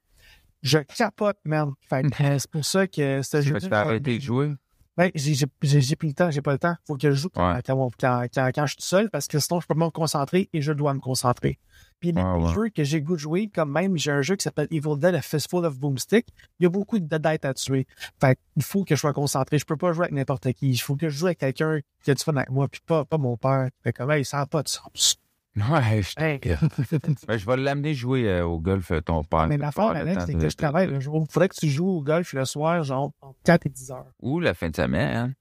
je 0.62 0.80
capote, 0.80 1.38
man. 1.46 1.74
Que, 1.90 1.98
c'est 2.40 2.50
pour 2.50 2.66
ça 2.66 2.88
que 2.88 3.22
ce 3.22 3.42
jeu. 3.42 3.56
Fait 3.56 3.66
que 3.66 3.70
t'as 3.70 3.82
arrêté 3.82 4.18
de 4.18 4.24
jouer? 4.24 4.54
Ben, 4.96 5.10
j'ai, 5.16 5.48
plus 5.96 6.10
le 6.10 6.14
temps, 6.14 6.30
j'ai 6.30 6.42
pas 6.44 6.52
le 6.52 6.60
temps. 6.60 6.76
Faut 6.86 6.96
que 6.96 7.10
je 7.10 7.16
joue 7.16 7.30
quand, 7.30 7.54
Ouais. 7.56 7.62
quand, 7.66 7.90
quand- 8.00 8.26
quand- 8.32 8.52
quand 8.54 8.66
je 8.68 8.72
suis 8.74 8.78
tout 8.78 8.84
seul 8.86 9.10
parce 9.10 9.28
que 9.28 9.40
sinon 9.40 9.60
je 9.60 9.66
peux 9.66 9.74
pas 9.74 9.86
me 9.86 9.90
concentrer 9.90 10.50
et 10.54 10.62
je 10.62 10.72
dois 10.72 10.94
me 10.94 11.00
concentrer. 11.00 11.58
Puis 12.00 12.12
les 12.12 12.22
Ouais, 12.22 12.44
ouais. 12.44 12.54
jeux 12.54 12.70
que 12.70 12.84
j'ai 12.84 13.02
goût 13.02 13.14
de 13.14 13.20
jouer, 13.20 13.48
comme 13.50 13.72
même 13.72 13.98
j'ai 13.98 14.12
un 14.12 14.22
jeu 14.22 14.36
qui 14.36 14.44
s'appelle 14.44 14.68
Evil 14.70 14.98
Dead, 14.98 15.16
A 15.16 15.22
Fistful 15.24 15.66
of 15.66 15.80
Boomstick, 15.80 16.28
il 16.60 16.64
y 16.64 16.66
a 16.68 16.70
beaucoup 16.70 17.00
de 17.00 17.18
dettes 17.18 17.46
à 17.46 17.54
tuer. 17.56 17.88
Fait 18.22 18.38
il 18.56 18.62
faut 18.64 18.84
que 18.84 18.94
je 18.96 19.00
sois 19.00 19.14
concentré. 19.14 19.58
Je 19.58 19.66
peux 19.66 19.78
pas 19.78 19.94
jouer 19.94 20.04
avec 20.04 20.14
n'importe 20.14 20.52
qui. 20.54 20.70
Il 20.70 20.78
faut 20.78 20.96
que 20.96 21.10
je 21.10 21.18
joue 21.18 21.26
avec 21.28 21.40
quelqu'un 21.40 21.80
qui 22.04 22.12
a 22.12 22.14
du 22.14 22.24
fun 22.24 22.36
avec 22.36 22.52
moi, 22.52 22.68
puis 22.68 22.82
pas, 22.86 23.04
pas 23.04 23.18
mon 23.18 23.36
père. 23.36 23.70
Fait 23.84 23.94
comme, 23.94 24.12
il 24.12 24.26
sent 24.26 24.46
pas 24.52 24.62
de 24.62 24.68
sens. 24.70 25.16
Ouais, 25.56 26.02
je... 26.02 26.14
Hey. 26.20 26.40
Ben, 27.28 27.38
je 27.38 27.46
vais 27.46 27.58
l'amener 27.58 27.94
jouer 27.94 28.28
euh, 28.28 28.46
au 28.46 28.60
golf, 28.60 28.90
euh, 28.92 29.02
ton 29.02 29.24
père. 29.24 29.48
Mais 29.48 29.58
l'affaire, 29.58 29.90
Pas 29.90 30.04
le 30.04 30.10
Alex, 30.10 30.26
c'est 30.26 30.34
que 30.34 30.50
je 30.50 30.56
travaille 30.56 30.88
le 30.88 31.00
jour. 31.00 31.26
Faudrait 31.30 31.50
que 31.50 31.56
tu 31.56 31.70
joues 31.70 31.88
au 31.88 32.02
golf 32.02 32.34
le 32.34 32.44
soir, 32.46 32.84
genre, 32.84 33.12
entre 33.22 33.38
4 33.44 33.66
et 33.68 33.70
10 33.70 33.92
heures. 33.92 34.08
Ou 34.22 34.40
la 34.40 34.54
fin 34.56 34.70
de 34.70 34.76
semaine. 34.76 35.16
hein. 35.16 35.34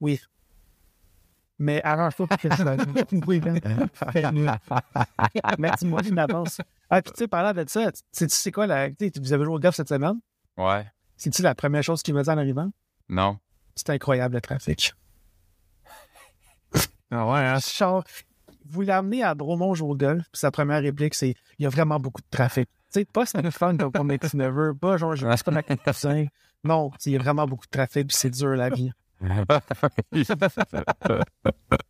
Oui. 0.00 0.20
Mais 1.58 1.82
arrange-toi 1.84 2.26
pour 2.28 2.38
que 2.38 2.54
ça. 2.54 2.76
oui, 3.26 3.40
ben. 3.40 3.60
Merci-moi 5.58 6.02
une 6.04 6.18
avance. 6.18 6.60
Ah, 6.90 7.02
puis 7.02 7.12
tu 7.12 7.18
sais, 7.18 7.28
parlant 7.28 7.52
de 7.52 7.68
ça, 7.68 7.90
tu 7.92 8.26
sais, 8.28 8.52
quoi, 8.52 8.66
la, 8.66 8.90
tu 8.90 8.96
sais, 9.06 9.12
vous 9.20 9.32
avez 9.32 9.44
joué 9.44 9.54
au 9.54 9.58
golf 9.60 9.74
cette 9.74 9.88
semaine? 9.88 10.20
Ouais. 10.56 10.84
C'est-tu 11.16 11.42
la 11.42 11.54
première 11.54 11.82
chose 11.82 12.02
qu'il 12.02 12.14
m'a 12.14 12.22
dit 12.22 12.30
en 12.30 12.38
arrivant? 12.38 12.70
Non. 13.08 13.38
C'est 13.74 13.90
incroyable 13.90 14.34
le 14.34 14.40
trafic. 14.40 14.92
Ah 17.10 17.26
ouais, 17.30 17.40
hein? 17.40 17.58
Genre, 17.58 18.02
vous 18.72 18.82
l'amenez 18.82 19.22
à 19.22 19.34
Bromont 19.34 19.74
jouer 19.74 19.90
au 19.90 19.96
golf, 19.96 20.22
puis 20.32 20.40
sa 20.40 20.50
première 20.50 20.80
réplique, 20.82 21.14
c'est 21.14 21.34
il 21.58 21.62
y 21.62 21.66
a 21.66 21.68
vraiment 21.68 22.00
beaucoup 22.00 22.22
de 22.22 22.26
trafic. 22.30 22.68
Tu 22.92 23.00
sais, 23.00 23.04
pas 23.04 23.26
c'est 23.26 23.42
le 23.42 23.50
fun 23.50 23.76
comme 23.76 23.92
pour 23.92 24.04
mes 24.04 24.18
petits 24.18 24.36
neveux, 24.36 24.74
pas 24.74 24.96
genre 24.96 25.14
je 25.14 25.26
suis 25.30 25.44
pas 25.44 25.50
ma 25.50 25.62
cousin. 25.62 26.26
Non, 26.64 26.92
il 27.06 27.12
y 27.12 27.16
a 27.16 27.18
vraiment 27.18 27.44
beaucoup 27.44 27.66
de 27.66 27.70
trafic, 27.70 28.06
puis 28.06 28.16
c'est 28.16 28.30
dur 28.30 28.50
la 28.50 28.68
vie. 28.70 28.92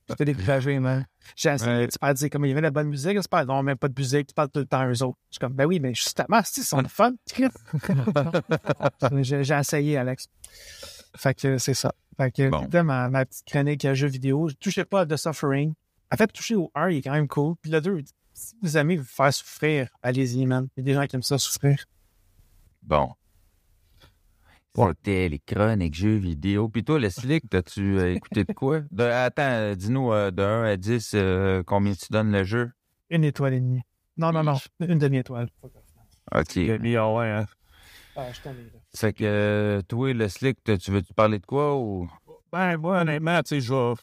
J'étais 0.08 0.24
découragé, 0.24 0.78
man. 0.78 1.06
J'ai 1.36 1.50
essayé, 1.50 1.88
parles 2.00 2.14
dire 2.14 2.30
comme 2.30 2.46
il 2.46 2.48
y 2.48 2.52
avait 2.52 2.62
de 2.62 2.66
la 2.66 2.70
bonne 2.70 2.88
musique, 2.88 3.20
tu 3.20 3.28
parles 3.28 3.46
non, 3.46 3.62
même 3.62 3.76
pas 3.76 3.88
de 3.88 3.94
musique, 3.98 4.28
tu 4.28 4.34
parles 4.34 4.48
tout 4.48 4.60
le 4.60 4.66
temps 4.66 4.88
eux 4.88 5.02
autres. 5.02 5.18
Je 5.30 5.34
suis 5.34 5.40
comme, 5.40 5.52
ben 5.52 5.66
oui, 5.66 5.78
mais 5.78 5.92
justement, 5.94 6.40
sont 6.42 6.80
le 6.80 6.88
fun. 6.88 7.12
j'ai, 9.22 9.44
j'ai 9.44 9.54
essayé, 9.54 9.98
Alex. 9.98 10.28
Fait 11.16 11.34
que 11.34 11.58
c'est 11.58 11.74
ça. 11.74 11.92
Fait 12.16 12.30
que 12.30 12.48
Bon. 12.48 12.66
ma 12.84 13.24
petite 13.26 13.44
chronique 13.46 13.84
à 13.84 13.92
jeux 13.94 14.08
vidéo. 14.08 14.48
Je 14.48 14.54
touchais 14.54 14.84
pas 14.84 15.00
à 15.02 15.06
The 15.06 15.16
Suffering. 15.16 15.74
En 16.12 16.16
fait, 16.16 16.26
toucher 16.26 16.56
au 16.56 16.70
1, 16.74 16.90
il 16.90 16.98
est 16.98 17.02
quand 17.02 17.12
même 17.12 17.26
cool. 17.26 17.54
Puis 17.62 17.70
le 17.70 17.80
2, 17.80 18.02
si 18.34 18.54
vous 18.60 18.76
aimez 18.76 18.98
vous 18.98 19.04
faire 19.04 19.32
souffrir, 19.32 19.88
allez-y, 20.02 20.44
man. 20.44 20.68
Il 20.76 20.80
y 20.80 20.82
a 20.82 20.84
des 20.84 20.94
gens 20.94 21.06
qui 21.06 21.16
aiment 21.16 21.22
ça 21.22 21.38
souffrir. 21.38 21.86
Bon. 22.82 23.12
C'était 24.76 25.30
les 25.30 25.38
chroniques 25.38 25.94
jeux 25.94 26.16
vidéo. 26.16 26.68
Puis 26.68 26.84
toi, 26.84 26.98
le 26.98 27.08
slick, 27.08 27.48
t'as-tu 27.48 27.98
euh, 27.98 28.14
écouté 28.14 28.44
de 28.44 28.52
quoi? 28.52 28.80
De, 28.90 29.04
attends, 29.04 29.42
euh, 29.42 29.74
dis-nous 29.74 30.12
euh, 30.12 30.30
de 30.30 30.42
1 30.42 30.64
à 30.64 30.76
10 30.76 31.12
euh, 31.14 31.62
combien 31.64 31.94
tu 31.94 32.06
donnes 32.10 32.30
le 32.30 32.44
jeu? 32.44 32.70
Une 33.08 33.24
étoile 33.24 33.54
et 33.54 33.60
demie. 33.60 33.82
Non, 34.18 34.32
non, 34.32 34.42
non. 34.42 34.58
Une 34.80 34.98
demi-étoile. 34.98 35.48
OK. 36.34 36.56
Mis, 36.56 36.96
ah 36.96 37.10
ouais, 37.10 37.30
hein? 37.30 37.46
Ah, 38.16 38.30
je 38.32 38.40
t'en 38.42 38.50
ai 38.50 38.64
là. 38.64 38.80
Fait 38.94 39.14
que 39.14 39.82
toi, 39.88 40.12
le 40.12 40.28
slick, 40.28 40.62
tu 40.62 40.90
veux-tu 40.90 41.14
parler 41.14 41.38
de 41.38 41.46
quoi 41.46 41.78
ou? 41.78 42.06
Ben, 42.52 42.76
moi, 42.76 43.00
honnêtement, 43.00 43.42
tu 43.42 43.48
sais, 43.48 43.60
je 43.62 43.72
vais 43.72 43.94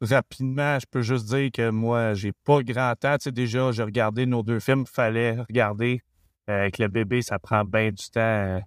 rapidement, 0.00 0.78
je 0.78 0.86
peux 0.90 1.02
juste 1.02 1.26
dire 1.26 1.50
que 1.52 1.70
moi, 1.70 2.14
j'ai 2.14 2.32
pas 2.32 2.62
grand 2.62 2.94
temps. 2.98 3.16
Tu 3.18 3.24
sais, 3.24 3.32
déjà, 3.32 3.72
j'ai 3.72 3.82
regardé 3.82 4.26
nos 4.26 4.42
deux 4.42 4.60
films, 4.60 4.86
fallait 4.86 5.40
regarder. 5.40 6.02
Euh, 6.48 6.60
avec 6.60 6.78
le 6.78 6.88
bébé, 6.88 7.22
ça 7.22 7.38
prend 7.38 7.64
bien 7.64 7.90
du 7.90 8.10
temps. 8.10 8.20
euh, 8.20 8.60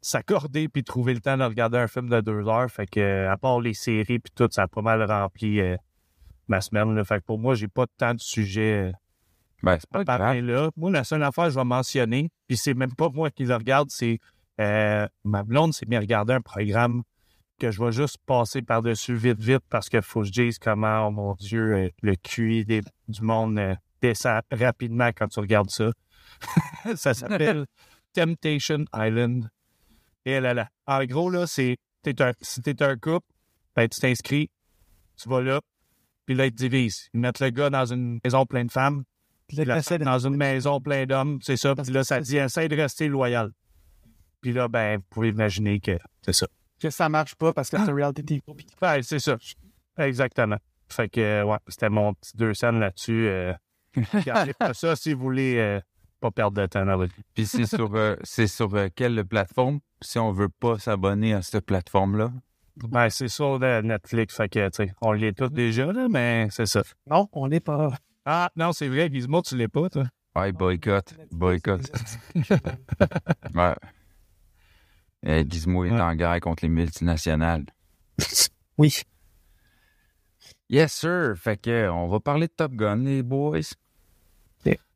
s'accorder 0.00 0.68
puis 0.68 0.84
trouver 0.84 1.14
le 1.14 1.20
temps 1.20 1.36
de 1.36 1.42
regarder 1.42 1.78
un 1.78 1.88
film 1.88 2.08
de 2.08 2.20
deux 2.20 2.46
heures. 2.48 2.70
Fait 2.70 2.86
que, 2.86 3.00
euh, 3.00 3.30
à 3.30 3.36
part 3.36 3.60
les 3.60 3.74
séries 3.74 4.20
puis 4.20 4.32
tout, 4.34 4.48
ça 4.50 4.62
a 4.62 4.68
pas 4.68 4.82
mal 4.82 5.02
rempli 5.02 5.60
euh, 5.60 5.76
ma 6.48 6.60
semaine. 6.60 6.94
Là. 6.94 7.04
Fait 7.04 7.18
que 7.18 7.24
pour 7.24 7.38
moi, 7.38 7.54
j'ai 7.54 7.68
pas 7.68 7.86
tant 7.98 8.14
de 8.14 8.20
sujets. 8.20 8.92
Ben, 9.62 9.76
c'est 9.80 9.90
pas 9.90 10.04
grave. 10.04 10.38
là. 10.40 10.70
Moi, 10.76 10.90
la 10.92 11.02
seule 11.02 11.22
affaire 11.22 11.46
que 11.46 11.50
je 11.50 11.58
vais 11.58 11.64
mentionner, 11.64 12.30
puis 12.46 12.56
c'est 12.56 12.74
même 12.74 12.94
pas 12.94 13.08
moi 13.08 13.30
qui 13.30 13.44
le 13.44 13.54
regarde, 13.54 13.88
c'est 13.90 14.20
ma 14.58 15.42
blonde 15.44 15.74
s'est 15.74 15.86
mis 15.86 15.96
à 15.96 16.00
regarder 16.00 16.34
un 16.34 16.40
programme 16.40 17.02
que 17.58 17.70
je 17.70 17.82
vais 17.82 17.92
juste 17.92 18.18
passer 18.26 18.62
par-dessus 18.62 19.14
vite, 19.14 19.40
vite, 19.40 19.62
parce 19.70 19.88
qu'il 19.88 20.02
faut 20.02 20.20
que 20.20 20.26
je 20.26 20.32
dise 20.32 20.58
comment, 20.58 21.06
oh 21.06 21.10
mon 21.10 21.34
Dieu, 21.34 21.74
euh, 21.74 21.88
le 22.02 22.14
QI 22.16 22.64
des- 22.64 22.82
du 23.08 23.22
monde 23.22 23.58
euh, 23.58 23.74
descend 24.02 24.42
rapidement 24.50 25.08
quand 25.08 25.28
tu 25.28 25.40
regardes 25.40 25.70
ça. 25.70 25.90
ça 26.96 27.14
s'appelle 27.14 27.66
Temptation 28.12 28.84
Island. 28.94 29.48
Et 30.24 30.40
là, 30.40 30.54
là. 30.54 30.68
En 30.86 31.04
gros, 31.04 31.30
là, 31.30 31.46
c'est 31.46 31.76
un, 32.20 32.32
si 32.40 32.62
t'es 32.62 32.82
un 32.82 32.96
couple, 32.96 33.26
ben, 33.74 33.88
tu 33.88 34.00
t'inscris, 34.00 34.50
tu 35.16 35.28
vas 35.28 35.40
là, 35.40 35.60
puis 36.24 36.34
là, 36.34 36.46
ils 36.46 36.52
te 36.52 36.56
divisent. 36.56 37.08
Ils 37.14 37.20
mettent 37.20 37.40
le 37.40 37.50
gars 37.50 37.70
dans 37.70 37.86
une 37.86 38.18
maison 38.24 38.44
pleine 38.46 38.66
de 38.66 38.72
femmes, 38.72 39.04
Puis 39.48 39.58
la 39.58 39.82
femme 39.82 40.02
dans 40.02 40.18
une 40.18 40.36
maison 40.36 40.80
pleine 40.80 41.06
d'hommes, 41.06 41.38
c'est 41.42 41.56
ça. 41.56 41.74
Puis 41.74 41.92
là, 41.92 42.02
ça 42.04 42.20
dit, 42.20 42.36
essaye 42.36 42.68
de 42.68 42.76
rester 42.76 43.08
loyal. 43.08 43.52
Puis 44.40 44.52
là, 44.52 44.68
ben, 44.68 44.96
vous 44.98 45.04
pouvez 45.10 45.28
imaginer 45.28 45.80
que 45.80 45.96
c'est 46.22 46.32
ça. 46.32 46.46
Que 46.80 46.90
ça 46.90 47.08
marche 47.08 47.34
pas 47.34 47.52
parce 47.52 47.70
que 47.70 47.76
c'est 47.78 47.90
un 47.90 47.94
reality 47.94 48.24
TV. 48.24 48.42
Ben, 48.80 49.02
c'est 49.02 49.18
ça. 49.18 49.36
Exactement. 49.98 50.58
Fait 50.88 51.08
que, 51.08 51.20
euh, 51.20 51.44
ouais, 51.44 51.58
c'était 51.68 51.88
mon 51.88 52.14
petit 52.14 52.36
deux 52.36 52.54
scènes 52.54 52.80
là-dessus. 52.80 53.26
Euh, 53.28 53.52
regardez 54.12 54.54
pas 54.54 54.74
ça 54.74 54.94
si 54.94 55.14
vous 55.14 55.20
voulez 55.20 55.56
euh, 55.58 55.80
pas 56.20 56.30
perdre 56.30 56.60
de 56.60 56.66
temps 56.66 56.84
dans 56.84 56.96
votre 56.96 57.14
vie. 57.14 57.22
Puis 57.34 57.46
c'est 57.46 57.66
sur, 57.66 57.94
euh, 57.94 58.16
c'est 58.22 58.46
sur 58.46 58.74
euh, 58.74 58.88
quelle 58.94 59.24
plateforme? 59.24 59.80
Si 60.02 60.18
on 60.18 60.32
veut 60.32 60.48
pas 60.48 60.78
s'abonner 60.78 61.32
à 61.34 61.42
cette 61.42 61.64
plateforme-là? 61.64 62.32
Ben, 62.76 63.08
c'est 63.08 63.28
sur 63.28 63.58
euh, 63.62 63.82
Netflix. 63.82 64.36
Fait 64.36 64.48
que, 64.48 64.68
tu 64.68 64.84
sais, 64.84 64.92
on 65.00 65.12
l'est 65.12 65.32
tous 65.32 65.48
déjà, 65.48 65.90
là, 65.92 66.08
mais 66.10 66.48
c'est 66.50 66.66
ça. 66.66 66.82
Non, 67.10 67.28
on 67.32 67.48
n'est 67.48 67.60
pas. 67.60 67.92
Ah, 68.26 68.50
non, 68.56 68.72
c'est 68.72 68.88
vrai, 68.88 69.08
Gizmo, 69.10 69.40
tu 69.42 69.56
l'es 69.56 69.68
pas, 69.68 69.88
toi. 69.88 70.04
Ouais, 70.36 70.52
boycott. 70.52 71.14
Boycott. 71.30 71.80
Ouais. 73.54 73.74
Euh, 75.26 75.44
Gizmo 75.48 75.84
est 75.84 75.90
Ouais. 75.90 76.00
en 76.00 76.14
guerre 76.14 76.40
contre 76.40 76.64
les 76.64 76.68
multinationales. 76.68 77.66
Oui. 78.78 79.00
Yes, 80.68 80.92
sir. 80.92 81.34
Fait 81.36 81.56
que, 81.60 81.88
on 81.88 82.08
va 82.08 82.20
parler 82.20 82.46
de 82.46 82.52
Top 82.52 82.72
Gun, 82.72 82.96
les 83.04 83.22
boys. 83.22 83.60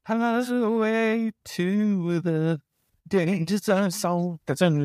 Highway 0.07 1.33
to 1.45 2.21
the. 2.21 2.59
T'as-tu 3.09 3.71
un 3.73 3.89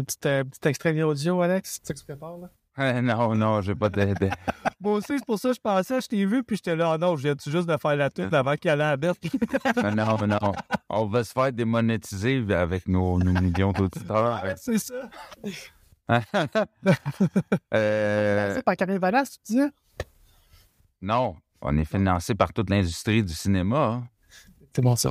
petit, 0.04 0.18
euh, 0.26 0.44
petit 0.44 0.68
extrait 0.68 1.02
audio, 1.02 1.42
Alex? 1.42 1.80
C'est 1.84 1.88
ça 1.88 1.94
que 1.94 2.00
tu 2.00 2.06
prépares, 2.06 2.38
là? 2.38 2.50
Non, 3.02 3.36
non, 3.36 3.62
j'ai 3.62 3.74
pas 3.76 3.90
de. 3.90 4.06
de- 4.14 4.30
Moi 4.82 4.94
aussi, 4.94 5.18
c'est 5.18 5.26
pour 5.26 5.40
ça 5.40 5.50
que 5.50 5.56
je 5.56 5.62
pensais, 5.62 6.02
je 6.02 6.08
t'ai 6.08 6.26
vu, 6.26 6.44
puis 6.44 6.58
j'étais 6.58 6.76
là, 6.76 6.98
non, 6.98 7.16
je 7.16 7.24
viens 7.24 7.36
juste 7.46 7.68
de 7.70 7.78
faire 7.78 7.96
la 7.96 8.10
tune 8.10 8.34
avant 8.34 8.56
qu'il 8.56 8.70
allait 8.70 8.84
à 8.84 8.90
la 8.92 8.98
bête. 8.98 9.18
non, 9.96 10.18
non. 10.28 10.52
On 10.90 11.06
va 11.06 11.24
se 11.24 11.32
faire 11.32 11.54
démonétiser 11.54 12.44
avec 12.54 12.88
nos, 12.88 13.18
nos 13.18 13.32
millions 13.40 13.72
d'auditeurs. 13.72 14.42
c'est 14.58 14.78
ça. 14.78 15.10
Euh, 17.74 18.54
C'est 18.56 18.64
par 18.64 18.76
Karine 18.76 18.98
Valas, 19.00 19.38
tu 19.46 19.54
disais? 19.54 19.70
non, 21.02 21.36
on 21.62 21.78
est 21.78 21.86
financé 21.86 22.36
par 22.36 22.52
toute 22.54 22.70
l'industrie 22.70 23.24
du 23.24 23.34
cinéma. 23.34 23.78
hein. 23.86 24.08
C'est 24.76 24.82
bon, 24.82 24.96
ça. 24.96 25.10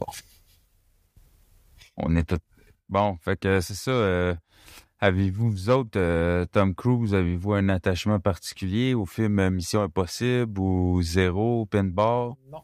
On 1.96 2.14
est 2.16 2.24
tout. 2.28 2.38
Bon, 2.88 3.16
fait 3.16 3.38
que 3.38 3.60
c'est 3.60 3.74
ça. 3.74 3.90
euh, 3.90 4.34
Avez-vous, 5.04 5.50
vous 5.50 5.68
autres, 5.68 5.98
euh, 6.00 6.46
Tom 6.46 6.74
Cruise, 6.74 7.14
avez-vous 7.14 7.52
un 7.52 7.68
attachement 7.68 8.18
particulier 8.20 8.94
au 8.94 9.04
film 9.04 9.38
euh, 9.38 9.50
Mission 9.50 9.82
Impossible 9.82 10.58
ou 10.58 11.02
Zéro, 11.02 11.66
Pinball? 11.66 12.32
Non. 12.50 12.62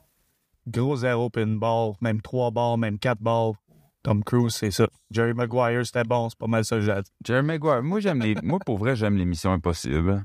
Gros 0.67 0.97
zéro 0.97 1.29
pinball, 1.29 1.93
même 2.01 2.23
trois 2.23 2.51
balles, 2.51 2.79
même 2.79 2.99
quatre 2.99 3.21
balles. 3.21 3.53
Tom 4.03 4.25
Cruise, 4.25 4.55
c'est 4.55 4.71
ça. 4.71 4.89
Jerry 5.11 5.35
Maguire, 5.35 5.85
c'était 5.85 6.03
bon, 6.05 6.31
c'est 6.31 6.39
pas 6.39 6.47
mal 6.47 6.65
ça 6.65 6.77
que 6.77 6.81
j'ai. 6.81 6.95
Jerry 7.23 7.43
Maguire, 7.45 7.83
moi, 7.83 8.01
j'aime 8.01 8.23
les, 8.23 8.35
moi, 8.43 8.59
pour 8.65 8.79
vrai, 8.79 8.97
j'aime 8.97 9.19
les 9.19 9.27
Missions 9.27 9.53
Impossibles. 9.53 10.25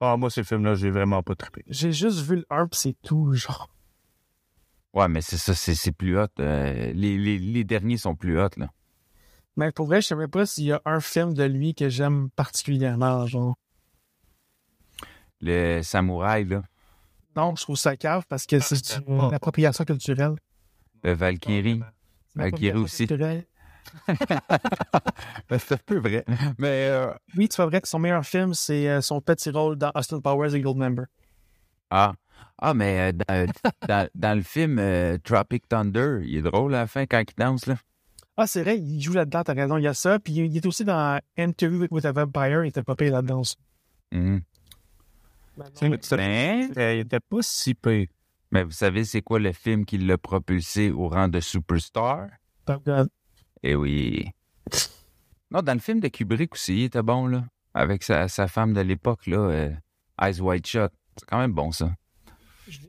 Ah, 0.00 0.16
moi, 0.16 0.30
ces 0.30 0.42
films-là, 0.42 0.74
j'ai 0.74 0.90
vraiment 0.90 1.22
pas 1.22 1.34
trippé. 1.34 1.62
J'ai 1.68 1.92
juste 1.92 2.20
vu 2.20 2.36
le 2.36 2.46
1 2.48 2.66
pis 2.68 2.78
c'est 2.78 2.96
tout, 3.02 3.34
genre. 3.34 3.68
Ouais, 4.94 5.08
mais 5.08 5.20
c'est 5.20 5.36
ça, 5.36 5.54
c'est, 5.54 5.74
c'est 5.74 5.92
plus 5.92 6.18
hot. 6.18 6.28
euh, 6.40 6.92
les, 6.94 7.18
les, 7.18 7.38
les 7.38 7.64
derniers 7.64 7.98
sont 7.98 8.14
plus 8.14 8.40
hot, 8.40 8.48
là. 8.56 8.70
Mais 9.56 9.72
pour 9.72 9.86
vrai, 9.86 10.00
je 10.02 10.08
sais 10.08 10.14
même 10.14 10.30
pas 10.30 10.44
s'il 10.46 10.64
y 10.64 10.72
a 10.72 10.80
un 10.84 11.00
film 11.00 11.32
de 11.34 11.44
lui 11.44 11.74
que 11.74 11.88
j'aime 11.88 12.28
particulièrement, 12.36 13.26
genre. 13.26 13.56
Le 15.40 15.82
samouraï, 15.82 16.44
là. 16.44 16.62
Non, 17.34 17.54
je 17.56 17.62
trouve 17.62 17.76
ça 17.76 17.96
cave 17.96 18.24
parce 18.28 18.46
que 18.46 18.60
c'est 18.60 18.84
c'est 18.84 19.00
une 19.06 19.34
appropriation 19.34 19.84
culturelle. 19.84 20.36
Le 21.02 21.12
Valkyrie. 21.12 21.80
C'est 22.34 22.36
une 22.36 22.42
Valkyrie 22.42 22.68
appropriation 22.68 22.84
aussi. 22.84 23.06
Ben, 25.48 25.58
c'est 25.58 25.74
un 25.74 25.78
peu 25.86 25.98
vrai. 25.98 26.24
Mais, 26.58 26.88
euh, 26.88 27.12
Oui, 27.36 27.48
tu 27.48 27.56
vois 27.56 27.66
vrai 27.66 27.80
que 27.80 27.88
son 27.88 28.00
meilleur 28.00 28.24
film, 28.26 28.52
c'est 28.52 28.88
euh, 28.88 29.00
son 29.00 29.20
petit 29.20 29.50
rôle 29.50 29.76
dans 29.76 29.92
Austin 29.94 30.20
Powers 30.20 30.54
et 30.54 30.60
Goldmember. 30.60 31.04
ah. 31.90 32.12
Ah, 32.58 32.74
mais 32.74 33.12
euh, 33.12 33.16
dans, 33.28 33.46
dans, 33.86 34.08
dans 34.14 34.34
le 34.36 34.42
film 34.42 34.78
euh, 34.78 35.18
Tropic 35.22 35.68
Thunder, 35.68 36.20
il 36.24 36.36
est 36.38 36.42
drôle 36.42 36.74
à 36.74 36.80
la 36.80 36.86
fin 36.86 37.06
quand 37.06 37.20
il 37.20 37.34
danse, 37.36 37.66
là. 37.66 37.76
Ah, 38.36 38.46
c'est 38.46 38.62
vrai, 38.62 38.78
il 38.78 39.00
joue 39.00 39.14
là-dedans, 39.14 39.42
t'as 39.44 39.54
raison, 39.54 39.78
il 39.78 39.84
y 39.84 39.86
a 39.86 39.94
ça. 39.94 40.18
Puis 40.18 40.34
il 40.34 40.56
est 40.56 40.66
aussi 40.66 40.84
dans 40.84 41.18
Interview 41.38 41.86
with 41.90 42.04
a 42.04 42.12
Vampire, 42.12 42.64
il 42.64 42.68
était 42.68 42.82
pas 42.82 42.94
payé 42.94 43.10
là-dedans 43.10 43.40
aussi. 43.40 43.56
Mhm. 44.12 44.42
C'est- 45.74 46.16
Ben, 46.16 46.70
Il 46.96 47.00
était 47.00 47.20
pas 47.20 47.38
si 47.40 47.74
pire. 47.74 48.08
mais 48.50 48.62
vous 48.62 48.70
savez, 48.72 49.04
c'est 49.04 49.22
quoi 49.22 49.38
le 49.38 49.52
film 49.52 49.86
qui 49.86 49.96
l'a 49.98 50.18
propulsé 50.18 50.90
au 50.90 51.08
rang 51.08 51.28
de 51.28 51.40
superstar? 51.40 52.28
Top 52.66 52.84
Gun. 52.84 53.06
Eh 53.62 53.74
oui. 53.74 54.28
Non, 55.50 55.62
dans 55.62 55.72
le 55.74 55.80
film 55.80 56.00
de 56.00 56.08
Kubrick 56.08 56.52
aussi, 56.54 56.74
il 56.80 56.84
était 56.84 57.02
bon, 57.02 57.26
là. 57.26 57.44
Avec 57.72 58.02
sa, 58.02 58.28
sa 58.28 58.48
femme 58.48 58.72
de 58.74 58.80
l'époque, 58.80 59.26
là, 59.26 59.38
euh, 59.38 59.70
Eyes 60.20 60.40
Wide 60.40 60.66
Shut. 60.66 60.90
C'est 61.16 61.26
quand 61.26 61.38
même 61.38 61.52
bon, 61.52 61.72
ça. 61.72 61.94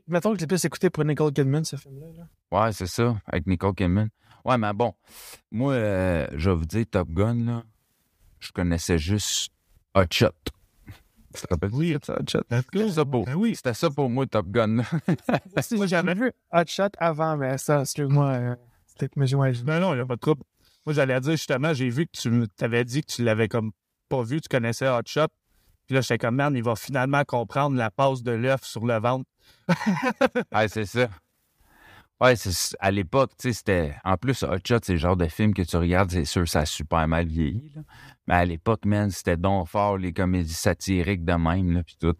Mettons 0.06 0.30
que 0.32 0.36
je 0.36 0.40
l'ai 0.42 0.46
plus 0.46 0.64
écouté 0.64 0.90
pour 0.90 1.04
Nicole 1.04 1.32
Kidman, 1.32 1.64
ce 1.64 1.76
film-là. 1.76 2.06
là. 2.16 2.64
Ouais, 2.66 2.72
c'est 2.72 2.86
ça, 2.86 3.20
avec 3.26 3.46
Nicole 3.46 3.74
Kidman. 3.74 4.08
Ouais, 4.44 4.56
mais 4.58 4.72
bon, 4.72 4.94
moi, 5.50 5.74
euh, 5.74 6.26
je 6.34 6.50
vais 6.50 6.56
vous 6.56 6.64
dire, 6.66 6.84
Top 6.90 7.08
Gun, 7.10 7.44
là, 7.44 7.62
je 8.40 8.50
connaissais 8.52 8.98
juste 8.98 9.52
Hot 9.94 10.04
Shot. 10.10 10.28
Tu 11.34 11.42
te 11.42 11.46
rappelles 11.50 11.70
Oui. 11.74 11.94
Hot 11.94 12.00
Shot? 12.28 12.40
C'était 12.50 12.90
ça 12.90 13.04
pour, 13.04 13.24
Ben 13.26 13.34
oui. 13.34 13.54
c'était 13.54 13.74
ça 13.74 13.90
pour 13.90 14.08
moi, 14.08 14.26
Top 14.26 14.46
Gun. 14.48 14.76
Moi, 15.72 15.86
j'avais 15.86 16.14
vu 16.14 16.32
Hot 16.52 16.64
Shot 16.66 16.88
avant, 16.98 17.36
mais 17.36 17.58
ça, 17.58 17.82
excuse-moi, 17.82 18.26
euh, 18.30 18.56
c'était 18.86 19.08
mais 19.16 19.32
ouais, 19.34 19.52
je- 19.54 19.62
Ben 19.62 19.78
non, 19.80 19.92
il 19.92 19.96
n'y 19.96 20.02
a 20.02 20.06
pas 20.06 20.16
de 20.16 20.20
trouble. 20.20 20.42
Moi, 20.86 20.94
j'allais 20.94 21.20
dire 21.20 21.32
justement, 21.32 21.74
j'ai 21.74 21.90
vu 21.90 22.06
que 22.06 22.12
tu 22.18 22.48
t'avais 22.56 22.84
dit 22.84 23.02
que 23.02 23.12
tu 23.12 23.22
l'avais 23.22 23.48
comme 23.48 23.72
pas 24.08 24.22
vu, 24.22 24.40
tu 24.40 24.48
connaissais 24.48 24.88
Hot 24.88 25.02
Shot. 25.06 25.26
Puis 25.88 25.94
là, 25.94 26.02
j'étais 26.02 26.18
comme, 26.18 26.36
man, 26.36 26.54
il 26.54 26.62
va 26.62 26.76
finalement 26.76 27.24
comprendre 27.24 27.74
la 27.74 27.90
passe 27.90 28.22
de 28.22 28.32
l'œuf 28.32 28.62
sur 28.62 28.84
le 28.84 29.00
ventre. 29.00 29.24
ouais, 30.52 30.68
c'est 30.68 30.84
ça. 30.84 31.08
Ouais, 32.20 32.36
c'est, 32.36 32.76
à 32.78 32.90
l'époque, 32.90 33.30
tu 33.38 33.48
sais, 33.48 33.52
c'était. 33.54 33.96
En 34.04 34.18
plus, 34.18 34.42
Hot 34.42 34.58
Shot, 34.66 34.80
c'est 34.82 34.92
le 34.92 34.98
genre 34.98 35.16
de 35.16 35.28
film 35.28 35.54
que 35.54 35.62
tu 35.62 35.76
regardes, 35.78 36.10
c'est 36.10 36.26
sûr, 36.26 36.46
ça 36.46 36.60
a 36.60 36.66
super 36.66 37.08
mal 37.08 37.26
vieilli, 37.26 37.72
là. 37.74 37.80
Mais 38.26 38.34
à 38.34 38.44
l'époque, 38.44 38.84
man, 38.84 39.10
c'était 39.10 39.38
donc 39.38 39.66
fort, 39.68 39.96
les 39.96 40.12
comédies 40.12 40.52
satiriques 40.52 41.24
de 41.24 41.32
même, 41.32 41.72
là, 41.72 41.82
puis 41.82 41.96
tout. 41.98 42.14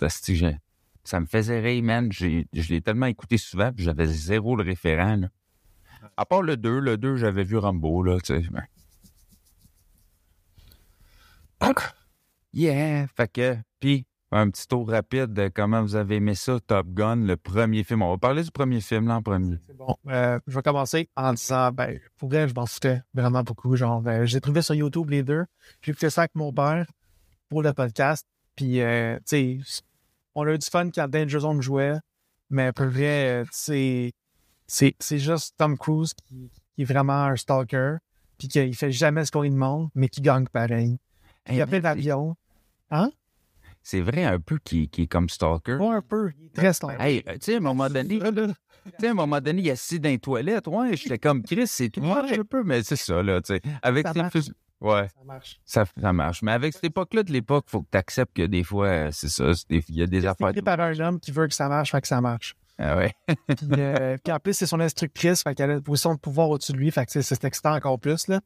Ça 1.05 1.21
me 1.21 1.27
faisait 1.27 1.61
rire, 1.61 1.83
man. 1.85 2.11
J'ai, 2.11 2.49
je 2.55 2.73
l'ai 2.73 2.81
tellement 2.81 3.05
écouté 3.05 3.37
souvent, 3.37 3.71
puis 3.71 3.85
j'avais 3.85 4.07
zéro 4.07 4.57
le 4.57 4.65
référent, 4.65 5.17
là. 5.17 5.29
À 6.17 6.25
part 6.25 6.41
le 6.41 6.57
2, 6.57 6.79
le 6.79 6.97
2, 6.97 7.17
j'avais 7.17 7.45
vu 7.45 7.59
Rambo, 7.59 8.03
là, 8.03 8.19
tu 8.21 8.35
sais. 8.35 8.49
Yeah! 12.53 13.07
Fait 13.17 13.31
que, 13.31 13.57
puis, 13.81 14.07
un 14.31 14.51
petit 14.51 14.67
tour 14.67 14.89
rapide 14.89 15.33
de 15.33 15.49
comment 15.49 15.83
vous 15.83 15.97
avez 15.97 16.17
aimé 16.17 16.35
ça, 16.35 16.59
Top 16.67 16.89
Gun, 16.89 17.17
le 17.17 17.37
premier 17.37 17.83
film. 17.85 18.03
On 18.03 18.11
va 18.11 18.19
parler 18.19 18.43
du 18.43 18.51
premier 18.51 18.81
film, 18.81 19.09
là, 19.09 19.17
en 19.17 19.23
premier. 19.23 19.57
C'est 19.67 19.77
bon. 19.77 19.97
Euh, 20.09 20.39
je 20.47 20.55
vais 20.55 20.63
commencer 20.63 21.09
en 21.17 21.33
disant, 21.33 21.71
ben, 21.73 21.99
pour 22.17 22.29
vrai, 22.29 22.49
je 22.49 22.55
m'en 22.55 22.67
foutais 22.67 23.01
vraiment 23.15 23.43
beaucoup. 23.43 23.75
Genre, 23.77 24.03
euh, 24.07 24.27
j'ai 24.27 24.41
trouvé 24.41 24.63
sur 24.63 24.75
YouTube 24.75 25.11
les 25.11 25.23
deux. 25.23 25.45
J'ai 25.83 25.93
fait 25.95 26.11
ça 26.11 26.23
avec 26.23 26.35
mon 26.35 26.53
père 26.53 26.87
pour 27.49 27.63
le 27.63 27.73
podcast. 27.73 28.27
Puis, 28.55 28.81
euh, 28.81 29.17
tu 29.27 29.63
sais, 29.63 29.83
on 30.35 30.47
a 30.47 30.53
eu 30.53 30.59
du 30.59 30.67
fun 30.67 30.91
quand 30.91 31.09
Danger 31.09 31.41
Zone 31.41 31.63
jouait. 31.63 31.97
Mais 32.51 32.73
pour 32.73 32.87
vrai, 32.87 33.45
tu 33.45 33.51
sais, 33.53 34.13
c'est, 34.67 34.95
c'est 34.99 35.19
juste 35.19 35.55
Tom 35.57 35.79
Cruise 35.79 36.13
qui, 36.15 36.51
qui 36.75 36.83
est 36.83 36.85
vraiment 36.85 37.25
un 37.25 37.37
stalker. 37.37 37.97
Puis 38.39 38.49
qu'il 38.49 38.75
fait 38.77 38.93
jamais 38.93 39.25
ce 39.25 39.33
qu'on 39.33 39.43
lui 39.43 39.51
demande, 39.51 39.89
mais 39.95 40.09
qui 40.09 40.21
gagne 40.21 40.47
pareil. 40.47 40.99
Il 41.49 41.57
y 41.57 41.61
a 41.61 41.65
Hey, 41.65 41.69
plein 41.69 41.81
man, 41.81 41.83
d'avions. 41.95 42.37
c'est- 42.91 42.97
C'est 43.83 44.01
vrai 44.01 44.25
un 44.25 44.39
peu 44.41 44.59
qu'il 44.59 44.89
qu'il 44.91 45.05
est 45.05 45.07
comme 45.07 45.29
stalker. 45.29 45.79
Pas 45.79 45.95
un 45.97 46.03
peu. 46.03 46.31
Il 46.39 46.47
est 46.47 46.55
très 46.55 46.73
stalker. 46.73 47.03
Hey, 47.03 47.23
euh, 47.29 47.33
tu 47.35 47.39
sais, 47.43 47.55
à 47.55 47.57
un 47.59 47.61
moment 47.61 47.89
donné, 47.89 48.19
tu 48.19 48.25
sais, 49.01 49.07
à 49.07 49.11
un 49.11 49.15
moment 49.15 49.41
donné, 49.41 49.63
il 49.63 49.69
est 49.69 49.73
assis 49.73 49.99
dans 50.01 50.09
les 50.11 50.19
toilettes. 50.19 50.67
Ouais, 50.67 50.95
j'étais 50.97 51.19
comme 51.19 51.43
Chris, 51.43 51.67
c'est 51.67 51.89
tout 51.89 52.01
Ouais. 52.01 52.39
un 52.39 52.45
peu, 52.45 52.63
mais 52.65 52.83
c'est 52.83 52.97
ça, 52.97 53.23
là, 53.23 53.41
tu 53.41 53.55
sais. 53.55 53.63
Avec 53.83 54.07
Ça 54.07 54.13
marche. 54.15 54.35
Ouais, 54.81 55.09
Ça 55.09 55.25
marche. 55.25 55.61
ça, 55.65 55.85
ça 56.01 56.13
marche. 56.13 56.43
Mais 56.43 56.53
avec 56.53 56.73
cette 56.75 56.85
époque-là 56.85 57.23
de 57.25 57.33
l'époque, 57.33 57.65
faut 57.69 57.83
que 57.83 57.89
tu 57.91 57.99
acceptes 57.99 58.37
que 58.37 58.43
des 58.47 58.63
fois, 58.63 58.87
euh, 58.87 59.09
c'est 59.11 59.29
ça, 59.29 59.53
c'est 59.55 59.69
des- 59.69 59.85
il 59.89 59.97
y 59.97 60.03
a 60.03 60.07
des 60.07 60.21
C'est 60.21 60.27
affaires. 60.29 60.51
écrit 60.51 60.63
par 60.63 60.79
un 60.81 60.99
homme 61.01 61.19
qui 61.19 61.33
veut 61.33 61.47
que 61.49 61.55
ça 61.55 61.69
marche, 61.69 61.91
fait 61.91 62.01
que 62.01 62.07
ça 62.09 62.21
marche. 62.21 62.55
Ah 62.79 62.97
ouais. 62.97 63.13
Puis, 63.57 63.81
euh, 63.81 64.17
puis 64.23 64.33
en 64.33 64.39
plus, 64.39 64.53
c'est 64.53 64.67
son 64.67 64.79
instructrice, 64.79 65.43
fait 65.43 65.53
qu'elle 65.57 65.71
a 65.71 65.75
une 65.75 65.83
position 65.83 66.15
de 66.15 66.21
pouvoir 66.21 66.49
au-dessus 66.51 66.71
de 66.73 66.77
lui, 66.77 66.93
fait 66.93 67.07
que 67.07 67.21
c'est 67.23 67.45
excitant 67.45 67.75
encore 67.75 67.99
plus, 67.99 68.29
là. 68.29 68.41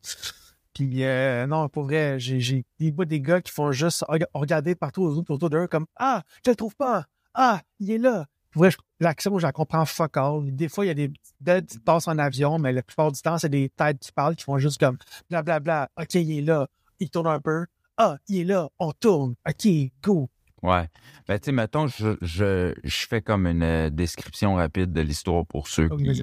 Puis 0.74 1.04
euh, 1.04 1.46
non, 1.46 1.68
pour 1.68 1.84
vrai, 1.84 2.18
j'ai, 2.18 2.64
des, 2.78 2.90
des 2.92 3.20
gars 3.20 3.40
qui 3.40 3.52
font 3.52 3.72
juste 3.72 4.04
reg- 4.08 4.26
regarder 4.32 4.74
partout 4.74 5.02
autour, 5.02 5.36
autour 5.36 5.50
d'eux 5.50 5.66
comme 5.66 5.86
«Ah, 5.96 6.22
je 6.44 6.50
le 6.50 6.56
trouve 6.56 6.74
pas! 6.76 7.06
Ah, 7.34 7.60
il 7.78 7.90
est 7.90 7.98
là!» 7.98 8.26
Pour 8.52 8.62
vrai, 8.62 8.70
l'action, 9.00 9.38
je 9.38 9.46
la 9.46 9.52
comprends 9.52 9.84
fuck 9.86 10.16
all. 10.16 10.54
Des 10.54 10.68
fois, 10.68 10.84
il 10.84 10.88
y 10.88 10.90
a 10.90 10.94
des 10.94 11.08
petites 11.08 11.34
belles 11.40 11.64
petites 11.64 11.84
passes 11.84 12.06
en 12.08 12.18
avion, 12.18 12.58
mais 12.58 12.72
la 12.72 12.82
plupart 12.82 13.10
du 13.10 13.20
temps, 13.20 13.38
c'est 13.38 13.48
des 13.48 13.70
têtes 13.70 13.98
qui 13.98 14.12
parlent 14.12 14.36
qui 14.36 14.44
font 14.44 14.58
juste 14.58 14.78
comme 14.78 14.98
«Blablabla, 15.30 15.90
OK, 15.98 16.14
il 16.14 16.38
est 16.38 16.42
là.» 16.42 16.68
Il 17.00 17.10
tourne 17.10 17.26
un 17.26 17.40
peu. 17.40 17.66
«Ah, 17.96 18.16
il 18.28 18.40
est 18.40 18.44
là. 18.44 18.68
On 18.78 18.92
tourne. 18.92 19.34
OK, 19.48 19.68
go.» 20.02 20.28
Ouais. 20.62 20.86
Ben, 21.26 21.40
tu 21.40 21.46
sais, 21.46 21.52
mettons, 21.52 21.88
je, 21.88 22.16
je, 22.22 22.72
je 22.84 23.06
fais 23.08 23.20
comme 23.20 23.48
une 23.48 23.64
euh, 23.64 23.90
description 23.90 24.54
rapide 24.54 24.92
de 24.92 25.00
l'histoire 25.00 25.44
pour 25.44 25.66
ceux 25.66 25.88
Oh, 25.90 25.96
qui. 25.96 26.22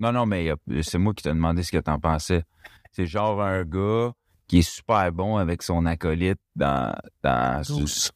Non, 0.00 0.12
non, 0.12 0.26
mais 0.26 0.50
c'est 0.82 0.98
moi 0.98 1.14
qui 1.14 1.22
t'ai 1.22 1.30
demandé 1.30 1.62
ce 1.62 1.72
que 1.72 1.78
t'en 1.78 1.98
pensais. 1.98 2.42
C'est 2.92 3.06
genre 3.06 3.42
un 3.42 3.64
gars 3.64 4.12
qui 4.46 4.58
est 4.58 4.68
super 4.70 5.10
bon 5.12 5.36
avec 5.36 5.62
son 5.62 5.86
acolyte 5.86 6.38
dans. 6.54 6.94
dans 7.22 7.62
Goose. 7.66 8.10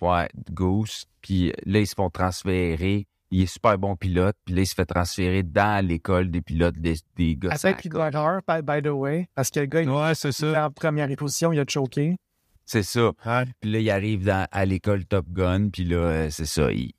Ouais, 0.00 0.28
Goose. 0.52 1.04
Puis 1.22 1.52
là, 1.64 1.80
ils 1.80 1.86
se 1.86 1.94
font 1.94 2.10
transférer. 2.10 3.06
Il 3.30 3.42
est 3.42 3.46
super 3.46 3.76
bon 3.78 3.94
pilote. 3.96 4.36
Puis 4.44 4.54
là, 4.54 4.62
il 4.62 4.66
se 4.66 4.74
fait 4.74 4.86
transférer 4.86 5.42
dans 5.42 5.84
l'école 5.86 6.30
des 6.30 6.40
pilotes 6.40 6.76
des, 6.78 6.94
des 7.16 7.36
gars. 7.36 7.50
Avec 7.62 7.78
puis 7.78 7.88
d'erreur, 7.88 8.40
by, 8.48 8.62
by 8.62 8.80
the 8.82 8.92
way, 8.92 9.28
parce 9.34 9.50
que 9.50 9.60
le 9.60 9.66
gars, 9.66 9.82
il 9.82 9.90
Ouais, 9.90 10.14
c'est 10.14 10.28
est 10.28 10.32
ça. 10.32 10.66
en 10.66 10.70
première 10.70 11.08
position, 11.16 11.52
il 11.52 11.60
a 11.60 11.64
choqué. 11.68 12.16
C'est 12.64 12.82
ça. 12.82 13.12
Ouais. 13.26 13.44
Puis 13.60 13.70
là, 13.70 13.78
il 13.80 13.90
arrive 13.90 14.24
dans- 14.24 14.46
à 14.50 14.64
l'école 14.64 15.04
Top 15.04 15.26
Gun, 15.30 15.68
puis 15.70 15.84
là, 15.84 15.96
euh, 15.96 16.30
c'est 16.30 16.44
ça. 16.46 16.70
Il... 16.72 16.92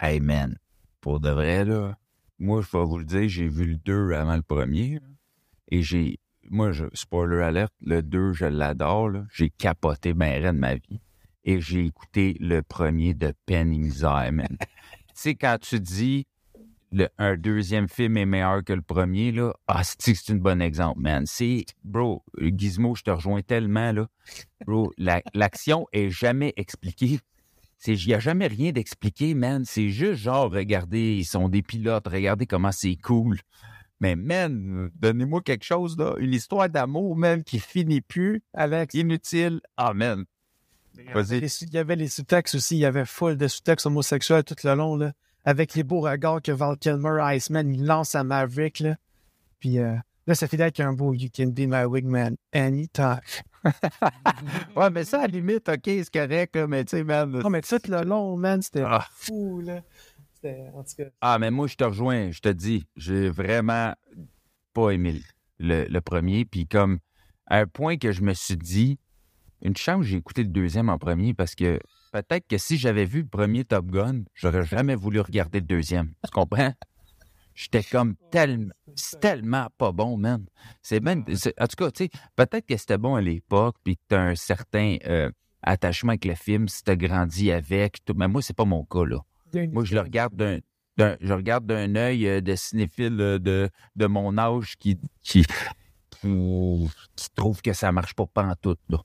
Hey, 0.00 0.20
man, 0.20 0.56
pour 1.00 1.20
de 1.20 1.30
vrai, 1.30 1.64
là, 1.64 1.96
moi, 2.38 2.62
je 2.62 2.76
vais 2.76 2.84
vous 2.84 2.98
le 2.98 3.04
dire, 3.04 3.28
j'ai 3.28 3.48
vu 3.48 3.66
le 3.66 3.76
2 3.76 4.12
avant 4.12 4.36
le 4.36 4.42
premier. 4.42 4.94
là. 4.94 5.00
Et 5.70 5.82
j'ai... 5.82 6.18
Moi, 6.50 6.72
je, 6.72 6.84
spoiler 6.94 7.42
alert, 7.42 7.72
le 7.80 8.02
2, 8.02 8.32
je 8.32 8.46
l'adore. 8.46 9.12
J'ai 9.32 9.50
capoté 9.50 10.14
ben 10.14 10.42
de 10.42 10.50
ma 10.50 10.74
vie. 10.74 11.00
Et 11.44 11.60
j'ai 11.60 11.84
écouté 11.84 12.36
le 12.40 12.62
premier 12.62 13.14
de 13.14 13.32
Penny 13.46 13.78
Misère, 13.78 14.32
man. 14.32 14.56
tu 14.58 14.66
sais, 15.14 15.34
quand 15.34 15.58
tu 15.60 15.78
dis 15.78 16.26
le, 16.92 17.08
un 17.18 17.36
deuxième 17.36 17.88
film 17.88 18.16
est 18.16 18.26
meilleur 18.26 18.64
que 18.64 18.72
le 18.72 18.82
premier, 18.82 19.32
là, 19.32 19.52
ah, 19.68 19.82
c'est 19.84 20.14
c'est 20.14 20.32
un 20.32 20.36
bon 20.36 20.60
exemple, 20.60 21.00
man. 21.00 21.24
C'est, 21.26 21.64
bro, 21.84 22.24
Gizmo, 22.40 22.94
je 22.94 23.02
te 23.02 23.10
rejoins 23.10 23.42
tellement, 23.42 23.92
là. 23.92 24.08
Bro, 24.66 24.92
la- 24.98 25.22
l'action 25.34 25.86
est 25.92 26.10
jamais 26.10 26.52
expliquée. 26.56 27.20
Il 27.86 28.06
n'y 28.06 28.14
a 28.14 28.18
jamais 28.18 28.46
rien 28.46 28.72
d'expliqué, 28.72 29.34
man. 29.34 29.64
C'est 29.64 29.88
juste 29.88 30.20
genre, 30.20 30.50
regardez, 30.50 31.16
ils 31.18 31.24
sont 31.24 31.48
des 31.48 31.62
pilotes, 31.62 32.06
regardez 32.08 32.46
comment 32.46 32.72
c'est 32.72 32.96
cool. 32.96 33.38
Mais, 34.00 34.16
man, 34.16 34.90
donnez-moi 34.98 35.42
quelque 35.42 35.64
chose, 35.64 35.96
là. 35.98 36.14
Une 36.18 36.32
histoire 36.32 36.68
d'amour, 36.70 37.16
man, 37.16 37.44
qui 37.44 37.58
finit 37.60 38.00
plus, 38.00 38.42
Alex, 38.54 38.94
inutile. 38.94 39.60
Ah, 39.76 39.92
man. 39.92 40.24
Vas-y. 41.14 41.38
il 41.38 41.74
y 41.74 41.78
avait 41.78 41.96
les 41.96 42.08
sous-textes 42.08 42.54
aussi, 42.54 42.76
il 42.76 42.80
y 42.80 42.84
avait 42.84 43.04
full 43.06 43.36
de 43.36 43.46
sous-textes 43.48 43.86
homosexuels 43.86 44.44
tout 44.44 44.56
le 44.64 44.74
long, 44.74 44.96
là, 44.96 45.12
avec 45.44 45.74
les 45.74 45.82
beaux 45.82 46.00
regards 46.00 46.42
que 46.42 46.52
Val 46.52 46.76
Kilmer, 46.78 47.18
Iceman, 47.36 47.72
il 47.72 47.86
lance 47.86 48.14
à 48.14 48.24
Maverick, 48.24 48.80
là. 48.80 48.96
Puis 49.60 49.78
euh, 49.78 49.94
là, 50.26 50.34
ça 50.34 50.46
finit 50.48 50.62
avec 50.62 50.80
un 50.80 50.92
beau 50.92 51.14
You 51.14 51.28
can 51.34 51.48
be 51.48 51.60
my 51.60 51.84
wingman 51.84 52.36
anytime. 52.52 53.20
ouais, 54.76 54.90
mais 54.90 55.04
ça, 55.04 55.18
à 55.18 55.22
la 55.22 55.26
limite, 55.28 55.68
OK, 55.68 55.80
c'est 55.84 56.10
correct, 56.12 56.56
là, 56.56 56.66
mais 56.66 56.84
tu 56.84 56.96
sais, 56.96 57.04
man. 57.04 57.30
Non, 57.30 57.50
mais 57.50 57.60
tout 57.62 57.78
le 57.88 58.02
long, 58.04 58.36
man, 58.36 58.60
c'était 58.62 58.82
Ah. 58.84 59.06
fou, 59.12 59.60
là. 59.60 59.80
C'était, 60.42 60.70
en 60.74 60.82
tout 60.82 60.94
cas, 60.96 61.04
Ah, 61.20 61.38
mais 61.38 61.50
moi, 61.50 61.66
je 61.66 61.76
te 61.76 61.84
rejoins. 61.84 62.30
Je 62.30 62.40
te 62.40 62.48
dis, 62.48 62.86
j'ai 62.96 63.28
vraiment 63.28 63.94
pas 64.72 64.90
aimé 64.90 65.20
le, 65.58 65.86
le 65.88 66.00
premier. 66.00 66.44
Puis 66.44 66.66
comme, 66.66 66.98
à 67.46 67.58
un 67.58 67.66
point 67.66 67.96
que 67.96 68.12
je 68.12 68.22
me 68.22 68.32
suis 68.32 68.56
dit, 68.56 68.98
une 69.62 69.76
chance, 69.76 70.06
j'ai 70.06 70.16
écouté 70.16 70.42
le 70.42 70.48
deuxième 70.48 70.88
en 70.88 70.98
premier 70.98 71.34
parce 71.34 71.54
que 71.54 71.78
peut-être 72.12 72.46
que 72.48 72.56
si 72.56 72.78
j'avais 72.78 73.04
vu 73.04 73.22
le 73.22 73.28
premier 73.28 73.64
Top 73.64 73.86
Gun, 73.86 74.22
j'aurais 74.34 74.64
jamais 74.64 74.94
voulu 74.94 75.20
regarder 75.20 75.60
le 75.60 75.66
deuxième. 75.66 76.14
Tu 76.24 76.30
comprends? 76.30 76.72
J'étais 77.54 77.82
comme 77.82 78.14
tellement, 78.30 78.72
tellement 79.20 79.68
pas 79.76 79.92
bon, 79.92 80.16
man. 80.16 80.46
C'est 80.80 81.00
même, 81.00 81.24
en 81.28 81.66
tout 81.66 81.76
cas, 81.76 81.90
tu 81.90 82.04
sais, 82.04 82.10
peut-être 82.36 82.64
que 82.64 82.76
c'était 82.76 82.96
bon 82.96 83.16
à 83.16 83.20
l'époque, 83.20 83.76
puis 83.84 83.96
que 83.96 84.02
t'as 84.08 84.20
un 84.20 84.34
certain 84.34 84.96
euh, 85.04 85.30
attachement 85.62 86.10
avec 86.12 86.24
le 86.24 86.34
film, 86.36 86.68
si 86.68 86.82
t'as 86.82 86.96
grandi 86.96 87.52
avec, 87.52 88.02
tout. 88.04 88.14
mais 88.16 88.28
moi, 88.28 88.40
c'est 88.40 88.56
pas 88.56 88.64
mon 88.64 88.84
cas, 88.84 89.04
là. 89.04 89.18
Moi, 89.72 89.84
je 89.84 89.94
le 89.94 90.00
regarde 90.00 90.34
d'un, 90.34 90.58
d'un- 90.96 91.16
je 91.20 91.32
regarde 91.32 91.66
d'un 91.66 91.94
œil 91.96 92.26
euh, 92.26 92.40
de 92.40 92.54
cinéphile 92.56 93.20
euh, 93.20 93.38
de, 93.38 93.68
de 93.96 94.06
mon 94.06 94.36
âge 94.38 94.76
qui, 94.78 94.98
qui, 95.22 95.44
qui, 96.20 96.88
qui 97.16 97.30
trouve 97.34 97.62
que 97.62 97.72
ça 97.72 97.92
marche 97.92 98.14
pas 98.14 98.26
pantoute, 98.26 98.80
là. 98.88 98.98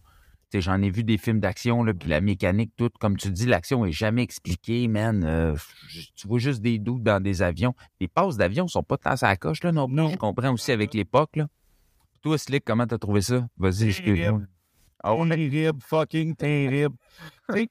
Tu 0.51 0.57
sais, 0.57 0.61
J'en 0.61 0.79
ai 0.83 0.91
vu 0.91 1.03
des 1.03 1.17
films 1.17 1.39
d'action, 1.39 1.83
là, 1.83 1.93
puis 1.93 2.07
la 2.07 2.21
mécanique, 2.21 2.71
tout, 2.77 2.89
comme 2.99 3.17
tu 3.17 3.31
dis, 3.31 3.47
l'action 3.47 3.83
est 3.85 3.91
jamais 3.91 4.21
expliquée, 4.21 4.87
man. 4.87 5.23
Euh, 5.23 5.55
j- 5.89 6.11
tu 6.15 6.27
vois 6.27 6.37
juste 6.39 6.61
des 6.61 6.77
doutes 6.77 7.01
dans 7.01 7.21
des 7.21 7.41
avions. 7.41 7.73
Les 7.99 8.07
passes 8.07 8.37
d'avion 8.37 8.67
sont 8.67 8.83
pas 8.83 8.97
tant 8.97 9.15
à 9.15 9.27
la 9.27 9.37
coche, 9.37 9.63
là, 9.63 9.71
non 9.71 9.87
plus. 9.87 9.95
Non. 9.95 10.09
Je 10.09 10.17
comprends 10.17 10.53
aussi 10.53 10.71
avec 10.71 10.93
l'époque, 10.93 11.35
là. 11.35 11.47
Toi, 12.21 12.37
Slick, 12.37 12.63
comment 12.63 12.85
t'as 12.85 12.97
trouvé 12.99 13.21
ça? 13.21 13.47
Vas-y, 13.57 13.87
excuse-moi. 13.89 14.41
Ouais? 15.13 15.29
Terrible, 15.29 15.81
fucking 15.83 16.35
terrible. 16.35 16.95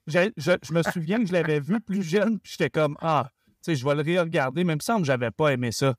J'ai- 0.06 0.32
je, 0.36 0.52
je 0.62 0.72
me 0.72 0.82
souviens 0.82 1.18
que 1.20 1.26
je 1.26 1.32
l'avais 1.32 1.60
vu 1.60 1.80
plus 1.80 2.02
jeune, 2.02 2.38
puis 2.38 2.52
j'étais 2.52 2.70
comme, 2.70 2.96
ah, 3.00 3.28
tu 3.46 3.54
sais, 3.62 3.76
je 3.76 3.84
vais 3.84 3.94
le 3.94 4.02
réregarder, 4.02 4.62
mais 4.64 4.74
il 4.74 4.76
me 4.76 4.80
semble 4.80 5.00
que 5.00 5.06
j'avais 5.06 5.30
pas 5.30 5.52
aimé 5.52 5.72
ça. 5.72 5.94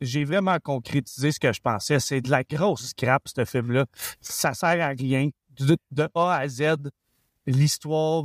J'ai 0.00 0.24
vraiment 0.24 0.58
concrétisé 0.62 1.32
ce 1.32 1.40
que 1.40 1.52
je 1.52 1.60
pensais. 1.60 2.00
C'est 2.00 2.20
de 2.20 2.30
la 2.30 2.42
grosse 2.42 2.88
scrap, 2.88 3.22
ce 3.28 3.44
film-là. 3.44 3.86
Ça 4.20 4.52
sert 4.52 4.80
à 4.84 4.88
rien. 4.88 5.30
De, 5.58 5.76
de 5.92 6.08
A 6.16 6.34
à 6.34 6.48
Z, 6.48 6.62
l'histoire, 7.46 8.24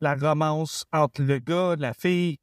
la 0.00 0.14
romance 0.14 0.84
entre 0.92 1.22
le 1.22 1.38
gars, 1.38 1.76
la 1.78 1.92
fille, 1.92 2.38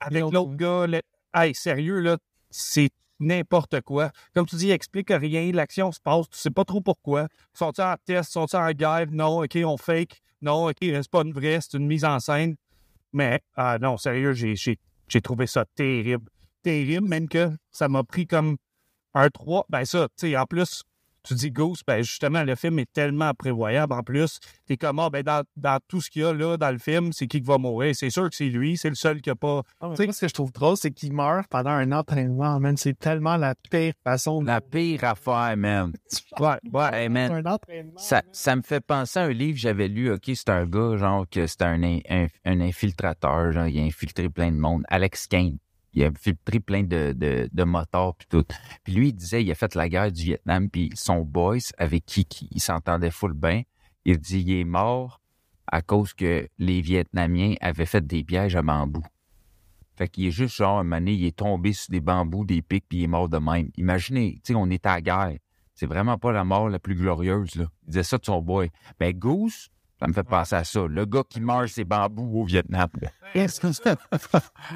avec 0.00 0.22
L'autre, 0.22 0.34
l'autre 0.34 0.54
gars. 0.56 0.86
le- 0.86 1.02
Hey, 1.34 1.54
sérieux, 1.54 2.00
là, 2.00 2.16
c'est 2.50 2.90
n'importe 3.20 3.80
quoi. 3.82 4.10
Comme 4.34 4.46
tu 4.46 4.56
dis, 4.56 4.70
explique 4.70 5.10
rien, 5.10 5.52
l'action 5.52 5.92
se 5.92 6.00
passe, 6.00 6.28
tu 6.28 6.38
sais 6.38 6.50
pas 6.50 6.64
trop 6.64 6.80
pourquoi. 6.80 7.28
Sont-ils 7.52 7.82
en 7.82 7.94
test, 8.04 8.32
sont-ils 8.32 8.56
en 8.56 8.70
guerre? 8.72 9.06
Non, 9.10 9.42
OK, 9.42 9.58
on 9.64 9.76
fake. 9.76 10.22
Non, 10.42 10.68
OK, 10.68 10.76
c'est 10.80 11.10
pas 11.10 11.22
une 11.22 11.32
vraie, 11.32 11.58
c'est 11.60 11.78
une 11.78 11.86
mise 11.86 12.04
en 12.04 12.20
scène. 12.20 12.56
Mais, 13.12 13.40
ah 13.56 13.78
non, 13.80 13.96
sérieux, 13.96 14.32
j'ai 14.32 15.20
trouvé 15.22 15.46
ça 15.46 15.64
terrible. 15.74 16.28
Terrible, 16.62 17.08
même 17.08 17.28
que 17.28 17.50
ça 17.70 17.88
m'a 17.88 18.02
pris 18.02 18.26
comme 18.26 18.56
un 19.14 19.28
3. 19.28 19.66
Ben 19.68 19.84
ça, 19.84 20.08
tu 20.18 20.28
sais, 20.28 20.36
en 20.36 20.46
plus, 20.46 20.82
tu 21.24 21.34
dis 21.34 21.50
Goose, 21.50 21.82
ben 21.86 22.02
justement, 22.02 22.42
le 22.42 22.54
film 22.54 22.78
est 22.78 22.92
tellement 22.92 23.32
prévoyable. 23.34 23.92
En 23.92 24.02
plus, 24.02 24.38
t'es 24.66 24.76
comme, 24.76 24.98
ah, 24.98 25.10
ben 25.10 25.22
dans, 25.22 25.44
dans 25.56 25.78
tout 25.88 26.00
ce 26.00 26.10
qu'il 26.10 26.22
y 26.22 26.24
a 26.24 26.32
là, 26.32 26.56
dans 26.56 26.70
le 26.70 26.78
film, 26.78 27.12
c'est 27.12 27.26
qui 27.26 27.40
qui 27.40 27.46
va 27.46 27.58
mourir? 27.58 27.94
C'est 27.94 28.10
sûr 28.10 28.28
que 28.28 28.36
c'est 28.36 28.48
lui, 28.48 28.76
c'est 28.76 28.88
le 28.88 28.94
seul 28.94 29.20
qui 29.20 29.30
a 29.30 29.34
pas... 29.34 29.62
Ah, 29.80 29.88
mais 29.88 30.04
moi, 30.04 30.12
ce 30.12 30.20
que 30.20 30.28
je 30.28 30.34
trouve 30.34 30.52
drôle, 30.52 30.76
c'est 30.76 30.90
qu'il 30.90 31.12
meurt 31.12 31.46
pendant 31.48 31.70
un 31.70 31.92
entraînement, 31.92 32.60
man. 32.60 32.76
C'est 32.76 32.98
tellement 32.98 33.36
la 33.36 33.54
pire 33.70 33.92
façon 34.04 34.42
de. 34.42 34.46
La 34.46 34.60
pire 34.60 35.04
affaire, 35.04 35.56
man. 35.56 35.92
Ouais, 36.40 36.58
ouais. 36.72 36.90
Hey, 36.92 37.08
man. 37.08 37.30
un 37.32 37.52
entraînement. 37.52 37.96
Ça, 37.96 38.16
man. 38.16 38.24
ça 38.32 38.56
me 38.56 38.62
fait 38.62 38.80
penser 38.80 39.18
à 39.20 39.22
un 39.22 39.32
livre 39.32 39.54
que 39.54 39.60
j'avais 39.60 39.88
lu. 39.88 40.12
OK, 40.12 40.22
c'est 40.26 40.48
un 40.48 40.66
gars, 40.66 40.96
genre, 40.96 41.26
que 41.30 41.46
c'est 41.46 41.62
un, 41.62 41.80
un, 41.82 42.26
un 42.44 42.60
infiltrateur, 42.60 43.52
genre, 43.52 43.66
il 43.66 43.78
a 43.80 43.84
infiltré 43.84 44.28
plein 44.28 44.50
de 44.50 44.56
monde. 44.56 44.84
Alex 44.88 45.26
Kane. 45.26 45.58
Il 45.94 46.04
a 46.04 46.08
infiltré 46.08 46.60
plein 46.60 46.82
de, 46.82 47.12
de, 47.12 47.48
de 47.52 47.64
motards 47.64 48.14
puis 48.16 48.26
tout. 48.28 48.44
Puis 48.82 48.92
lui, 48.92 49.08
il 49.08 49.12
disait, 49.12 49.42
il 49.42 49.50
a 49.50 49.54
fait 49.54 49.74
la 49.74 49.88
guerre 49.88 50.10
du 50.10 50.22
Vietnam, 50.22 50.68
puis 50.68 50.90
son 50.94 51.20
boys, 51.22 51.58
avec 51.78 52.04
qui, 52.04 52.24
qui 52.24 52.48
il 52.50 52.60
s'entendait 52.60 53.10
full 53.10 53.32
bien, 53.32 53.62
il 54.04 54.18
dit, 54.18 54.40
il 54.40 54.60
est 54.60 54.64
mort 54.64 55.20
à 55.66 55.82
cause 55.82 56.12
que 56.12 56.48
les 56.58 56.80
Vietnamiens 56.80 57.54
avaient 57.60 57.86
fait 57.86 58.06
des 58.06 58.22
pièges 58.22 58.56
à 58.56 58.62
bambou. 58.62 59.02
Fait 59.96 60.08
qu'il 60.08 60.26
est 60.26 60.32
juste 60.32 60.56
genre, 60.56 60.80
un 60.80 60.82
moment 60.82 60.96
donné, 60.96 61.12
il 61.12 61.24
est 61.24 61.36
tombé 61.36 61.72
sur 61.72 61.90
des 61.90 62.00
bambous, 62.00 62.44
des 62.44 62.62
pics, 62.62 62.84
puis 62.88 62.98
il 62.98 63.04
est 63.04 63.08
mort 63.08 63.28
de 63.28 63.38
même. 63.38 63.70
Imaginez, 63.76 64.40
tu 64.44 64.52
sais, 64.52 64.54
on 64.54 64.68
est 64.68 64.84
à 64.86 64.94
la 64.94 65.00
guerre. 65.00 65.38
C'est 65.74 65.86
vraiment 65.86 66.18
pas 66.18 66.32
la 66.32 66.44
mort 66.44 66.68
la 66.68 66.78
plus 66.78 66.94
glorieuse, 66.94 67.54
là. 67.54 67.66
Il 67.84 67.90
disait 67.90 68.02
ça 68.02 68.18
de 68.18 68.24
son 68.24 68.40
boy. 68.40 68.70
Ben, 68.98 69.12
Goose, 69.12 69.70
ça 70.04 70.08
me 70.08 70.12
fait 70.12 70.22
penser 70.22 70.54
à 70.54 70.64
ça. 70.64 70.86
Le 70.86 71.06
gars 71.06 71.22
qui 71.26 71.40
meurt 71.40 71.68
ses 71.68 71.84
bambous 71.84 72.40
au 72.40 72.44
Vietnam. 72.44 72.88
là. 73.84 73.98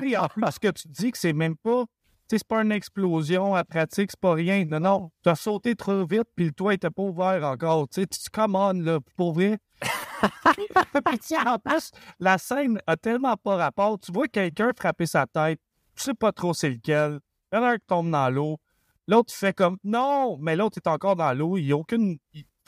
Et 0.02 0.16
en 0.16 0.26
plus, 0.26 0.50
ce 0.52 0.58
que 0.58 0.70
tu 0.70 0.88
dis 0.88 1.12
que 1.12 1.18
c'est 1.18 1.34
même 1.34 1.54
pas, 1.54 1.84
tu 1.84 2.36
sais, 2.36 2.38
c'est 2.38 2.48
pas 2.48 2.62
une 2.62 2.72
explosion 2.72 3.54
à 3.54 3.62
pratique, 3.62 4.10
c'est 4.10 4.20
pas 4.20 4.32
rien. 4.32 4.64
Non, 4.64 4.80
non, 4.80 5.10
tu 5.22 5.28
as 5.28 5.34
sauté 5.34 5.74
trop 5.74 6.06
vite, 6.06 6.28
puis 6.34 6.46
le 6.46 6.52
toit 6.52 6.72
était 6.72 6.88
pas 6.88 7.02
ouvert 7.02 7.44
encore. 7.44 7.88
Tu 7.90 8.00
sais, 8.00 8.06
tu 8.06 8.30
come 8.32 8.54
on, 8.54 8.72
là, 8.72 9.00
pour 9.16 9.34
vrai. 9.34 9.58
Puis, 10.50 11.36
en 11.36 11.58
plus, 11.58 11.90
la 12.18 12.38
scène 12.38 12.80
a 12.86 12.96
tellement 12.96 13.36
pas 13.36 13.56
rapport. 13.56 13.98
Tu 14.00 14.10
vois 14.10 14.26
quelqu'un 14.26 14.72
frapper 14.76 15.06
sa 15.06 15.26
tête, 15.26 15.60
tu 15.94 16.02
sais 16.04 16.14
pas 16.14 16.32
trop 16.32 16.54
c'est 16.54 16.70
lequel. 16.70 17.20
Il 17.52 17.56
y 17.56 17.58
en 17.58 17.64
a 17.64 17.68
un 17.72 17.76
qui 17.76 17.86
tombe 17.86 18.10
dans 18.10 18.30
l'eau. 18.30 18.58
L'autre 19.06 19.32
fait 19.32 19.52
comme 19.52 19.76
non, 19.84 20.38
mais 20.40 20.56
l'autre 20.56 20.78
est 20.78 20.88
encore 20.88 21.16
dans 21.16 21.32
l'eau. 21.32 21.56
Il 21.58 21.66
n'y 21.66 21.72
a 21.72 21.76
aucune 21.76 22.18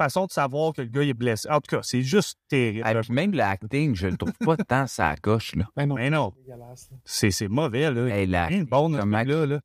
façon 0.05 0.27
de 0.27 0.33
savoir 0.33 0.73
que 0.73 0.83
le 0.83 0.89
gars 0.89 1.03
il 1.03 1.11
est 1.11 1.15
blessé. 1.15 1.49
En 1.51 1.61
tout 1.61 1.77
cas, 1.77 1.81
c'est 1.83 2.03
juste 2.03 2.39
terrible. 2.49 2.83
Ah, 2.87 2.95
puis 3.01 3.13
même 3.13 3.33
l'acting, 3.33 3.95
je 3.95 4.07
le 4.09 4.17
trouve 4.17 4.33
pas 4.45 4.57
tant 4.69 4.87
ça 4.87 5.15
coche, 5.17 5.55
là. 5.57 5.65
Ben 5.77 5.87
non, 5.87 5.95
Mais 5.97 6.11
non, 6.11 6.33
c'est 7.05 7.41
là. 7.41 7.49
mauvais, 7.49 7.91
là. 7.91 8.07
Hey, 8.15 8.27
la- 8.27 8.47
Rien 8.47 8.65
de 8.65 8.69
bon 8.69 8.89
dans 8.91 8.97
ce 8.97 9.01
comment- 9.03 9.19
truc-là, 9.19 9.47
là. 9.47 9.61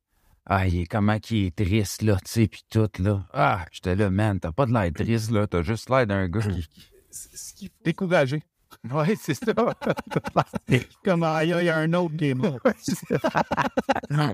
Ah, 0.48 0.68
il 0.68 0.82
est, 0.82 0.86
comment 0.86 1.18
qu'il 1.20 1.46
est 1.46 1.56
triste, 1.56 2.04
là, 2.04 2.18
tu 2.24 2.32
sais, 2.32 2.48
puis 2.48 2.64
tout, 2.70 2.90
là. 3.00 3.26
Ah, 3.34 3.66
j'étais 3.72 3.96
là, 3.96 4.10
man, 4.12 4.40
t'as 4.40 4.52
pas 4.52 4.66
de 4.68 4.74
l'air 4.74 4.92
triste, 4.94 5.32
là. 5.32 5.48
T'as 5.48 5.64
juste 5.64 5.90
l'air 5.90 6.06
d'un 6.06 6.28
gars 6.28 6.42
qui... 6.42 6.68
Ce 7.10 7.54
qu'il 7.54 7.70
faut- 7.70 7.74
Découragé. 7.84 8.44
Ouais, 8.92 9.16
c'est 9.20 9.34
ça. 9.34 9.54
Comme 11.04 11.24
ah, 11.24 11.44
il 11.44 11.50
y, 11.50 11.54
a- 11.54 11.62
il 11.64 11.66
y 11.66 11.70
a 11.70 11.78
un 11.78 11.92
autre 11.94 12.16
qui 12.18 12.30
est 12.30 12.34
mort. 12.36 12.60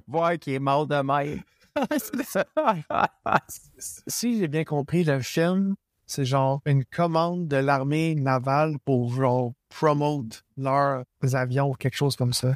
Voir 0.08 0.34
qu'il 0.39 0.54
est 0.54 0.60
mort 0.60 0.88
de 0.88 0.95
même. 0.95 1.41
si 4.08 4.39
j'ai 4.39 4.47
bien 4.47 4.64
compris, 4.64 5.04
le 5.04 5.22
film, 5.22 5.76
c'est 6.12 6.26
genre 6.26 6.62
une 6.66 6.84
commande 6.84 7.47
de 7.47 7.55
l'armée 7.55 8.16
navale 8.16 8.78
pour 8.84 9.14
genre 9.14 9.53
promote 9.70 10.43
leurs 10.57 11.05
avions 11.32 11.70
ou 11.70 11.74
quelque 11.74 11.95
chose 11.95 12.18
comme 12.18 12.34
ça. 12.34 12.53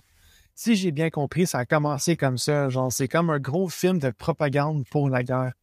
Si 0.55 0.75
j'ai 0.75 0.91
bien 0.91 1.09
compris, 1.09 1.47
ça 1.47 1.59
a 1.59 1.65
commencé 1.65 2.17
comme 2.17 2.37
ça. 2.37 2.69
Genre, 2.69 2.91
c'est 2.91 3.07
comme 3.07 3.29
un 3.29 3.39
gros 3.39 3.69
film 3.69 3.99
de 3.99 4.09
propagande 4.09 4.85
pour 4.89 5.09
la 5.09 5.23
guerre. 5.23 5.53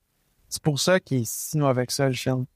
C'est 0.49 0.63
pour 0.63 0.81
ça 0.81 1.01
qu'il 1.01 1.23
est 1.23 1.31
si 1.31 1.59
mauvais 1.59 1.85
ça, 1.89 2.09
le 2.09 2.15
film. 2.15 2.47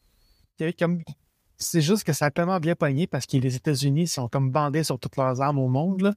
C'est 1.59 1.81
juste 1.81 2.05
que 2.05 2.13
ça 2.15 2.27
a 2.27 2.31
tellement 2.31 2.61
bien 2.61 2.75
pogné 2.75 3.07
parce 3.07 3.27
que 3.27 3.37
les 3.37 3.57
États-Unis 3.57 4.07
sont 4.07 4.29
comme 4.29 4.51
bandés 4.51 4.85
sur 4.85 4.99
toutes 4.99 5.17
leurs 5.17 5.43
armes 5.43 5.59
au 5.59 5.69
monde. 5.69 6.15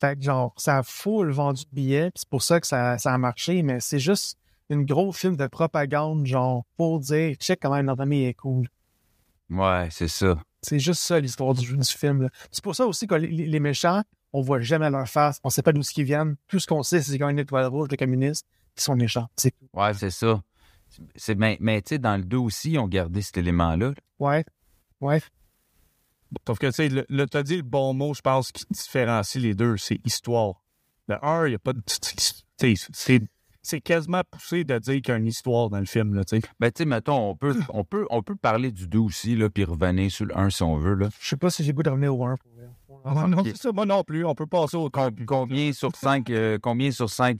Fait 0.00 0.16
que 0.16 0.22
genre, 0.22 0.52
ça 0.56 0.78
a 0.78 0.82
full 0.82 1.30
vendu 1.30 1.62
de 1.62 1.74
billets, 1.74 2.10
c'est 2.14 2.28
pour 2.28 2.42
ça 2.42 2.60
que 2.60 2.66
ça 2.66 2.94
a 2.94 3.18
marché, 3.18 3.62
mais 3.62 3.78
c'est 3.80 3.98
juste 3.98 4.36
une 4.70 4.84
gros 4.84 5.12
film 5.12 5.36
de 5.36 5.46
propagande, 5.46 6.26
genre, 6.26 6.64
pour 6.76 7.00
dire, 7.00 7.34
check 7.36 7.60
comment 7.60 7.82
notre 7.82 8.02
ami 8.02 8.24
est 8.24 8.34
cool. 8.34 8.68
Ouais, 9.50 9.88
c'est 9.90 10.08
ça. 10.08 10.36
C'est 10.62 10.78
juste 10.78 11.00
ça 11.00 11.18
l'histoire 11.20 11.54
du, 11.54 11.76
du 11.76 11.84
film. 11.84 12.22
là. 12.22 12.28
C'est 12.50 12.62
pour 12.62 12.74
ça 12.74 12.86
aussi 12.86 13.06
que 13.06 13.14
les, 13.14 13.28
les 13.28 13.60
méchants, 13.60 14.02
on 14.32 14.42
voit 14.42 14.60
jamais 14.60 14.90
leur 14.90 15.08
face, 15.08 15.40
on 15.44 15.50
sait 15.50 15.62
pas 15.62 15.72
d'où 15.72 15.80
ils 15.96 16.04
viennent. 16.04 16.36
Tout 16.48 16.58
ce 16.58 16.66
qu'on 16.66 16.82
sait, 16.82 17.00
c'est 17.00 17.12
qu'ils 17.12 17.24
ont 17.24 17.28
une 17.30 17.38
étoile 17.38 17.66
rouge, 17.66 17.88
les 17.90 17.96
communistes, 17.96 18.46
qui 18.74 18.84
sont 18.84 18.94
méchants. 18.96 19.28
C'est 19.36 19.54
Ouais, 19.72 19.94
c'est 19.94 20.10
ça. 20.10 20.42
C'est, 21.14 21.34
mais 21.34 21.56
mais 21.60 21.80
tu 21.82 21.90
sais, 21.90 21.98
dans 21.98 22.16
le 22.16 22.24
2 22.24 22.36
aussi, 22.38 22.72
ils 22.72 22.78
ont 22.78 22.88
gardé 22.88 23.22
cet 23.22 23.36
élément-là. 23.38 23.92
ouais, 24.18 24.44
ouais. 25.00 25.20
Sauf 26.46 26.58
que, 26.58 26.66
tu 26.66 26.72
sais, 26.72 26.88
le, 26.90 27.06
le- 27.08 27.26
t'as 27.26 27.42
dit 27.42 27.56
le 27.56 27.62
bon 27.62 27.94
mot, 27.94 28.12
je 28.12 28.20
pense, 28.20 28.52
qui 28.52 28.64
différencie 28.70 29.42
les 29.42 29.54
deux, 29.54 29.76
c'est 29.78 29.98
histoire. 30.04 30.62
Le 31.06 31.22
1, 31.24 31.46
il 31.46 31.50
n'y 31.50 31.54
a 31.54 31.58
pas 31.58 31.72
de. 31.72 31.80
tu 31.80 31.94
sais, 32.58 32.74
C'est, 32.92 33.22
c'est 33.68 33.80
quasiment 33.80 34.22
poussé 34.30 34.64
de 34.64 34.78
dire 34.78 34.94
qu'il 35.02 35.08
y 35.08 35.10
a 35.12 35.16
une 35.16 35.26
histoire 35.26 35.70
dans 35.70 35.78
le 35.78 35.84
film, 35.84 36.14
là, 36.14 36.24
tu 36.24 36.40
sais. 36.40 36.48
Ben, 36.58 36.70
tu 36.70 36.82
sais, 36.82 36.84
mettons, 36.84 37.30
on 37.30 37.36
peut, 37.36 37.54
on, 37.68 37.84
peut, 37.84 38.06
on 38.10 38.22
peut 38.22 38.36
parler 38.36 38.72
du 38.72 38.88
2 38.88 38.98
aussi, 38.98 39.36
là, 39.36 39.50
puis 39.50 39.64
revenir 39.64 40.10
sur 40.10 40.26
le 40.26 40.36
1 40.36 40.50
si 40.50 40.62
on 40.62 40.76
veut, 40.76 40.94
là. 40.94 41.08
Je 41.20 41.28
sais 41.28 41.36
pas 41.36 41.50
si 41.50 41.62
j'ai 41.62 41.72
le 41.72 41.76
goût 41.76 41.82
de 41.82 41.90
revenir 41.90 42.16
au 42.16 42.24
1 42.24 42.36
pour 42.36 42.50
vrai. 42.52 42.68
Ah, 43.04 43.26
non, 43.28 43.44
c'est 43.44 43.56
ça, 43.56 43.70
moi 43.72 43.86
non 43.86 44.02
plus. 44.02 44.24
On 44.24 44.34
peut 44.34 44.46
passer 44.46 44.76
au 44.76 44.90
Com- 44.90 45.14
combien 45.26 45.72
sur 45.72 45.94
5 45.94 46.30
combien 46.62 46.90
sur 46.90 47.08
5 47.08 47.38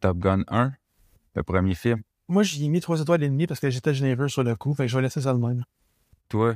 Top 0.00 0.18
Gun 0.18 0.42
1, 0.48 0.72
le 1.34 1.42
premier 1.42 1.74
film? 1.74 2.02
Moi, 2.28 2.42
j'y 2.42 2.64
ai 2.64 2.68
mis 2.68 2.80
3 2.80 3.00
étoiles 3.00 3.22
et 3.22 3.28
demie 3.28 3.46
parce 3.46 3.60
que 3.60 3.70
j'étais 3.70 3.94
généreux 3.94 4.28
sur 4.28 4.42
le 4.42 4.54
coup, 4.56 4.74
fait 4.74 4.84
que 4.84 4.88
je 4.88 4.96
vais 4.96 5.02
laisser 5.02 5.20
ça 5.20 5.32
de 5.32 5.38
même. 5.38 5.64
Toi? 6.28 6.54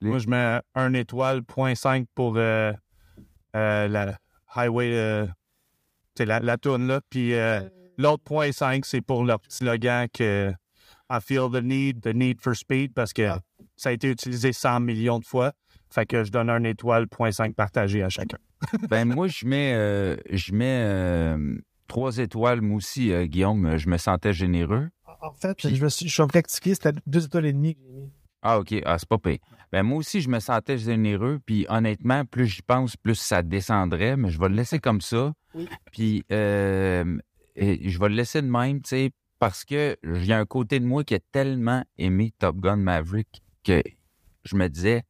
Moi, 0.00 0.18
je 0.18 0.28
mets 0.28 0.60
un 0.74 0.92
étoile, 0.94 1.42
point 1.42 1.74
5 1.74 2.06
pour 2.14 2.36
euh, 2.36 2.72
euh, 3.54 3.88
la 3.88 4.16
Highway, 4.54 4.90
euh, 4.94 5.26
c'est 6.16 6.24
la, 6.26 6.40
la 6.40 6.56
tourne 6.58 6.86
là. 6.86 7.00
Puis 7.10 7.34
euh, 7.34 7.60
l'autre 8.00 8.22
point 8.24 8.52
5, 8.52 8.84
c'est 8.84 9.00
pour 9.00 9.24
leur 9.24 9.40
petit 9.40 9.58
slogan 9.58 10.08
que 10.12 10.52
I 11.10 11.18
feel 11.20 11.50
the 11.50 11.62
need, 11.62 12.02
the 12.02 12.14
need 12.14 12.40
for 12.40 12.54
speed, 12.54 12.94
parce 12.94 13.12
que 13.12 13.30
ça 13.76 13.88
a 13.88 13.92
été 13.92 14.10
utilisé 14.10 14.52
100 14.52 14.80
millions 14.80 15.18
de 15.18 15.24
fois. 15.24 15.52
Fait 15.92 16.06
que 16.06 16.22
je 16.22 16.30
donne 16.30 16.48
un 16.48 16.62
étoile, 16.62 17.06
0.5 17.06 17.54
partagé 17.54 18.02
à 18.02 18.08
chacun. 18.08 18.38
Ben 18.90 19.06
moi, 19.06 19.26
je 19.26 19.46
mets, 19.46 19.72
euh, 19.74 20.16
je 20.30 20.52
mets 20.52 20.84
euh, 20.84 21.56
trois 21.88 22.18
étoiles, 22.18 22.60
moi 22.60 22.76
aussi, 22.76 23.10
euh, 23.10 23.24
Guillaume. 23.24 23.76
Je 23.76 23.88
me 23.88 23.96
sentais 23.96 24.32
généreux. 24.32 24.90
En 25.22 25.32
fait, 25.32 25.56
je, 25.60 25.82
me 25.82 25.88
suis, 25.88 26.08
je 26.08 26.12
suis 26.12 26.22
rectifié, 26.22 26.74
c'était 26.74 26.92
deux 27.06 27.24
étoiles 27.24 27.46
et 27.46 27.52
demie 27.52 27.74
que 27.74 27.80
j'ai 27.82 27.92
mis. 27.92 28.12
Ah, 28.42 28.58
OK. 28.58 28.74
Ah, 28.86 28.98
c'est 28.98 29.08
pas 29.08 29.18
pire. 29.18 29.38
Ben, 29.72 29.82
moi 29.82 29.98
aussi, 29.98 30.20
je 30.20 30.28
me 30.28 30.40
sentais 30.40 30.78
généreux. 30.78 31.40
Puis, 31.44 31.66
honnêtement, 31.68 32.24
plus 32.24 32.46
j'y 32.46 32.62
pense, 32.62 32.96
plus 32.96 33.16
ça 33.16 33.42
descendrait. 33.42 34.16
Mais 34.16 34.30
je 34.30 34.38
vais 34.38 34.48
le 34.48 34.54
laisser 34.54 34.78
comme 34.78 35.00
ça. 35.00 35.32
Oui. 35.54 35.68
Puis, 35.92 36.24
euh, 36.32 37.18
et 37.56 37.88
je 37.88 37.98
vais 37.98 38.08
le 38.08 38.14
laisser 38.14 38.42
de 38.42 38.46
même, 38.48 38.80
tu 38.82 38.88
sais, 38.90 39.10
parce 39.38 39.64
que 39.64 39.96
il 40.04 40.24
y 40.26 40.32
a 40.32 40.38
un 40.38 40.46
côté 40.46 40.80
de 40.80 40.84
moi 40.84 41.02
qui 41.04 41.14
a 41.14 41.20
tellement 41.32 41.84
aimé 41.98 42.32
Top 42.38 42.56
Gun 42.56 42.76
Maverick 42.76 43.42
que 43.64 43.82
je 44.44 44.56
me 44.56 44.68
disais, 44.68 45.02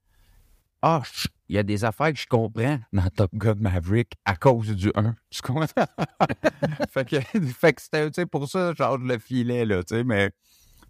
ah, 0.82 1.03
je- 1.12 1.28
il 1.49 1.57
y 1.57 1.59
a 1.59 1.62
des 1.64 1.84
affaires 1.84 2.12
que 2.12 2.18
je 2.18 2.26
comprends 2.28 2.78
dans 2.93 3.09
Top 3.11 3.30
Gun 3.34 3.57
Maverick 3.57 4.12
à 4.24 4.36
cause 4.36 4.68
du 4.76 4.91
1. 4.95 5.14
Tu 5.30 5.43
comprends? 5.43 5.66
fait 6.91 7.09
que, 7.09 7.20
fait 7.20 7.72
que 7.72 7.82
c'était, 7.82 8.07
tu 8.11 8.14
sais, 8.20 8.26
pour 8.26 8.49
ça, 8.49 8.72
genre, 8.74 8.99
je 9.01 9.07
le 9.07 9.18
filais, 9.18 9.64
là, 9.64 9.82
tu 9.82 9.97
sais, 9.97 10.05
mais 10.05 10.30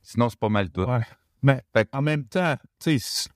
sinon, 0.02 0.28
c'est 0.28 0.38
pas 0.38 0.48
mal 0.48 0.70
tout. 0.70 0.82
Ouais. 0.82 1.00
Mais 1.42 1.62
Fait 1.74 1.88
en 1.92 2.02
même 2.02 2.24
temps, 2.26 2.56
tu 2.78 2.98
sais, 2.98 3.30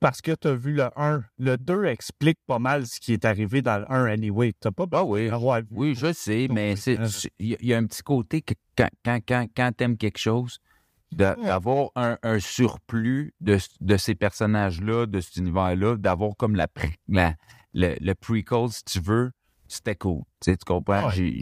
parce 0.00 0.20
que 0.20 0.32
tu 0.34 0.48
as 0.48 0.54
vu 0.54 0.72
le 0.74 0.88
1, 0.96 1.24
le 1.38 1.56
2 1.56 1.84
explique 1.86 2.38
pas 2.46 2.58
mal 2.58 2.86
ce 2.86 3.00
qui 3.00 3.12
est 3.12 3.24
arrivé 3.24 3.62
dans 3.62 3.78
le 3.78 3.90
1 3.90 4.04
anyway. 4.06 4.52
T'as 4.58 4.70
pas 4.70 4.86
Ah 4.92 5.04
oui. 5.04 5.28
de 5.28 5.66
Oui, 5.70 5.94
je 5.94 6.12
sais, 6.12 6.48
mais 6.50 6.74
euh, 6.88 7.08
il 7.38 7.56
y, 7.60 7.72
a- 7.74 7.78
un 7.78 7.86
petit 7.86 8.02
côté 8.02 8.42
que 8.42 8.54
quand, 8.76 8.88
quand, 9.04 9.18
quand, 9.26 9.46
quand 9.56 9.72
t'aimes 9.76 9.96
quelque 9.96 10.18
chose, 10.18 10.58
d'avoir 11.12 11.90
un, 11.94 12.18
un 12.22 12.38
surplus 12.40 13.32
de, 13.40 13.58
de 13.80 13.96
ces 13.96 14.14
personnages-là, 14.14 15.06
de 15.06 15.20
cet 15.20 15.36
univers-là, 15.36 15.96
d'avoir 15.96 16.36
comme 16.36 16.56
la, 16.56 16.66
le, 17.72 17.94
le 18.00 18.14
prequel, 18.14 18.68
si 18.70 18.84
tu 18.84 19.00
veux, 19.00 19.30
c'était 19.68 19.96
cool. 19.96 20.22
Tu 20.40 20.50
sais, 20.52 20.56
tu 20.56 20.64
comprends? 20.64 21.08
Ouais. 21.08 21.40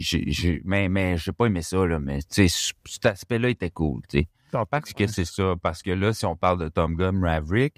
Mais 0.63 0.87
mais 0.89 1.17
j'ai 1.17 1.31
pas 1.31 1.45
aimé 1.47 1.61
ça, 1.61 1.85
là, 1.85 1.99
mais 1.99 2.19
tu 2.23 2.47
sais, 2.47 2.71
cet 2.85 3.05
aspect-là 3.05 3.49
était 3.49 3.69
cool. 3.71 4.01
tu 4.07 4.19
sais. 4.19 4.27
Parce 4.69 4.93
que 4.93 5.07
c'est 5.07 5.25
ça. 5.25 5.55
Parce 5.61 5.83
que 5.83 5.91
là, 5.91 6.13
si 6.13 6.25
on 6.25 6.35
parle 6.35 6.59
de 6.59 6.69
Tom 6.69 6.95
Gun 6.95 7.11
Maverick, 7.13 7.75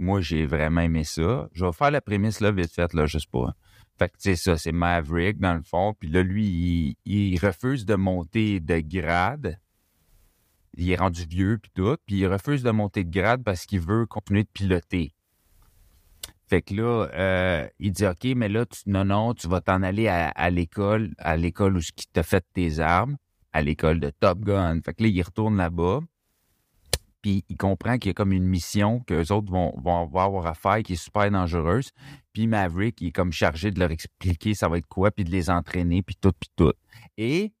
moi, 0.00 0.22
j'ai 0.22 0.46
vraiment 0.46 0.80
aimé 0.80 1.04
ça. 1.04 1.48
Je 1.52 1.64
vais 1.64 1.72
faire 1.72 1.90
la 1.90 2.00
prémisse, 2.00 2.40
là, 2.40 2.50
vite 2.50 2.72
fait, 2.72 2.92
là, 2.94 3.04
juste 3.04 3.30
pas. 3.30 3.54
Fait 3.98 4.08
que, 4.08 4.14
c'est 4.18 4.34
ça, 4.34 4.56
c'est 4.56 4.72
Maverick, 4.72 5.38
dans 5.38 5.54
le 5.54 5.62
fond. 5.62 5.94
Puis 5.98 6.08
là, 6.08 6.22
lui, 6.22 6.96
il, 7.04 7.38
refuse 7.38 7.84
de 7.84 7.94
monter 7.96 8.60
de 8.60 8.80
grade. 8.80 9.58
Il 10.78 10.90
est 10.90 10.96
rendu 10.96 11.26
vieux, 11.26 11.58
puis 11.58 11.70
tout. 11.74 11.96
Puis 12.06 12.16
il 12.16 12.26
refuse 12.26 12.62
de 12.62 12.70
monter 12.70 13.04
de 13.04 13.10
grade 13.10 13.44
parce 13.44 13.66
qu'il 13.66 13.80
veut 13.80 14.06
continuer 14.06 14.44
de 14.44 14.48
piloter. 14.48 15.12
Fait 16.48 16.62
que 16.62 16.74
là, 16.74 17.08
euh, 17.12 17.68
il 17.78 17.92
dit, 17.92 18.06
OK, 18.06 18.24
mais 18.34 18.48
là, 18.48 18.64
tu, 18.64 18.80
non, 18.86 19.04
non, 19.04 19.34
tu 19.34 19.48
vas 19.48 19.60
t'en 19.60 19.82
aller 19.82 20.08
à, 20.08 20.30
à 20.30 20.48
l'école, 20.48 21.10
à 21.18 21.36
l'école 21.36 21.76
où 21.76 21.80
qui 21.80 22.06
t'a 22.10 22.22
fait 22.22 22.44
tes 22.54 22.78
armes, 22.78 23.18
à 23.52 23.60
l'école 23.60 24.00
de 24.00 24.08
Top 24.08 24.40
Gun. 24.40 24.80
Fait 24.82 24.94
que 24.94 25.02
là, 25.02 25.10
il 25.10 25.22
retourne 25.22 25.58
là-bas. 25.58 26.00
Puis 27.22 27.44
il 27.48 27.56
comprend 27.56 27.98
qu'il 27.98 28.08
y 28.08 28.12
a 28.12 28.14
comme 28.14 28.32
une 28.32 28.46
mission 28.46 29.00
que 29.00 29.14
les 29.14 29.30
autres 29.32 29.50
vont, 29.50 29.74
vont 29.78 30.02
avoir 30.02 30.46
à 30.46 30.54
faire 30.54 30.82
qui 30.82 30.94
est 30.94 31.02
super 31.02 31.30
dangereuse. 31.30 31.90
Puis 32.32 32.46
Maverick, 32.46 33.00
il 33.00 33.08
est 33.08 33.12
comme 33.12 33.32
chargé 33.32 33.70
de 33.70 33.78
leur 33.78 33.90
expliquer 33.90 34.54
ça 34.54 34.68
va 34.68 34.78
être 34.78 34.86
quoi, 34.86 35.10
puis 35.10 35.24
de 35.24 35.30
les 35.30 35.50
entraîner, 35.50 36.02
puis 36.02 36.16
tout, 36.16 36.32
puis 36.32 36.50
tout. 36.56 36.72
Et 37.18 37.52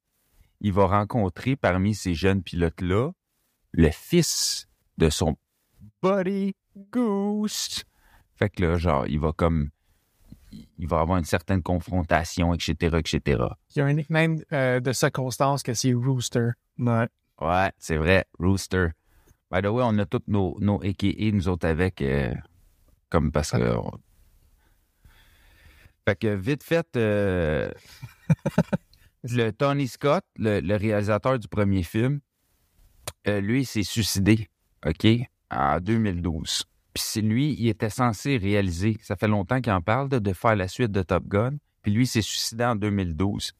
il 0.60 0.72
va 0.72 0.86
rencontrer 0.86 1.56
parmi 1.56 1.94
ces 1.94 2.14
jeunes 2.14 2.42
pilotes-là 2.42 3.10
le 3.72 3.90
fils 3.90 4.68
de 4.98 5.10
son 5.10 5.36
buddy 6.02 6.54
Goose. 6.90 7.84
Fait 8.34 8.48
que 8.48 8.62
là, 8.64 8.76
genre, 8.76 9.06
il 9.06 9.20
va 9.20 9.32
comme... 9.32 9.70
Il 10.78 10.88
va 10.88 11.00
avoir 11.00 11.18
une 11.18 11.24
certaine 11.24 11.62
confrontation, 11.62 12.52
etc., 12.52 12.96
etc. 12.98 13.44
Il 13.76 13.78
y 13.78 13.82
a 13.82 13.84
un 13.84 13.92
nickname 13.92 14.42
euh, 14.52 14.80
de 14.80 14.92
circonstance 14.92 15.62
que 15.62 15.74
c'est 15.74 15.92
Rooster. 15.92 16.48
Ouais. 16.76 17.06
Ouais, 17.40 17.70
c'est 17.78 17.96
vrai, 17.96 18.24
Rooster. 18.38 18.88
By 19.50 19.60
the 19.62 19.66
way, 19.66 19.82
on 19.84 19.98
a 19.98 20.06
tous 20.06 20.22
nos, 20.28 20.56
nos 20.60 20.80
AKA, 20.82 21.32
nous 21.32 21.48
autres, 21.48 21.66
avec, 21.66 22.02
euh, 22.02 22.32
comme 23.08 23.32
parce 23.32 23.50
que... 23.52 23.76
on- 23.76 23.98
Fait 26.06 26.16
que, 26.18 26.28
vite 26.34 26.62
fait, 26.62 26.86
euh, 26.96 27.70
le 29.24 29.50
Tony 29.50 29.88
Scott, 29.88 30.24
le, 30.36 30.60
le 30.60 30.76
réalisateur 30.76 31.38
du 31.38 31.48
premier 31.48 31.82
film, 31.82 32.20
euh, 33.28 33.40
lui, 33.40 33.64
s'est 33.64 33.82
suicidé, 33.82 34.48
OK, 34.86 35.06
en 35.50 35.80
2012. 35.80 36.64
Puis 36.94 37.02
c'est 37.04 37.20
lui, 37.20 37.54
il 37.58 37.68
était 37.68 37.90
censé 37.90 38.36
réaliser, 38.36 38.98
ça 39.02 39.16
fait 39.16 39.28
longtemps 39.28 39.60
qu'il 39.60 39.72
en 39.72 39.82
parle, 39.82 40.08
de, 40.08 40.18
de 40.18 40.32
faire 40.32 40.56
la 40.56 40.68
suite 40.68 40.90
de 40.92 41.02
Top 41.02 41.24
Gun. 41.26 41.56
Puis 41.82 41.92
lui, 41.92 42.06
s'est 42.06 42.22
suicidé 42.22 42.64
en 42.64 42.76
2012. 42.76 43.52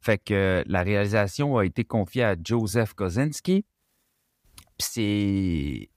Fait 0.00 0.18
que 0.18 0.34
euh, 0.34 0.62
la 0.66 0.82
réalisation 0.82 1.56
a 1.58 1.64
été 1.64 1.84
confiée 1.84 2.24
à 2.24 2.36
Joseph 2.42 2.94
Kosinski. 2.94 3.64
Puis 4.78 4.88
c'est 4.90 5.90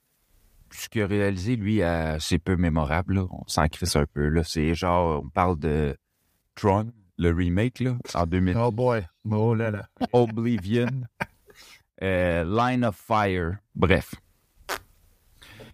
ce 0.71 0.89
qu'il 0.89 1.01
a 1.03 1.07
réalisé, 1.07 1.55
lui, 1.55 1.81
c'est 2.19 2.39
peu 2.39 2.55
mémorable. 2.55 3.15
Là. 3.15 3.27
On 3.29 3.47
s'en 3.47 3.67
crisse 3.67 3.95
un 3.95 4.05
peu. 4.05 4.27
Là. 4.27 4.43
C'est 4.43 4.73
genre, 4.73 5.23
on 5.23 5.29
parle 5.29 5.59
de 5.59 5.95
Tron, 6.55 6.91
le 7.17 7.31
remake, 7.31 7.79
là, 7.79 7.97
en 8.13 8.25
2000. 8.25 8.57
Oh 8.57 8.71
boy. 8.71 9.07
Oh 9.29 9.53
là 9.53 9.71
là. 9.71 9.87
Oblivion, 10.13 11.03
euh, 12.03 12.43
Line 12.43 12.83
of 12.83 12.95
Fire, 12.95 13.57
bref. 13.75 14.15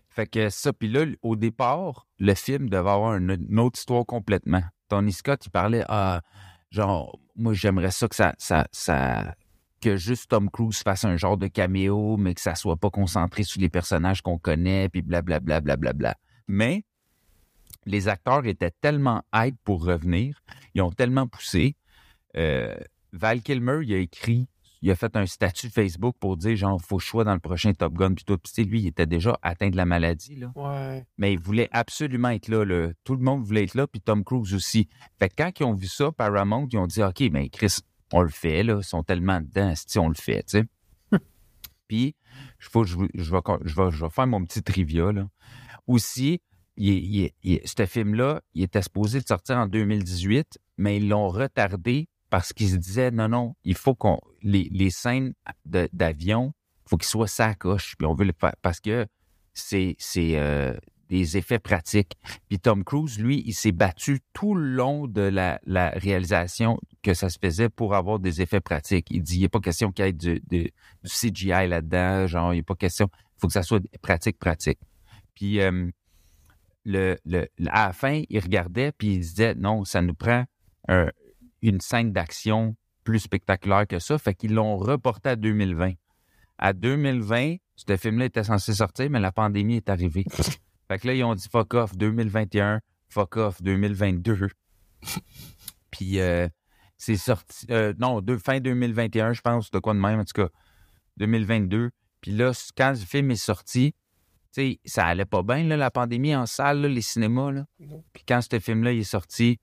Fait 0.09 0.27
que 0.27 0.49
ça, 0.49 0.73
puis 0.73 0.87
là, 0.87 1.05
au 1.21 1.35
départ, 1.35 2.07
le 2.17 2.33
film 2.33 2.69
devait 2.69 2.89
avoir 2.89 3.15
une, 3.15 3.37
une 3.49 3.59
autre 3.59 3.77
histoire 3.77 4.05
complètement. 4.05 4.63
Tony 4.89 5.13
Scott, 5.13 5.45
il 5.45 5.51
parlait, 5.51 5.83
ah, 5.89 6.21
genre, 6.71 7.19
moi, 7.35 7.53
j'aimerais 7.53 7.91
ça 7.91 8.07
que 8.07 8.15
ça, 8.15 8.33
ça, 8.39 8.67
ça, 8.71 9.35
que 9.81 9.97
juste 9.97 10.29
Tom 10.29 10.49
Cruise 10.49 10.79
fasse 10.79 11.05
un 11.05 11.17
genre 11.17 11.37
de 11.37 11.47
caméo, 11.47 12.17
mais 12.17 12.33
que 12.33 12.41
ça 12.41 12.55
soit 12.55 12.77
pas 12.77 12.89
concentré 12.89 13.43
sur 13.43 13.61
les 13.61 13.69
personnages 13.69 14.21
qu'on 14.21 14.37
connaît, 14.37 14.89
puis 14.89 15.01
blablabla, 15.01 15.61
blablabla. 15.61 16.15
Mais 16.47 16.83
les 17.85 18.07
acteurs 18.07 18.45
étaient 18.45 18.73
tellement 18.81 19.23
hype 19.33 19.57
pour 19.63 19.83
revenir, 19.85 20.41
ils 20.73 20.81
ont 20.81 20.91
tellement 20.91 21.27
poussé. 21.27 21.75
Euh, 22.35 22.75
Val 23.13 23.41
Kilmer, 23.41 23.79
il 23.83 23.93
a 23.93 23.97
écrit, 23.97 24.47
il 24.81 24.91
a 24.91 24.95
fait 24.95 25.15
un 25.15 25.25
statut 25.25 25.69
Facebook 25.69 26.15
pour 26.19 26.37
dire 26.37 26.55
genre, 26.55 26.79
faut 26.81 26.99
sois 26.99 27.23
dans 27.23 27.33
le 27.33 27.39
prochain 27.39 27.73
Top 27.73 27.93
Gun, 27.93 28.13
puis 28.13 28.25
tout. 28.25 28.37
Puis, 28.37 28.63
lui, 28.63 28.81
il 28.81 28.87
était 28.87 29.05
déjà 29.05 29.37
atteint 29.41 29.69
de 29.69 29.77
la 29.77 29.85
maladie, 29.85 30.35
là. 30.35 30.51
Ouais. 30.55 31.05
Mais 31.17 31.33
il 31.33 31.39
voulait 31.39 31.69
absolument 31.71 32.29
être 32.29 32.47
là, 32.47 32.63
là. 32.63 32.89
Tout 33.03 33.15
le 33.15 33.23
monde 33.23 33.43
voulait 33.43 33.63
être 33.63 33.75
là, 33.75 33.87
puis 33.87 34.01
Tom 34.01 34.23
Cruise 34.23 34.53
aussi. 34.53 34.87
Fait 35.17 35.29
que 35.29 35.35
quand 35.37 35.59
ils 35.59 35.63
ont 35.63 35.73
vu 35.73 35.87
ça, 35.87 36.11
Paramount, 36.11 36.67
ils 36.71 36.77
ont 36.77 36.87
dit, 36.87 37.01
OK, 37.01 37.21
mais 37.31 37.49
Chris, 37.49 37.79
on 38.13 38.21
le 38.21 38.29
fait, 38.29 38.63
là. 38.63 38.77
Ils 38.79 38.83
sont 38.83 39.03
tellement 39.03 39.41
dedans, 39.41 39.73
si 39.75 39.99
on 39.99 40.09
le 40.09 40.15
fait, 40.15 40.43
tu 40.43 40.59
sais. 40.59 40.63
puis, 41.87 42.15
je, 42.59 42.69
faut, 42.69 42.83
je, 42.83 42.95
je, 43.13 43.31
vais, 43.31 43.39
je, 43.65 43.75
vais, 43.75 43.91
je 43.91 44.03
vais 44.05 44.09
faire 44.09 44.27
mon 44.27 44.43
petit 44.45 44.63
trivia, 44.63 45.11
là. 45.11 45.27
Aussi, 45.87 46.41
il, 46.75 46.93
il, 46.93 47.31
il, 47.43 47.61
ce 47.65 47.85
film-là, 47.85 48.41
il 48.53 48.63
était 48.63 48.81
supposé 48.81 49.19
de 49.19 49.25
sortir 49.25 49.57
en 49.57 49.67
2018, 49.67 50.59
mais 50.77 50.97
ils 50.97 51.09
l'ont 51.09 51.27
retardé 51.29 52.07
parce 52.29 52.53
qu'ils 52.53 52.69
se 52.69 52.75
disaient 52.75 53.11
non, 53.11 53.29
non, 53.29 53.55
il 53.63 53.75
faut 53.75 53.95
qu'on. 53.95 54.19
Les, 54.41 54.69
les 54.71 54.89
scènes 54.91 55.33
d'avion, 55.65 56.53
il 56.85 56.89
faut 56.89 56.97
qu'ils 56.97 57.07
soient 57.07 57.27
sacoches. 57.27 57.95
Puis 57.97 58.05
on 58.05 58.13
veut 58.13 58.25
le 58.25 58.33
faire 58.39 58.53
parce 58.61 58.79
que 58.79 59.07
c'est 59.53 59.95
c'est, 59.97 60.37
euh, 60.37 60.75
des 61.09 61.37
effets 61.37 61.59
pratiques. 61.59 62.13
Puis 62.47 62.59
Tom 62.59 62.83
Cruise, 62.83 63.19
lui, 63.19 63.43
il 63.45 63.53
s'est 63.53 63.71
battu 63.71 64.19
tout 64.33 64.55
le 64.55 64.67
long 64.67 65.07
de 65.07 65.21
la, 65.21 65.59
réalisation 65.95 66.79
que 67.01 67.13
ça 67.13 67.29
se 67.29 67.37
faisait 67.41 67.69
pour 67.69 67.95
avoir 67.95 68.19
des 68.19 68.41
effets 68.41 68.59
pratiques. 68.59 69.07
Il 69.11 69.23
dit 69.23 69.35
il 69.35 69.39
n'y 69.39 69.45
a 69.45 69.49
pas 69.49 69.59
question 69.59 69.91
qu'il 69.91 70.05
y 70.05 70.09
ait 70.09 70.13
du, 70.13 70.71
CGI 71.03 71.67
là-dedans, 71.67 72.27
genre, 72.27 72.53
il 72.53 72.59
a 72.59 72.63
pas 72.63 72.75
question. 72.75 73.09
Il 73.13 73.41
faut 73.41 73.47
que 73.47 73.53
ça 73.53 73.63
soit 73.63 73.83
pratique, 74.01 74.37
pratique. 74.39 74.79
Puis 75.35 75.61
euh, 75.61 75.89
le, 76.85 77.17
à 77.67 77.87
la 77.87 77.93
fin, 77.93 78.21
il 78.29 78.39
regardait, 78.39 78.91
puis 78.91 79.15
il 79.15 79.19
disait 79.19 79.55
non, 79.55 79.85
ça 79.85 80.01
nous 80.01 80.15
prend 80.15 80.45
un- 80.87 81.11
une 81.61 81.81
scène 81.81 82.11
d'action 82.11 82.75
plus 83.03 83.19
spectaculaire 83.19 83.87
que 83.87 83.99
ça. 83.99 84.17
Fait 84.17 84.33
qu'ils 84.33 84.53
l'ont 84.53 84.77
reporté 84.77 85.29
à 85.29 85.35
2020. 85.35 85.93
À 86.57 86.73
2020, 86.73 87.55
ce 87.75 87.95
film-là 87.95 88.25
était 88.25 88.43
censé 88.43 88.73
sortir, 88.73 89.09
mais 89.09 89.19
la 89.19 89.31
pandémie 89.31 89.77
est 89.77 89.89
arrivée. 89.89 90.25
fait 90.87 90.99
que 90.99 91.07
là, 91.07 91.13
ils 91.13 91.23
ont 91.23 91.35
dit 91.35 91.47
fuck 91.51 91.73
off 91.73 91.95
2021, 91.95 92.81
fuck 93.09 93.37
off 93.37 93.61
2022. 93.61 94.49
Puis 95.91 96.19
euh, 96.19 96.47
c'est 96.97 97.17
sorti, 97.17 97.65
euh, 97.71 97.93
non, 97.99 98.21
de, 98.21 98.37
fin 98.37 98.59
2021, 98.59 99.33
je 99.33 99.41
pense, 99.41 99.71
de 99.71 99.79
quoi 99.79 99.93
de 99.93 99.99
même, 99.99 100.19
en 100.19 100.25
tout 100.25 100.41
cas, 100.41 100.49
2022. 101.17 101.91
Puis 102.21 102.31
là, 102.31 102.51
quand 102.75 102.89
le 102.91 102.95
film 102.97 103.31
est 103.31 103.35
sorti, 103.35 103.93
tu 104.53 104.61
sais, 104.61 104.79
ça 104.85 105.05
allait 105.05 105.25
pas 105.25 105.43
bien, 105.43 105.63
là, 105.63 105.77
la 105.77 105.91
pandémie 105.91 106.35
en 106.35 106.45
salle, 106.45 106.81
là, 106.81 106.87
les 106.87 107.01
cinémas, 107.01 107.51
là. 107.51 107.65
Puis 108.13 108.23
quand 108.27 108.41
ce 108.41 108.59
film-là 108.59 108.91
il 108.93 108.99
est 108.99 109.03
sorti, 109.03 109.59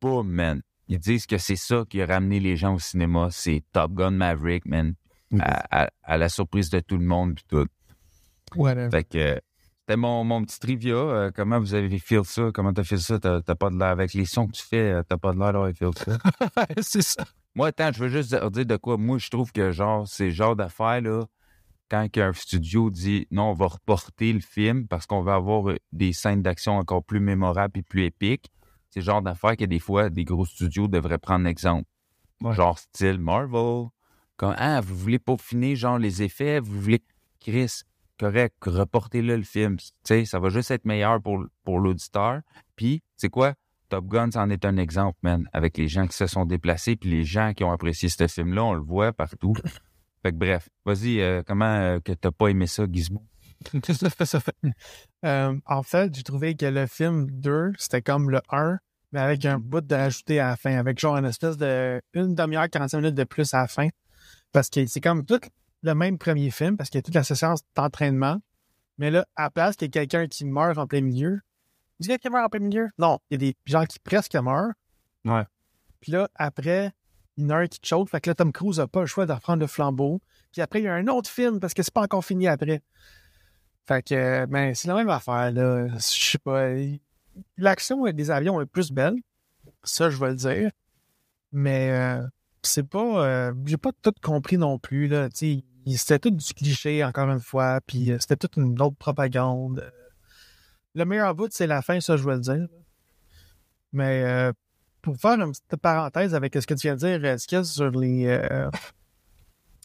boum, 0.00 0.28
man. 0.28 0.62
Ils 0.88 0.98
disent 0.98 1.26
que 1.26 1.38
c'est 1.38 1.56
ça 1.56 1.84
qui 1.88 2.02
a 2.02 2.06
ramené 2.06 2.40
les 2.40 2.56
gens 2.56 2.74
au 2.74 2.78
cinéma. 2.78 3.28
C'est 3.30 3.62
Top 3.72 3.92
Gun 3.94 4.10
Maverick, 4.10 4.66
man. 4.66 4.94
À, 5.40 5.84
à- 5.84 5.90
à 6.02 6.18
la 6.18 6.28
surprise 6.28 6.68
de 6.68 6.80
tout 6.80 6.98
le 6.98 7.06
monde, 7.06 7.36
puis 7.36 7.44
tout. 7.48 7.66
Whatever. 8.56 8.90
Fait 8.90 9.04
que, 9.04 9.40
c'était 9.92 10.00
mon, 10.00 10.24
mon 10.24 10.42
petit 10.42 10.58
trivia. 10.58 10.94
Euh, 10.94 11.30
comment 11.34 11.60
vous 11.60 11.74
avez 11.74 11.98
fait 11.98 12.24
ça? 12.24 12.50
Comment 12.54 12.72
t'as 12.72 12.82
fait 12.82 12.96
ça? 12.96 13.18
T'as 13.18 13.42
t'as 13.42 13.54
pas 13.54 13.68
de 13.68 13.78
l'air 13.78 13.88
avec 13.88 14.14
les 14.14 14.24
sons 14.24 14.46
que 14.46 14.52
tu 14.52 14.62
fais, 14.62 14.90
euh, 14.90 15.02
t'as 15.06 15.18
pas 15.18 15.34
de 15.34 15.38
l'air 15.38 15.52
d'avoir 15.52 15.70
fait 15.74 15.84
ça. 15.98 16.18
c'est 16.80 17.02
ça. 17.02 17.24
Moi, 17.54 17.66
attends, 17.66 17.92
je 17.92 17.98
veux 18.02 18.08
juste 18.08 18.34
dire 18.34 18.64
de 18.64 18.76
quoi. 18.76 18.96
Moi, 18.96 19.18
je 19.18 19.28
trouve 19.28 19.52
que 19.52 19.70
genre, 19.70 20.08
ces 20.08 20.30
genres 20.30 20.56
d'affaires, 20.56 21.02
là, 21.02 21.26
quand 21.90 22.08
un 22.16 22.32
studio 22.32 22.88
dit 22.88 23.26
non, 23.30 23.50
on 23.50 23.52
va 23.52 23.66
reporter 23.66 24.32
le 24.32 24.40
film 24.40 24.88
parce 24.88 25.04
qu'on 25.04 25.20
va 25.20 25.34
avoir 25.34 25.68
euh, 25.68 25.76
des 25.92 26.14
scènes 26.14 26.40
d'action 26.40 26.78
encore 26.78 27.04
plus 27.04 27.20
mémorables 27.20 27.78
et 27.78 27.82
plus 27.82 28.04
épiques, 28.04 28.50
c'est 28.88 29.00
le 29.00 29.04
genre 29.04 29.20
d'affaires 29.20 29.58
que 29.58 29.66
des 29.66 29.78
fois, 29.78 30.08
des 30.08 30.24
gros 30.24 30.46
studios 30.46 30.88
devraient 30.88 31.18
prendre 31.18 31.46
exemple. 31.46 31.84
Ouais. 32.40 32.54
Genre 32.54 32.78
style 32.78 33.18
Marvel. 33.18 33.88
Comme, 34.38 34.54
ah, 34.56 34.80
vous 34.80 34.96
voulez 34.96 35.18
peaufiner, 35.18 35.76
genre, 35.76 35.98
les 35.98 36.22
effets, 36.22 36.60
vous 36.60 36.80
voulez. 36.80 37.02
Chris, 37.40 37.82
correct, 38.18 38.56
reportez-le 38.64 39.36
le 39.36 39.42
film. 39.42 39.76
Tu 39.78 39.90
sais, 40.04 40.24
ça 40.24 40.38
va 40.38 40.48
juste 40.48 40.70
être 40.70 40.84
meilleur 40.84 41.20
pour, 41.20 41.44
pour 41.64 41.80
l'auditeur. 41.80 42.40
Puis, 42.76 43.02
c'est 43.16 43.28
quoi? 43.28 43.54
Top 43.88 44.06
Gun, 44.06 44.30
c'en 44.30 44.48
est 44.48 44.64
un 44.64 44.78
exemple, 44.78 45.18
man, 45.22 45.48
avec 45.52 45.76
les 45.76 45.86
gens 45.88 46.06
qui 46.06 46.16
se 46.16 46.26
sont 46.26 46.46
déplacés, 46.46 46.96
puis 46.96 47.10
les 47.10 47.24
gens 47.24 47.52
qui 47.54 47.62
ont 47.62 47.72
apprécié 47.72 48.08
ce 48.08 48.26
film-là, 48.26 48.64
on 48.64 48.72
le 48.72 48.80
voit 48.80 49.12
partout. 49.12 49.54
Fait 50.22 50.30
que 50.30 50.36
bref, 50.36 50.68
vas-y, 50.84 51.20
euh, 51.20 51.42
comment 51.46 51.64
euh, 51.64 51.98
que 51.98 52.12
t'as 52.12 52.30
pas 52.30 52.48
aimé 52.48 52.66
ça, 52.66 52.86
Gizmo? 52.90 53.22
Euh, 55.24 55.56
en 55.66 55.82
fait, 55.84 56.12
j'ai 56.12 56.24
trouvé 56.24 56.56
que 56.56 56.66
le 56.66 56.86
film 56.88 57.30
2, 57.30 57.74
c'était 57.78 58.02
comme 58.02 58.28
le 58.28 58.40
1, 58.50 58.78
mais 59.12 59.20
avec 59.20 59.44
un 59.44 59.60
bout 59.60 59.80
de 59.80 59.94
rajouté 59.94 60.40
à 60.40 60.48
la 60.48 60.56
fin, 60.56 60.76
avec 60.76 60.98
genre 60.98 61.16
une 61.16 61.26
espèce 61.26 61.56
de 61.56 62.00
une 62.12 62.34
demi-heure, 62.34 62.68
45 62.68 62.98
minutes 62.98 63.14
de 63.14 63.22
plus 63.22 63.54
à 63.54 63.60
la 63.60 63.68
fin. 63.68 63.88
Parce 64.50 64.68
que 64.68 64.84
c'est 64.86 65.00
comme 65.00 65.24
tout 65.24 65.38
le 65.82 65.94
même 65.94 66.18
premier 66.18 66.50
film, 66.50 66.76
parce 66.76 66.90
qu'il 66.90 66.98
y 66.98 67.00
a 67.00 67.02
toute 67.02 67.14
la 67.14 67.24
séquence 67.24 67.62
d'entraînement. 67.74 68.40
Mais 68.98 69.10
là, 69.10 69.26
à 69.36 69.44
la 69.44 69.50
place 69.50 69.76
qu'il 69.76 69.86
y 69.86 69.88
ait 69.88 69.90
quelqu'un 69.90 70.26
qui 70.28 70.44
meurt 70.44 70.78
en 70.78 70.86
plein 70.86 71.00
milieu, 71.00 71.40
il 71.98 72.06
y 72.06 72.10
a 72.10 72.14
quelqu'un 72.14 72.28
qui 72.28 72.32
meurt 72.32 72.46
en 72.46 72.48
plein 72.50 72.60
milieu? 72.60 72.88
Non, 72.98 73.18
il 73.30 73.34
y 73.34 73.36
a 73.36 73.38
des 73.50 73.56
gens 73.66 73.84
qui 73.84 73.98
presque 73.98 74.34
meurent. 74.36 74.72
Ouais. 75.24 75.44
Puis 76.00 76.12
là, 76.12 76.28
après, 76.34 76.92
il 77.36 77.44
y 77.44 77.46
en 77.46 77.50
a 77.50 77.56
un 77.56 77.66
qui 77.66 77.80
choke. 77.82 78.10
Fait 78.10 78.20
que 78.20 78.30
là, 78.30 78.34
Tom 78.34 78.52
Cruise 78.52 78.78
n'a 78.78 78.86
pas 78.86 79.00
le 79.00 79.06
choix 79.06 79.24
de 79.26 79.32
reprendre 79.32 79.60
le 79.60 79.66
flambeau. 79.66 80.20
Puis 80.52 80.60
après, 80.60 80.80
il 80.80 80.84
y 80.84 80.88
a 80.88 80.94
un 80.94 81.06
autre 81.08 81.30
film 81.30 81.60
parce 81.60 81.74
que 81.74 81.82
c'est 81.82 81.94
pas 81.94 82.02
encore 82.02 82.24
fini 82.24 82.46
après. 82.48 82.82
Fait 83.86 84.02
que, 84.06 84.46
ben, 84.46 84.74
c'est 84.74 84.88
la 84.88 84.94
même 84.94 85.08
affaire, 85.08 85.50
là. 85.50 85.88
Je 85.94 85.98
sais 85.98 86.38
pas. 86.38 86.70
L'action 87.56 88.04
des 88.10 88.30
avions 88.30 88.60
est 88.60 88.66
plus 88.66 88.92
belle. 88.92 89.16
Ça, 89.82 90.10
je 90.10 90.18
vais 90.18 90.30
le 90.30 90.36
dire. 90.36 90.70
Mais 91.52 91.90
euh, 91.90 92.26
c'est 92.62 92.88
pas. 92.88 93.24
euh, 93.26 93.54
J'ai 93.64 93.78
pas 93.78 93.90
tout 94.02 94.12
compris 94.22 94.58
non 94.58 94.78
plus, 94.78 95.08
là. 95.08 95.28
Tu 95.28 95.62
c'était 95.86 96.18
tout 96.18 96.30
du 96.30 96.54
cliché, 96.54 97.04
encore 97.04 97.30
une 97.30 97.40
fois. 97.40 97.80
Puis 97.86 98.10
euh, 98.12 98.18
c'était 98.20 98.36
toute 98.36 98.56
une 98.56 98.80
autre 98.80 98.96
propagande. 98.96 99.80
Euh, 99.80 99.90
Le 100.94 101.04
meilleur 101.04 101.34
bout, 101.34 101.48
c'est 101.50 101.66
la 101.66 101.82
fin, 101.82 102.00
ça, 102.00 102.16
je 102.16 102.24
vais 102.24 102.34
le 102.34 102.40
dire. 102.40 102.68
Mais 103.92 104.22
euh, 104.24 104.52
pour 105.00 105.16
faire 105.16 105.40
une 105.40 105.50
petite 105.52 105.76
parenthèse 105.76 106.34
avec 106.34 106.54
ce 106.54 106.66
que 106.66 106.74
tu 106.74 106.86
viens 106.86 106.94
de 106.94 107.00
dire, 107.00 107.20
euh, 107.24 107.38
Skid, 107.38 107.64
sur 107.64 107.90
les, 107.90 108.26
euh, 108.26 108.70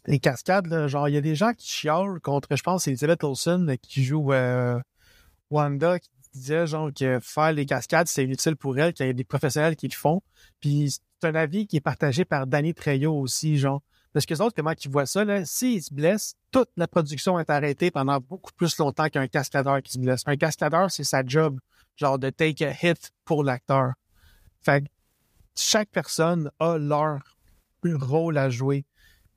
les 0.06 0.20
cascades, 0.20 0.88
genre, 0.88 1.10
il 1.10 1.16
y 1.16 1.18
a 1.18 1.22
des 1.22 1.36
gens 1.36 1.54
qui 1.54 1.68
chialent 1.68 2.20
contre, 2.22 2.56
je 2.56 2.64
pense, 2.64 2.88
Elizabeth 2.88 3.24
Olsen 3.24 3.78
qui 3.82 4.04
joue 4.04 4.32
Wanda, 5.50 6.00
qui 6.00 6.10
disait, 6.34 6.68
genre, 6.68 6.91
que 6.93 7.20
faire 7.22 7.54
les 7.54 7.66
cascades, 7.66 8.08
c'est 8.08 8.24
inutile 8.24 8.56
pour 8.56 8.78
elle, 8.78 8.93
qu'il 8.93 9.08
y 9.08 9.10
a 9.10 9.14
des 9.14 9.24
professionnels 9.24 9.76
qui 9.76 9.88
le 9.88 9.95
font. 9.95 10.22
Puis 10.60 10.91
c'est 10.91 11.28
un 11.28 11.36
avis 11.36 11.68
qui 11.68 11.78
est 11.78 11.82
partagé 11.82 12.26
par 12.26 12.48
Danny 12.48 12.74
Trejo 12.74 13.14
aussi, 13.20 13.58
genre. 13.58 13.82
Parce 14.18 14.26
que 14.26 14.34
les 14.34 14.41
autres, 14.41 14.55
comment 14.55 14.74
ils 14.84 14.89
voient 14.89 15.05
ça, 15.05 15.24
s'ils 15.45 15.84
se 15.84 15.93
blessent, 15.93 16.34
toute 16.49 16.72
la 16.76 16.88
production 16.88 17.38
est 17.39 17.51
arrêtée 17.51 17.91
pendant 17.91 18.20
beaucoup 18.20 18.51
plus 18.51 18.76
longtemps 18.80 19.09
qu'un 19.09 19.28
cascadeur 19.28 19.80
qui 19.84 19.91
se 19.91 19.99
blesse. 19.99 20.24
Un 20.26 20.36
cascadeur, 20.36 20.89
c'est 20.89 21.03
sa 21.03 21.24
job, 21.24 21.59
genre, 21.95 22.18
de 22.18 22.32
take 22.32 22.65
a 22.65 22.72
hit 22.72 23.11
pour 23.26 23.43
l'acteur. 23.43 23.93
Fait 24.59 24.82
que 24.82 24.88
chaque 25.55 25.89
personne 25.89 26.49
a 26.59 26.80
leur 26.80 27.20
rôle 27.84 28.39
à 28.39 28.49
jouer. 28.49 28.88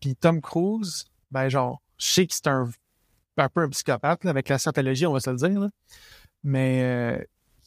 Puis 0.01 0.17
Tom 0.17 0.41
Cruise, 0.41 1.05
ben 1.31 1.51
genre, 1.51 1.83
je 1.99 2.07
sais 2.07 2.27
que 2.27 2.33
c'est 2.33 2.47
un, 2.47 2.67
un 3.37 3.49
peu 3.51 3.61
un 3.61 3.69
psychopathe 3.69 4.25
avec 4.25 4.49
la 4.49 4.57
scientologie, 4.59 5.05
on 5.05 5.13
va 5.13 5.21
se 5.21 5.29
le 5.29 5.37
dire. 5.37 5.61
là. 5.61 5.69
Mais 6.43 6.83
euh, 6.85 7.23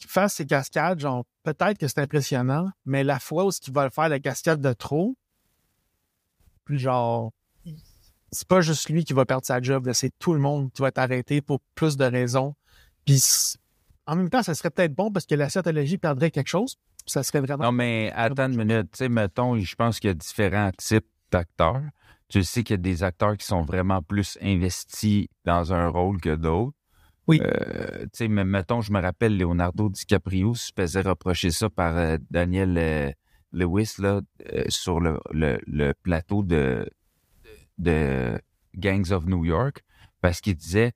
fasse 0.07 0.34
ses 0.34 0.47
cascades, 0.47 0.99
genre, 0.99 1.26
peut-être 1.43 1.78
que 1.78 1.88
c'est 1.88 1.99
impressionnant, 1.99 2.72
mais 2.86 3.03
la 3.03 3.20
fois 3.20 3.45
où 3.45 3.51
ce 3.51 3.59
va 3.70 3.84
le 3.84 3.91
faire, 3.91 4.09
la 4.09 4.20
cascade 4.20 4.61
de 4.61 4.74
trop, 4.74 5.16
puis 6.66 6.80
genre, 6.80 7.32
c'est 8.32 8.47
pas 8.47 8.61
juste 8.61 8.89
lui 8.89 9.05
qui 9.05 9.14
va 9.14 9.26
perdre 9.26 9.45
sa 9.45 9.61
job, 9.61 9.91
c'est 9.93 10.11
tout 10.20 10.34
le 10.34 10.39
monde 10.39 10.72
qui 10.74 10.82
va 10.82 10.89
être 10.89 10.97
arrêté 10.97 11.41
pour 11.41 11.59
plus 11.76 11.97
de 11.97 12.05
raisons. 12.05 12.55
Puis 13.05 13.22
en 14.05 14.16
même 14.16 14.30
temps, 14.30 14.43
ça 14.43 14.55
serait 14.55 14.70
peut-être 14.70 14.93
bon 14.93 15.11
parce 15.11 15.26
que 15.26 15.36
la 15.36 15.49
scientologie 15.49 15.97
perdrait 15.97 16.32
quelque 16.32 16.47
chose. 16.47 16.78
Ça 17.05 17.24
serait 17.24 17.41
vraiment 17.41 17.66
Non, 17.66 17.72
mais 17.72 18.11
attends 18.16 18.47
une 18.49 18.57
minute. 18.57 18.91
Tu 18.91 18.99
sais, 18.99 19.09
mettons, 19.09 19.57
je 19.57 19.76
pense 19.76 19.99
qu'il 19.99 20.09
y 20.09 20.11
a 20.11 20.14
différents 20.14 20.72
types 20.78 21.05
d'acteurs. 21.32 21.84
Tu 22.30 22.43
sais 22.43 22.64
qu'il 22.64 22.76
y 22.76 22.80
a 22.80 22.82
des 22.82 23.03
acteurs 23.03 23.38
qui 23.38 23.45
sont 23.45 23.61
vraiment 23.61 24.01
plus 24.01 24.38
investis 24.41 25.28
dans 25.45 25.74
un 25.74 25.88
rôle 25.88 26.20
que 26.20 26.36
d'autres. 26.36 26.76
Oui. 27.28 27.39
Euh, 27.41 28.03
tu 28.03 28.09
sais, 28.14 28.28
mais 28.28 28.43
mettons, 28.43 28.82
je 28.82 28.91
me 28.91 29.01
rappelle 29.01 29.38
Leonardo 29.38 29.89
DiCaprio 29.89 30.55
se 30.55 30.72
faisait 30.76 31.01
reprocher 31.01 31.51
ça 31.51 31.70
par 31.70 31.95
euh, 31.97 32.18
Daniel 32.30 32.76
euh, 32.78 33.11
Lewis 33.54 33.95
là, 33.99 34.22
euh, 34.51 34.66
sur 34.68 34.99
le, 34.99 35.93
plateau 36.04 36.43
de, 36.43 36.89
de 37.78 38.41
Gangs 38.76 39.12
of 39.12 39.26
New 39.26 39.45
York 39.45 39.84
parce 40.22 40.41
qu'il 40.41 40.56
disait 40.56 40.93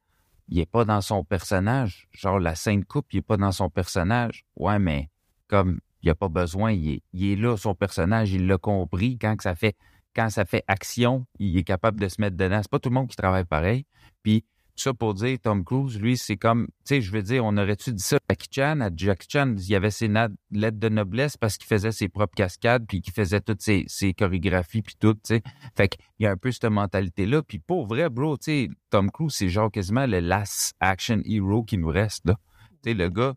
il 0.50 0.60
est 0.60 0.66
pas 0.66 0.86
dans 0.86 1.02
son 1.02 1.24
personnage. 1.24 2.08
Genre, 2.12 2.40
la 2.40 2.56
scène 2.56 2.86
coupe, 2.86 3.08
il 3.14 3.18
est 3.18 3.22
pas 3.22 3.38
dans 3.38 3.52
son 3.52 3.70
personnage. 3.70 4.46
Ouais, 4.56 4.80
mais 4.80 5.10
comme 5.48 5.80
il 6.02 6.08
n'y 6.08 6.10
a 6.10 6.16
pas 6.16 6.30
besoin, 6.30 6.72
il 6.72 6.90
est, 6.90 7.04
il 7.14 7.32
est 7.32 7.36
là, 7.36 7.58
son 7.58 7.76
personnage, 7.76 8.32
il 8.32 8.48
l'a 8.48 8.58
compris. 8.58 9.18
Quand 9.18 9.36
ça 9.42 9.56
fait 9.56 9.76
quand 10.16 10.30
ça 10.32 10.46
fait 10.46 10.64
action, 10.68 11.28
il 11.38 11.56
est 11.58 11.64
capable 11.64 12.00
de 12.00 12.08
se 12.08 12.20
mettre 12.20 12.36
dedans. 12.36 12.60
C'est 12.62 12.72
pas 12.72 12.80
tout 12.80 12.90
le 12.90 12.96
monde 12.96 13.08
qui 13.08 13.16
travaille 13.16 13.46
pareil. 13.46 13.86
Puis 14.24 14.46
ça 14.82 14.94
pour 14.94 15.14
dire, 15.14 15.38
Tom 15.42 15.64
Cruise, 15.64 16.00
lui, 16.00 16.18
c'est 16.18 16.38
comme, 16.38 16.68
tu 16.68 16.96
sais, 16.96 17.02
je 17.02 17.12
veux 17.12 17.22
dire, 17.22 17.44
on 17.46 17.58
aurait-tu 17.58 17.94
dit 17.94 18.04
ça 18.04 18.18
à 18.18 18.20
Jackie 18.30 18.48
Chan? 18.52 18.80
À 18.82 18.90
Jackie 18.96 19.28
Chan, 19.30 19.56
il 19.58 19.70
y 19.70 19.76
avait 19.76 19.92
ses 19.92 20.08
lettres 20.08 20.80
de 20.80 20.90
noblesse 20.90 21.38
parce 21.38 21.58
qu'il 21.58 21.68
faisait 21.68 21.92
ses 21.92 22.10
propres 22.10 22.36
cascades, 22.36 22.86
puis 22.88 23.02
qu'il 23.02 23.14
faisait 23.14 23.42
toutes 23.42 23.62
ses, 23.62 23.86
ses 23.88 24.14
chorégraphies, 24.14 24.82
puis 24.82 24.96
tout, 25.00 25.14
tu 25.14 25.20
sais. 25.24 25.42
Fait 25.76 25.90
qu'il 25.90 26.02
y 26.20 26.26
a 26.26 26.32
un 26.32 26.38
peu 26.38 26.52
cette 26.52 26.66
mentalité-là. 26.66 27.42
Puis 27.44 27.60
pour 27.60 27.88
vrai, 27.88 28.10
bro, 28.10 28.38
tu 28.38 28.44
sais, 28.44 28.70
Tom 28.90 29.12
Cruise, 29.12 29.34
c'est 29.34 29.50
genre 29.50 29.72
quasiment 29.72 30.06
le 30.06 30.20
last 30.20 30.76
action 30.80 31.22
hero 31.26 31.64
qui 31.64 31.78
nous 31.78 31.90
reste, 31.90 32.26
là. 32.26 32.36
Tu 32.84 32.92
sais, 32.92 32.94
le 32.94 33.10
gars, 33.10 33.34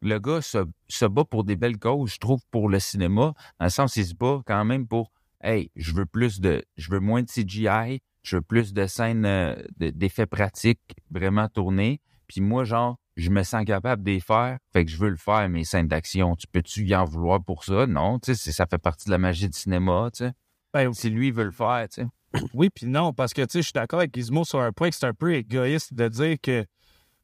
le 0.00 0.18
gars 0.18 0.42
se, 0.42 0.58
se 0.88 1.04
bat 1.04 1.24
pour 1.24 1.44
des 1.44 1.56
belles 1.56 1.78
causes, 1.78 2.14
je 2.14 2.18
trouve, 2.18 2.40
pour 2.50 2.68
le 2.68 2.80
cinéma, 2.80 3.34
dans 3.58 3.66
le 3.66 3.70
sens 3.70 3.96
il 3.96 4.04
se 4.04 4.14
bat 4.14 4.40
quand 4.46 4.64
même 4.64 4.86
pour 4.86 5.12
Hey, 5.44 5.72
je 5.74 5.92
veux 5.92 6.06
plus 6.06 6.40
de. 6.40 6.64
Je 6.76 6.88
veux 6.92 7.00
moins 7.00 7.22
de 7.22 7.28
CGI, 7.28 8.00
je 8.22 8.36
veux 8.36 8.42
plus 8.42 8.72
de 8.72 8.86
scènes 8.86 9.24
euh, 9.24 9.54
de- 9.78 9.90
d'effets 9.90 10.26
pratiques 10.26 10.80
vraiment 11.10 11.48
tournés. 11.48 12.00
Puis 12.28 12.40
moi, 12.40 12.64
genre, 12.64 12.96
je 13.16 13.30
me 13.30 13.42
sens 13.42 13.64
capable 13.64 14.02
de 14.02 14.10
les 14.10 14.20
faire, 14.20 14.58
fait 14.72 14.84
que 14.84 14.90
je 14.90 14.96
veux 14.96 15.10
le 15.10 15.16
faire, 15.16 15.48
mes 15.48 15.64
scènes 15.64 15.88
d'action. 15.88 16.34
Tu 16.36 16.46
peux-tu 16.46 16.86
y 16.86 16.94
en 16.94 17.04
vouloir 17.04 17.42
pour 17.42 17.64
ça? 17.64 17.86
Non, 17.86 18.18
tu 18.18 18.34
sais, 18.34 18.52
ça 18.52 18.66
fait 18.66 18.78
partie 18.78 19.06
de 19.06 19.10
la 19.10 19.18
magie 19.18 19.48
du 19.48 19.58
cinéma, 19.58 20.08
tu 20.12 20.24
sais. 20.24 20.32
Ben, 20.72 20.92
Si 20.94 21.10
lui 21.10 21.30
veut 21.30 21.44
le 21.44 21.50
faire, 21.50 21.86
tu 21.90 22.02
sais. 22.02 22.08
Oui, 22.54 22.70
puis 22.70 22.86
non, 22.86 23.12
parce 23.12 23.34
que 23.34 23.42
tu 23.42 23.48
sais, 23.50 23.58
je 23.58 23.64
suis 23.66 23.72
d'accord 23.74 23.98
avec 23.98 24.14
Gizmo 24.14 24.44
sur 24.44 24.60
un 24.60 24.72
point 24.72 24.88
que 24.88 24.96
c'est 24.96 25.06
un 25.06 25.12
peu 25.12 25.34
égoïste 25.34 25.92
de 25.92 26.08
dire 26.08 26.36
que 26.42 26.64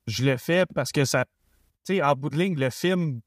je 0.06 0.24
le 0.24 0.36
fais 0.36 0.66
parce 0.74 0.92
que 0.92 1.04
ça. 1.06 1.24
Tu 1.86 1.94
sais, 1.94 2.02
en 2.02 2.14
bout 2.14 2.28
de 2.28 2.36
ligne, 2.36 2.58
le 2.58 2.68
film 2.68 3.20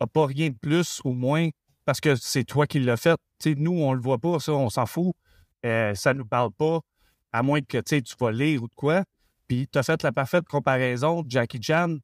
n'a 0.00 0.06
pas 0.06 0.24
rien 0.26 0.48
de 0.48 0.56
plus 0.56 1.00
ou 1.04 1.12
moins 1.12 1.48
parce 1.84 2.00
que 2.00 2.14
c'est 2.16 2.44
toi 2.44 2.66
qui 2.66 2.80
l'as 2.80 2.96
fait. 2.96 3.16
Tu 3.38 3.50
sais, 3.50 3.54
nous, 3.58 3.72
on 3.78 3.92
le 3.92 4.00
voit 4.00 4.18
pas, 4.18 4.38
ça, 4.40 4.52
on 4.52 4.70
s'en 4.70 4.86
fout. 4.86 5.14
Euh, 5.66 5.94
ça 5.94 6.14
nous 6.14 6.24
parle 6.24 6.52
pas, 6.52 6.80
à 7.32 7.42
moins 7.42 7.60
que 7.60 7.78
tu 7.78 8.02
vas 8.18 8.32
lire 8.32 8.62
ou 8.62 8.68
de 8.68 8.74
quoi. 8.74 9.04
Puis 9.46 9.68
tu 9.70 9.78
as 9.78 9.82
fait 9.82 10.02
la 10.02 10.12
parfaite 10.12 10.44
comparaison 10.46 11.24
Jackie 11.26 11.62
Chan. 11.62 11.96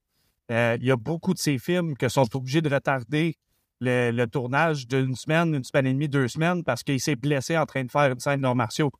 Euh, 0.51 0.77
Il 0.81 0.87
y 0.87 0.91
a 0.91 0.97
beaucoup 0.97 1.35
de 1.35 1.39
ces 1.39 1.59
films 1.59 1.97
qui 1.97 2.09
sont 2.11 2.35
obligés 2.37 2.63
de 2.63 2.69
retarder 2.69 3.37
le, 3.81 4.25
tournage 4.27 4.87
d'une 4.87 5.15
semaine, 5.15 5.55
une 5.55 5.65
semaine 5.65 5.87
et 5.87 5.93
demie, 5.93 6.09
deux 6.09 6.29
semaines 6.29 6.65
parce 6.65 6.83
qu'il 6.83 7.01
s'est 7.01 7.17
blessé 7.17 7.57
en 7.57 7.67
train 7.67 7.85
de 7.85 7.91
faire 7.91 8.13
une 8.13 8.21
scène 8.21 8.41
d'arts 8.41 8.55
martiaux. 8.55 8.91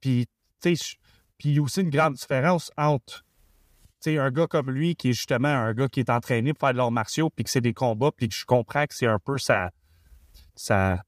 Puis, 0.00 0.26
il 0.64 1.52
y 1.52 1.58
a 1.58 1.62
aussi 1.62 1.80
une 1.80 1.90
grande 1.90 2.14
différence 2.14 2.70
entre, 2.76 3.24
un 4.06 4.30
gars 4.30 4.46
comme 4.46 4.70
lui 4.70 4.96
qui 4.96 5.10
est 5.10 5.12
justement 5.12 5.48
un 5.48 5.74
gars 5.74 5.88
qui 5.88 6.00
est 6.00 6.10
entraîné 6.10 6.54
pour 6.54 6.66
faire 6.66 6.72
de 6.72 6.78
l'arts 6.78 6.90
martiaux, 6.90 7.30
puis 7.30 7.44
que 7.44 7.50
c'est 7.50 7.60
des 7.60 7.74
combats, 7.74 8.10
puis 8.16 8.28
que 8.28 8.34
je 8.34 8.44
comprends 8.44 8.86
que 8.86 8.94
c'est 8.94 9.06
un 9.06 9.18
peu 9.18 9.38
sa, 9.38 9.70
sa, 10.54 11.02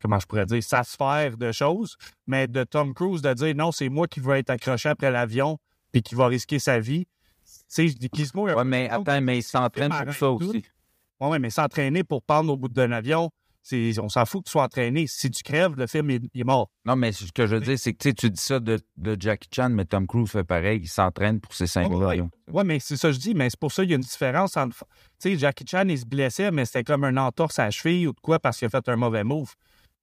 comment 0.00 0.18
je 0.18 0.26
pourrais 0.26 0.46
dire, 0.46 0.62
sa 0.62 0.82
sphère 0.82 1.36
de 1.36 1.52
choses, 1.52 1.96
mais 2.26 2.46
de 2.48 2.64
Tom 2.64 2.94
Cruise 2.94 3.22
de 3.22 3.32
dire 3.34 3.54
non, 3.54 3.72
c'est 3.72 3.88
moi 3.88 4.06
qui 4.06 4.20
veux 4.20 4.34
être 4.36 4.50
accroché 4.50 4.88
après 4.88 5.10
l'avion, 5.10 5.58
puis 5.92 6.02
qui 6.02 6.14
va 6.14 6.26
risquer 6.26 6.58
sa 6.58 6.78
vie. 6.78 7.06
Tu 7.06 7.52
sais, 7.68 7.88
je 7.88 7.96
dis 7.96 8.08
Gizmo, 8.12 8.48
Ouais, 8.48 8.64
mais 8.64 8.88
attends, 8.88 9.20
mais 9.20 9.38
il 9.38 9.42
s'entraîne 9.42 9.90
pour 9.90 10.12
ça 10.14 10.30
aussi. 10.30 10.64
Ouais, 11.20 11.28
ouais, 11.28 11.38
mais 11.38 11.50
s'entraîner 11.50 12.04
pour 12.04 12.22
prendre 12.22 12.52
au 12.52 12.56
bout 12.56 12.68
d'un 12.68 12.92
avion, 12.92 13.30
on 13.72 14.08
s'en 14.08 14.24
fout 14.26 14.42
que 14.44 14.48
tu 14.48 14.52
sois 14.52 14.64
entraîné. 14.64 15.06
Si 15.06 15.30
tu 15.30 15.42
crèves, 15.42 15.74
le 15.76 15.86
film 15.86 16.10
est, 16.10 16.20
il 16.34 16.40
est 16.40 16.44
mort. 16.44 16.70
Non, 16.84 16.94
mais 16.96 17.12
ce 17.12 17.32
que 17.32 17.46
je 17.46 17.56
veux 17.56 17.60
dire, 17.60 17.78
c'est 17.78 17.94
que 17.94 18.10
tu 18.10 18.30
dis 18.30 18.40
ça 18.40 18.60
de, 18.60 18.78
de 18.96 19.16
Jackie 19.18 19.48
Chan, 19.52 19.70
mais 19.70 19.84
Tom 19.84 20.06
Cruise 20.06 20.30
fait 20.30 20.44
pareil. 20.44 20.80
Il 20.82 20.88
s'entraîne 20.88 21.40
pour 21.40 21.52
ces 21.54 21.66
scènes-là. 21.66 22.06
Ouais, 22.08 22.22
Ouais, 22.52 22.64
mais 22.64 22.78
c'est 22.78 22.96
ça 22.96 23.08
que 23.08 23.14
je 23.14 23.18
dis, 23.18 23.34
mais 23.34 23.50
c'est 23.50 23.58
pour 23.58 23.72
ça 23.72 23.82
qu'il 23.82 23.90
y 23.90 23.94
a 23.94 23.96
une 23.96 24.02
différence 24.02 24.56
entre. 24.56 24.84
Tu 25.20 25.30
sais, 25.30 25.38
Jackie 25.38 25.64
Chan, 25.68 25.88
il 25.88 25.98
se 25.98 26.06
blessait, 26.06 26.50
mais 26.52 26.64
c'était 26.64 26.84
comme 26.84 27.04
un 27.04 27.16
entorse 27.16 27.58
à 27.58 27.64
la 27.64 27.70
cheville 27.70 28.06
ou 28.06 28.12
de 28.12 28.20
quoi 28.20 28.38
parce 28.38 28.58
qu'il 28.58 28.66
a 28.66 28.70
fait 28.70 28.88
un 28.88 28.96
mauvais 28.96 29.24
move. 29.24 29.54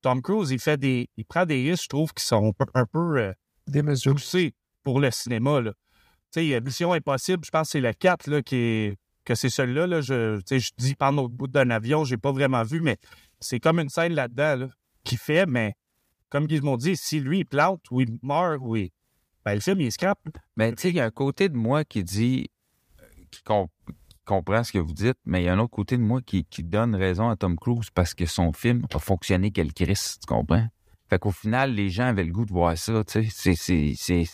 Tom 0.03 0.21
Cruise, 0.21 0.51
il 0.51 0.59
fait 0.59 0.77
des. 0.77 1.09
Il 1.17 1.25
prend 1.25 1.45
des 1.47 1.67
risques, 1.71 1.85
je 1.85 1.89
trouve, 1.89 2.13
qui 2.13 2.23
sont 2.23 2.49
un 2.49 2.51
peu, 2.65 2.65
un 2.75 2.85
peu 2.85 3.17
euh, 3.19 3.33
Des 3.67 3.81
mesures. 3.81 4.13
poussés 4.13 4.53
pour 4.83 4.99
le 4.99 5.09
cinéma. 5.09 5.61
Là. 5.61 5.73
Tu 6.31 6.49
sais, 6.51 6.61
Mission 6.61 6.93
Impossible, 6.93 7.43
je 7.45 7.49
pense 7.49 7.67
que 7.69 7.71
c'est 7.71 7.81
le 7.81 7.93
4 7.93 8.27
là, 8.29 8.41
qui 8.43 8.55
est. 8.55 8.97
Que 9.25 9.35
c'est 9.35 9.49
celui-là, 9.49 9.87
là, 9.87 10.01
je, 10.01 10.37
tu 10.39 10.43
sais, 10.47 10.59
je 10.59 10.71
dis 10.77 10.95
par 10.95 11.13
notre 11.13 11.29
bout 11.29 11.47
d'un 11.47 11.69
avion, 11.69 12.03
j'ai 12.03 12.17
pas 12.17 12.33
vraiment 12.33 12.63
vu, 12.63 12.81
mais 12.81 12.97
c'est 13.39 13.57
comme 13.61 13.79
une 13.79 13.87
scène 13.87 14.11
là-dedans 14.13 14.57
là, 14.57 14.67
qui 15.05 15.15
fait, 15.15 15.45
mais 15.45 15.75
comme 16.27 16.45
ils 16.49 16.61
m'ont 16.61 16.75
dit, 16.75 16.97
si 16.97 17.21
lui 17.21 17.39
il 17.39 17.45
plante 17.45 17.81
ou 17.89 18.01
il 18.01 18.17
meurt 18.21 18.57
ou 18.59 18.75
il- 18.75 18.89
ben, 19.45 19.53
le 19.55 19.61
film 19.61 19.79
il 19.79 19.87
est 19.87 19.91
scrap. 19.91 20.19
Mais 20.57 20.73
tu 20.73 20.81
sais, 20.81 20.89
il 20.89 20.95
y 20.95 20.99
a 20.99 21.05
un 21.05 21.09
côté 21.11 21.47
de 21.47 21.55
moi 21.55 21.85
qui 21.85 22.03
dit, 22.03 22.49
euh, 22.99 23.05
qui, 24.24 24.26
com- 24.26 24.39
qui 24.39 24.45
comprend 24.45 24.63
ce 24.63 24.71
que 24.71 24.80
vous 24.80 24.93
dites, 24.93 25.17
mais 25.26 25.41
il 25.41 25.45
y 25.45 25.49
a 25.49 25.53
un 25.53 25.59
autre 25.59 25.71
côté 25.71 25.97
de 25.97 26.01
moi 26.03 26.21
qui, 26.21 26.45
qui 26.45 26.63
donne 26.63 26.95
raison 26.95 27.30
à 27.30 27.36
Tom 27.36 27.57
Cruise 27.57 27.89
parce 27.93 28.13
que 28.13 28.26
son 28.26 28.53
film 28.53 28.84
a 28.93 28.99
fonctionné 28.99 29.51
quel 29.51 29.74
Christ, 29.74 30.21
tu 30.21 30.34
comprends? 30.34 30.67
Fait 31.09 31.19
qu'au 31.19 31.32
final, 31.32 31.74
les 31.74 31.89
gens 31.89 32.05
avaient 32.07 32.24
le 32.24 32.32
goût 32.32 32.45
de 32.45 32.51
voir 32.53 32.78
ça, 32.78 33.03
tu 33.03 33.30
sais. 33.30 33.55
C'est- 33.55 34.26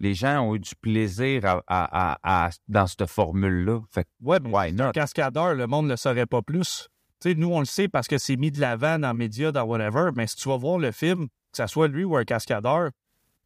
Les 0.00 0.14
gens 0.14 0.40
ont 0.40 0.56
eu 0.56 0.58
du 0.58 0.74
plaisir 0.80 1.42
à, 1.44 2.18
à- 2.22 2.50
dans 2.68 2.86
cette 2.88 3.06
formule-là. 3.06 3.80
Fait 3.90 4.02
que, 4.04 4.08
Ouais, 4.20 4.38
mais 4.40 4.50
why 4.50 4.72
not? 4.72 4.90
cascadeur, 4.92 5.54
le 5.54 5.66
monde 5.68 5.86
ne 5.86 5.90
le 5.92 5.96
saurait 5.96 6.26
pas 6.26 6.42
plus. 6.42 6.88
Tu 7.20 7.30
sais, 7.30 7.34
nous, 7.36 7.52
on 7.52 7.60
le 7.60 7.64
sait 7.66 7.86
parce 7.88 8.08
que 8.08 8.18
c'est 8.18 8.36
mis 8.36 8.50
de 8.50 8.60
l'avant 8.60 8.98
dans 8.98 9.12
les 9.12 9.18
médias, 9.18 9.52
dans 9.52 9.62
whatever, 9.64 10.10
mais 10.16 10.26
si 10.26 10.34
tu 10.36 10.48
vas 10.48 10.56
voir 10.56 10.78
le 10.78 10.90
film, 10.90 11.28
que 11.28 11.56
ce 11.56 11.66
soit 11.68 11.86
lui 11.86 12.02
ou 12.02 12.16
un 12.16 12.24
cascadeur, 12.24 12.90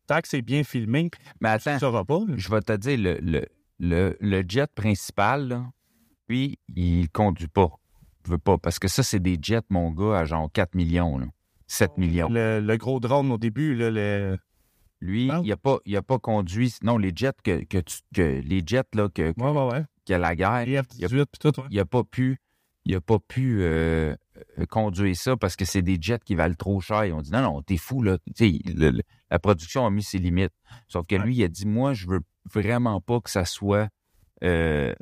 tant 0.06 0.20
que 0.22 0.28
c'est 0.28 0.40
bien 0.40 0.64
filmé, 0.64 1.10
Mais 1.42 1.50
tu 1.58 1.68
attends, 1.68 1.74
ne 1.74 1.78
sauras 1.80 2.04
pas. 2.04 2.20
je 2.36 2.48
vais 2.50 2.62
te 2.62 2.72
dire, 2.72 2.98
le, 2.98 3.18
le, 3.20 3.46
le, 3.78 4.16
le 4.20 4.42
jet 4.48 4.70
principal, 4.74 5.48
là, 5.48 5.70
lui, 6.28 6.58
il 6.74 7.08
conduit 7.10 7.48
pas. 7.48 7.70
Il 8.24 8.32
veut 8.32 8.38
pas. 8.38 8.58
Parce 8.58 8.78
que 8.78 8.88
ça, 8.88 9.02
c'est 9.02 9.20
des 9.20 9.38
jets, 9.40 9.60
mon 9.70 9.90
gars, 9.92 10.18
à 10.18 10.24
genre 10.24 10.50
4 10.52 10.74
millions, 10.74 11.18
là. 11.18 11.26
7 11.68 11.98
millions. 11.98 12.28
Le, 12.30 12.60
le 12.60 12.76
gros 12.76 13.00
drone 13.00 13.30
au 13.32 13.38
début, 13.38 13.74
là, 13.74 13.90
le... 13.90 14.38
Lui, 15.00 15.28
Ah. 15.30 15.40
il 15.44 15.52
a 15.52 15.56
pas, 15.58 15.78
il 15.84 15.94
a 15.96 16.02
pas 16.02 16.18
conduit. 16.18 16.74
Non, 16.82 16.96
les 16.96 17.12
jets 17.14 17.32
que, 17.44 17.64
que, 17.64 17.78
tu- 17.78 17.98
que 18.14 18.40
les 18.42 18.62
jets 18.64 18.82
là 18.94 19.08
que, 19.10 19.34
Ouais, 19.38 19.50
ouais, 19.50 19.72
ouais. 19.72 19.84
que 20.06 20.14
la 20.14 20.34
guerre, 20.34 20.64
Les 20.64 20.78
F-18 20.80 21.26
puis 21.26 21.38
tout, 21.38 21.60
ouais. 21.60 21.66
il 21.70 21.78
a 21.78 21.84
pas 21.84 22.02
pu, 22.02 22.38
il 22.86 22.94
a 22.94 23.00
pas 23.02 23.18
pu 23.18 23.58
euh, 23.60 24.16
conduire 24.70 25.14
ça 25.14 25.36
parce 25.36 25.54
que 25.54 25.66
c'est 25.66 25.82
des 25.82 25.98
jets 26.00 26.20
qui 26.24 26.34
valent 26.34 26.54
trop 26.54 26.80
cher. 26.80 27.04
Ils 27.04 27.12
ont 27.12 27.20
dit 27.20 27.30
non, 27.30 27.42
non, 27.42 27.62
t'es 27.62 27.76
fou 27.76 28.02
là. 28.02 28.16
Le- 28.40 28.90
le- 28.90 29.02
la 29.30 29.38
production 29.38 29.84
a 29.86 29.90
mis 29.90 30.02
ses 30.02 30.18
limites. 30.18 30.54
Sauf 30.88 31.06
que 31.06 31.16
Ouais. 31.16 31.22
lui, 31.24 31.36
il 31.36 31.44
a 31.44 31.48
dit 31.48 31.66
moi, 31.66 31.92
je 31.92 32.06
veux 32.06 32.20
vraiment 32.52 33.00
pas 33.00 33.20
que 33.20 33.30
ça 33.30 33.44
soit 33.44 33.88
euh, 34.44 34.94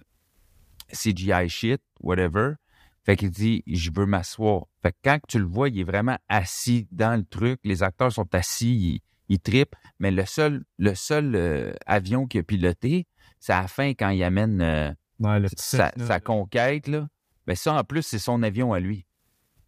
CGI 0.92 1.48
shit, 1.48 1.82
whatever. 2.00 2.54
Fait 3.04 3.16
qu'il 3.16 3.30
dit, 3.30 3.62
je 3.66 3.90
veux 3.94 4.06
m'asseoir. 4.06 4.66
Fait 4.82 4.92
que 4.92 4.96
quand 5.04 5.18
tu 5.28 5.38
le 5.38 5.44
vois, 5.44 5.68
il 5.68 5.80
est 5.80 5.84
vraiment 5.84 6.16
assis 6.28 6.88
dans 6.90 7.18
le 7.18 7.24
truc. 7.24 7.60
Les 7.64 7.82
acteurs 7.82 8.12
sont 8.12 8.34
assis, 8.34 8.74
ils, 8.74 9.00
ils 9.28 9.40
trippent. 9.40 9.76
Mais 9.98 10.10
le 10.10 10.24
seul, 10.24 10.64
le 10.78 10.94
seul 10.94 11.34
euh, 11.34 11.72
avion 11.86 12.26
qu'il 12.26 12.40
a 12.40 12.42
piloté, 12.42 13.06
c'est 13.40 13.52
à 13.52 13.62
la 13.62 13.68
fin 13.68 13.90
quand 13.90 14.08
il 14.08 14.22
amène 14.22 14.62
euh, 14.62 14.90
Ouais, 15.20 15.38
le 15.38 15.48
petit 15.48 15.76
sa, 15.76 16.20
conquête. 16.20 16.88
Là. 16.88 17.08
Ben 17.46 17.54
ça, 17.54 17.74
en 17.74 17.84
plus, 17.84 18.02
c'est 18.02 18.18
son 18.18 18.42
avion 18.42 18.72
à 18.72 18.80
lui. 18.80 19.06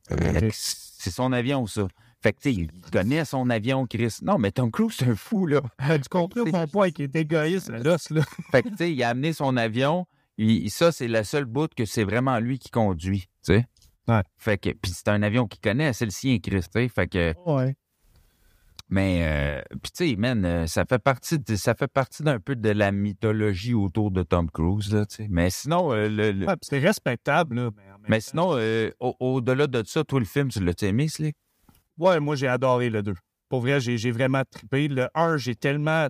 Que 0.09 0.15
C'est 0.53 1.11
son 1.11 1.33
avion, 1.33 1.67
ça. 1.67 1.87
Fait 2.23 2.33
que, 2.33 2.41
tu 2.41 2.53
sais, 2.55 2.61
il 2.61 2.91
connaît 2.91 3.25
son 3.25 3.51
avion, 3.51 3.87
Chris. 3.87 4.17
Non, 4.23 4.39
mais 4.39 4.51
Tom 4.51 4.71
Cruise, 4.71 4.95
c'est 4.99 5.07
un 5.09 5.15
fou, 5.15 5.47
là. 5.47 5.61
Tu 5.79 6.09
comprends 6.11 6.45
mon 6.53 6.67
point 6.67 6.91
qui 6.91 7.03
est 7.05 7.15
égoïste, 7.15 7.71
l'os, 7.71 8.11
là. 8.11 8.23
Fait 8.51 8.63
que, 8.63 8.69
tu 8.71 8.77
sais, 8.77 8.93
il 8.93 9.03
a 9.03 9.11
amené 9.11 9.33
son 9.33 9.57
avion. 9.57 10.07
Il- 10.39 10.71
ça, 10.71 10.93
c'est 10.93 11.09
le 11.09 11.23
seul 11.25 11.45
bout 11.45 11.73
que 11.75 11.85
c'est 11.85 12.05
vraiment 12.05 12.39
lui 12.39 12.59
qui 12.59 12.71
conduit, 12.71 13.23
tu 13.45 13.55
sais. 13.55 13.67
Ouais. 14.09 14.23
Fait 14.39 14.59
que, 14.59 14.71
puis 14.71 14.93
c'est 14.95 15.09
un 15.09 15.23
avion 15.23 15.47
qu'il 15.47 15.61
connaît, 15.61 15.93
c'est 15.93 16.05
le 16.05 16.11
sien, 16.11 16.39
Chris, 16.39 16.61
tu 16.63 16.67
sais. 16.73 16.89
Fait 16.89 17.07
que, 17.07 17.35
Ouais. 17.45 17.75
mais, 18.89 19.21
euh, 19.23 19.63
puis 19.83 19.91
tu 19.93 20.11
sais, 20.11 20.17
man, 20.17 20.45
euh, 20.45 20.67
ça 20.67 20.85
fait 20.85 20.99
partie, 21.01 21.39
de- 21.39 21.57
ça 21.57 21.75
fait 21.75 21.89
partie 21.89 22.23
d'un 22.23 22.39
peu 22.39 22.55
de 22.55 22.71
la 22.71 22.93
mythologie 22.93 23.75
autour 23.75 24.11
de 24.11 24.23
Tom 24.23 24.49
Cruise, 24.51 24.93
là, 24.93 25.07
tu 25.07 25.17
sais. 25.17 25.27
Mais 25.29 25.51
sinon, 25.51 25.93
euh, 25.93 26.09
le, 26.09 26.33
le- 26.33 26.47
Ouais, 26.47 26.55
puis 26.57 26.69
c'est 26.71 26.79
respectable, 26.79 27.57
là. 27.57 27.71
Mais, 27.77 27.83
mais 28.09 28.21
sinon, 28.21 28.51
euh, 28.57 28.91
au- 29.01 29.17
au-delà 29.21 29.67
de 29.67 29.83
ça, 29.87 30.05
toi, 30.05 30.21
le 30.21 30.25
film, 30.27 30.49
tu 30.49 30.63
l'as 30.65 30.81
aimé, 30.83 31.09
Slick? 31.09 31.37
Ouais, 31.99 32.21
moi, 32.21 32.37
j'ai 32.37 32.49
adoré 32.49 32.91
le 32.91 33.03
2. 33.03 33.15
Pour 33.49 33.61
vrai, 33.61 33.81
j'ai 33.81 34.11
vraiment 34.11 34.43
trippé. 34.51 34.89
Le 34.89 35.09
1, 35.15 35.37
j'ai 35.37 35.55
tellement. 35.55 36.09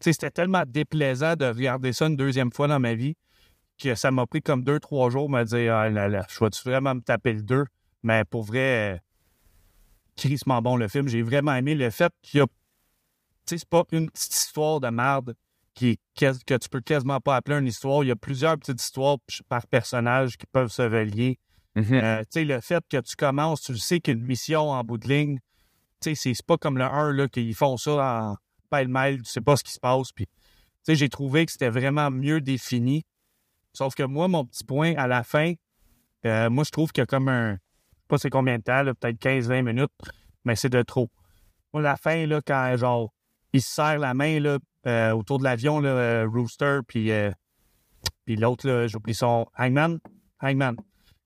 C'était 0.00 0.30
tellement 0.30 0.62
déplaisant 0.66 1.36
de 1.36 1.46
regarder 1.46 1.92
ça 1.92 2.06
une 2.06 2.16
deuxième 2.16 2.52
fois 2.52 2.68
dans 2.68 2.80
ma 2.80 2.94
vie 2.94 3.16
que 3.78 3.94
ça 3.94 4.10
m'a 4.10 4.26
pris 4.26 4.40
comme 4.40 4.64
deux, 4.64 4.80
trois 4.80 5.10
jours 5.10 5.28
me 5.28 5.42
dire 5.44 5.74
Ah 5.74 5.90
là 5.90 6.08
là, 6.08 6.26
je 6.30 6.38
vais-tu 6.42 6.62
vraiment 6.62 6.94
me 6.94 7.00
taper 7.00 7.34
le 7.34 7.42
2? 7.42 7.64
Mais 8.02 8.24
pour 8.24 8.44
vrai, 8.44 9.02
crissement 10.16 10.62
bon 10.62 10.76
le 10.76 10.88
film. 10.88 11.08
J'ai 11.08 11.22
vraiment 11.22 11.54
aimé 11.54 11.74
le 11.74 11.90
fait 11.90 12.12
qu'il 12.22 12.38
y 12.38 12.40
a. 12.42 12.46
Tu 12.46 12.52
sais, 13.46 13.58
c'est 13.58 13.68
pas 13.68 13.84
une 13.92 14.10
petite 14.10 14.34
histoire 14.34 14.80
de 14.80 14.88
merde 14.88 15.34
que 15.74 16.56
tu 16.56 16.68
peux 16.70 16.80
quasiment 16.80 17.20
pas 17.20 17.36
appeler 17.36 17.58
une 17.58 17.66
histoire. 17.66 18.02
Il 18.02 18.08
y 18.08 18.10
a 18.10 18.16
plusieurs 18.16 18.56
petites 18.56 18.80
histoires 18.80 19.18
par 19.48 19.66
personnage 19.66 20.38
qui 20.38 20.46
peuvent 20.46 20.70
se 20.70 20.82
relier. 20.82 21.38
Euh, 21.76 22.20
tu 22.20 22.26
sais, 22.30 22.44
le 22.44 22.60
fait 22.60 22.82
que 22.88 22.98
tu 22.98 23.16
commences, 23.16 23.62
tu 23.62 23.76
sais 23.76 24.00
qu'une 24.00 24.22
mission 24.22 24.70
en 24.70 24.82
bout 24.82 24.98
de 24.98 25.08
ligne, 25.08 25.38
tu 26.00 26.14
sais, 26.14 26.32
c'est 26.34 26.46
pas 26.46 26.56
comme 26.56 26.78
le 26.78 26.84
1, 26.84 27.12
là, 27.12 27.28
qu'ils 27.28 27.54
font 27.54 27.76
ça 27.76 27.92
en 27.92 28.36
pêle-mêle, 28.70 29.22
tu 29.22 29.30
sais 29.30 29.40
pas 29.40 29.56
ce 29.56 29.64
qui 29.64 29.72
se 29.72 29.80
passe. 29.80 30.12
Tu 30.14 30.26
sais, 30.82 30.94
j'ai 30.94 31.08
trouvé 31.08 31.44
que 31.44 31.52
c'était 31.52 31.68
vraiment 31.68 32.10
mieux 32.10 32.40
défini. 32.40 33.04
Sauf 33.72 33.94
que 33.94 34.02
moi, 34.02 34.28
mon 34.28 34.44
petit 34.44 34.64
point, 34.64 34.94
à 34.96 35.06
la 35.06 35.22
fin, 35.22 35.52
euh, 36.24 36.48
moi, 36.48 36.64
je 36.64 36.70
trouve 36.70 36.92
qu'il 36.92 37.02
y 37.02 37.04
a 37.04 37.06
comme 37.06 37.28
un, 37.28 37.52
je 37.52 37.56
sais 37.56 38.06
pas 38.08 38.18
c'est 38.18 38.30
combien 38.30 38.58
de 38.58 38.62
temps, 38.62 38.84
peut-être 38.84 39.18
15-20 39.18 39.62
minutes, 39.62 39.92
mais 40.44 40.56
c'est 40.56 40.70
de 40.70 40.82
trop. 40.82 41.10
Moi, 41.74 41.82
la 41.82 41.96
fin, 41.96 42.26
là, 42.26 42.40
quand, 42.40 42.74
genre, 42.76 43.12
il 43.52 43.60
se 43.60 43.74
serre 43.74 43.98
la 43.98 44.14
main, 44.14 44.40
là, 44.40 44.58
euh, 44.86 45.10
autour 45.12 45.38
de 45.38 45.44
l'avion, 45.44 45.82
Rooster, 46.26 46.80
puis, 46.86 47.10
puis 48.24 48.36
l'autre, 48.36 48.86
j'oublie 48.88 49.14
son 49.14 49.46
Hangman. 49.58 49.98
Hangman. 50.40 50.76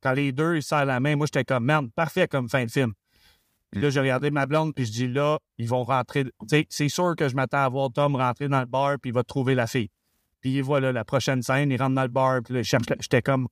Quand 0.02 0.12
les 0.12 0.32
deux, 0.32 0.56
ils 0.56 0.62
se 0.62 0.68
serrent 0.70 0.84
la 0.86 1.00
main, 1.00 1.16
moi, 1.16 1.26
j'étais 1.26 1.44
comme, 1.44 1.64
merde, 1.64 1.90
parfait 1.94 2.26
comme 2.28 2.48
fin 2.48 2.64
de 2.64 2.70
film. 2.70 2.92
Puis 3.70 3.80
là, 3.80 3.90
j'ai 3.90 4.00
regardé 4.00 4.30
ma 4.30 4.46
blonde, 4.46 4.74
puis 4.74 4.84
je 4.86 4.90
dis, 4.92 5.06
là, 5.08 5.38
ils 5.58 5.68
vont 5.68 5.84
rentrer. 5.84 6.24
Tu 6.24 6.30
sais, 6.48 6.66
c'est 6.70 6.88
sûr 6.88 7.14
que 7.16 7.28
je 7.28 7.36
m'attends 7.36 7.64
à 7.64 7.68
voir 7.68 7.90
Tom 7.92 8.16
rentrer 8.16 8.48
dans 8.48 8.60
le 8.60 8.66
bar, 8.66 8.96
puis 9.00 9.10
il 9.10 9.14
va 9.14 9.22
trouver 9.22 9.54
la 9.54 9.66
fille. 9.66 9.90
Puis 10.40 10.60
voilà, 10.60 10.90
la 10.90 11.04
prochaine 11.04 11.42
scène, 11.42 11.70
il 11.70 11.80
rentre 11.80 11.94
dans 11.94 12.02
le 12.02 12.08
bar, 12.08 12.40
puis 12.42 12.54
là, 12.54 12.62
j'étais 12.62 13.22
comme, 13.22 13.46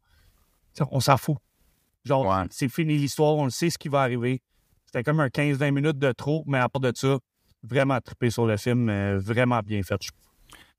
on 0.91 1.01
s'en 1.01 1.17
fout. 1.17 1.37
Genre, 2.05 2.27
Ouais. 2.27 2.47
c'est 2.51 2.69
fini 2.69 2.97
l'histoire, 2.97 3.37
on 3.37 3.45
le 3.45 3.51
sait 3.51 3.71
ce 3.71 3.79
qui 3.79 3.89
va 3.89 4.01
arriver. 4.01 4.41
C'était 4.87 5.03
comme 5.03 5.21
un 5.21 5.29
15-20 5.29 5.71
minutes 5.73 5.99
de 5.99 6.11
trop, 6.13 6.43
mais 6.47 6.59
à 6.59 6.69
part 6.69 6.81
de 6.81 6.93
ça, 6.95 7.19
vraiment 7.63 8.01
trippé 8.01 8.31
sur 8.31 8.47
le 8.47 8.57
film, 8.57 8.89
euh, 8.89 9.19
vraiment 9.19 9.61
bien 9.61 9.83
fait. 9.83 10.03
je. 10.03 10.11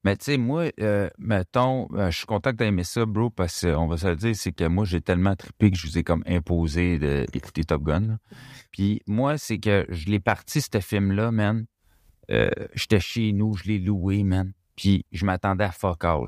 Mais 0.05 0.15
tu 0.15 0.25
sais, 0.25 0.37
moi, 0.37 0.71
euh, 0.79 1.09
mettons, 1.17 1.87
euh, 1.93 2.09
je 2.09 2.17
suis 2.17 2.25
content 2.25 2.51
que 2.51 2.57
tu 2.57 2.63
aimé 2.63 2.83
ça, 2.85 3.05
bro, 3.05 3.29
parce 3.29 3.61
qu'on 3.61 3.87
va 3.87 3.97
se 3.97 4.07
le 4.07 4.15
dire, 4.15 4.35
c'est 4.35 4.53
que 4.53 4.63
moi, 4.63 4.85
j'ai 4.85 5.01
tellement 5.01 5.35
trippé 5.35 5.71
que 5.71 5.77
je 5.77 5.87
vous 5.87 5.97
ai 5.97 6.03
comme 6.03 6.23
imposé 6.25 6.97
d'écouter 7.27 7.65
Top 7.65 7.83
Gun. 7.83 7.99
là. 8.01 8.17
Puis 8.71 9.01
moi, 9.07 9.37
c'est 9.37 9.59
que 9.59 9.85
je 9.89 10.05
l'ai 10.07 10.21
parti, 10.21 10.61
ce 10.61 10.79
film-là, 10.79 11.31
man. 11.31 11.65
Euh, 12.31 12.49
J'étais 12.75 12.99
chez 13.01 13.33
nous, 13.33 13.55
je 13.55 13.65
l'ai 13.65 13.79
loué, 13.79 14.23
man. 14.23 14.53
Puis 14.75 15.05
je 15.11 15.25
m'attendais 15.25 15.65
à 15.65 15.71
fuck 15.71 16.05
all. 16.05 16.27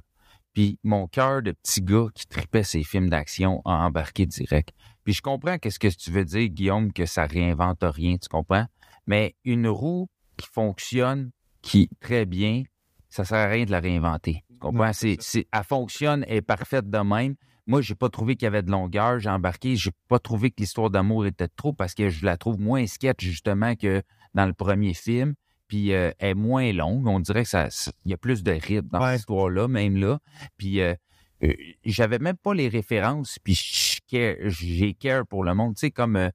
Puis 0.54 0.78
mon 0.84 1.08
cœur 1.08 1.42
de 1.42 1.52
petit 1.52 1.82
gars 1.82 2.08
qui 2.14 2.28
tripait 2.28 2.64
ses 2.64 2.84
films 2.84 3.10
d'action 3.10 3.62
a 3.64 3.86
embarqué 3.86 4.26
direct. 4.26 4.74
Puis 5.06 5.14
je 5.14 5.22
comprends 5.22 5.58
qu'est-ce 5.58 5.80
que 5.80 5.88
tu 5.88 6.12
veux 6.12 6.26
dire, 6.26 6.50
Guillaume, 6.50 6.92
que 6.92 7.06
ça 7.06 7.26
réinvente 7.26 7.80
rien, 7.82 8.18
tu 8.18 8.28
comprends? 8.28 8.66
Mais 9.08 9.36
une 9.46 9.68
roue 9.68 10.10
qui 10.36 10.48
fonctionne, 10.48 11.32
qui 11.62 11.90
très 12.02 12.26
bien, 12.26 12.64
ça 13.12 13.26
sert 13.26 13.38
à 13.38 13.48
rien 13.48 13.66
de 13.66 13.72
la 13.72 13.80
réinventer. 13.80 14.44
Tu 14.50 14.58
comprends? 14.58 14.92
C'est 14.94 15.18
elle 15.52 15.64
fonctionne, 15.64 16.26
elle 16.28 16.38
est 16.38 16.42
parfaite 16.42 16.90
de 16.90 16.98
même. 16.98 17.36
Moi, 17.68 17.82
j'ai 17.82 17.94
pas 17.94 18.10
trouvé 18.10 18.36
qu'il 18.36 18.46
y 18.46 18.48
avait 18.48 18.64
de 18.64 18.72
longueur. 18.72 19.20
J'ai 19.20 19.30
embarqué. 19.30 19.76
J'ai 19.76 19.92
pas 20.08 20.18
trouvé 20.18 20.50
que 20.50 20.56
l'histoire 20.60 20.90
d'amour 20.90 21.28
était 21.28 21.48
trop 21.48 21.74
parce 21.74 21.94
que 21.94 22.10
je 22.10 22.26
la 22.26 22.36
trouve 22.38 22.60
moins 22.60 22.88
sketch, 22.88 23.24
justement, 23.24 23.76
que 23.76 24.02
dans 24.34 24.48
le 24.48 24.54
premier 24.54 24.94
film. 24.96 25.36
Puis 25.68 25.94
euh, 25.94 26.12
elle 26.20 26.30
est 26.32 26.34
moins 26.34 26.74
longue. 26.74 27.06
On 27.08 27.20
dirait 27.20 27.44
que 27.44 27.50
ça, 27.50 27.68
il 28.04 28.12
y 28.12 28.14
a 28.14 28.18
plus 28.18 28.42
de 28.44 28.52
rythme 28.52 28.88
dans 28.92 29.00
Ouais. 29.00 29.12
cette 29.12 29.20
histoire-là, 29.20 29.68
même 29.68 29.96
là. 29.96 30.20
Puis 30.58 30.82
euh, 30.82 30.96
euh, 31.44 31.54
j'avais 31.86 32.20
même 32.20 32.36
pas 32.38 32.54
les 32.54 32.68
références. 32.68 33.38
Puis 33.44 33.54
j'ai 34.10 34.94
care 34.96 35.26
pour 35.28 35.44
le 35.44 35.54
monde. 35.54 35.76
Tu 35.76 35.82
sais, 35.82 35.92
comme 35.92 36.16
euh, 36.16 36.30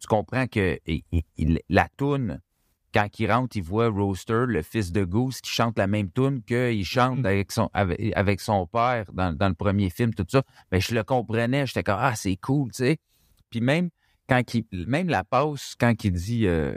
tu 0.00 0.06
comprends 0.08 0.46
que 0.46 0.78
la 1.68 1.88
toune 1.96 2.40
quand 2.92 3.08
il 3.18 3.30
rentre, 3.32 3.56
il 3.56 3.62
voit 3.62 3.88
Roaster, 3.88 4.44
le 4.46 4.62
fils 4.62 4.92
de 4.92 5.04
Goose, 5.04 5.40
qui 5.40 5.50
chante 5.50 5.78
la 5.78 5.86
même 5.86 6.10
tune 6.10 6.42
qu'il 6.42 6.84
chante 6.84 7.18
Mhm. 7.18 7.26
avec, 7.26 7.52
son, 7.52 7.70
avec, 7.72 8.12
avec 8.14 8.40
son 8.40 8.66
père 8.66 9.06
dans, 9.12 9.34
dans 9.36 9.48
le 9.48 9.54
premier 9.54 9.90
film, 9.90 10.12
tout 10.14 10.26
ça. 10.28 10.42
Ben, 10.70 10.80
je 10.80 10.94
le 10.94 11.02
comprenais. 11.02 11.66
J'étais 11.66 11.82
comme, 11.82 11.98
ah, 11.98 12.14
c'est 12.14 12.36
cool, 12.36 12.70
tu 12.70 12.84
sais. 12.84 12.98
Puis 13.50 13.60
même 13.60 13.90
quand 14.28 14.54
il, 14.54 14.64
même 14.86 15.08
la 15.08 15.24
passe, 15.24 15.74
quand 15.78 16.04
il 16.04 16.12
dit, 16.12 16.46
euh, 16.46 16.74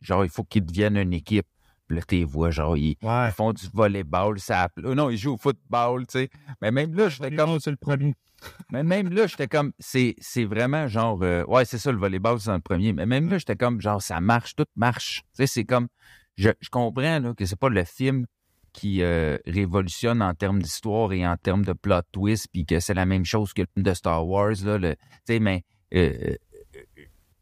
genre, 0.00 0.24
il 0.24 0.30
faut 0.30 0.44
qu'ils 0.44 0.64
deviennent 0.64 0.96
une 0.96 1.12
équipe. 1.12 1.46
Puis 1.88 1.96
Là, 1.96 2.02
t'es 2.06 2.22
vois, 2.24 2.50
genre, 2.50 2.76
ils, 2.76 2.96
Ouais. 3.02 3.28
ils 3.28 3.32
font 3.34 3.52
du 3.52 3.66
volleyball, 3.72 4.38
ça. 4.38 4.68
non, 4.76 5.08
ils 5.10 5.16
jouent 5.16 5.34
au 5.34 5.36
football, 5.38 6.06
tu 6.06 6.18
sais. 6.18 6.30
Mais 6.60 6.70
même 6.70 6.94
là, 6.94 7.08
j'étais 7.08 7.34
comme, 7.34 7.58
c'est 7.58 7.70
le 7.70 7.76
premier. 7.76 8.14
mais 8.70 8.84
même 8.84 9.10
là, 9.10 9.26
j'étais 9.26 9.48
comme, 9.48 9.72
c'est, 9.78 10.14
vraiment 10.44 10.86
genre, 10.86 11.18
euh, 11.22 11.44
ouais, 11.46 11.64
c'est 11.64 11.78
ça, 11.78 11.90
le 11.90 11.98
volleyball, 11.98 12.38
c'est 12.38 12.50
dans 12.50 12.54
le 12.56 12.60
premier. 12.60 12.92
Mais 12.92 13.06
même 13.06 13.28
là, 13.30 13.38
j'étais 13.38 13.56
comme, 13.56 13.80
genre, 13.80 14.02
ça 14.02 14.20
marche, 14.20 14.54
tout 14.54 14.66
marche. 14.76 15.22
Tu 15.34 15.38
sais, 15.38 15.46
c'est 15.46 15.64
comme, 15.64 15.88
je, 16.36 16.50
je 16.60 16.68
comprends, 16.68 17.18
là, 17.18 17.34
que 17.34 17.44
c'est 17.46 17.58
pas 17.58 17.70
le 17.70 17.84
film 17.84 18.26
qui 18.74 19.02
euh, 19.02 19.38
révolutionne 19.46 20.22
en 20.22 20.34
termes 20.34 20.62
d'histoire 20.62 21.12
et 21.12 21.26
en 21.26 21.36
termes 21.36 21.64
de 21.64 21.72
plot 21.72 22.02
twist, 22.12 22.48
puis 22.52 22.64
que 22.66 22.78
c'est 22.80 22.94
la 22.94 23.06
même 23.06 23.24
chose 23.24 23.52
que 23.52 23.62
le 23.62 23.68
film 23.74 23.82
de 23.82 23.94
Star 23.94 24.24
Wars, 24.28 24.54
là, 24.62 24.78
tu 24.78 24.96
sais, 25.26 25.40
mais, 25.40 25.64
euh, 25.94 26.36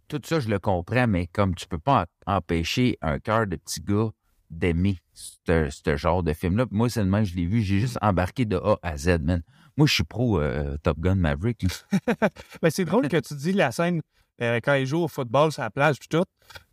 tout 0.08 0.20
ça, 0.24 0.38
je 0.38 0.48
le 0.48 0.58
comprends, 0.60 1.06
mais 1.08 1.26
comme 1.26 1.54
tu 1.56 1.66
peux 1.66 1.80
pas 1.80 2.06
empêcher 2.26 2.96
un 3.02 3.18
cœur 3.18 3.46
de 3.48 3.56
petit 3.56 3.80
gars 3.80 4.10
d'aimer 4.50 4.98
ce 5.14 5.96
genre 5.96 6.22
de 6.22 6.32
film-là. 6.32 6.66
Moi, 6.70 6.88
c'est 6.88 7.02
le 7.02 7.08
même, 7.08 7.24
je 7.24 7.34
l'ai 7.34 7.46
vu, 7.46 7.62
j'ai 7.62 7.80
juste 7.80 7.98
embarqué 8.02 8.44
de 8.44 8.56
A 8.56 8.78
à 8.82 8.96
Z, 8.96 9.18
man. 9.20 9.42
Moi, 9.76 9.86
je 9.86 9.94
suis 9.94 10.04
pro 10.04 10.40
euh, 10.40 10.76
Top 10.82 10.98
Gun 10.98 11.16
Maverick. 11.16 11.66
Ben, 12.62 12.70
c'est 12.70 12.84
drôle 12.84 13.08
que 13.08 13.18
tu 13.18 13.34
dis 13.34 13.52
la 13.52 13.72
scène 13.72 14.00
euh, 14.40 14.60
quand 14.62 14.74
il 14.74 14.86
joue 14.86 15.00
au 15.00 15.08
football 15.08 15.52
sur 15.52 15.62
la 15.62 15.70
plage 15.70 15.98
puis 15.98 16.08
tout. 16.08 16.24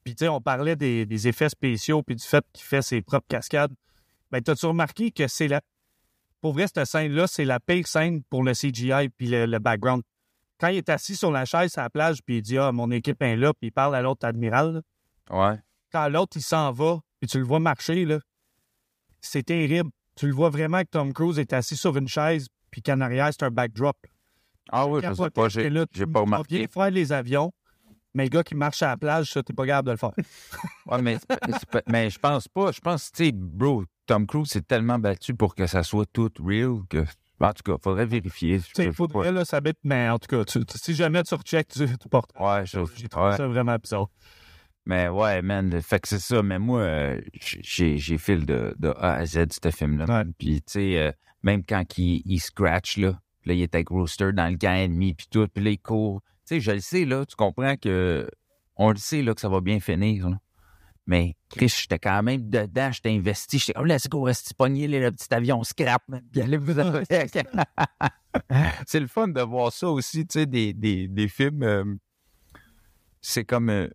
Puis 0.04 0.16
tu 0.16 0.26
sais, 0.26 0.30
on 0.30 0.41
parlait 0.41 0.76
des, 0.76 1.06
des 1.06 1.28
effets 1.28 1.50
spéciaux 1.50 2.02
puis 2.04 2.16
du 2.16 2.24
fait 2.24 2.45
qu'il 2.54 2.66
fait 2.66 2.82
ses 2.82 3.02
propres 3.02 3.28
cascades. 3.28 3.74
Ben, 4.32 4.41
t'as-tu 4.41 4.66
remarqué 4.66 5.12
que 5.12 5.28
c'est 5.28 5.48
la. 5.48 5.62
Pour 6.41 6.54
vrai, 6.54 6.68
cette 6.68 6.86
scène-là, 6.86 7.28
c'est 7.28 7.45
la 7.45 7.60
pire 7.60 7.88
scène 7.88 8.24
pour 8.24 8.44
le 8.44 8.54
CGI 8.54 9.10
puis 9.10 9.28
le, 9.28 9.45
le 9.45 9.60
background? 9.60 10.04
Quand 10.60 10.68
il 10.70 10.78
est 10.78 10.90
assis 10.90 11.16
sur 11.16 11.32
la 11.32 11.45
chaise 11.45 11.78
à 11.78 11.84
la 11.84 11.90
plage 11.90 12.20
puis 12.26 12.38
il 12.38 12.41
dit 12.41 12.58
Ah, 12.58 12.72
mon 12.72 12.90
équipe 12.91 13.22
est 13.22 13.36
là, 13.36 13.54
puis 13.54 13.68
il 13.68 13.72
parle 13.72 13.95
à 13.95 14.02
l'autre 14.02 14.26
admiral. 14.26 14.74
là. 15.30 15.52
Ouais. 15.52 15.60
Quand 15.91 16.10
l'autre, 16.10 16.38
il 16.38 16.41
s'en 16.41 16.72
va, 16.72 17.00
puis 17.24 17.30
tu 17.30 17.38
le 17.38 17.45
vois 17.45 17.62
marcher, 17.62 18.04
là, 18.04 18.20
c'est 19.22 19.44
terrible. 19.44 19.90
Tu 20.18 20.28
le 20.28 20.34
vois 20.34 20.50
vraiment 20.50 20.82
que 20.82 20.90
Tom 20.91 21.14
Cruise 21.14 21.40
est 21.40 21.54
assis 21.54 21.78
sur 21.78 21.95
une 21.95 22.10
chaise, 22.10 22.48
puis 22.70 22.82
qu'en 22.82 23.00
arrière, 23.00 23.30
c'est 23.32 23.44
un 23.44 23.50
backdrop. 23.50 23.95
Ah 24.70 24.86
oui, 24.88 25.00
je 25.02 25.14
sais 25.14 25.30
pas, 25.30 25.48
j'ai 25.48 25.70
là, 25.70 25.86
j'ai 25.94 26.06
pas 26.06 26.20
remarqué. 26.20 26.58
bien 26.58 26.68
faire 26.68 26.91
les 26.91 27.14
avions, 27.14 27.54
mais 28.14 28.24
le 28.26 28.30
gars 28.30 28.44
qui 28.44 28.56
marche 28.56 28.84
à 28.84 28.88
la 28.88 28.98
plage, 28.98 29.32
ça, 29.32 29.41
t'es 29.41 29.54
pas 29.54 29.66
capable 29.66 29.86
de 29.86 29.91
le 29.91 29.98
faire. 29.98 30.12
Ouais, 30.86 31.02
mais, 31.02 31.18
pas- 31.26 31.38
pas- 31.72 31.82
mais 31.88 32.10
je 32.10 32.20
pense 32.20 32.50
pas. 32.50 32.74
Je 32.74 32.82
pense, 32.82 33.10
tu 33.14 33.24
sais, 33.28 33.32
bro, 33.34 33.86
Tom 34.06 34.28
Cruise 34.28 34.50
s'est 34.50 34.62
tellement 34.62 35.00
battu 35.00 35.34
pour 35.34 35.56
que 35.56 35.66
ça 35.66 35.82
soit 35.84 36.06
tout 36.12 36.30
real 36.44 36.80
que. 36.90 37.06
En 37.40 37.54
tout 37.54 37.64
cas, 37.64 37.78
faudrait 37.82 38.06
vérifier. 38.06 38.60
Il 38.78 38.91
faudrait, 38.91 39.32
là, 39.32 39.45
ça 39.45 39.62
bête, 39.62 39.78
mais 39.86 40.10
en 40.10 40.20
tout 40.20 40.28
cas, 40.28 40.44
tu- 40.44 40.60
si 40.76 40.94
jamais 40.94 41.24
tu 41.24 41.34
recheckes, 41.36 41.70
tu, 41.70 41.86
tu 41.98 42.10
portes. 42.10 42.34
pas. 42.34 42.60
Ouais, 42.60 42.66
je, 42.66 42.80
ouais. 42.80 43.38
ça 43.38 43.48
vraiment 43.48 43.78
bizarre. 43.78 44.08
Mais 44.85 45.07
ouais, 45.07 45.41
man, 45.41 45.81
fait 45.81 45.99
que 45.99 46.07
c'est 46.07 46.19
ça. 46.19 46.43
Mais 46.43 46.60
moi, 46.60 46.81
euh, 46.81 47.22
j'ai 47.39 47.97
j'ai 47.97 48.18
fil 48.18 48.45
de, 48.45 48.76
de 48.80 48.89
A 48.89 49.15
à 49.15 49.26
Z, 49.26 49.45
ce 49.64 49.72
film-là. 49.72 50.05
Ouais. 50.07 50.31
Puis, 50.38 50.61
tu 50.61 50.73
sais, 50.73 50.99
euh, 50.99 51.11
même 51.41 51.64
quand 51.64 51.97
il, 51.97 52.22
il 52.26 52.39
scratch, 52.39 52.97
là, 52.97 53.19
là, 53.45 53.53
il 53.53 53.61
est 53.61 53.73
avec 53.76 53.89
Rooster 53.89 54.31
dans 54.34 54.51
le 54.51 54.57
camp 54.57 54.76
ennemi, 54.76 55.14
puis 55.14 55.27
tout, 55.30 55.47
puis 55.47 55.64
là, 55.64 55.72
il 55.72 55.80
court. 55.80 56.22
Tu 56.45 56.55
sais, 56.55 56.60
je 56.60 56.72
le 56.72 56.80
sais, 56.80 57.05
là, 57.05 57.26
tu 57.26 57.35
comprends 57.35 57.77
que... 57.77 58.30
On 58.76 58.89
le 58.89 58.97
sait, 58.97 59.22
là, 59.22 59.35
que 59.35 59.41
ça 59.41 59.49
va 59.49 59.61
bien 59.61 59.80
finir, 59.80 60.30
là. 60.30 60.39
Mais, 61.05 61.35
Chris, 61.49 61.73
j'étais 61.81 61.99
quand 61.99 62.23
même 62.23 62.49
dedans, 62.49 62.91
j'étais 62.91 63.11
investi. 63.11 63.60
J'étais 63.60 63.73
comme, 63.73 63.85
let's 63.85 64.10
go, 64.10 64.23
reste 64.23 64.53
pogné, 64.53 64.88
là, 64.88 64.99
le 64.99 65.11
petit 65.11 65.34
avion 65.34 65.64
scrap, 65.64 66.01
man. 66.07 66.23
Puis 66.31 66.41
allez 66.41 66.57
vous 66.57 66.73
C'est 68.88 68.99
le 68.99 69.07
fun 69.07 69.27
de 69.27 69.41
voir 69.41 69.72
ça 69.72 69.89
aussi, 69.89 70.26
tu 70.26 70.39
sais, 70.39 70.45
des, 70.45 70.73
des, 70.73 71.07
des 71.07 71.27
films... 71.27 71.64
euh, 71.64 71.84
c'est 73.22 73.45
comme... 73.45 73.69
euh, 73.69 73.88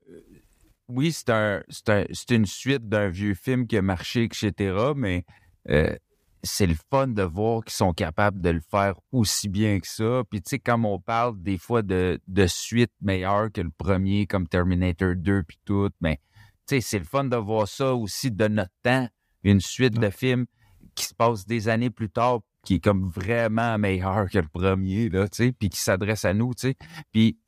oui, 0.89 1.13
c'est 1.13 1.31
un, 1.31 1.63
c'est 1.69 1.89
un- 1.91 2.05
une 2.31 2.47
suite 2.47 2.89
d'un 2.89 3.09
vieux 3.09 3.35
film 3.35 3.67
qui 3.67 3.77
a 3.77 3.83
marché, 3.83 4.25
etc. 4.25 4.93
Mais 4.97 5.25
euh, 5.69 5.95
c'est 6.43 6.67
le 6.67 6.77
fun 6.91 7.09
de 7.09 7.23
voir 7.23 7.65
qu'ils 7.65 7.75
sont 7.75 7.93
capables 7.93 8.41
de 8.41 8.51
le 8.51 8.61
faire 8.61 8.95
aussi 9.13 9.49
bien 9.49 9.81
que 9.81 9.87
ça. 9.87 10.23
Puis 10.31 10.41
tu 10.41 10.51
sais, 10.51 10.59
comme 10.59 10.85
on 10.85 10.99
parle 10.99 11.41
des 11.43 11.59
fois 11.59 11.83
de, 11.83 12.21
de 12.27 12.47
suites 12.47 12.93
meilleures 13.01 13.51
que 13.53 13.61
le 13.61 13.71
premier, 13.77 14.27
comme 14.27 14.47
Terminator 14.49 15.15
2 15.17 15.43
puis 15.43 15.59
tout, 15.65 15.91
mais 16.01 16.21
tu 16.67 16.77
sais, 16.77 16.81
c'est 16.81 16.99
le 16.99 17.05
fun 17.05 17.25
de 17.25 17.37
voir 17.37 17.67
ça 17.69 17.95
aussi 17.95 18.31
de 18.31 18.47
notre 18.49 18.73
temps, 18.83 19.09
une 19.43 19.61
suite 19.61 19.99
de 19.99 20.11
films 20.11 20.47
qui 20.95 21.05
se 21.05 21.15
passe 21.15 21.47
des 21.47 21.69
années 21.69 21.91
plus 21.91 22.11
tard, 22.11 22.41
qui 22.65 22.75
est 22.75 22.81
comme 22.81 23.09
vraiment 23.09 23.79
meilleur 23.79 24.29
que 24.31 24.39
le 24.39 24.49
premier, 24.49 25.09
là, 25.09 25.29
tu 25.29 25.45
sais, 25.45 25.53
puis 25.53 25.71
qui 25.71 25.81
s'adresse 25.81 26.25
à 26.25 26.35
nous, 26.35 26.55
tu 26.55 26.69
sais. 26.69 26.77
Puis 27.13 27.39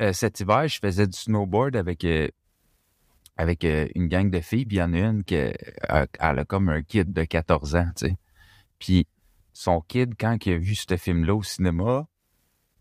euh, 0.00 0.12
cet 0.12 0.40
hiver, 0.40 0.66
je 0.68 0.78
faisais 0.78 1.06
du 1.06 1.18
snowboard 1.18 1.76
avec 1.76 2.04
euh, 2.04 2.28
avec 3.36 3.64
euh, 3.64 3.86
une 3.94 4.08
gang 4.08 4.30
de 4.30 4.40
filles, 4.40 4.66
puis 4.66 4.76
il 4.76 4.80
y 4.80 4.82
en 4.82 4.92
a 4.92 4.98
une 4.98 5.24
qui 5.24 5.36
euh, 5.36 5.52
a- 5.88 6.06
elle 6.20 6.38
a 6.38 6.44
comme 6.44 6.68
un 6.68 6.82
kid 6.82 7.12
de 7.12 7.24
14 7.24 7.76
ans, 7.76 7.88
tu 7.96 8.06
sais. 8.06 8.16
Puis 8.78 9.06
son 9.52 9.80
kid, 9.80 10.14
quand 10.18 10.36
il 10.46 10.52
a 10.54 10.58
vu 10.58 10.74
ce 10.74 10.96
film-là 10.96 11.34
au 11.34 11.42
cinéma, 11.42 12.06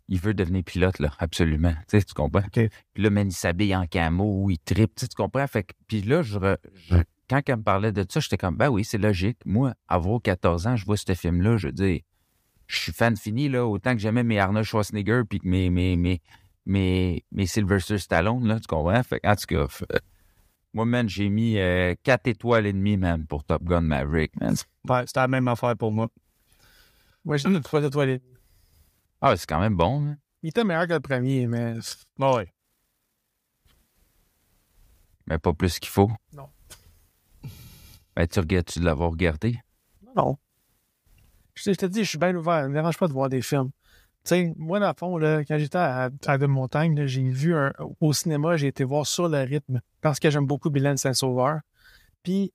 il 0.08 0.20
veut 0.20 0.34
devenir 0.34 0.64
pilote, 0.64 1.00
là, 1.00 1.12
absolument. 1.20 1.74
Tu 1.90 2.00
sais, 2.00 2.04
tu 2.04 2.14
comprends? 2.14 2.42
OK. 2.46 2.70
Puis 2.94 3.04
là, 3.04 3.10
man, 3.10 3.28
il 3.28 3.34
s'habille 3.34 3.76
en 3.76 3.88
camo, 3.88 4.50
il 4.50 4.60
tripe, 4.60 4.96
tu 4.96 5.02
sais, 5.02 5.08
tu 5.08 5.16
comprends? 5.16 5.48
Fait 5.48 5.64
que, 5.64 5.74
puis 5.88 6.02
là, 6.02 6.22
je, 6.22 6.38
quand 7.30 7.42
elle 7.48 7.58
me 7.58 7.64
parlait 7.64 7.92
de 7.92 8.06
ça, 8.08 8.20
j'étais 8.20 8.38
comme, 8.38 8.56
ben 8.56 8.70
oui, 8.70 8.84
c'est 8.84 8.98
logique. 8.98 9.40
Moi, 9.46 9.74
avoir 9.88 10.22
14 10.22 10.68
ans, 10.68 10.76
je 10.76 10.86
vois 10.86 10.98
ce 10.98 11.14
film-là, 11.14 11.58
je 11.58 11.68
veux 11.68 11.74
dire, 11.74 12.02
je 12.68 12.78
suis 12.78 12.92
fan 12.92 13.16
fini, 13.18 13.50
là, 13.50 13.66
autant 13.66 13.94
que 13.94 14.00
j'aimais 14.00 14.24
mes 14.24 14.40
Arnold 14.40 14.66
Schwarzenegger, 14.66 15.22
puis 15.28 15.40
que 15.40 15.48
mes, 15.48 15.70
mes, 15.70 15.96
mes, 15.96 16.22
mes, 16.66 17.24
mes 17.32 17.46
Sylvester 17.48 17.98
Stallone, 17.98 18.48
là, 18.48 18.60
tu 18.60 18.68
comprends? 18.68 19.02
Fait 19.04 19.20
que, 19.20 19.28
en 19.28 19.36
tout 19.36 19.46
cas, 19.48 19.68
euh, 19.94 20.00
moi, 20.76 20.86
man, 20.86 21.08
j'ai 21.10 21.30
mis 21.30 21.58
euh, 21.58 21.96
4 22.04 22.28
étoiles 22.28 22.66
et 22.68 22.74
demie, 22.74 22.98
man, 22.98 23.26
pour 23.26 23.44
Top 23.46 23.64
Gun 23.64 23.82
Maverick, 23.82 24.40
man. 24.40 24.56
Ouais, 24.88 25.08
c'était 25.08 25.22
la 25.22 25.28
même 25.30 25.48
affaire 25.48 25.76
pour 25.78 25.92
moi. 25.92 26.10
Moi, 27.24 27.38
j'ai 27.38 27.62
trois 27.62 27.82
étoiles. 27.84 28.20
Ah, 29.22 29.36
c'est 29.38 29.48
quand 29.48 29.60
même 29.60 29.76
bon, 29.76 30.06
hein? 30.06 30.18
Il 30.44 30.50
était 30.50 30.64
meilleur 30.64 30.86
que 30.86 30.94
le 30.94 31.00
premier, 31.00 31.48
mais 31.48 31.76
Ouais, 32.20 32.36
ouais. 32.36 32.54
mais 35.28 35.40
pas 35.40 35.54
plus 35.54 35.80
qu'il 35.80 35.90
faut. 35.90 36.12
Non. 36.34 36.50
Ben, 38.16 38.28
tu 38.28 38.40
regrettes-tu 38.40 38.80
de 38.80 38.86
l'avoir 38.86 39.12
regardé? 39.12 39.58
non. 40.16 40.38
Je, 41.56 41.64
te- 41.64 41.72
je 41.74 41.78
te 41.78 41.86
dis, 41.86 42.04
je 42.04 42.10
suis 42.10 42.18
bien 42.18 42.36
ouvert. 42.36 42.62
Ça 42.64 42.68
me 42.68 42.74
dérange 42.74 42.98
pas 42.98 43.08
de 43.08 43.14
voir 43.14 43.28
des 43.30 43.42
films. 43.42 43.72
Tu 44.26 44.30
sais, 44.30 44.54
moi, 44.58 44.80
dans 44.80 44.88
le 44.88 44.94
fond, 44.98 45.18
là, 45.18 45.46
quand 45.46 45.60
j'étais 45.60 45.78
à, 45.78 46.10
à 46.26 46.38
de 46.40 46.46
Montagne, 46.48 47.06
j'ai 47.06 47.22
vu 47.22 47.56
un, 47.56 47.72
au 48.02 48.12
cinéma, 48.12 48.58
j'ai 48.58 48.68
été 48.68 48.84
voir 48.84 49.06
sur 49.06 49.30
le 49.30 49.38
rythme 49.42 49.82
parce 50.02 50.20
que 50.20 50.32
j'aime 50.32 50.48
beaucoup 50.48 50.72
Bilan 50.72 50.98
Saint-Sauveur. 50.98 51.60
Puis, 52.24 52.52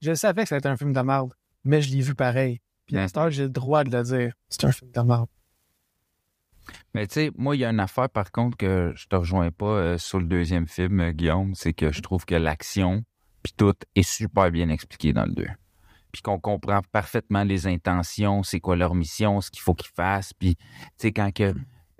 je 0.00 0.14
savais 0.14 0.42
que 0.42 0.48
c'était 0.48 0.68
un 0.68 0.76
film 0.76 0.92
de 0.92 1.00
merde, 1.00 1.32
mais 1.62 1.80
je 1.80 1.94
l'ai 1.94 2.00
vu 2.00 2.16
pareil. 2.16 2.60
Puis, 2.86 2.98
à 2.98 3.06
cette 3.06 3.16
heure, 3.16 3.30
j'ai 3.30 3.44
le 3.44 3.50
droit 3.50 3.84
de 3.84 3.96
le 3.96 4.02
dire. 4.02 4.34
C'est 4.48 4.64
un 4.64 4.72
film 4.72 4.90
de 4.90 5.00
merde. 5.00 5.28
Mais 6.92 7.06
tu 7.06 7.14
sais, 7.14 7.30
moi, 7.36 7.54
il 7.54 7.60
y 7.60 7.64
a 7.64 7.70
une 7.70 7.80
affaire, 7.80 8.10
par 8.10 8.32
contre, 8.32 8.56
que 8.56 8.92
je 8.96 9.06
te 9.06 9.14
rejoins 9.14 9.52
pas 9.52 9.66
euh, 9.66 9.98
sur 9.98 10.18
le 10.18 10.26
deuxième 10.26 10.66
film, 10.66 11.00
euh, 11.00 11.12
Guillaume, 11.12 11.54
c'est 11.54 11.72
que 11.72 11.92
je 11.92 12.02
trouve 12.02 12.24
que 12.24 12.34
l'action, 12.34 13.04
puis 13.44 13.52
tout, 13.56 13.74
est 13.94 14.02
super 14.02 14.50
bien 14.50 14.68
expliqué 14.70 15.12
dans 15.12 15.24
le 15.24 15.32
2. 15.32 15.46
Puis 16.12 16.22
qu'on 16.22 16.38
comprend 16.38 16.80
parfaitement 16.92 17.42
les 17.42 17.66
intentions, 17.66 18.42
c'est 18.42 18.60
quoi 18.60 18.76
leur 18.76 18.94
mission, 18.94 19.40
ce 19.40 19.50
qu'il 19.50 19.62
faut 19.62 19.74
qu'ils 19.74 19.90
fassent. 19.94 20.34
Puis, 20.34 20.56
tu 20.56 20.62
sais, 20.98 21.12
quand 21.12 21.32
que 21.32 21.54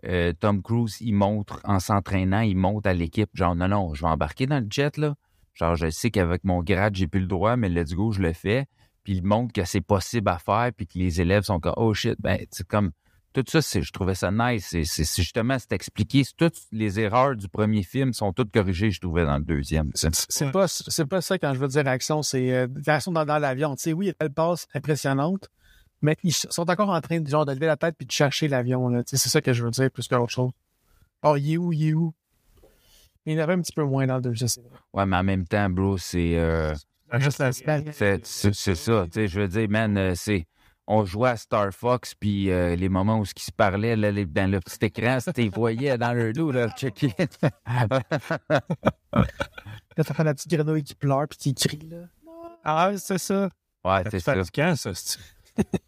euh, 0.04 0.32
Tom 0.38 0.62
Cruise, 0.62 0.98
il 1.00 1.14
montre, 1.14 1.60
en 1.64 1.80
s'entraînant, 1.80 2.40
il 2.40 2.56
montre 2.56 2.88
à 2.88 2.92
l'équipe, 2.92 3.30
genre, 3.34 3.54
non, 3.54 3.68
non, 3.68 3.94
je 3.94 4.02
vais 4.02 4.10
embarquer 4.10 4.46
dans 4.46 4.60
le 4.60 4.66
jet, 4.68 4.96
là. 4.98 5.14
Genre, 5.54 5.76
je 5.76 5.90
sais 5.90 6.10
qu'avec 6.10 6.44
mon 6.44 6.62
grade, 6.62 6.94
j'ai 6.94 7.06
plus 7.06 7.20
le 7.20 7.26
droit, 7.26 7.56
mais 7.56 7.68
let's 7.68 7.94
go, 7.94 8.12
je 8.12 8.20
le 8.20 8.32
fais. 8.32 8.66
Puis 9.04 9.14
il 9.14 9.22
montre 9.22 9.52
que 9.52 9.64
c'est 9.64 9.80
possible 9.80 10.28
à 10.30 10.38
faire, 10.38 10.70
puis 10.76 10.86
que 10.86 10.98
les 10.98 11.20
élèves 11.20 11.42
sont 11.42 11.60
comme, 11.60 11.74
oh 11.76 11.92
shit, 11.94 12.16
ben, 12.20 12.38
c'est 12.50 12.66
comme, 12.66 12.92
tout 13.32 13.44
ça, 13.46 13.62
c'est, 13.62 13.82
je 13.82 13.92
trouvais 13.92 14.14
ça 14.14 14.30
nice. 14.30 14.66
C'est, 14.70 14.84
c'est, 14.84 15.04
c'est 15.04 15.22
justement, 15.22 15.58
c'est 15.58 15.72
expliqué. 15.72 16.24
C'est 16.24 16.36
Toutes 16.36 16.58
les 16.70 17.00
erreurs 17.00 17.36
du 17.36 17.48
premier 17.48 17.82
film 17.82 18.12
sont 18.12 18.32
toutes 18.32 18.52
corrigées, 18.52 18.90
je 18.90 19.00
trouvais, 19.00 19.24
dans 19.24 19.38
le 19.38 19.44
deuxième. 19.44 19.90
C'est 19.94 20.50
pas, 20.52 20.68
c'est 20.68 21.06
pas 21.06 21.20
ça 21.20 21.38
quand 21.38 21.54
je 21.54 21.58
veux 21.58 21.68
dire 21.68 21.86
action, 21.86 22.22
c'est 22.22 22.52
euh, 22.52 22.66
l'action 22.86 23.12
dans, 23.12 23.24
dans 23.24 23.38
l'avion. 23.38 23.74
Tu 23.76 23.82
sais, 23.82 23.92
oui, 23.92 24.12
elle 24.18 24.30
passe 24.32 24.66
impressionnante, 24.74 25.48
mais 26.00 26.16
ils 26.22 26.32
sont 26.32 26.68
encore 26.70 26.90
en 26.90 27.00
train 27.00 27.20
de, 27.20 27.28
genre, 27.28 27.46
de 27.46 27.52
lever 27.52 27.66
la 27.66 27.76
tête 27.76 27.96
puis 27.96 28.06
de 28.06 28.12
chercher 28.12 28.48
l'avion. 28.48 28.88
là. 28.88 29.02
Tu 29.04 29.10
sais, 29.10 29.22
C'est 29.22 29.28
ça 29.28 29.40
que 29.40 29.52
je 29.52 29.64
veux 29.64 29.70
dire 29.70 29.90
plus 29.90 30.08
qu'autre 30.08 30.30
chose. 30.30 30.50
Oh, 31.22 31.36
il 31.36 31.52
est 31.52 31.56
où, 31.56 31.72
il 31.72 31.88
est 31.88 31.94
où? 31.94 32.12
Il 33.24 33.34
y 33.34 33.36
en 33.36 33.42
avait 33.42 33.52
un 33.52 33.60
petit 33.60 33.72
peu 33.72 33.84
moins 33.84 34.06
dans 34.06 34.16
le 34.16 34.22
deuxième. 34.22 34.48
Ouais, 34.92 35.06
mais 35.06 35.16
en 35.16 35.22
même 35.22 35.46
temps, 35.46 35.70
bro, 35.70 35.96
c'est, 35.96 36.36
euh, 36.36 36.74
Juste 37.18 37.38
la 37.38 37.52
c'est, 37.52 38.24
c'est, 38.24 38.54
c'est 38.54 38.74
ça. 38.74 39.04
Tu 39.04 39.12
sais, 39.12 39.28
je 39.28 39.40
veux 39.40 39.48
dire, 39.48 39.68
man, 39.68 39.96
euh, 39.98 40.14
c'est, 40.16 40.46
on 40.86 41.04
jouait 41.04 41.30
à 41.30 41.36
Star 41.36 41.72
Fox, 41.72 42.14
puis 42.14 42.50
euh, 42.50 42.74
les 42.76 42.88
moments 42.88 43.18
où 43.18 43.24
ce 43.24 43.34
qui 43.34 43.44
se 43.44 43.52
parlait 43.52 43.94
là, 43.96 44.10
les- 44.10 44.26
dans 44.26 44.50
le 44.50 44.60
petit 44.60 44.84
écran, 44.86 45.18
c'était, 45.20 45.48
voyaient 45.48 45.96
dans 45.98 46.12
leur 46.12 46.32
dos, 46.32 46.50
leur 46.52 46.70
check-in. 46.76 47.08
Là, 49.12 50.04
t'as 50.04 50.14
fait 50.14 50.24
la 50.24 50.34
petite 50.34 50.50
grenouille 50.50 50.82
qui 50.82 50.94
pleure 50.94 51.26
puis 51.28 51.38
qui 51.38 51.54
crie, 51.54 51.88
là. 51.88 52.06
Ah, 52.64 52.92
c'est 52.96 53.18
ça. 53.18 53.50
ouais, 53.84 54.02
c'est 54.04 54.10
C'est 54.10 54.20
ça. 54.20 54.34
fatigant, 54.34 54.76
ça. 54.76 54.94
c'est- 54.94 55.18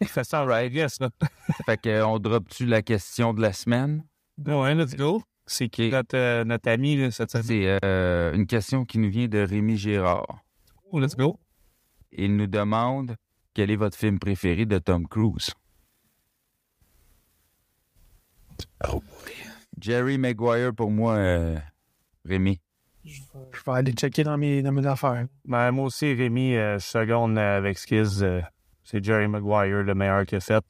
Il 0.00 0.08
fait 0.08 0.24
ça 0.24 0.42
en 0.42 0.46
right, 0.46 0.72
yes, 0.72 1.00
là. 1.00 1.08
Fait 1.66 1.80
que, 1.80 2.02
on 2.02 2.18
drop-tu 2.18 2.66
la 2.66 2.82
question 2.82 3.32
de 3.32 3.40
la 3.40 3.52
semaine? 3.52 4.04
Ouais, 4.44 4.74
let's 4.74 4.94
go. 4.94 5.22
C'est 5.46 5.68
qui 5.68 5.90
notre, 5.90 6.16
euh, 6.16 6.44
notre 6.44 6.68
ami 6.70 6.96
là, 6.96 7.10
cette 7.10 7.30
semaine? 7.30 7.44
C'est 7.46 7.78
euh, 7.84 8.34
une 8.34 8.46
question 8.46 8.84
qui 8.84 8.98
nous 8.98 9.08
vient 9.10 9.26
de 9.28 9.38
Rémi 9.38 9.76
Girard. 9.76 10.38
Oh, 10.90 11.00
let's 11.00 11.16
go. 11.16 11.38
Il 12.12 12.36
nous 12.36 12.46
demande 12.46 13.16
quel 13.54 13.70
est 13.70 13.76
votre 13.76 13.96
film 13.96 14.18
préféré 14.18 14.66
de 14.66 14.78
Tom 14.78 15.06
Cruise? 15.06 15.52
Jerry 19.80 20.18
Maguire 20.18 20.74
pour 20.74 20.90
moi, 20.90 21.14
euh, 21.14 21.58
Rémi. 22.24 22.60
Je 23.04 23.20
vais, 23.66 23.72
aller 23.72 23.92
checker 23.92 24.24
dans 24.24 24.38
mes, 24.38 24.62
dans 24.62 24.72
mes 24.72 24.86
affaires. 24.86 25.26
Ben, 25.44 25.70
moi 25.72 25.86
aussi, 25.86 26.14
Rémi, 26.14 26.54
euh, 26.56 26.78
je 26.78 26.84
seconde 26.84 27.36
euh, 27.38 27.58
avec 27.58 27.78
Skiz. 27.78 28.22
euh, 28.22 28.40
c'est 28.82 29.02
Jerry 29.02 29.28
Maguire, 29.28 29.82
le 29.82 29.94
meilleur 29.94 30.24
qu'il 30.26 30.36
a 30.36 30.40
fait. 30.40 30.64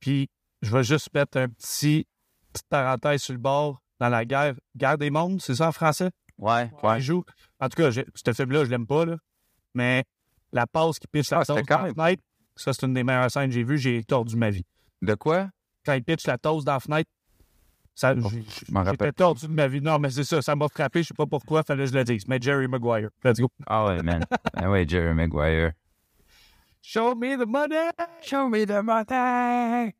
Puis, 0.00 0.28
je 0.62 0.72
vais 0.72 0.84
juste 0.84 1.08
mettre 1.14 1.38
un 1.38 1.48
petit 1.48 2.06
petite 2.52 2.68
parenthèse 2.68 3.22
sur 3.22 3.32
le 3.32 3.38
bord 3.38 3.82
dans 4.00 4.08
la 4.08 4.24
guerre. 4.24 4.54
Guerre 4.76 4.98
des 4.98 5.10
mondes, 5.10 5.40
c'est 5.40 5.56
ça 5.56 5.68
en 5.68 5.72
français? 5.72 6.10
Ouais, 6.38 6.70
Il 6.96 7.00
joue? 7.00 7.24
En 7.60 7.68
tout 7.68 7.82
cas, 7.82 7.90
ce 7.92 8.32
film-là, 8.32 8.64
je 8.64 8.70
l'aime 8.70 8.86
pas, 8.86 9.04
là. 9.04 9.16
Mais 9.74 10.04
la 10.52 10.66
passe 10.66 10.98
qui 10.98 11.06
pitch 11.06 11.30
la 11.30 11.38
Ah, 11.40 11.44
toast 11.44 11.68
dans 11.68 11.78
la 11.82 11.92
fenêtre, 11.94 12.22
ça, 12.56 12.72
c'est 12.72 12.86
une 12.86 12.94
des 12.94 13.04
meilleures 13.04 13.30
scènes 13.30 13.48
que 13.48 13.54
j'ai 13.54 13.64
vues. 13.64 13.78
J'ai 13.78 14.02
tordu 14.04 14.36
ma 14.36 14.50
vie. 14.50 14.64
De 15.00 15.14
quoi? 15.14 15.48
Quand 15.84 15.94
il 15.94 16.02
pitch 16.04 16.26
la 16.26 16.38
toast 16.38 16.66
dans 16.66 16.74
la 16.74 16.80
fenêtre, 16.80 17.10
ça, 17.94 18.14
Oh, 18.16 18.28
j'ai- 18.30 18.42
je 18.66 18.72
m'en 18.72 18.80
rappelle. 18.80 18.92
j'étais 19.08 19.12
tordu 19.12 19.46
de 19.46 19.52
ma 19.52 19.68
vie. 19.68 19.80
Non, 19.80 19.98
mais 19.98 20.10
c'est 20.10 20.24
ça, 20.24 20.40
ça 20.42 20.54
m'a 20.56 20.68
frappé. 20.68 21.02
Je 21.02 21.08
sais 21.08 21.14
pas 21.14 21.26
pourquoi, 21.26 21.62
fallait 21.62 21.84
que 21.84 21.90
je 21.90 21.94
le 21.98 22.04
dise. 22.04 22.26
Mais 22.28 22.38
Jerry 22.40 22.68
Maguire, 22.68 23.08
let's 23.24 23.40
go. 23.40 23.48
Ah 23.66 23.86
ouais, 23.86 24.02
man. 24.02 24.24
ah 24.54 24.70
ouais, 24.70 24.86
Jerry 24.88 25.14
Maguire. 25.14 25.72
Show 26.84 27.14
me 27.14 27.36
the 27.36 27.46
money! 27.46 27.90
Show 28.22 28.48
me 28.48 28.64
the 28.66 28.82
money! 28.82 29.94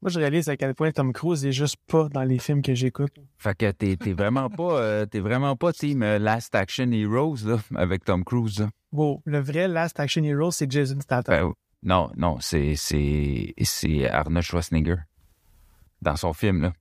Moi, 0.00 0.08
je 0.10 0.18
réalise 0.18 0.48
à 0.48 0.56
quel 0.56 0.74
point 0.74 0.90
Tom 0.90 1.12
Cruise 1.12 1.44
est 1.44 1.52
juste 1.52 1.76
pas 1.86 2.08
dans 2.08 2.22
les 2.24 2.38
films 2.38 2.62
que 2.62 2.74
j'écoute. 2.74 3.12
Fait 3.38 3.54
que 3.56 3.70
t'es 3.70 3.96
t'es 3.96 4.14
vraiment 4.14 4.48
pas 4.50 4.80
euh, 4.80 5.06
t'es 5.06 5.20
vraiment 5.20 5.54
pas 5.56 5.72
team 5.72 6.02
euh, 6.02 6.18
Last 6.18 6.54
Action 6.54 6.90
Heroes 6.90 7.36
là, 7.44 7.58
avec 7.76 8.04
Tom 8.04 8.24
Cruise. 8.24 8.60
Là. 8.60 8.68
Wow, 8.92 9.22
le 9.24 9.40
vrai 9.40 9.68
Last 9.68 9.98
Action 9.98 10.22
Hero, 10.22 10.50
c'est 10.50 10.70
Jason 10.70 11.00
Statham. 11.00 11.34
Ben, 11.34 11.52
non, 11.82 12.10
non, 12.16 12.38
c'est 12.40 12.76
c'est 12.76 13.54
c'est 13.62 14.08
Arnold 14.08 14.44
Schwarzenegger 14.44 14.96
dans 16.02 16.16
son 16.16 16.32
film 16.32 16.62
là. 16.62 16.72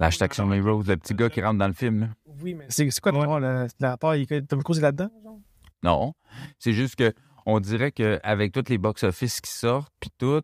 Last 0.00 0.22
Action 0.22 0.50
Heroes, 0.52 0.84
le 0.86 0.96
petit 0.96 1.14
gars 1.14 1.28
qui 1.28 1.42
rentre 1.42 1.58
dans 1.58 1.66
le 1.66 1.72
film 1.74 2.00
là. 2.00 2.08
Oui, 2.40 2.54
mais 2.54 2.66
c'est 2.68 2.88
quoi 3.00 3.10
le, 3.40 3.66
la 3.80 3.96
part, 3.96 4.14
il- 4.14 4.26
Tom 4.46 4.62
Cruise 4.62 4.78
est 4.78 4.82
là-dedans? 4.82 5.10
genre? 5.22 5.38
Non, 5.82 6.14
c'est 6.58 6.72
juste 6.72 6.94
que 6.96 7.12
on 7.46 7.58
dirait 7.60 7.90
que 7.92 8.20
avec 8.22 8.52
toutes 8.52 8.68
les 8.68 8.78
box-office 8.78 9.40
qui 9.40 9.50
sortent, 9.50 9.92
puis 10.00 10.10
tout, 10.16 10.42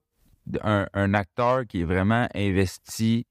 un, 0.62 0.86
un 0.93 1.15
acteur 1.15 1.66
qui 1.66 1.81
est 1.82 1.85
vraiment 1.85 2.28
investi. 2.35 3.27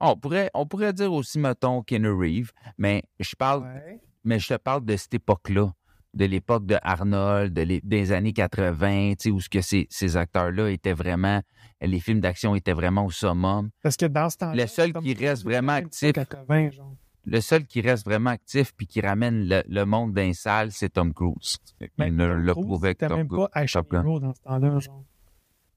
On 0.00 0.16
pourrait, 0.16 0.50
on 0.54 0.66
pourrait 0.66 0.92
dire 0.92 1.12
aussi, 1.12 1.38
mettons, 1.38 1.82
Keanu 1.82 2.10
Reeves, 2.10 2.50
mais 2.76 3.02
je 3.20 3.34
parle, 3.36 3.62
Ouais. 3.62 4.00
mais 4.24 4.38
je 4.38 4.48
te 4.48 4.54
parle 4.54 4.84
de 4.84 4.96
cette 4.96 5.14
époque-là, 5.14 5.72
de 6.14 6.24
l'époque 6.24 6.66
de 6.66 6.76
Arnold, 6.82 7.52
de 7.52 7.80
des 7.84 8.12
années 8.12 8.32
80, 8.32 9.10
tu 9.12 9.16
sais, 9.18 9.30
où 9.30 9.40
ce 9.40 9.48
que 9.48 9.60
ces, 9.60 9.86
ces 9.90 10.16
acteurs-là 10.16 10.70
étaient 10.70 10.92
vraiment, 10.94 11.40
les 11.80 12.00
films 12.00 12.20
d'action 12.20 12.54
étaient 12.54 12.72
vraiment 12.72 13.04
au 13.04 13.10
summum. 13.10 13.70
Parce 13.82 13.96
que 13.96 14.06
dans 14.06 14.28
ce 14.30 14.36
temps 14.38 14.52
Le 14.54 14.66
seul 14.66 14.92
qui 14.92 15.14
reste 15.14 15.44
vraiment 15.44 15.72
actif- 15.74 16.12
80, 16.12 16.70
genre. 16.70 16.94
Le 17.24 17.40
seul 17.42 17.66
qui 17.66 17.82
reste 17.82 18.06
vraiment 18.06 18.30
actif 18.30 18.72
puis 18.74 18.86
qui 18.86 19.02
ramène 19.02 19.46
le, 19.46 19.62
le 19.68 19.84
monde 19.84 20.14
d'un 20.14 20.32
salle, 20.32 20.72
c'est 20.72 20.88
Tom 20.88 21.12
Cruise. 21.12 21.58
Mais 21.98 22.08
Il 22.08 22.16
ne 22.16 22.26
Tom 22.26 22.38
l'a 22.46 22.52
Cruise, 22.54 22.78
c'était 22.82 23.08
Top 23.08 23.16
même 23.18 23.28
pas 23.28 23.48
Top 23.66 23.90
Gun. 23.90 24.00
Hero 24.02 24.20
dans 24.20 24.34
ce 24.34 24.40
temps-là, 24.40 24.78
genre. 24.78 25.04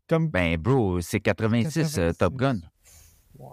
Comme, 0.08 0.30
Ben, 0.30 0.58
bro, 0.58 1.02
c'est 1.02 1.20
86, 1.20 1.98
euh, 1.98 2.14
Top 2.14 2.36
Gun. 2.36 2.60
Ouais. 3.38 3.48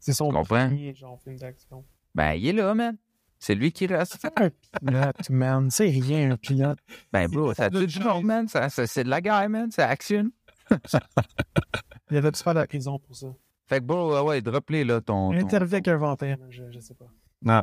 C'est 0.00 0.12
son 0.12 0.32
premier, 0.32 0.94
genre, 0.94 1.20
film 1.22 1.36
d'action. 1.36 1.84
Ben, 2.14 2.32
il 2.34 2.46
est 2.48 2.52
là, 2.52 2.74
man. 2.74 2.96
C'est 3.44 3.54
lui 3.54 3.72
qui 3.72 3.86
reste. 3.86 4.16
C'est 4.22 4.32
un 4.40 4.48
pilote, 4.80 5.28
man. 5.28 5.70
C'est 5.70 5.84
rien, 5.90 6.30
un 6.32 6.36
pilote. 6.38 6.78
Ben, 7.12 7.28
bro, 7.28 7.52
ça 7.52 7.68
tue 7.68 7.86
du 7.86 8.00
monde, 8.00 8.24
man. 8.24 8.48
Ça, 8.48 8.70
ça- 8.70 8.86
c'est 8.86 9.04
de 9.04 9.10
la 9.10 9.20
guerre, 9.20 9.50
man. 9.50 9.70
C'est 9.70 9.82
action. 9.82 10.30
Il 12.10 12.16
avait 12.16 12.30
dû 12.30 12.40
faire 12.40 12.54
de 12.54 12.60
la 12.60 12.66
prison 12.66 12.98
pour 12.98 13.14
ça. 13.14 13.26
Fait 13.68 13.80
que, 13.80 13.84
bro, 13.84 14.14
ouais, 14.14 14.20
ouais, 14.20 14.40
drop-les, 14.40 14.84
là, 14.84 15.02
ton. 15.02 15.30
Ton- 15.32 15.36
interview 15.38 15.74
avec 15.74 15.88
un 15.88 15.96
vampire, 15.96 16.38
je, 16.48 16.62
je 16.70 16.80
sais 16.80 16.94
pas. 16.94 17.04
Non. 17.42 17.62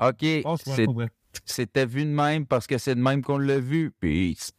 OK, 0.00 0.24
c'était 1.44 1.86
vu 1.86 2.04
de 2.04 2.10
même 2.10 2.44
parce 2.44 2.66
que 2.66 2.76
c'est 2.76 2.94
de 2.96 3.00
même 3.00 3.22
qu'on 3.22 3.38
l'a 3.38 3.60
vu. 3.60 3.92
Peace. 4.00 4.50